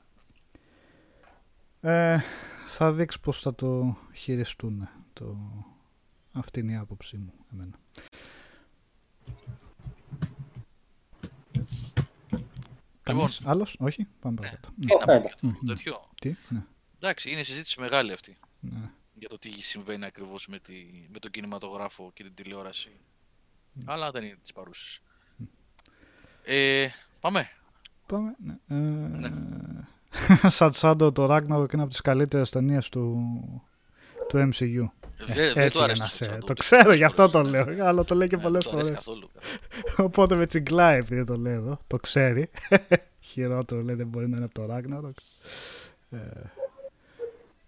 [1.81, 2.18] Ε,
[2.66, 4.89] θα δείξει πώς θα το χειριστούν.
[5.12, 5.36] Το...
[6.32, 7.78] Αυτή είναι η άποψή μου εμένα.
[13.02, 14.68] Κανείς άλλος, όχι, πάμε παρακάτω.
[14.81, 15.20] Τι να Ωραία.
[15.20, 16.01] πω για το τέτοιο.
[16.20, 16.64] Τι, ναι,
[16.98, 18.36] Εντάξει, είναι συζήτηση μεγάλη αυτή.
[18.60, 18.90] ναι.
[19.18, 20.74] Για το τι συμβαίνει ακριβώς με, τη,
[21.12, 22.90] με τον κινηματογράφο και την τηλεόραση.
[23.84, 25.01] Αλλά δεν είναι τις παρούσες.
[26.44, 26.86] Ε,
[27.20, 27.48] πάμε.
[28.06, 28.34] Πάμε,
[28.68, 29.26] ναι.
[30.43, 33.18] Ε, Σαν Σάντο το Ragnarok είναι από τις καλύτερες ταινίες του,
[34.28, 34.88] του MCU.
[35.18, 37.28] Δε- δεν Έτσι του αρέσει να το σε- Σάντο, Το ούτε ξέρω, πολλές γι' αυτό
[37.30, 37.66] το φορές.
[37.66, 37.86] λέω.
[37.86, 39.05] Αλλά το λέει και Ναι, πολλές δεν του αρέσει φορές.
[39.05, 39.30] καθόλου.
[40.09, 41.80] Οπότε με τσιγκλάει επειδή το λέει εδώ.
[41.86, 42.51] Το ξέρει.
[43.20, 45.14] Χειρότερο λέει δεν μπορεί να είναι από το Ragnarok.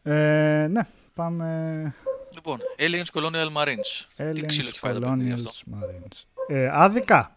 [0.03, 0.87] Ε, ε, ναι,
[1.23, 1.95] πάμε.
[2.35, 4.07] Λοιπόν, Aliens Colonial Marines.
[4.35, 6.23] τι ξύλο Aliens έχει φάει το παιχνίδι αυτό; Colonials Marines.
[6.49, 7.37] Ε, άδικα.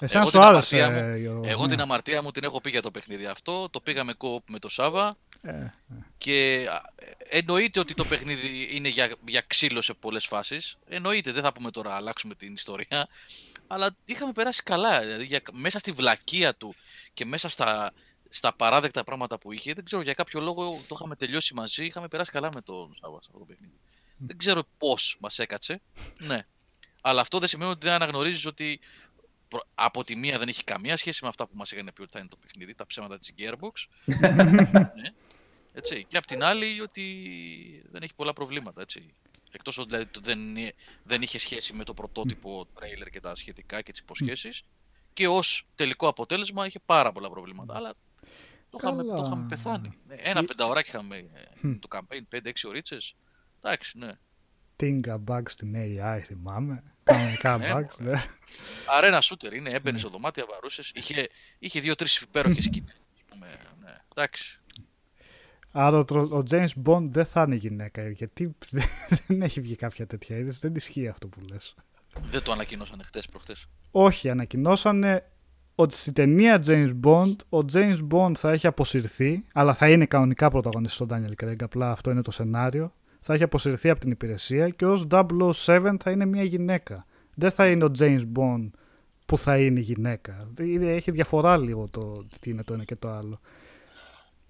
[0.00, 1.68] Εσένα Εγώ σου την άρεσε, αμαρτία μου- Γιώργο, Εγώ ναι.
[1.68, 3.68] την αμαρτία μου την έχω πει για το παιχνίδι αυτό.
[3.70, 5.16] Το πήγαμε co με το Σάβα.
[5.42, 5.52] Ε,
[6.18, 6.80] Και α,
[7.28, 10.76] εννοείται ότι το παιχνίδι είναι για, για ξύλο σε πολλές φάσεις.
[10.88, 13.08] Εννοείται, δεν θα πούμε τώρα αλλάξουμε την ιστορία.
[13.66, 15.00] Αλλά είχαμε περάσει καλά.
[15.00, 16.74] Δηλαδή, για, μέσα στη βλακεία του
[17.14, 17.92] και μέσα στα,
[18.28, 21.84] στα παράδεκτα πράγματα που είχε, δεν ξέρω για κάποιο λόγο το είχαμε τελειώσει μαζί.
[21.84, 23.78] Είχαμε περάσει καλά με τον Σάβα σε αυτό το παιχνίδι.
[24.16, 25.80] Δεν ξέρω πώς μας έκατσε.
[26.20, 26.46] Ναι.
[27.00, 28.80] Αλλά αυτό δεν σημαίνει ότι δεν αναγνωρίζεις ότι
[29.48, 32.10] προ- από τη μία δεν έχει καμία σχέση με αυτά που μας είχαν πει ότι
[32.12, 33.84] θα είναι το παιχνίδι, τα ψέματα της Gearbox.
[35.00, 35.12] ναι.
[35.72, 36.04] Έτσι.
[36.08, 37.04] Και απ' την άλλη ότι
[37.90, 38.80] δεν έχει πολλά προβλήματα.
[38.82, 39.14] Έτσι.
[39.50, 40.72] Εκτός ότι δηλαδή, το δεν, είναι-
[41.02, 44.62] δεν είχε σχέση με το πρωτότυπο τρέιλερ και τα σχετικά και τις υποσχέσεις.
[45.12, 47.76] Και ως τελικό αποτέλεσμα είχε πάρα πολλά προβλήματα.
[47.76, 47.94] Αλλά
[48.70, 49.26] το είχαμε, το Καλά.
[49.26, 49.98] είχαμε πεθάνει.
[50.06, 51.24] Ναι, Ένα Ή- πενταωράκι είχαμε ε,
[51.60, 51.72] Μμ.
[51.78, 53.14] το campaign, 5-6 ωρίτσες.
[53.62, 54.08] Εντάξει, ναι.
[54.80, 56.82] Tinga bug στην AI, θυμάμαι.
[57.04, 58.12] Κανονικά Ναι, bug, μωρέ.
[58.12, 58.22] ναι.
[58.96, 60.92] Αρένα shooter είναι, έμπαινε στο δωμάτιο, βαρούσες.
[60.94, 61.28] Είχε,
[61.58, 63.00] είχε δύο-τρει υπέροχες σκηνές.
[63.38, 64.60] Ναι, εντάξει.
[65.72, 68.56] Άρα ο, τρο- ο James Bond δεν θα είναι γυναίκα, γιατί
[69.26, 71.74] δεν έχει βγει κάποια τέτοια είδηση, δεν ισχύει αυτό που λες.
[72.20, 73.66] Δεν το ανακοινώσανε χτες προχτές.
[73.90, 75.30] Όχι, ανακοινώσανε
[75.80, 80.50] ότι στη ταινία James Bond, ο James Bond θα έχει αποσυρθεί, αλλά θα είναι κανονικά
[80.50, 82.92] πρωταγωνιστής ο Daniel Craig, απλά αυτό είναι το σενάριο.
[83.20, 87.06] Θα έχει αποσυρθεί από την υπηρεσία και ως 007 θα είναι μια γυναίκα.
[87.34, 88.70] Δεν θα είναι ο James Bond
[89.26, 90.48] που θα είναι γυναίκα.
[90.60, 93.40] Είναι- Έχει διαφορά λίγο το τι είναι το ένα και το άλλο.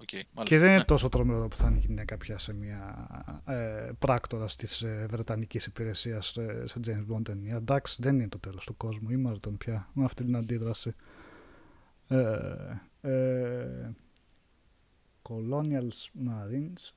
[0.02, 0.42] Okay, μάλιστα.
[0.44, 0.84] Και δεν είναι Ναι.
[0.84, 3.08] τόσο τρομερό που θα είναι γυναίκα πια σε μια
[3.46, 7.56] ε, πράκτορα της ε, Βρετανικής υπηρεσίας ε, σε James Bond ταινία.
[7.56, 9.10] Εντάξει, δεν είναι το τέλος του κόσμου.
[9.10, 10.94] Ήμαρτον πια με αυτή την αντίδραση.
[12.08, 12.36] Ε,
[13.00, 13.90] ε,
[15.22, 16.92] Colonials Marines.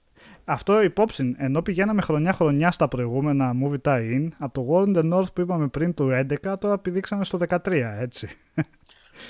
[0.46, 5.34] Αυτό υπόψη, ενώ πηγαίναμε χρονιά-χρονιά στα προηγούμενα movie tie-in, από το War in the North
[5.34, 6.10] που είπαμε πριν του
[6.44, 8.28] 11, τώρα πηδήξαμε στο 13, έτσι.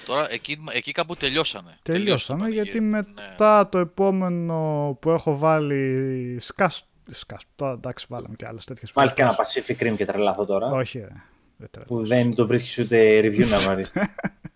[0.05, 1.77] Τώρα εκεί, εκεί κάπου τελειώσανε.
[1.81, 3.13] Τελειώσαμε το γιατί πανηγύρι.
[3.15, 9.13] μετά το επόμενο που έχω βάλει σκάς, σκάς τώρα εντάξει βάλαμε και άλλες τέτοιες Βάλεις
[9.13, 9.63] και ένα φορές.
[9.68, 10.68] Pacific Rim και τρελάθω τώρα.
[10.68, 11.13] Όχι ρε.
[11.57, 11.88] Δεν τρέλα.
[11.88, 13.91] Που δεν το βρίσκεις ούτε review να βάλεις.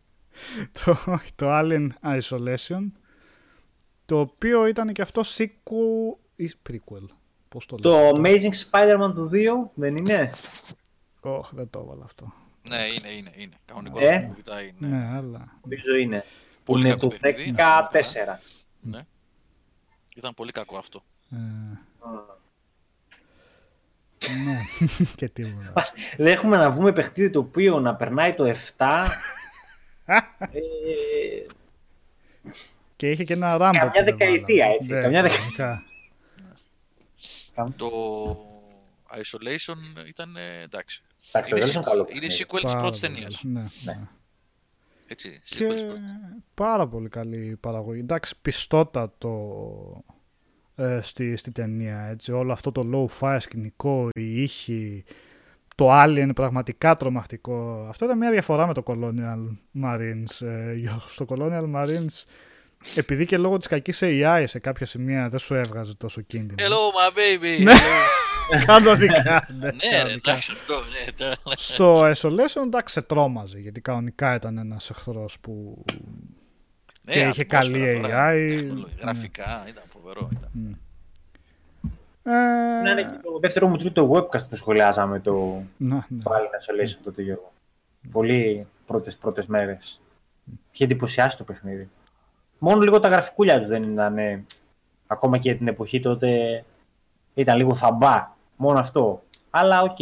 [0.84, 2.92] το, όχι, το Alien Isolation
[4.06, 7.06] το οποίο ήταν και αυτό sequel ή prequel.
[7.50, 8.12] Πώς το λέω.
[8.12, 10.32] το Amazing Spider-Man του 2 δεν είναι;
[11.22, 12.34] Ωχ, δεν το έβαλα αυτό.
[12.68, 13.32] Ναι, είναι, είναι.
[13.36, 13.56] είναι.
[13.66, 14.88] Κανονικό Ε; το movie tie-in, ναι.
[14.88, 15.58] Ναι, αλλά...
[15.62, 16.20] Νομίζω είναι.
[16.64, 18.38] Που Πολύ είναι κακό του παιχνίδι, 14.
[18.82, 19.06] ναι.
[20.16, 21.04] Ήταν πολύ κακό αυτό.
[21.32, 21.36] Ε,
[24.46, 24.60] ναι,
[25.16, 25.74] και τίποτα.
[26.18, 29.06] Δεν έχουμε να βγούμε παιχνίδι το οποίο να περνάει το 7.
[30.06, 30.20] ε,
[32.96, 33.78] και είχε και ένα ράμπο.
[33.78, 34.74] Καμιά που δεν δεκαετία, βάλαμε.
[34.76, 35.84] έτσι, Ναι, καμιά δεκα- κανονικά.
[37.76, 37.90] Το
[39.12, 41.04] Isolation ήταν ε, εντάξει.
[41.32, 42.44] Εντάξει, το Είναι Isolation sequel, καλό είναι παιχνίδι.
[42.48, 43.42] sequel της Πάρα πρώτης πολύ ταινίας.
[43.42, 43.54] καλό.
[43.54, 43.94] Ναι, Ναι.
[44.00, 44.08] ναι.
[45.08, 46.02] Έτσι, sequel Και της πρώτης.
[46.54, 48.00] πάρα πολύ καλή παραγωγή.
[48.00, 50.04] Εντάξει, πιστότατο
[50.76, 52.00] ε, στη, στη ταινία.
[52.00, 52.32] Έτσι.
[52.32, 52.90] Όλο αυτό το
[53.20, 55.04] low-fi σκηνικό, η ήχη,
[55.76, 57.86] το Alien είναι πραγματικά τρομακτικό.
[57.90, 60.46] Αυτό ήταν μια διαφορά με το Colonial Marines.
[60.48, 61.00] Ε, Γιώργο.
[61.10, 62.24] στο Colonial Marines,
[62.96, 66.56] επειδή και λόγω της κακής AI σε κάποια σημεία δεν σου έβγαζε τόσο κίνδυνο.
[66.68, 67.68] Hello my baby!
[68.54, 68.64] Ναι.
[68.64, 68.66] Hello.
[68.66, 69.48] Κανονικά.
[69.60, 70.32] ναι, Ναι, ρε, κανονικά.
[70.32, 70.74] εντάξει αυτό.
[70.74, 71.36] ναι, τώρα.
[71.56, 75.84] Στο Isolation εντάξει σε τρόμαζε γιατί κανονικά ήταν ένας εχθρός που
[77.02, 79.02] Ναι, Και είχε ατμόσφαιρα καλή τώρα, AI, τεχνολογία, ναι.
[79.02, 80.30] Γραφικά, ήταν φοβερό.
[80.32, 80.80] Ήταν.
[82.24, 82.32] Ε,
[82.84, 86.22] Να είναι και το δεύτερο μου τρίτο webcast που σχολιάζαμε το, να, ναι.
[86.24, 87.52] το Alien Isolation τότε Γιώργο.
[88.12, 90.02] Πολύ πρώτες, πρώτες μέρες.
[90.72, 91.90] Είχε εντυπωσιάσει το παιχνίδι.
[92.60, 94.18] Μόνο λίγο τα γραφικούλια του δεν ήταν.
[94.18, 94.44] ε,
[95.08, 96.64] ακόμα και την εποχή τότε
[97.34, 98.34] ήταν λίγο θαμπά.
[98.56, 99.24] Μόνο αυτό.
[99.50, 99.98] Αλλά οκ.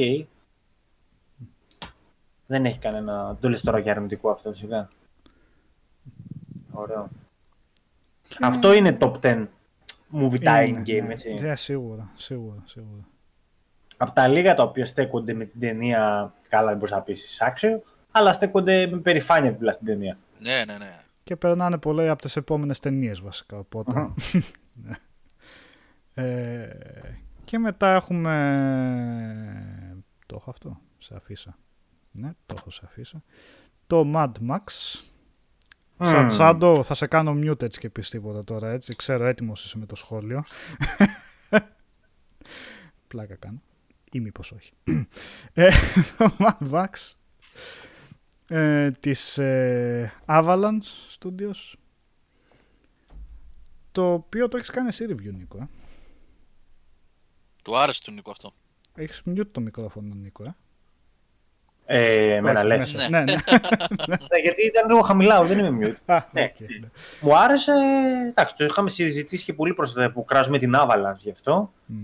[2.45, 3.27] Δεν έχει κανένα.
[3.27, 4.89] Δεν το λες τώρα για αρνητικό αυτό φυσικά.
[6.71, 7.09] Ωραίο.
[8.41, 9.47] Αυτό είναι top 10
[10.13, 11.13] movie tie-in Είναι, game, ναι.
[11.13, 11.33] έτσι.
[11.33, 13.07] Ναι, σίγουρα, σίγουρα, σίγουρα.
[13.97, 17.81] από τα λίγα τα οποία στέκονται με την ταινία, καλά δεν μπορείς να πεις άξιο,
[18.11, 20.17] αλλά στέκονται με περηφάνεια δίπλα στην ταινία.
[20.39, 20.99] Ναι, ναι, ναι.
[21.23, 23.91] Και περνάνε πολλά από τις επόμενες ταινίες βασικά, οπότε...
[23.95, 24.13] Αχα.
[24.85, 24.95] Ναι.
[26.13, 26.77] ε,
[27.53, 28.33] και μετά έχουμε...
[30.25, 31.57] Το έχω αυτό, σε αφήσα.
[32.11, 33.23] Ναι, το έχω σε αφήσα.
[33.87, 34.63] Το Mad Max.
[35.99, 36.29] Σαν Μμμ.
[36.29, 38.95] Σάντο, θα σε κάνω mute έτσι και πεις τίποτα τώρα, έτσι.
[38.95, 40.43] Ξέρω, έτοιμος είσαι με το σχόλιο.
[43.07, 43.61] Πλάκα κάνω.
[44.11, 44.73] Ή μήπως όχι.
[45.53, 45.69] ε,
[46.17, 47.13] το Mad Max
[48.47, 51.73] ε, της ε, Avalanche Studios
[53.91, 55.67] το οποίο το έχεις κάνει εσύ review Νίκο ε.
[57.63, 58.53] Του άρεσε του Νίκο αυτό.
[58.95, 60.55] έχεις mute το μικρόφωνο Νίκο ε.
[61.85, 62.93] Ε, εμένα Όχι, λες.
[62.93, 63.09] μέσα.
[63.09, 63.19] Ναι.
[63.19, 63.23] ναι,
[64.07, 64.07] ναι.
[64.07, 66.13] Ναι, γιατί ήταν λίγο χαμηλά, δεν είμαι mute.
[66.13, 66.43] Α, Ναι.
[66.43, 66.87] οκ, ναι.
[67.21, 67.71] Μου άρεσε,
[68.29, 71.73] εντάξει, το είχαμε συζητήσει και πολύ πρόσφατα που κράζουμε την Avalanche γι' αυτό.
[71.85, 72.03] Μμ.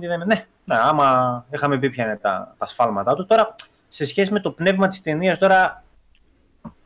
[0.00, 3.26] Και λέμε, Ναι, ναι, άμα είχαμε πει ποια είναι τα, τα σφάλματά του.
[3.26, 3.54] Τώρα,
[3.88, 5.84] σε σχέση με το πνεύμα της ταινίας, τώρα,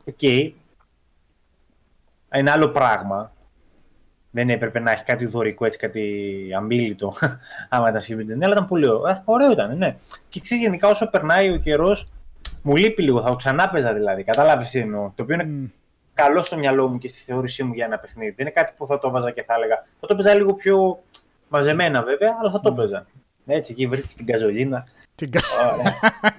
[0.07, 0.53] οκ, είναι
[2.51, 3.33] άλλο πράγμα.
[4.35, 7.13] Δεν έπρεπε να έχει κάτι δωρικό, έτσι, κάτι αμήλυτο,
[7.69, 9.07] άμα ήταν σχέση με την ταινία, αλλά ήταν πολύ ωραίο.
[9.07, 9.95] Ε, ωραίο ήταν, ναι.
[10.29, 12.11] Και ξέρεις, γενικά όσο περνάει ο καιρός,
[12.61, 14.23] μου λείπει λίγο, θα το ξανά παίζα δηλαδή.
[14.23, 15.11] Κατάλαβες τι εννοώ.
[15.15, 15.65] Το οποίο είναι Μμ.
[16.13, 18.29] καλό στο μυαλό μου και στη θεώρησή μου για ένα παιχνίδι.
[18.31, 19.85] Δεν είναι κάτι που θα το βάζα και θα έλεγα.
[19.99, 21.03] Θα το παίζα λίγο πιο
[21.47, 23.05] μαζεμένα βέβαια, αλλά θα το παίζα.
[23.45, 24.87] Έτσι, εκεί βρίσκεις την καζολίνα.
[25.15, 25.41] Την κα-
[25.73, 25.93] Ωραία.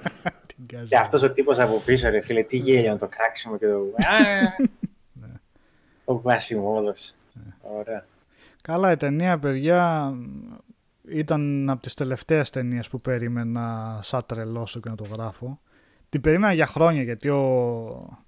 [0.57, 0.87] την κάζω.
[0.89, 3.79] και αυτός ο τύπος από πίσω, ρε φίλε, τι γέλιο με το κράξιμο και το.
[5.21, 5.29] Ναι.
[6.05, 6.95] Ο κλάσιμο όλο.
[7.61, 8.05] Ωραία.
[8.63, 10.13] Καλά, η ταινία, παιδιά,
[11.09, 15.61] ήταν από τις τελευταίες ταινίες που περίμενα σαν τρελός στο κινηματογράφο.
[16.09, 18.19] Την περίμενα για χρόνια, γιατί ο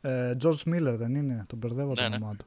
[0.00, 2.14] ε, George Miller δεν είναι, τον μπερδεύω το Ναι, ναι.
[2.16, 2.46] όνομά του.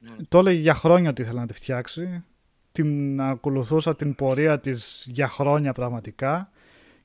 [0.00, 0.10] Ναι.
[0.28, 2.24] Το έλεγε για χρόνια ότι ήθελε να τη φτιάξει.
[2.72, 6.50] Την ακολουθούσα την πορεία της για χρόνια πραγματικά.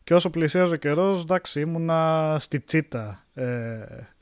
[0.04, 3.24] Και όσο πλησίαζε ο καιρός, εντάξει, ήμουνα στη τσίτα.
[3.34, 4.13] Ε, εντε-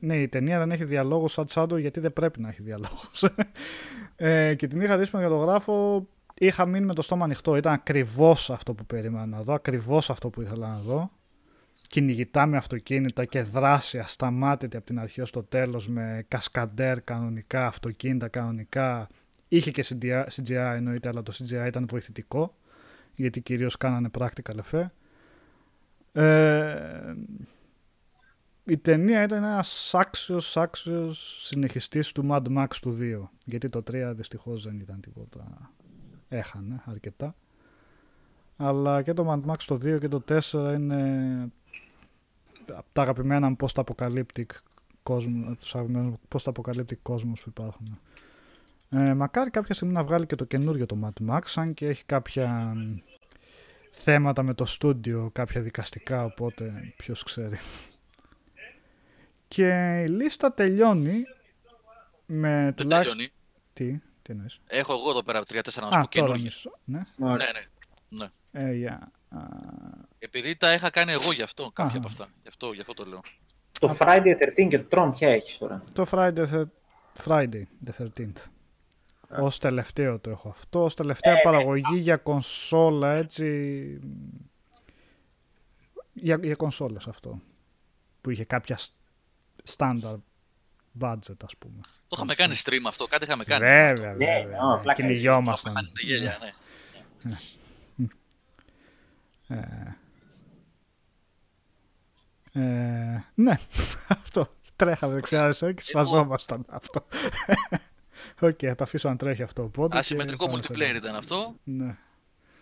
[0.00, 3.24] ναι, η ταινία δεν έχει διαλόγους σαν Τσάντο γιατί δεν πρέπει να έχει διαλόγους.
[4.16, 6.06] ε, και την είχα δει στον γραφό,
[6.38, 7.56] είχα μείνει με το στόμα ανοιχτό.
[7.56, 11.10] Ήταν ακριβώς αυτό που περίμενα να δω, ακριβώς αυτό που ήθελα να δω.
[11.88, 17.66] Κυνηγητά με αυτοκίνητα και δράση ασταμάτητη από την αρχή ως το τέλος με κασκαντέρ κανονικά,
[17.66, 19.08] αυτοκίνητα κανονικά.
[19.48, 22.54] Είχε και CGI, CGI εννοείται, αλλά το CGI ήταν βοηθητικό,
[23.14, 24.86] γιατί κυρίως κάνανε practical effect.
[26.12, 27.14] Ε,
[28.66, 34.12] η ταινία ήταν ένας άξιος, άξιος συνεχιστής του Mad Max του 2, γιατί το 3
[34.14, 35.70] δυστυχώς δεν ήταν τίποτα,
[36.28, 37.34] έχανε αρκετά.
[38.56, 41.50] Αλλά και το Mad Max το 2 και το 4 είναι
[42.66, 44.46] από τα αγαπημένα μου post-apocalyptic
[45.02, 47.98] κόσμο, από τους αγαπημένους post-apocalyptic κόσμους που υπάρχουν.
[48.90, 52.04] Ε, μακάρι κάποια στιγμή να βγάλει και το καινούριο το Mad Max, αν και έχει
[52.04, 52.96] κάποια μ,
[53.90, 57.58] θέματα με το στούντιο, κάποια δικαστικά, οπότε ποιος ξέρει.
[59.48, 61.22] Και η λίστα τελειώνει
[62.26, 63.16] με Δεν τουλάχιστον...
[63.16, 63.32] τελειώνει.
[63.72, 63.92] Τι,
[64.22, 66.44] τι εννοείς; Έχω εγώ εδώ πέρα 3-4 να σου Α, πω τώρα καινούργια.
[66.44, 66.78] μισό.
[66.84, 67.00] Ναι.
[67.16, 67.44] Ναι, ναι.
[68.08, 68.28] ναι.
[68.52, 69.38] Ε, για, α,
[70.18, 71.96] Επειδή τα είχα κάνει εγώ γι' αυτό, κάποια Αχα.
[71.98, 72.26] από αυτά.
[72.42, 73.20] Γι' αυτό, γι' αυτό το λέω.
[73.80, 76.64] Το Friday 13 και το Tron, ποια έχεις τώρα; Το Friday, the-
[77.24, 78.32] Friday the 13th.
[79.40, 80.82] Ως τελευταίο το έχω αυτό.
[80.84, 84.00] Ως τελευταία παραγωγή για κονσόλα έτσι...
[86.12, 87.40] Για, για κονσόλες αυτό.
[88.20, 88.78] Που είχε κάποια
[89.76, 90.20] standard
[91.00, 91.80] budget ας πούμε.
[92.08, 93.64] Το είχαμε κάνει stream αυτό, κάτι είχαμε κάνει.
[93.64, 94.60] Βέβαια, Ναι, βέβαια.
[94.60, 95.72] α, πλάκα Κυνηγιόμασταν.
[95.72, 96.38] Είχαμε χάσει τα γέλια,
[97.22, 97.36] ναι.
[99.48, 99.96] Ε,
[102.52, 103.58] ε, ναι,
[104.08, 104.54] αυτό.
[104.76, 107.06] Τρέχαμε δεξιά και σφαζόμασταν αυτό.
[108.40, 109.62] OK, okay, θα τα αφήσω αν τρέχει αυτό.
[109.62, 111.54] Οπότε Ασυμμετρικό multiplayer ήταν αυτό.
[111.64, 111.96] Ναι.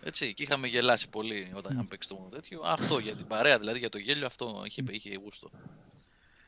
[0.03, 2.61] Έτσι, και είχαμε γελάσει πολύ όταν είχαμε παίξει το μόνο τέτοιο.
[2.63, 5.49] Αυτό για την παρέα, δηλαδή για το γέλιο, αυτό είχε, είχε γούστο.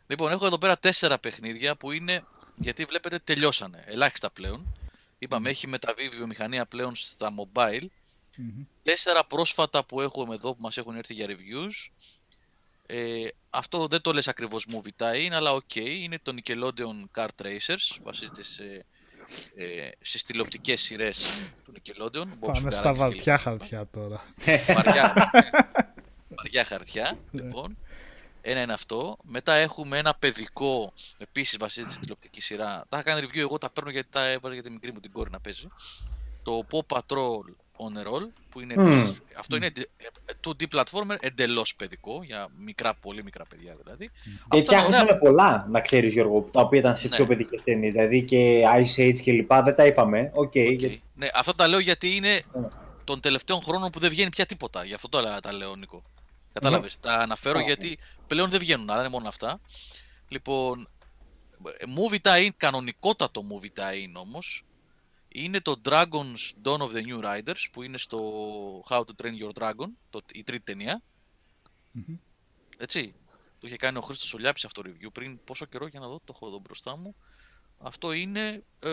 [0.07, 2.23] Λοιπόν, έχω εδώ πέρα τέσσερα παιχνίδια που είναι,
[2.55, 4.77] γιατί βλέπετε τελειώσανε, ελάχιστα πλέον.
[5.19, 7.85] Είπαμε, έχει μεταβεί η βιομηχανία πλέον στα mobile.
[8.83, 11.91] Τέσσερα πρόσφατα που έχουμε εδώ που μας έχουν έρθει για reviews.
[12.85, 17.45] Ε, αυτό δεν το λες ακριβώς movie tie-in αλλά OK, okay, είναι το Nickelodeon Kart
[17.45, 18.85] Racers, βασίζεται σε,
[19.55, 22.27] ε, στις τηλεοπτικές σειρές του Nickelodeon.
[22.39, 24.23] Πάμε στα βαριά χαρτιά τώρα.
[24.67, 25.31] Βαριά,
[26.37, 27.41] βαριά χαρτιά, ναι.
[27.41, 27.77] λοιπόν.
[28.49, 29.17] Ένα είναι αυτό.
[29.23, 32.85] Μετά έχουμε ένα παιδικό, επίσης βασίζεται σε τηλεοπτική σειρά.
[32.89, 35.11] Τα είχα κάνει review, εγώ τα παίρνω γιατί τα έβαζα για τη μικρή μου την
[35.11, 35.67] κόρη να παίζει.
[36.43, 37.43] Το Pop Patrol
[37.77, 39.13] on a Roll, που είναι mm.
[39.37, 39.71] αυτό είναι
[40.43, 44.11] 2D platformer εντελώς παιδικό, για μικρά, πολύ μικρά παιδιά δηλαδή.
[44.55, 44.63] Mm.
[44.63, 47.15] Και άκουσαμε πολλά, να ξέρεις Γιώργο, τα οποία ήταν σε ναι.
[47.15, 50.31] πιο παιδικές ταινίες, δηλαδή και Ice Age και λοιπά, δεν τα είπαμε.
[50.35, 50.77] Okay, okay.
[50.77, 50.97] Για...
[51.15, 52.69] Ναι, αυτά τα λέω γιατί είναι mm.
[53.03, 56.03] των τελευταίων χρόνων που δεν βγαίνει πια τίποτα, γι' αυτό το τα λέω Νίκο.
[56.59, 56.99] Κατάλαβες.
[56.99, 59.61] Τα αναφέρω γιατί πλέον δεν βγαίνουν, αλλά είναι μόνο αυτά.
[60.27, 60.87] Λοιπόν,
[61.97, 64.63] movie tie-in, κανονικότατο movie tie-in όμως,
[65.27, 68.19] είναι το Dragon's Dawn of the New Riders, που είναι στο
[68.89, 71.01] How to Train Your Dragon, το, η τρίτη ταινία.
[71.95, 72.17] Mm-hmm.
[72.77, 73.15] Έτσι.
[73.59, 76.19] Το είχε κάνει ο Χρήστος Ολιάπης αυτό το review πριν πόσο καιρό για να δω,
[76.23, 77.15] το έχω εδώ μπροστά μου.
[77.79, 78.89] Αυτό είναι ε,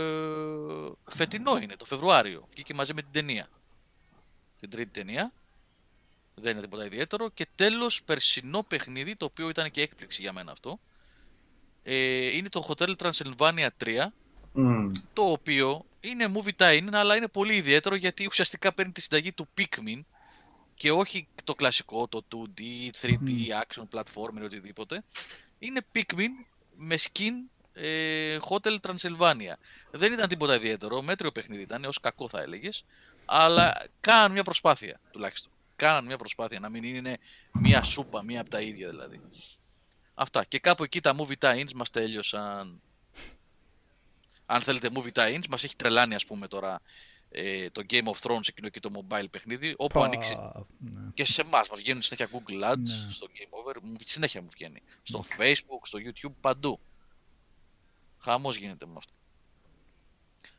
[1.11, 2.49] φετινό είναι, το Φεβρουάριο.
[2.51, 3.49] Βγήκε μαζί με την ταινία.
[4.61, 5.33] Την τρίτη ταινία.
[6.35, 7.31] Δεν είναι τίποτα ιδιαίτερο.
[7.31, 10.81] Και τέλος, περσινό παιχνίδι, το οποίο ήταν και έκπληξη για μένα αυτό.
[11.83, 14.07] Ε, είναι το Hotel Transylvania 3,
[14.57, 14.91] mm.
[15.13, 19.49] το οποίο είναι movie time, αλλά είναι πολύ ιδιαίτερο γιατί ουσιαστικά παίρνει τη συνταγή του
[19.59, 20.01] Pikmin
[20.75, 22.61] και όχι το κλασικό, το 2D,
[23.01, 23.31] 3D,
[23.63, 25.05] action, platform ή οτιδήποτε.
[25.59, 26.31] Είναι Pikmin
[26.77, 27.33] με skin
[27.73, 29.55] ε, Hotel Transylvania.
[29.91, 32.85] Δεν ήταν τίποτα ιδιαίτερο, μέτριο παιχνίδι ήταν, ως κακό θα έλεγες,
[33.25, 37.19] αλλά κάνουν μια προσπάθεια τουλάχιστον κάναν μια προσπάθεια να μην είναι
[37.53, 39.21] μια σούπα, μια από τα ίδια δηλαδή.
[40.15, 40.45] Αυτά.
[40.45, 42.83] Και κάπου εκεί τα movie tie-ins μας τέλειωσαν.
[44.47, 46.81] Αν θέλετε movie tie-ins, μας έχει τρελάνει ας πούμε τώρα
[47.37, 50.37] ε, το Game of Thrones εκείνο και το mobile παιχνίδι, όπου Πα, ανοίξει
[50.79, 51.11] ναι.
[51.15, 53.11] και σε εμάς μας βγαίνουν συνέχεια Google Ads, ναι.
[53.11, 54.83] στο Game Over, συνέχεια μου βγαίνει.
[55.03, 55.45] Στο ναι.
[55.45, 56.81] Facebook, στο YouTube, παντού.
[58.19, 59.13] Χαμός γίνεται με αυτό.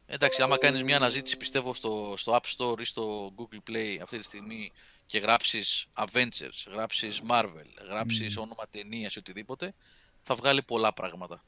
[0.06, 4.18] Εντάξει, άμα κάνεις μια αναζήτηση πιστεύω στο, στο App Store ή στο Google Play αυτή
[4.18, 4.72] τη στιγμή
[5.06, 9.74] και γράψεις Avengers, γράψεις Marvel, γράψεις όνομα ταινίας ή οτιδήποτε,
[10.22, 11.44] θα βγάλει πολλά πράγματα.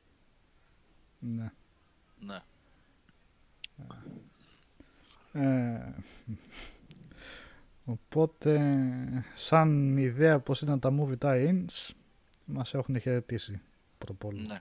[1.19, 1.51] Ναι.
[2.19, 2.41] Ναι.
[5.31, 5.93] Ε,
[7.85, 8.59] οπότε,
[9.35, 11.89] σαν ιδέα πώς ήταν τα movie tie-ins,
[12.45, 13.61] μας έχουν χαιρετήσει
[13.97, 14.59] πρώτα Ναι.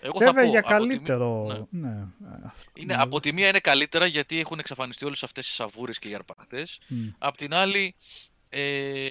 [0.00, 1.66] Εγώ Βέβαια θα πω, για καλύτερο.
[1.70, 1.76] Τη...
[1.76, 1.88] Ναι.
[1.88, 2.50] ναι.
[2.74, 6.14] Είναι, από τη μία είναι καλύτερα γιατί έχουν εξαφανιστεί όλες αυτές οι σαβούρες και οι
[6.14, 6.80] αρπακτές.
[6.90, 7.12] Mm.
[7.18, 7.94] Απ' την άλλη,
[8.50, 9.06] ε,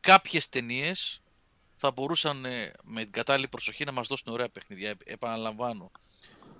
[0.00, 1.22] κάποιες ταινίες
[1.76, 4.96] θα μπορούσαν ε, με την κατάλληλη προσοχή να μας δώσουν ωραία παιχνίδια.
[5.04, 5.90] Επαναλαμβάνω,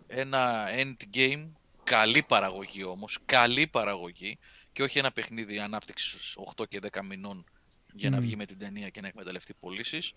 [0.06, 1.48] ένα endgame,
[1.85, 4.39] καλή παραγωγή όμως, καλή παραγωγή
[4.72, 7.44] και όχι ένα παιχνίδι ανάπτυξης 8 και 10 μηνών
[7.93, 10.12] για να βγει με την ταινία και να εκμεταλλευτεί πωλήσεις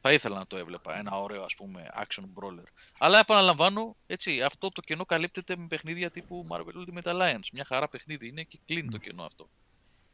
[0.00, 0.98] θα ήθελα να το έβλεπα.
[0.98, 2.66] Ένα ωραίο ας πούμε action brawler.
[2.98, 7.48] Αλλά επαναλαμβάνω, έτσι, αυτό το κενό καλύπτεται με παιχνίδια τύπου Marvel Ultimate Alliance.
[7.52, 9.48] Μια χαρά παιχνίδι είναι και κλείνει το κενό αυτό.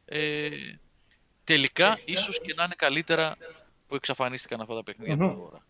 [0.05, 0.49] Ε,
[1.43, 3.35] τελικά, ίσως και να είναι καλύτερα
[3.87, 5.65] που εξαφανίστηκαν αυτά τα παιχνίδια από τώρα.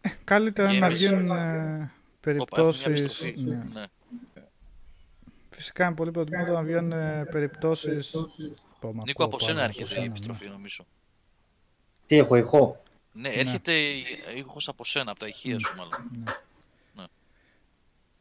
[0.00, 3.22] Ε, καλύτερα να βγαίνουν ε, περιπτώσεις...
[3.36, 3.54] Ναι.
[3.72, 3.84] ναι.
[5.50, 8.14] Φυσικά είναι πολύ προτιμότερο να βγαίνουν ε, περιπτώσεις...
[9.04, 10.84] Νίκο, από σένα έρχεται η επιστροφή νομίζω.
[12.06, 12.82] Τι έχω, ηχό.
[13.12, 13.34] Ναι, ναι.
[13.34, 13.72] έρχεται
[14.36, 16.10] ήχος από σένα, από τα ηχεία σου μάλλον.
[16.94, 17.04] Ναι.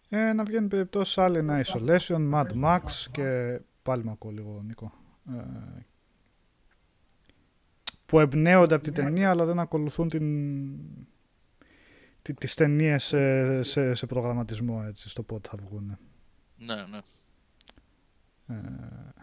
[0.10, 0.30] ναι.
[0.30, 2.82] Ε, να βγαίνει περιπτώσεις άλλη ένα Isolation, Mad Max
[3.12, 4.94] και πάλι με ακούω λίγο Νίκο.
[5.30, 5.86] Ε,
[8.06, 10.78] που εμπνέονται από την ταινία αλλά δεν ακολουθούν την,
[12.22, 15.98] τι, τις ταινίες σε, σε, σε, προγραμματισμό έτσι, στο πότε θα βγουν.
[16.58, 17.00] Ναι, ναι.
[18.48, 19.21] Ε,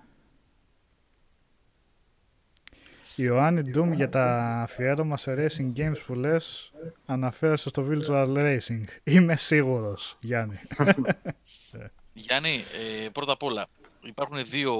[3.22, 4.24] Ιωάννη Ντούμ για τα
[4.62, 6.72] αφιέρωμα σε racing games που λες
[7.06, 8.84] αναφέρεσαι στο virtual racing.
[9.04, 10.60] Είμαι σίγουρος, Γιάννη.
[12.12, 12.64] Γιάννη,
[13.04, 13.66] ε, πρώτα απ' όλα,
[14.02, 14.76] υπάρχουν δύο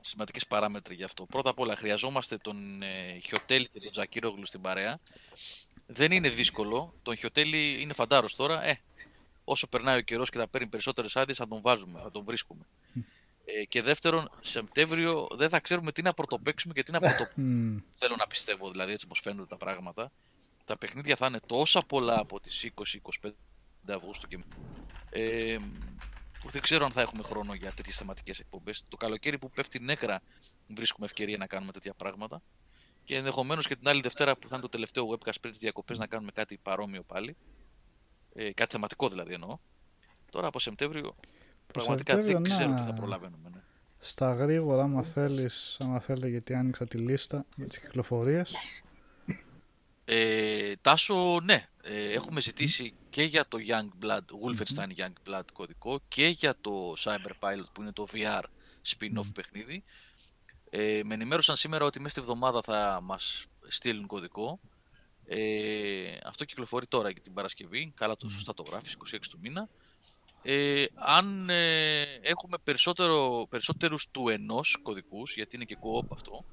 [0.00, 1.24] σημαντικές παράμετροι γι' αυτό.
[1.26, 4.98] Πρώτα απ' όλα, χρειαζόμαστε τον ε, Χιωτέλη και τον Τζακίρογλου στην παρέα.
[5.86, 6.94] Δεν είναι δύσκολο.
[7.02, 8.66] Τον Χιωτέλη είναι φαντάρος τώρα.
[8.66, 8.80] Ε,
[9.44, 12.62] όσο περνάει ο καιρός και θα παίρνει περισσότερες άδειες, θα τον βάζουμε, θα τον βρίσκουμε.
[13.58, 17.26] Ε, και δεύτερον, Σεπτέμβριο δεν θα ξέρουμε τι να πρωτοπαίξουμε και τι να πρωτο...
[17.34, 17.76] Μμ.
[17.90, 20.12] Θέλω να πιστεύω, δηλαδή έτσι όπως φαίνονται τα πράγματα.
[20.64, 22.70] Τα παιχνίδια θα είναι τόσα πολλά από τις
[23.22, 23.30] 20-25
[23.88, 24.44] Αυγούστου και
[25.10, 25.56] ε,
[26.40, 28.84] που δεν ξέρω αν θα έχουμε χρόνο για τέτοιες θεματικές εκπομπές.
[28.88, 30.22] Το καλοκαίρι που πέφτει νέκρα
[30.66, 32.42] βρίσκουμε ευκαιρία να κάνουμε τέτοια πράγματα.
[33.04, 35.98] Και ενδεχομένως και την άλλη Δευτέρα που θα είναι το τελευταίο webcast πριν τις διακοπές
[35.98, 37.36] να κάνουμε κάτι παρόμοιο πάλι.
[38.34, 39.58] Ε, κάτι θεματικό δηλαδή εννοώ.
[40.30, 41.16] Τώρα από Σεπτέμβριο
[41.72, 42.76] πραγματικά δεν Σεπτέμβριο, ξέρω να.
[42.76, 43.48] τι θα προλαβαίνουμε.
[43.52, 43.60] Ναι.
[43.98, 48.54] Στα γρήγορα, άμα θέλεις, άμα θέλετε, γιατί άνοιξα τη λίστα με τις κυκλοφορίες.
[50.04, 51.68] Ε, Τάσο, ναι.
[51.82, 56.94] Ε, έχουμε ζητήσει και για το Young Blood, Wolfenstein Young Blood κωδικό και για το
[56.98, 58.42] Cyber Pilot που είναι το VR
[58.88, 59.84] spin-off παιχνίδι.
[60.70, 64.60] Ε, με ενημέρωσαν σήμερα ότι μέσα στη εβδομάδα θα μας στείλουν κωδικό.
[65.24, 67.92] Ε, αυτό κυκλοφορεί τώρα για την Παρασκευή.
[67.96, 69.68] Καλά το σωστά το γράφεις, 26 του μήνα.
[70.42, 76.44] Ε, αν ε, έχουμε περισσότερο, περισσότερους του ενός κωδικούς, γιατί είναι και co-op αυτό,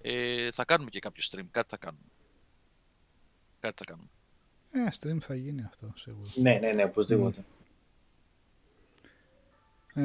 [0.00, 1.46] ε, θα κάνουμε και κάποιο stream.
[1.50, 2.06] Κάτι θα κάνουμε.
[3.60, 4.08] Κάτι θα κάνουμε.
[4.70, 6.30] Ε, stream θα γίνει αυτό, σίγουρα.
[6.34, 7.44] Ναι, ναι, ναι, οπωσδήποτε.
[9.94, 10.02] Ε,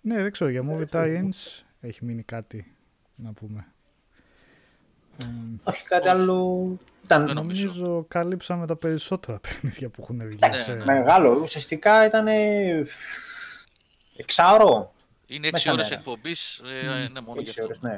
[0.00, 2.76] ναι, δεν ξέρω, για movie tie-ins έχει μείνει κάτι
[3.16, 3.72] να πούμε.
[5.22, 5.24] Ε,
[5.64, 6.68] Όχι, κάτι άλλο.
[7.04, 7.66] Ήταν Δεν νομίζω.
[7.66, 10.38] νομίζω καλύψαμε τα περισσότερα παιχνίδια που έχουν βγει.
[10.50, 10.84] Ναι, σε- ναι.
[10.84, 11.38] μεγάλο.
[11.42, 12.26] Ουσιαστικά ήταν
[14.16, 14.92] εξάωρο.
[15.26, 15.98] Είναι 6 Μέσα ώρες μέρα.
[15.98, 17.64] εκπομπής, ε, ναι, μόνο γι' Έξι αυτό.
[17.64, 17.94] ώρες, ναι.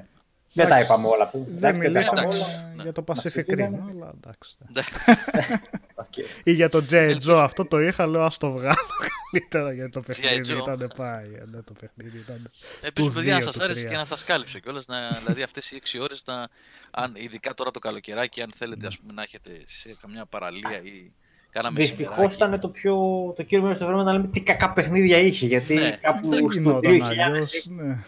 [0.53, 1.29] Δεν τα είπαμε όλα.
[1.29, 2.83] Που, Δεν εντάξει, δεν τα είπαμε μιλήσαμε εντάξει, ναι.
[2.83, 3.85] για το Pacific Μας Rim, φύγανε.
[3.91, 4.57] αλλά εντάξει.
[6.17, 6.23] Ναι.
[6.25, 6.29] Οκ.
[6.45, 6.93] Ή για το J.
[6.93, 7.35] Ελπίζω.
[7.39, 8.75] Joe, αυτό το είχα, λέω ας το βγάλω
[9.31, 10.63] καλύτερα γιατί το παιχνίδι Joe.
[10.63, 11.29] ήταν πάει.
[11.51, 12.51] Ναι, το παιχνίδι ήταν.
[12.81, 13.91] Επίσης, Του παιδιά, να δύο, σας του άρεσε τρία.
[13.91, 14.87] και να σας κάλυψε κιόλας.
[14.87, 16.49] Να, δηλαδή, αυτές οι 6 ώρες, να,
[16.91, 21.13] αν, ειδικά τώρα το καλοκαιράκι, αν θέλετε ας πούμε, να έχετε σε καμιά παραλία ή
[21.51, 22.95] κάναμε Δυστυχώς ήταν το πιο.
[23.37, 25.47] Το κύριο μέρος του βρέμα να λέμε τι κακά παιχνίδια είχε.
[25.47, 25.91] Γιατί Ναι.
[26.01, 27.67] κάπου Δεν στο γινόταν 2000 αλλιώς.
[27.69, 27.99] Ναι.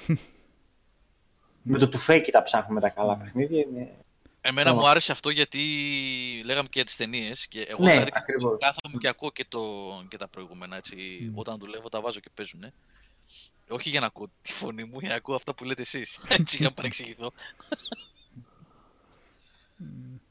[1.62, 3.58] με το του fake τα ψάχνουμε τα καλά παιχνίδια.
[3.60, 3.90] Είναι...
[4.44, 4.74] Εμένα Ω.
[4.74, 5.60] μου άρεσε αυτό γιατί
[6.44, 8.58] λέγαμε και για τις ταινίες και εγώ Ναι, δηλαδή ακριβώς.
[8.60, 9.60] κάθομαι και ακούω και, το,
[10.08, 10.96] και τα προηγούμενα έτσι,
[11.32, 11.38] Μμ.
[11.38, 12.64] όταν δουλεύω τα βάζω και παίζουν.
[13.68, 16.20] Όχι για να ακούω τη φωνή μου, για να ακούω αυτά που λέτε εσείς.
[16.38, 17.32] Έτσι για να παρεξηγηθώ.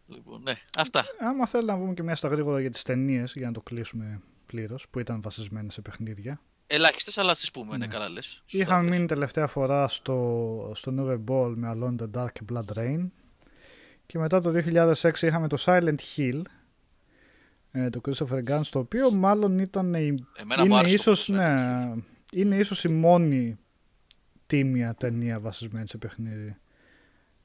[0.07, 1.05] λοιπόν, ναι, αυτά.
[1.19, 4.21] Άμα θέλει να πούμε και μια στα γρήγορα για τις ταινίες για να το κλείσουμε
[4.45, 6.41] πλήρως, που ήταν βασισμένες σε παιχνίδια.
[6.67, 7.87] Ελάχιστες, αλλά στις πούμε, ναι, Ναι.
[7.91, 8.25] καλά λες.
[8.25, 8.91] Σωστά Είχαμε λες.
[8.91, 13.07] μείνει τελευταία φορά στο, στο New Ball με Alone in the Dark και Blood Rain.
[14.11, 14.51] Και μετά το
[15.01, 16.41] 2006 είχαμε το Silent Hill,
[17.71, 21.29] ε, το Christopher Guns, το οποίο μάλλον ήταν η, Εμένα μου είναι, άρεσε το ίσως,
[21.29, 21.99] Silent ναι, Hill.
[22.33, 23.57] είναι ίσως η μόνη
[24.47, 26.57] τίμια ταινία βασισμένη σε παιχνίδι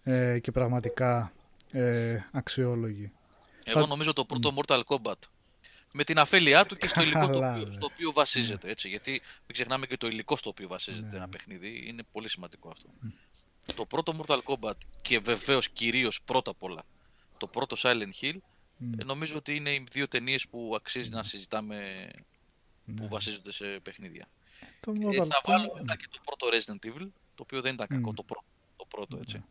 [0.02, 1.32] ε, και πραγματικά
[1.72, 3.12] ε, αξιόλογη.
[3.64, 5.18] Εγώ θα- νομίζω το πρώτο Mortal Kombat.
[5.92, 7.72] Με την αφέλειά του και στο υλικό το Καλά, οποίο, ναι.
[7.72, 8.70] στο οποίο βασίζεται.
[8.70, 11.16] Έτσι, γιατί μην ξεχνάμε και το υλικό στο οποίο βασίζεται Ναι.
[11.16, 11.84] ένα παιχνίδι.
[11.88, 12.88] Είναι πολύ σημαντικό αυτό.
[13.74, 16.82] Το πρώτο Mortal Kombat και βεβαίως κυρίως πρώτα απ' όλα
[17.38, 18.36] το πρώτο Silent Hill
[18.76, 18.92] Μμ.
[19.00, 22.08] ε, νομίζω ότι είναι οι δύο ταινίες που αξίζει να συζητάμε
[22.84, 23.08] που Ναι.
[23.08, 24.28] βασίζονται σε παιχνίδια.
[24.80, 27.74] Το Ε, Mortal θα βάλω Kombat- μετά και το πρώτο Resident Evil, το οποίο δεν
[27.74, 28.14] ήταν κακό, Μμ.
[28.14, 28.44] το, πρώτο,
[28.76, 29.44] το πρώτο έτσι.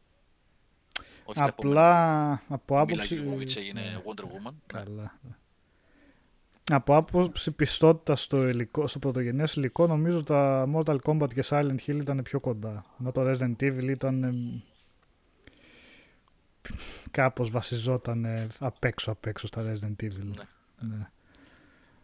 [1.24, 2.32] Όχι τα επόμενα.
[2.32, 3.16] Απλά από Μίλα άποψη...
[3.16, 4.54] Γιωβόβιτς έγινε Ναι, Wonder Woman.
[4.74, 5.06] Ναι.
[6.66, 6.80] Καλά.
[6.80, 11.96] Από άποψη πιστότητας στο, υλικό, στο πρωτογενές υλικό νομίζω τα Mortal Kombat και Silent Hill
[12.02, 12.86] ήταν πιο κοντά.
[13.00, 14.62] Ενώ το Resident Evil ήταν εμ,
[17.12, 20.24] κάπως βασιζόταν ε, απ' έξω απ' έξω στα Resident Evil.
[20.24, 20.44] Ναι.
[20.80, 21.10] Ναι.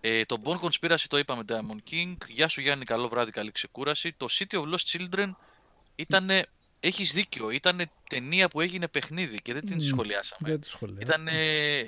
[0.01, 2.15] Ε, το Bone Conspiracy το είπαμε Diamond King.
[2.27, 4.13] Γεια σου Γιάννη, καλό βράδυ, καλή ξεκούραση.
[4.17, 5.31] Το City of Lost Children
[5.95, 6.27] ήταν.
[6.83, 10.49] Έχεις δίκιο, ήταν ταινία που έγινε παιχνίδι και δεν την Μμ, σχολιάσαμε.
[10.49, 10.97] Για τη σχολεία.
[11.01, 11.27] Ήταν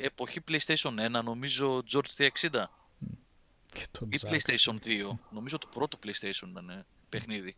[0.02, 2.64] εποχή PlayStation 1, νομίζω George 360
[3.74, 4.30] Και το ή Jack.
[4.30, 5.18] PlayStation 2.
[5.30, 7.56] Νομίζω το πρώτο PlayStation ήταν ε, παιχνίδι.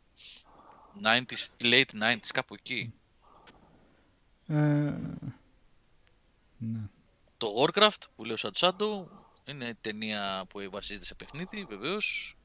[1.03, 2.93] 90s, late 90s, κάπου εκεί.
[4.47, 4.55] Ε,
[6.57, 6.79] ναι.
[7.37, 9.09] Το Warcraft που λέει ο Σατσάντο
[9.45, 12.37] είναι ταινία που βασίζεται σε παιχνίδι, βεβαίως.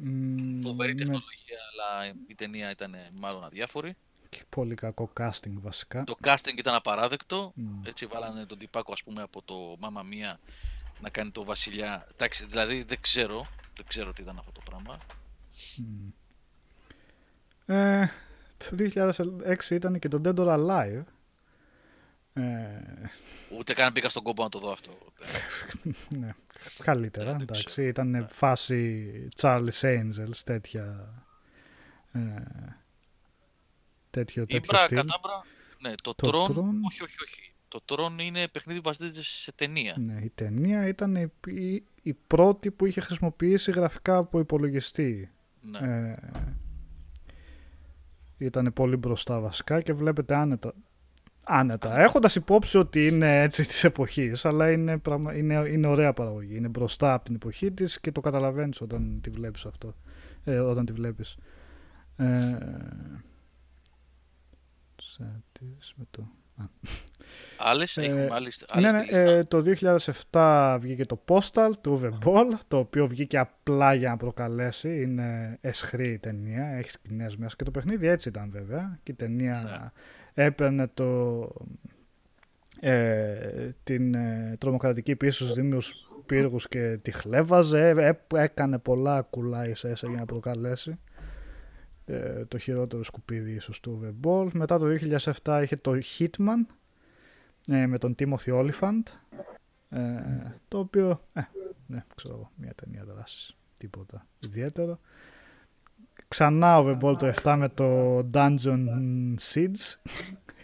[0.00, 3.96] Μ, Φοβερή με τεχνολογία, αλλά η ταινία ήταν μάλλον αδιάφορη.
[4.28, 6.04] και πολύ κακό casting βασικά.
[6.04, 7.52] Το casting ήταν απαράδεκτο.
[7.54, 7.86] Μμ.
[7.86, 10.40] Έτσι βάλανε τον τυπάκο ας πούμε από το Μάμα Μία
[11.00, 12.06] να κάνει το βασιλιά.
[12.12, 13.46] Εντάξει, δηλαδή δεν ξέρω.
[13.76, 14.98] Δεν ξέρω τι ήταν αυτό το πράγμα.
[15.76, 16.08] Μμ.
[17.74, 18.10] Ε,
[18.56, 21.02] το 2006 ήταν και το Dead or Alive.
[22.38, 23.10] Ε,
[23.58, 24.98] Ούτε καν μπήκα στον κόμπο να το δω αυτό.
[26.18, 26.30] ναι,
[26.82, 27.64] καλύτερα, Ε, δεν εντάξει.
[27.64, 27.88] ξέρω.
[27.88, 29.08] Ήταν φάση
[29.40, 31.14] Charlie's Angels, τέτοια...
[32.12, 32.18] Ε,
[34.10, 34.96] τέτοιο, τέτοιο Ήμπρα, στυλ.
[34.96, 35.44] κατάμπρα.
[35.80, 36.50] Ναι, το, Το Tron.
[36.50, 36.64] Tron.
[36.86, 37.52] Όχι, όχι, όχι.
[37.68, 39.94] Το Tron είναι παιχνίδι που βασίζεται σε ταινία.
[39.98, 45.30] Ναι, η ταινία ήταν η, η, η πρώτη που είχε χρησιμοποιήσει γραφικά από υπολογιστή.
[45.60, 45.78] Ναι.
[45.78, 46.16] Ε,
[48.38, 50.74] ήταν πολύ μπροστά βασικά και βλέπετε άνετα.
[51.50, 52.00] Άνετα.
[52.00, 55.36] Έχοντας υπόψη ότι είναι έτσι της εποχής, αλλά είναι, πραγμα...
[55.36, 56.56] είναι, είναι ωραία παραγωγή.
[56.56, 59.94] Είναι μπροστά από την εποχή της και το καταλαβαίνεις όταν τη βλέπεις αυτό.
[60.44, 61.36] Ε, όταν τη βλέπεις.
[62.16, 62.56] Ε,
[65.02, 65.42] σε-
[65.96, 66.22] με το...
[66.56, 66.64] Α.
[67.58, 69.30] Άλλες, Ε, έχουμε άλλες, Ναι, άλλες ναι, στη λίστα.
[69.30, 69.62] ε, το
[70.30, 75.00] 2007 βγήκε το Postal του Uwe Boll, το οποίο βγήκε απλά για να προκαλέσει.
[75.02, 78.98] Είναι εσχρή η ταινία, έχει σκηνές μέσα και το παιχνίδι έτσι ήταν βέβαια.
[79.02, 79.92] Και η ταινία
[80.44, 81.40] έπαιρνε το,
[82.80, 87.88] ε, την ε, τρομοκρατική πίσω στους Δήμιους Πύργους και τη χλέβαζε.
[87.88, 90.98] Ε, ε, έκανε πολλά κουλά ίσα ίσα για να προκαλέσει.
[92.04, 94.48] Ε, το χειρότερο σκουπίδι ίσως του Uwe Boll.
[94.52, 94.86] Μετά το
[95.44, 96.74] 2007 είχε το Hitman,
[97.68, 99.02] ε, με τον Timothy Olyphant
[99.88, 100.00] ε,
[100.68, 101.40] το οποίο ε,
[101.86, 104.98] ναι, ξέρω εγώ, μια ταινία δράσης τίποτα ιδιαίτερο
[106.28, 108.84] ξανά ο Βεμπόλ το 7 με το Dungeon
[109.52, 110.12] Siege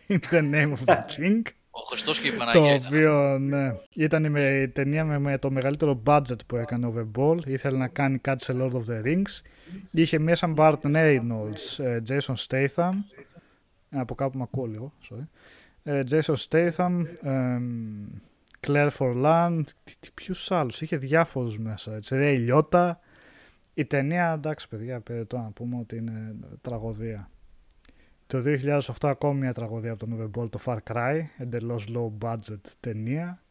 [0.08, 2.86] In the name of the king Ο Χριστός και η το Παναγία ήταν.
[2.86, 7.38] οποίο ναι, ήταν με, η ταινία με, με το μεγαλύτερο budget που έκανε ο Βεμπόλ
[7.46, 9.40] ήθελε να κάνει κάτι σε Lord of the Rings
[9.90, 12.92] είχε μέσα Bart Reynolds, ε, Jason Statham
[13.90, 15.26] ε, από κάπου μ' ακούω λίγο, sorry.
[15.82, 18.06] Ε, Jason Statham, εμ,
[18.66, 22.92] Claire Forlan, τι, τι, ποιους άλλους, είχε διάφορους μέσα, έτσι, Ray Liotta.
[23.74, 27.30] Η ταινία, εντάξει παιδιά, περιττό να πούμε ότι είναι τραγωδία.
[28.26, 32.60] Το 2008 ακόμη μια τραγωδία από τον Uwe Boll, το Far Cry, εντελώς low budget
[32.80, 33.42] ταινία.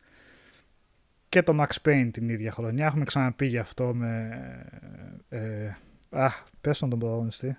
[1.29, 4.39] Και το Max Payne την ίδια χρονιά, έχουμε ξαναπεί γι' αυτό με...
[5.29, 5.75] Ε,
[6.09, 6.29] α,
[6.61, 7.57] πες τον τον πρωταγωνιστή.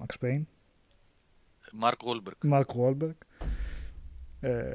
[0.00, 0.42] Max Payne.
[1.72, 2.36] Μάρκ Γόλμπεργκ.
[2.44, 3.16] Mark Wahlberg
[4.40, 4.74] ε,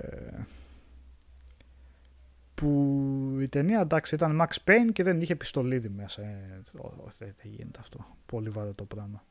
[2.56, 7.08] που η ταινία εντάξει ήταν Max Payne και δεν είχε πιστολίδι μέσα ε, ο- ο-
[7.18, 9.24] δεν, δεν γίνεται αυτό πολύ βαρύ το πράγμα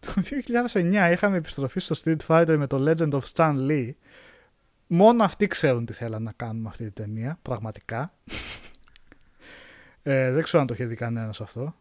[0.00, 0.12] το
[0.72, 3.90] 2009 είχαμε επιστροφή στο Street Fighter με το Legend of Stan Lee
[4.86, 8.12] μόνο αυτοί ξέρουν τι θέλαν να κάνουν με αυτή τη ταινία πραγματικά
[10.02, 11.74] ε, δεν ξέρω αν το είχε δει κανένας αυτό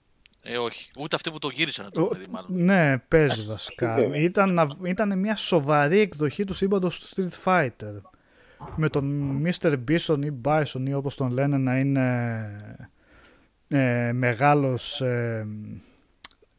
[0.43, 0.91] Ε, όχι.
[0.99, 2.63] Ούτε αυτοί που το γύρισαν το ο- παιδί, μάλλον.
[2.63, 3.95] Ναι, παίζει βασικά.
[3.95, 4.19] βέβαια.
[4.21, 7.95] ήταν, να- ήταν μια σοβαρή εκδοχή του σύμπαντος του Street Fighter.
[8.75, 9.77] Με τον Mr.
[9.87, 12.47] Bison ή Bison ή όπως τον λένε να είναι
[13.67, 15.47] ε, μεγάλος, ε,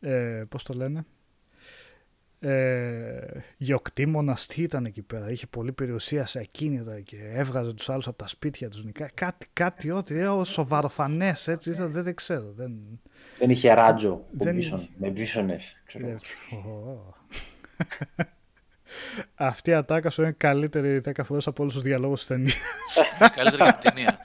[0.01, 1.05] ε, πώς το λένε,
[2.41, 5.31] ε, γεωκτήμονας, τι ήταν εκεί πέρα.
[5.31, 8.85] Είχε πολύ περιουσία σε ακίνητα και έβγαζε τους άλλους από τα σπίτια τους.
[8.85, 9.11] νικά.
[9.15, 12.53] Κάτι, κάτι, ό,τι, ε, σοβαροφανές έτσι, ήταν, δεν, δεν ξέρω.
[12.57, 13.01] Δεν,
[13.39, 14.89] Δεν είχε ράτζο ο Δεν Bison, είχε.
[14.99, 15.83] με βίσονες.
[15.87, 16.17] ξέρω.
[19.19, 19.47] Ε, ω.
[19.47, 22.57] Αυτή η ατάκα σου είναι καλύτερη 10 φορές από όλους τους διαλόγους της ταινίας.
[23.35, 24.23] Καλύτερη και την ταινία.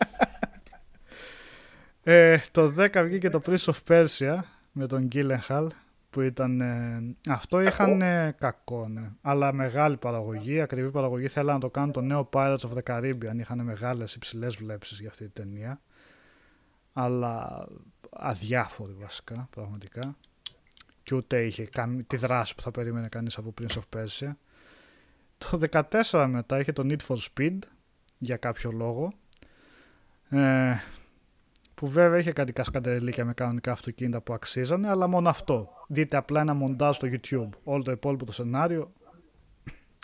[2.04, 4.40] Ε, το 10 βγήκε το Prince of Persia
[4.72, 5.68] με τον Gyllenhaal
[6.10, 6.62] που ήταν...
[6.62, 9.10] ε, αυτό είχαν ε, κακό, ναι.
[9.22, 11.28] Αλλά μεγάλη παραγωγή, ακριβή παραγωγή.
[11.28, 13.36] Θέλανε να το κάνουν το νέο Pirates of the Caribbean.
[13.38, 15.82] Είχαν μεγάλες υψηλές βλέψεις για αυτή τη ταινία.
[16.94, 17.66] Αλλά
[18.10, 20.16] αδιάφορη βασικά, πραγματικά.
[21.04, 24.32] Και ούτε είχε κάνει τη δράση που θα περίμενε κανείς από Prince of Persia.
[25.38, 25.60] Το
[26.12, 27.60] 14 μετά είχε το Need for Speed
[28.18, 29.14] για κάποιο λόγο.
[30.30, 30.76] Ε,
[31.76, 35.70] που βέβαια είχε κάτι κασκαντερελίκια με κανονικά αυτοκίνητα που αξίζανε, αλλά μόνο αυτό.
[35.88, 37.50] Δείτε απλά ένα μοντάζ στο YouTube.
[37.64, 38.92] Όλο το υπόλοιπο το σενάριο.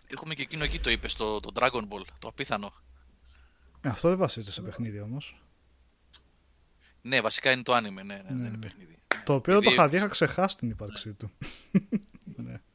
[0.07, 2.73] Έχουμε και εκείνο εκεί το είπες στο το Dragon Ball, το απίθανο.
[3.81, 5.41] Ε, Αυτό δεν βασίζεται σε παιχνίδι όμως.
[7.01, 8.57] Ναι, βασικά είναι το άνιμε, ναι, ναι, δεν Ναι, είναι ναι.
[8.57, 8.97] παιχνίδι.
[9.23, 11.31] Το οποίο το Επειδή- είχα δει, είχα ξεχάσει την ύπαρξή του.
[12.35, 12.61] ναι.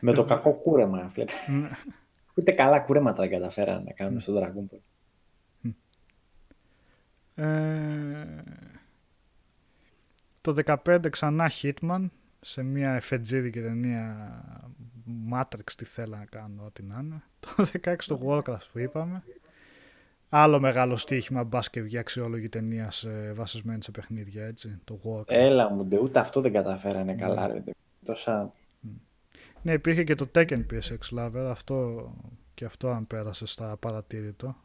[0.00, 1.10] Με το κακό κούρεμα.
[1.14, 1.52] βλέπετε.
[1.52, 1.68] Ναι.
[2.34, 4.80] Ούτε καλά κούρεματα δεν καταφέρανε να κάνουν στον Dragon Ball.
[7.34, 8.42] Ε,
[10.40, 10.54] το
[10.84, 12.06] 15 ξανά Hitman
[12.40, 14.40] σε μια εφετζίδικη ταινία
[15.32, 17.22] Matrix τι θέλα να κάνω ό,τι να είναι.
[17.40, 19.22] Το 16 το Warcraft που είπαμε.
[20.28, 24.78] Άλλο μεγάλο στοίχημα μπας και βγει αξιόλογη ταινία σε, βασισμένη σε παιχνίδια έτσι.
[24.84, 25.30] Το Warcraft.
[25.30, 27.46] Έλα μου, ντε, ούτε αυτό δεν καταφέρανε καλά.
[27.46, 27.62] Ρε.
[28.04, 28.50] Τόσα...
[29.64, 32.10] Ναι, υπήρχε και το Tekken PSX Lover, αυτό
[32.54, 34.56] και αυτό αν πέρασε στα παρατήρητο.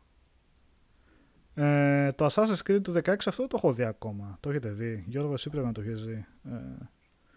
[1.54, 4.38] Ε, το Assassin's Creed του 16 αυτό το έχω δει ακόμα.
[4.40, 6.26] Το έχετε δει; Γιώργο, εσύ πρέπει να το έχεις δει.
[6.46, 6.86] Ε,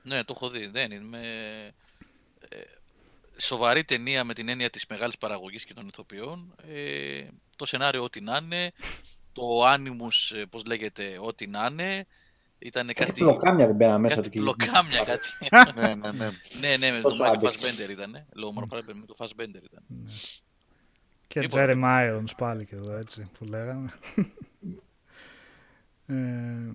[0.03, 0.67] Ναι, το έχω δει.
[0.67, 1.05] Δεν είναι.
[1.05, 1.21] Με...
[2.49, 2.59] Ε,
[3.37, 6.55] σοβαρή ταινία με την έννοια της μεγάλης παραγωγής και των ηθοποιών.
[6.69, 7.27] Ε,
[7.57, 8.73] το σενάριο ό,τι να είναι.
[9.33, 9.43] Το
[9.75, 12.07] Animus, ε, πώς λέγεται, ό,τι να είναι.
[12.65, 13.21] Ήταν Κάτι κάτι.
[13.21, 15.29] πλοκάμια δεν μπαίνανε μέσα κάτι του πλοκάμια, κάτι.
[15.81, 16.31] ναι, ναι, ναι.
[16.61, 17.59] ναι, ναι, με τον Τόσο Μάικλ άντεξε.
[17.69, 18.27] Φασμπέντερ ήταν.
[18.35, 19.83] Λόγω μόνο Φασμπέντερ, με τον Φασμπέντερ ήταν.
[21.27, 21.67] Και Τίποτα.
[21.69, 23.93] Jeremy Irons πάλι και εδώ έτσι που λέγαμε.
[26.07, 26.73] ε,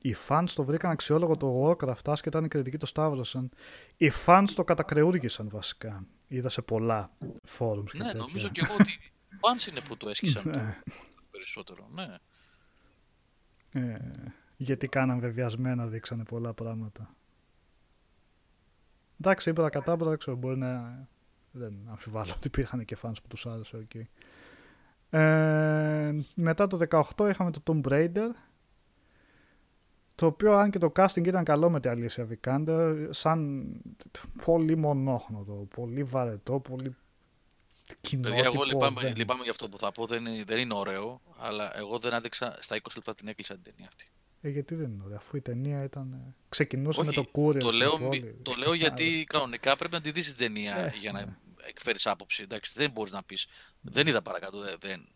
[0.00, 3.50] οι fans το βρήκαν αξιόλογο το Warcraft, άσχετα αν η κριτική το σταύρωσαν.
[3.96, 6.06] Οι fans το κατακρεούργησαν βασικά.
[6.28, 7.10] Είδα σε πολλά
[7.58, 8.18] forums και Ναι, τέτοια.
[8.18, 10.78] νομίζω και εγώ ότι οι fans είναι που το έσκισαν το Ναι.
[11.30, 11.86] περισσότερο.
[11.94, 12.06] Ναι.
[13.72, 13.96] Ε,
[14.56, 17.14] γιατί κάναν βεβιασμένα, δείξανε πολλά πράγματα.
[19.20, 21.06] Εντάξει, είπα κατάμπρα, δεν ξέρω, μπορεί να...
[21.52, 23.94] Δεν αμφιβάλλω ότι υπήρχαν και fans που τους άρεσε, οκ.
[25.10, 26.78] Ε, μετά το
[27.16, 28.28] 18 είχαμε το Tomb Raider,
[30.14, 33.66] το οποίο αν και το casting ήταν καλό με τη Alicia Vikander, σαν
[34.44, 36.96] πολύ μονόχνοτο, πολύ βαρετό, πολύ
[38.00, 38.34] κοινότυπο.
[38.34, 40.06] Παιδιά, εγώ λυπάμαι, δεν- λυπάμαι για αυτό που θα πω.
[40.06, 43.62] Δεν είναι, δεν είναι ωραίο, αλλά εγώ δεν άντεξα στα 20 λεπτά την έκλεισα την
[43.62, 44.06] ταινία αυτή.
[44.40, 46.12] Ε, γιατί δεν είναι ωραία, αφού η ταινία ήταν...
[46.12, 48.36] ε, Ξεκινούσε με Όχι, το κούριο Το στην λέω, πόλη.
[48.42, 51.36] το λέω γιατί κανονικά πρέπει να τη δεις την ταινία Ε, για να ναι.
[51.68, 52.42] εκφέρεις άποψη.
[52.42, 53.46] Εντάξει, δεν μπορείς να πεις.
[53.80, 54.58] Δεν είδα παρακάτω.
[54.60, 55.08] Δεν, δεν.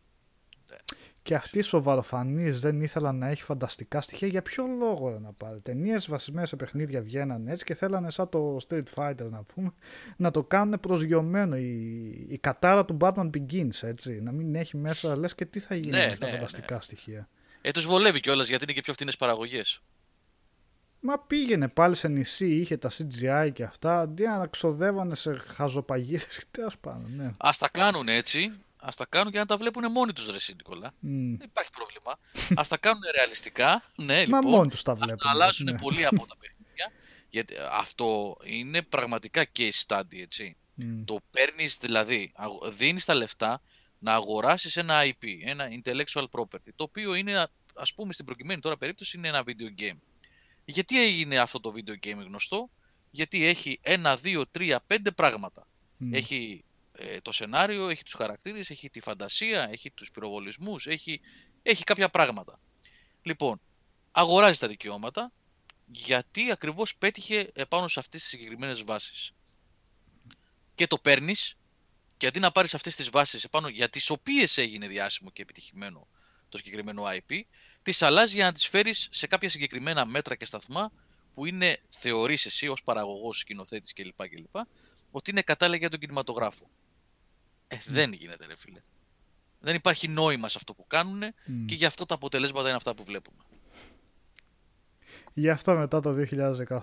[1.26, 4.28] Και αυτή η σοβαροφανής δεν ήθελα να έχει φανταστικά στοιχεία.
[4.28, 5.60] Για ποιο λόγο ρε, να πάρει.
[5.60, 9.72] Ταινίες βασισμένες σε παιχνίδια βγαίνανε έτσι και θέλανε σαν το Street Fighter να πούμε
[10.16, 11.56] να το κάνουν προσγειωμένο.
[11.56, 14.20] Η, η κατάρα του Batman Begins έτσι.
[14.22, 17.28] Να μην έχει μέσα λες και τι θα γίνει Ναι, με τα ναι, φανταστικά στοιχεία.
[17.60, 19.82] Ε, τους βολεύει κιόλας γιατί είναι και πιο φθηνές παραγωγές.
[21.00, 26.44] Μα πήγαινε πάλι σε νησί, είχε τα CGI και αυτά, αντί να ξοδεύανε σε χαζοπαγίδες.
[26.50, 27.34] Τέλος πάντων, ναι.
[27.36, 28.52] Ας τα κάνουν έτσι,
[28.86, 30.94] ας τα κάνουν και να τα βλέπουν μόνοι τους ρε εσύ, Νικόλα.
[31.00, 31.36] Μμ.
[31.36, 32.18] Δεν υπάρχει πρόβλημα.
[32.60, 33.82] ας τα κάνουν ρεαλιστικά.
[33.96, 34.50] Ναι, Μα λοιπόν.
[34.50, 35.18] μόνοι τους τα Ας βλέπουν.
[35.18, 35.78] τα αλλάζουν ναι.
[35.78, 36.92] πολύ από τα παιχνίδια.
[37.28, 40.56] Γιατί αυτό είναι πραγματικά case study, έτσι.
[40.74, 41.04] Μμ.
[41.04, 42.32] Το παίρνεις δηλαδή,
[42.70, 43.62] δίνεις τα λεφτά
[43.98, 48.76] να αγοράσεις ένα IP, ένα intellectual property, το οποίο είναι, ας πούμε, στην προκειμένη τώρα
[48.76, 49.98] περίπτωση είναι ένα video game.
[50.64, 52.70] Γιατί έγινε αυτό το video game γνωστό,
[53.10, 55.66] Γιατί έχει ένα, δύο, τρία, πέντε πράγματα.
[55.96, 56.14] Μμ.
[56.14, 56.64] Έχει
[56.98, 61.20] ε, το σενάριο, έχει τους χαρακτήρες, έχει τη φαντασία, έχει τους πυροβολισμούς, έχει,
[61.62, 62.60] έχει κάποια πράγματα.
[63.22, 63.60] Λοιπόν,
[64.10, 65.32] αγοράζει τα δικαιώματα
[65.86, 69.32] γιατί ακριβώς πέτυχε επάνω σε αυτές τις συγκεκριμένες βάσεις.
[70.74, 71.56] Και το παίρνεις
[72.16, 76.08] και αντί να πάρεις αυτές τις βάσεις επάνω για τις οποίες έγινε διάσημο και επιτυχημένο
[76.48, 77.40] το συγκεκριμένο IP,
[77.82, 80.92] τις αλλάζεις για να τις φέρεις σε κάποια συγκεκριμένα μέτρα και σταθμά
[81.34, 84.28] που είναι, θεωρείς εσύ ως παραγωγός, σκηνοθέτης κλπ.
[84.28, 84.56] κλπ
[85.10, 86.70] ότι είναι κατάλληλα για τον κινηματογράφο.
[87.76, 88.80] Ε, δεν γίνεται ρε φίλε.
[89.60, 91.66] Δεν υπάρχει νόημα σε αυτό που κάνουν Μμ.
[91.66, 93.36] και γι' αυτό τα αποτελέσματα είναι αυτά που βλέπουμε.
[95.34, 96.14] Γι' αυτό μετά το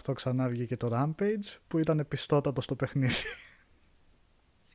[0.05, 3.13] 2018 ξανά βγήκε το Rampage που ήταν πιστότατο στο παιχνίδι.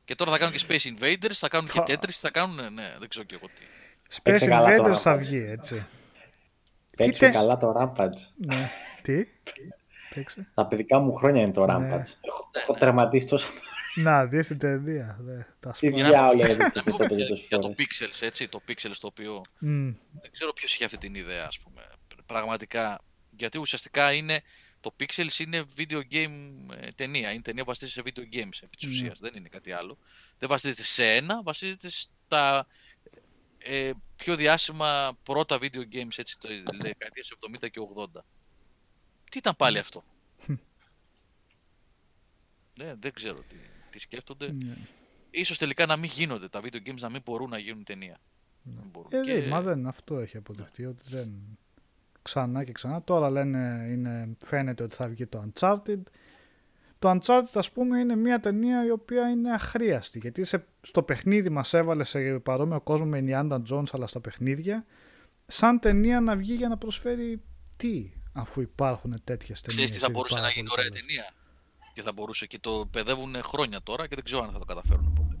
[0.05, 2.73] Και τώρα θα κάνουν και Space Invaders, θα κάνουν και Φα- Tetris, θα κάνουν.
[2.73, 3.61] Ναι, δεν ξέρω και εγώ τι.
[4.09, 5.19] Space Παίξε καλά το Invaders θα Rampage.
[5.19, 5.85] βγει, έτσι.
[6.97, 8.19] Παίξε τε- καλά το Rampage.
[8.37, 8.69] ναι.
[9.01, 9.25] Τι;
[10.15, 10.47] Παίξε.
[10.53, 11.73] Τα παιδικά μου χρόνια είναι το Ναι.
[11.73, 12.07] Rampage.
[12.21, 13.51] Έχω, έχω τερματίσει τόσο.
[14.01, 15.17] Να, δεις την ταινία.
[15.19, 17.87] Δε, τα Τι σπα- διάολο Να έδειξε και πούμε το για, τόσες για το φορές.
[17.99, 19.91] Pixels, έτσι, το Pixels το οποίο Μμ.
[20.21, 21.87] δεν ξέρω ποιος είχε αυτή την ιδέα, ας πούμε.
[22.25, 23.01] Πραγματικά,
[23.37, 24.41] γιατί ουσιαστικά είναι,
[24.79, 26.31] το Pixels είναι video game
[26.79, 28.91] ε, ταινία, είναι ταινία που βασίζεται σε video games, επί της Ναι.
[28.93, 29.97] ουσίας, δεν είναι κάτι άλλο.
[30.37, 32.67] Δεν βασίζεται σε ένα, βασίζεται στα
[33.57, 37.79] ε, πιο διάσημα πρώτα video games, έτσι, το δεκαετίες 70 και
[38.13, 38.23] 80.
[39.31, 40.03] Τι ήταν πάλι αυτό;
[42.77, 43.55] ναι, δεν ξέρω τι,
[43.89, 44.51] τι σκέφτονται.
[44.51, 44.73] Ναι.
[45.31, 48.17] Ίσως τελικά να μην γίνονται τα video games, να μην μπορούν να γίνουν ταινία.
[48.63, 49.09] Δεν μπορούν.
[49.13, 51.57] Ε, Και- δε, μα δεν, αυτό έχει αποδειχτεί ότι δεν...
[52.21, 53.03] Ξανά και ξανά.
[53.03, 56.01] Τώρα λένε, είναι, φαίνεται ότι θα βγει το Uncharted.
[56.99, 60.19] Το Uncharted, ας πούμε, είναι μια ταινία η οποία είναι αχρίαστη.
[60.19, 64.85] Γιατί σε, στο παιχνίδι μας έβαλε σε παρόμοιο κόσμο με Indiana Jones, αλλά στα παιχνίδια,
[65.47, 67.41] σαν ταινία να βγει για να προσφέρει
[67.77, 69.75] τι, αφού υπάρχουν τέτοιες ταινίες.
[69.75, 71.05] Ξέρεις τι θα ήδη μπορούσε πάρα να γίνει πολύ ωραία καλές.
[71.05, 71.33] ταινία;
[71.93, 75.13] Και θα μπορούσε και το παιδεύουν χρόνια τώρα και δεν ξέρω αν θα το καταφέρουν
[75.13, 75.37] ποτέ.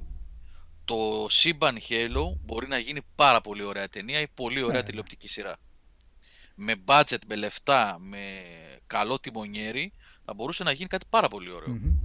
[0.85, 4.83] Το σύμπαν Halo μπορεί να γίνει πάρα πολύ ωραία ταινία ή πολύ ωραία Ναι.
[4.83, 5.55] τηλεοπτική σειρά.
[6.55, 8.19] Με budget, με λεφτά, με
[8.87, 9.93] καλό τιμονιέρι
[10.25, 11.69] θα μπορούσε να γίνει κάτι πάρα πολύ ωραίο.
[11.69, 11.97] Μμμ.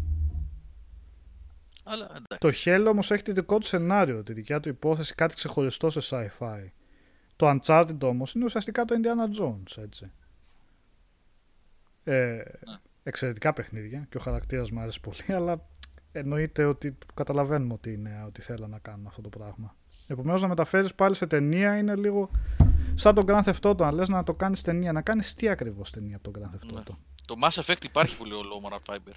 [1.84, 2.38] Αλλά εντάξει.
[2.38, 6.00] Το Halo όμως έχει τη δικό του σενάριο, τη δικιά του υπόθεση, κάτι ξεχωριστό σε
[6.10, 6.66] sci-fi.
[7.36, 10.12] Το Uncharted όμως είναι ουσιαστικά το Indiana Jones, έτσι.
[12.04, 12.42] Ε,
[13.04, 15.68] εξαιρετικά παιχνίδια και ο χαρακτήρας μου άρεσε πολύ, αλλά
[16.12, 19.76] εννοείται ότι καταλαβαίνουμε ότι είναι ότι θέλουν να κάνουν αυτό το πράγμα.
[20.06, 22.30] Επομένως να μεταφέρεις πάλι σε ταινία είναι λίγο
[22.94, 24.92] σαν τον Grand Theft Auto, αν λες να το κάνεις ταινία.
[24.92, 26.80] Να κάνεις τι ακριβώς ταινία από τον Grand Theft Ναι.
[26.80, 26.94] Auto.
[27.26, 29.12] Το Mass Effect υπάρχει που λέει ο Low Fiber.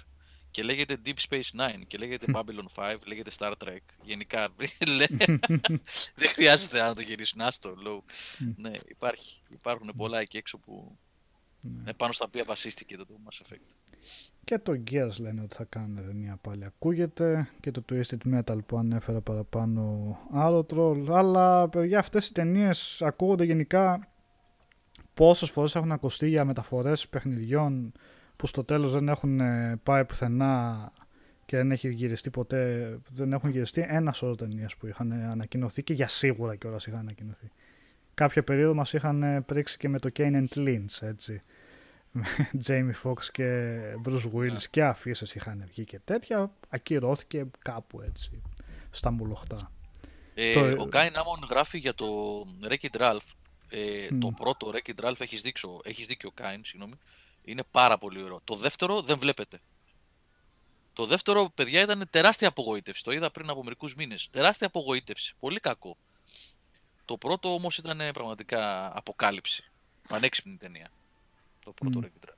[0.50, 3.78] και λέγεται Deep Space Nine και λέγεται Babylon 5, λέγεται Star Trek.
[4.02, 4.48] Γενικά
[6.20, 7.40] δεν χρειάζεται να το γυρίσουν.
[7.40, 8.12] Άστο, low.
[8.56, 9.42] ναι, υπάρχει.
[9.48, 10.98] Υπάρχουν πολλά εκεί έξω που
[11.60, 11.92] ναι.
[11.92, 13.74] πάνω στα οποία βασίστηκε το Mass Effect.
[14.44, 18.78] Και το Gears λένε ότι θα κάνουν μια πάλι ακούγεται και το Twisted Metal που
[18.78, 21.12] ανέφερα παραπάνω άλλο τρόλ.
[21.12, 24.00] Αλλά παιδιά αυτές οι ταινίες ακούγονται γενικά
[25.14, 27.92] πόσες φορές έχουν ακουστεί για μεταφορές παιχνιδιών
[28.36, 30.92] που στο τέλος δεν έχουν ε, πάει πουθενά
[31.44, 35.92] και δεν έχει γυριστεί ποτέ, δεν έχουν γυριστεί ένα σώρο ταινίες που είχαν ανακοινωθεί και
[35.92, 37.50] για σίγουρα κιόλας είχαν ανακοινωθεί.
[38.18, 41.42] Κάποια περίοδο μας είχαν πρίξει και με το Kane and Lynch, έτσι.
[42.12, 42.26] Με
[42.66, 44.68] Jamie Foxx και Bruce Willis yeah.
[44.70, 46.52] και αφήσεις είχαν βγει και τέτοια.
[46.68, 48.42] Ακυρώθηκε κάπου έτσι,
[48.90, 49.72] στα μουλοχτά.
[50.34, 50.82] Ε, το...
[50.82, 52.06] Ο Γκάιν Άμον γράφει για το
[52.62, 53.28] Wreck-It Ralph.
[53.68, 54.18] Ε, mm.
[54.20, 56.94] Το πρώτο Wreck-It Ralph έχεις, δείξω, έχεις δίκιο Κάιν, συγγνώμη.
[57.42, 58.40] Είναι πάρα πολύ ωραίο.
[58.44, 59.60] Το δεύτερο δεν βλέπετε.
[60.92, 63.04] Το δεύτερο, παιδιά, ήταν τεράστια απογοήτευση.
[63.04, 64.28] Το είδα πριν από μερικούς μήνες.
[64.30, 65.34] Τεράστια απογοήτευση.
[65.38, 65.96] Πολύ κακό.
[67.08, 69.64] Το πρώτο όμως ήταν πραγματικά αποκάλυψη.
[70.08, 70.90] Πανέξυπνη ταινία.
[71.64, 72.30] Το πρώτο mm.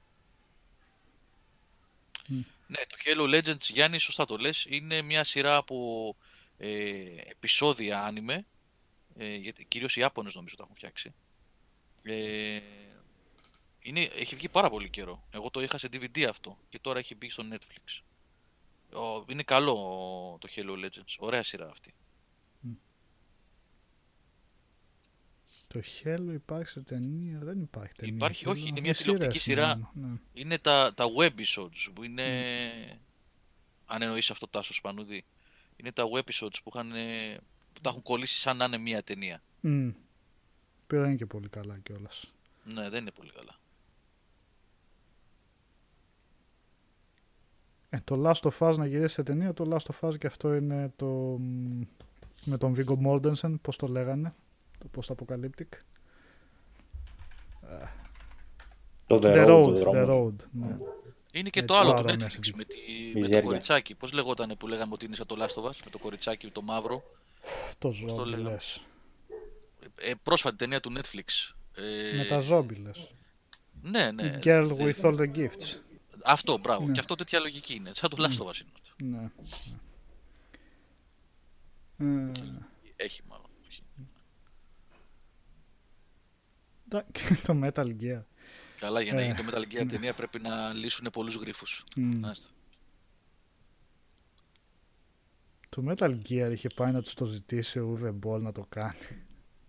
[2.67, 6.17] Ναι, το Halo Legends, Γιάννη, σωστά το λες, είναι μια σειρά από
[6.59, 6.71] ε,
[7.27, 8.47] επεισόδια άνιμε,
[9.17, 11.15] ε, γιατί κυρίως οι Ιάπωνες νομίζω τα έχουν φτιάξει.
[12.03, 12.61] Ε,
[13.81, 15.25] είναι, έχει βγει πάρα πολύ καιρό.
[15.31, 18.03] Εγώ το είχα σε DVD αυτό και τώρα έχει μπει στο Netflix.
[19.27, 19.75] Είναι καλό
[20.41, 21.15] το Halo Legends.
[21.19, 21.95] Ωραία σειρά αυτή.
[25.73, 28.15] Το Halo υπάρχει σε ταινία, δεν υπάρχει ταινία.
[28.15, 29.91] Υπάρχει, όχι, είναι μια τηλεοπτική σειρά.
[29.95, 30.09] Ναι.
[30.33, 32.23] Είναι τα, τα web episodes που είναι...
[32.93, 32.97] Mm.
[33.87, 35.25] Αν εννοείς αυτό Τάσος Σπανούδη.
[35.77, 36.91] Είναι τα web episodes που, είχαν,
[37.73, 39.43] που τα έχουν κολλήσει σαν να είναι μια ταινία.
[39.63, 39.93] Mm.
[40.87, 42.35] Που δεν είναι και πολύ καλά κιόλας.
[42.65, 43.59] Ναι, δεν είναι πολύ καλά.
[47.91, 50.55] Ε, το Last of Us να γυρίσει σε ταινία, το Last of Us και αυτό
[50.55, 51.39] είναι το
[52.45, 54.35] με τον Viggo Mortensen, πώς το λέγανε,
[54.81, 55.69] το post-apocalyptic.
[59.07, 60.77] Το The, The Road, The Road, ναι.
[61.33, 62.77] Είναι και το άλλο του Netflix με, τη,
[63.21, 63.95] με το κοριτσάκι.
[63.95, 66.63] Πώς λεγόταν που λέγαμε ότι είναι σαν το Last of Us, με το κοριτσάκι το
[66.63, 67.03] μαύρο;
[67.79, 68.83] Το ζόμπι λες.
[70.01, 71.55] Ε, πρόσφατη ταινία του Netflix.
[71.75, 73.11] Ε, με τα ζόμπι λες.
[73.83, 74.39] Ναι, ναι.
[74.43, 75.77] Girl with all the gifts.
[76.25, 76.87] Αυτό, μπράβο.
[76.87, 76.93] Ναι.
[76.93, 77.91] Και αυτό τέτοια λογική είναι.
[77.95, 78.91] Σαν το Last of Us είναι αυτό.
[79.05, 79.31] Ναι.
[81.97, 82.31] ναι.
[82.97, 83.50] Έχει μάλλον.
[87.13, 88.23] Και το Metal Gear.
[88.81, 91.85] Καλά, για να γίνει το Metal Gear ταινία πρέπει να λύσουν πολλούς γρίφους.
[95.69, 99.25] Το Metal Gear είχε πάει να τους το ζητήσει ο Uwe Boll να το κάνει.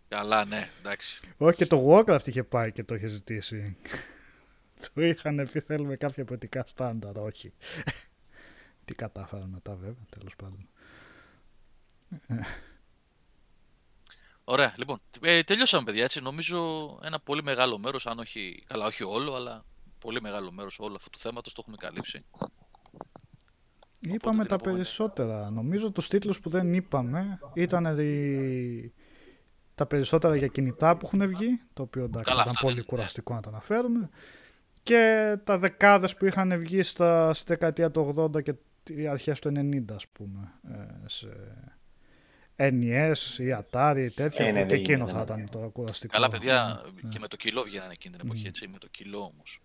[0.08, 1.20] Καλά, ναι, εντάξει.
[1.38, 3.78] Όχι, και το Warcraft είχε πάει και το είχε ζητήσει.
[4.94, 7.54] το είχαν πει θέλουμε κάποια ποιοτικά στάνταρ, όχι.
[8.86, 10.70] Τι κατάφεραν μετά βέβαια, τέλος πάντων.
[14.44, 15.02] Ωραία, λοιπόν.
[15.22, 16.04] Ε, τελειώσαμε, παιδιά.
[16.04, 16.22] Έτσι.
[16.22, 16.60] Νομίζω
[17.04, 19.66] ένα πολύ μεγάλο μέρος, αν όχι, καλά, όχι όλο, αλλά
[20.00, 22.26] πολύ μεγάλο μέρος όλου αυτού του θέματος το έχουμε καλύψει.
[24.00, 25.52] Είπαμε τα περισσότερα.
[25.52, 27.84] Νομίζω τους τίτλους που δεν είπαμε ήταν
[29.76, 33.50] τα περισσότερα για κινητά που έχουν βγει, το οποίο εντάξει ήταν πολύ κουραστικό να τα
[33.50, 34.10] αναφέρουμε
[34.84, 38.54] και τα δεκάδες που είχαν βγει στα, στη δεκαετία του 80 και
[39.10, 41.28] αρχές του 90 ας πούμε ε, σε
[42.70, 46.14] NES ή Atari ή τέτοια ε, ναι, και εκείνο θα ήταν το κουραστικό.
[46.14, 47.10] Καλά παιδιά ναι.
[47.10, 49.62] και με το κιλό βγαίνανε εκείνη την εποχή έτσι, με το κιλό όμως.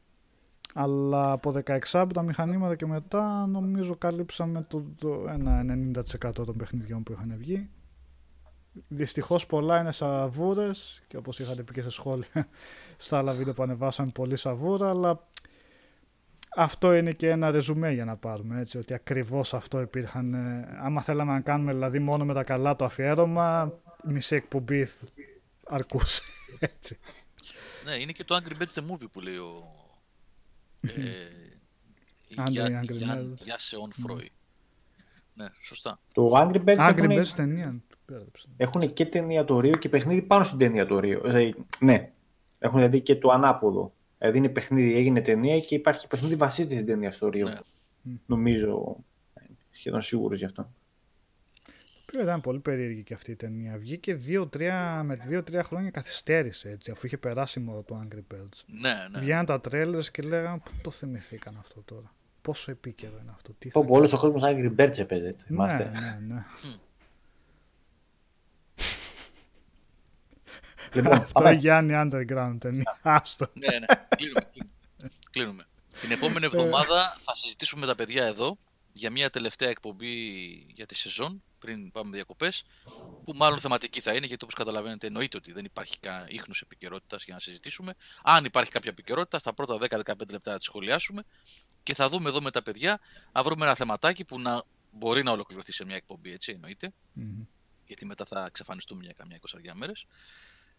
[0.75, 5.65] Αλλά από 16 από τα μηχανήματα και μετά νομίζω καλύψαμε το, το ένα
[6.19, 7.69] 90% των παιχνιδιών που είχαν βγει.
[8.89, 12.49] Δυστυχώς πολλά είναι σαβούρες και όπως είχατε πει και σε σχόλια
[12.97, 15.27] στα άλλα βίντεο που ανεβάσαμε πολύ σαβούρα αλλά
[16.59, 21.03] αυτό είναι και ένα ρεζουμέ για να πάρουμε έτσι ότι ακριβώς αυτό υπήρχαν ε, άμα
[21.03, 23.73] θέλαμε να κάνουμε δηλαδή μόνο με τα καλά το αφιέρωμα
[24.05, 24.87] μισή εκπομπή
[25.67, 26.23] αρκούσε
[26.59, 26.99] έτσι.
[27.85, 29.75] Ναι είναι και το Angry Birds the Movie που λέει ο
[30.81, 30.91] ε,
[33.39, 34.27] Γεια σε on Freud.
[35.35, 36.01] Ναι, σωστά.
[36.13, 37.81] Το Angry Birds Angry Birds ταινία.
[38.57, 41.23] Έχουν και ταινία το Ρίο και παιχνίδι πάνω στην ταινία το Ρίο.
[41.25, 42.13] Ε, ναι,
[42.59, 43.95] έχουν δηλαδή και το ανάποδο.
[44.19, 47.49] Δηλαδή είναι παιχνίδι, έγινε ταινία και υπάρχει παιχνίδι βασίζεται στην ταινία στο Ρίο.
[47.49, 47.59] Ναι.
[48.27, 48.97] Νομίζω,
[49.71, 50.71] σχεδόν σίγουρος γι' αυτό.
[52.07, 53.79] Που ήταν πολύ περίεργη και αυτή η ταινία.
[53.79, 58.63] Βγήκε 2-3, με 2-3 χρόνια καθυστέρησε έτσι, αφού είχε περάσει μόνο το Angry Birds.
[58.67, 59.19] Ναι, ναι.
[59.21, 63.69] Βγαίναν τα τρέλερ και λέγανε Πού το θυμηθήκαν αυτό τώρα; Πόσο επίκαιρο είναι αυτό; Τι
[63.69, 65.35] Πω, όλο ο κόσμος Angry Birds έπαιζε.
[65.47, 66.45] Ναι, ναι, ναι.
[70.97, 72.99] Λοιπόν, Αυτό Γιάννη Underground ταινία.
[73.03, 73.51] Άστο.
[73.53, 73.87] ναι, ναι.
[74.17, 74.51] Κλείνουμε.
[75.31, 75.67] Κλείνουμε.
[76.01, 78.59] Την επόμενη εβδομάδα θα συζητήσουμε με τα παιδιά εδώ
[78.93, 80.15] για μια τελευταία εκπομπή
[80.75, 82.65] για τη σεζόν πριν πάμε διακοπές.
[83.25, 85.95] Που μάλλον θεματική θα είναι, γιατί όπως καταλαβαίνετε, εννοείται ότι δεν υπάρχει
[86.29, 87.95] ίχνος επικαιρότητας για να συζητήσουμε.
[88.23, 91.25] Αν υπάρχει κάποια επικαιρότητα, στα πρώτα 10-15 λεπτά θα τη σχολιάσουμε
[91.83, 93.01] και θα δούμε εδώ με τα παιδιά
[93.33, 96.93] να βρούμε ένα θεματάκι που να μπορεί να ολοκληρωθεί σε μια εκπομπή, έτσι εννοείται.
[97.21, 97.47] Mm-hmm.
[97.87, 100.07] Γιατί μετά θα εξαφανιστούμε για καμιά 20 μέρες.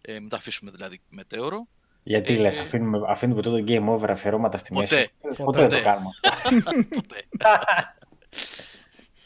[0.02, 1.68] Ε, μετά αφήσουμε δηλαδή μετέωρο.
[2.04, 5.10] Γιατί ε, λες, αφήνουμε, αφήνουμε το game over αφιερώματα στη ποτέ, μέση.
[5.20, 6.10] Ποτέ, ποτέ, δεν το κάνουμε.
[6.96, 7.28] ποτέ.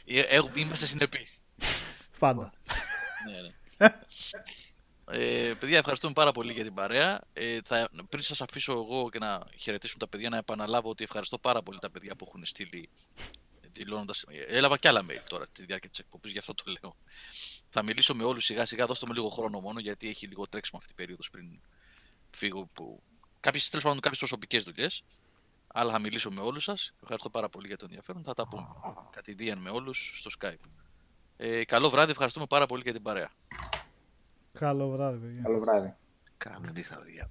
[0.06, 1.42] ε, είμαστε συνεπείς.
[2.20, 2.52] Πάντα.
[3.32, 3.52] ναι, ναι.
[5.14, 7.22] Ε, παιδιά, ευχαριστούμε πάρα πολύ για την παρέα.
[7.34, 11.38] Ε, θα, πριν σας αφήσω εγώ και να χαιρετήσουν τα παιδιά, να επαναλάβω ότι ευχαριστώ
[11.38, 12.90] πάρα πολύ τα παιδιά που έχουν στείλει
[13.72, 14.14] δηλώνοντα.
[14.48, 16.96] Έλαβα κι άλλα mail τώρα τη διάρκεια της εκπομπής, γι' αυτό το λέω.
[17.74, 20.80] Θα μιλήσω με όλους σιγά σιγά, δώστε μου λίγο χρόνο μόνο, γιατί έχει λίγο τρέξιμο
[20.82, 21.60] αυτή η περίοδος πριν
[22.30, 22.70] φύγω.
[22.74, 23.02] Που...
[23.40, 25.04] Κάποιες, τέλος πάντων, κάποιες προσωπικές δουλειές.
[25.68, 26.94] Αλλά θα μιλήσω με όλους σας.
[27.02, 28.24] Ευχαριστώ πάρα πολύ για το ενδιαφέρον.
[28.24, 28.68] Θα τα πούμε
[29.12, 30.70] κατηδίαν με όλους στο Skype.
[31.38, 33.32] Ε, καλό βράδυ, ευχαριστούμε πάρα πολύ για την παρέα.
[34.54, 35.42] Καλό βράδυ, παιδιά.
[35.42, 35.96] Καλό βράδυ.
[36.38, 37.30] Καλή νύχτα, παιδιά.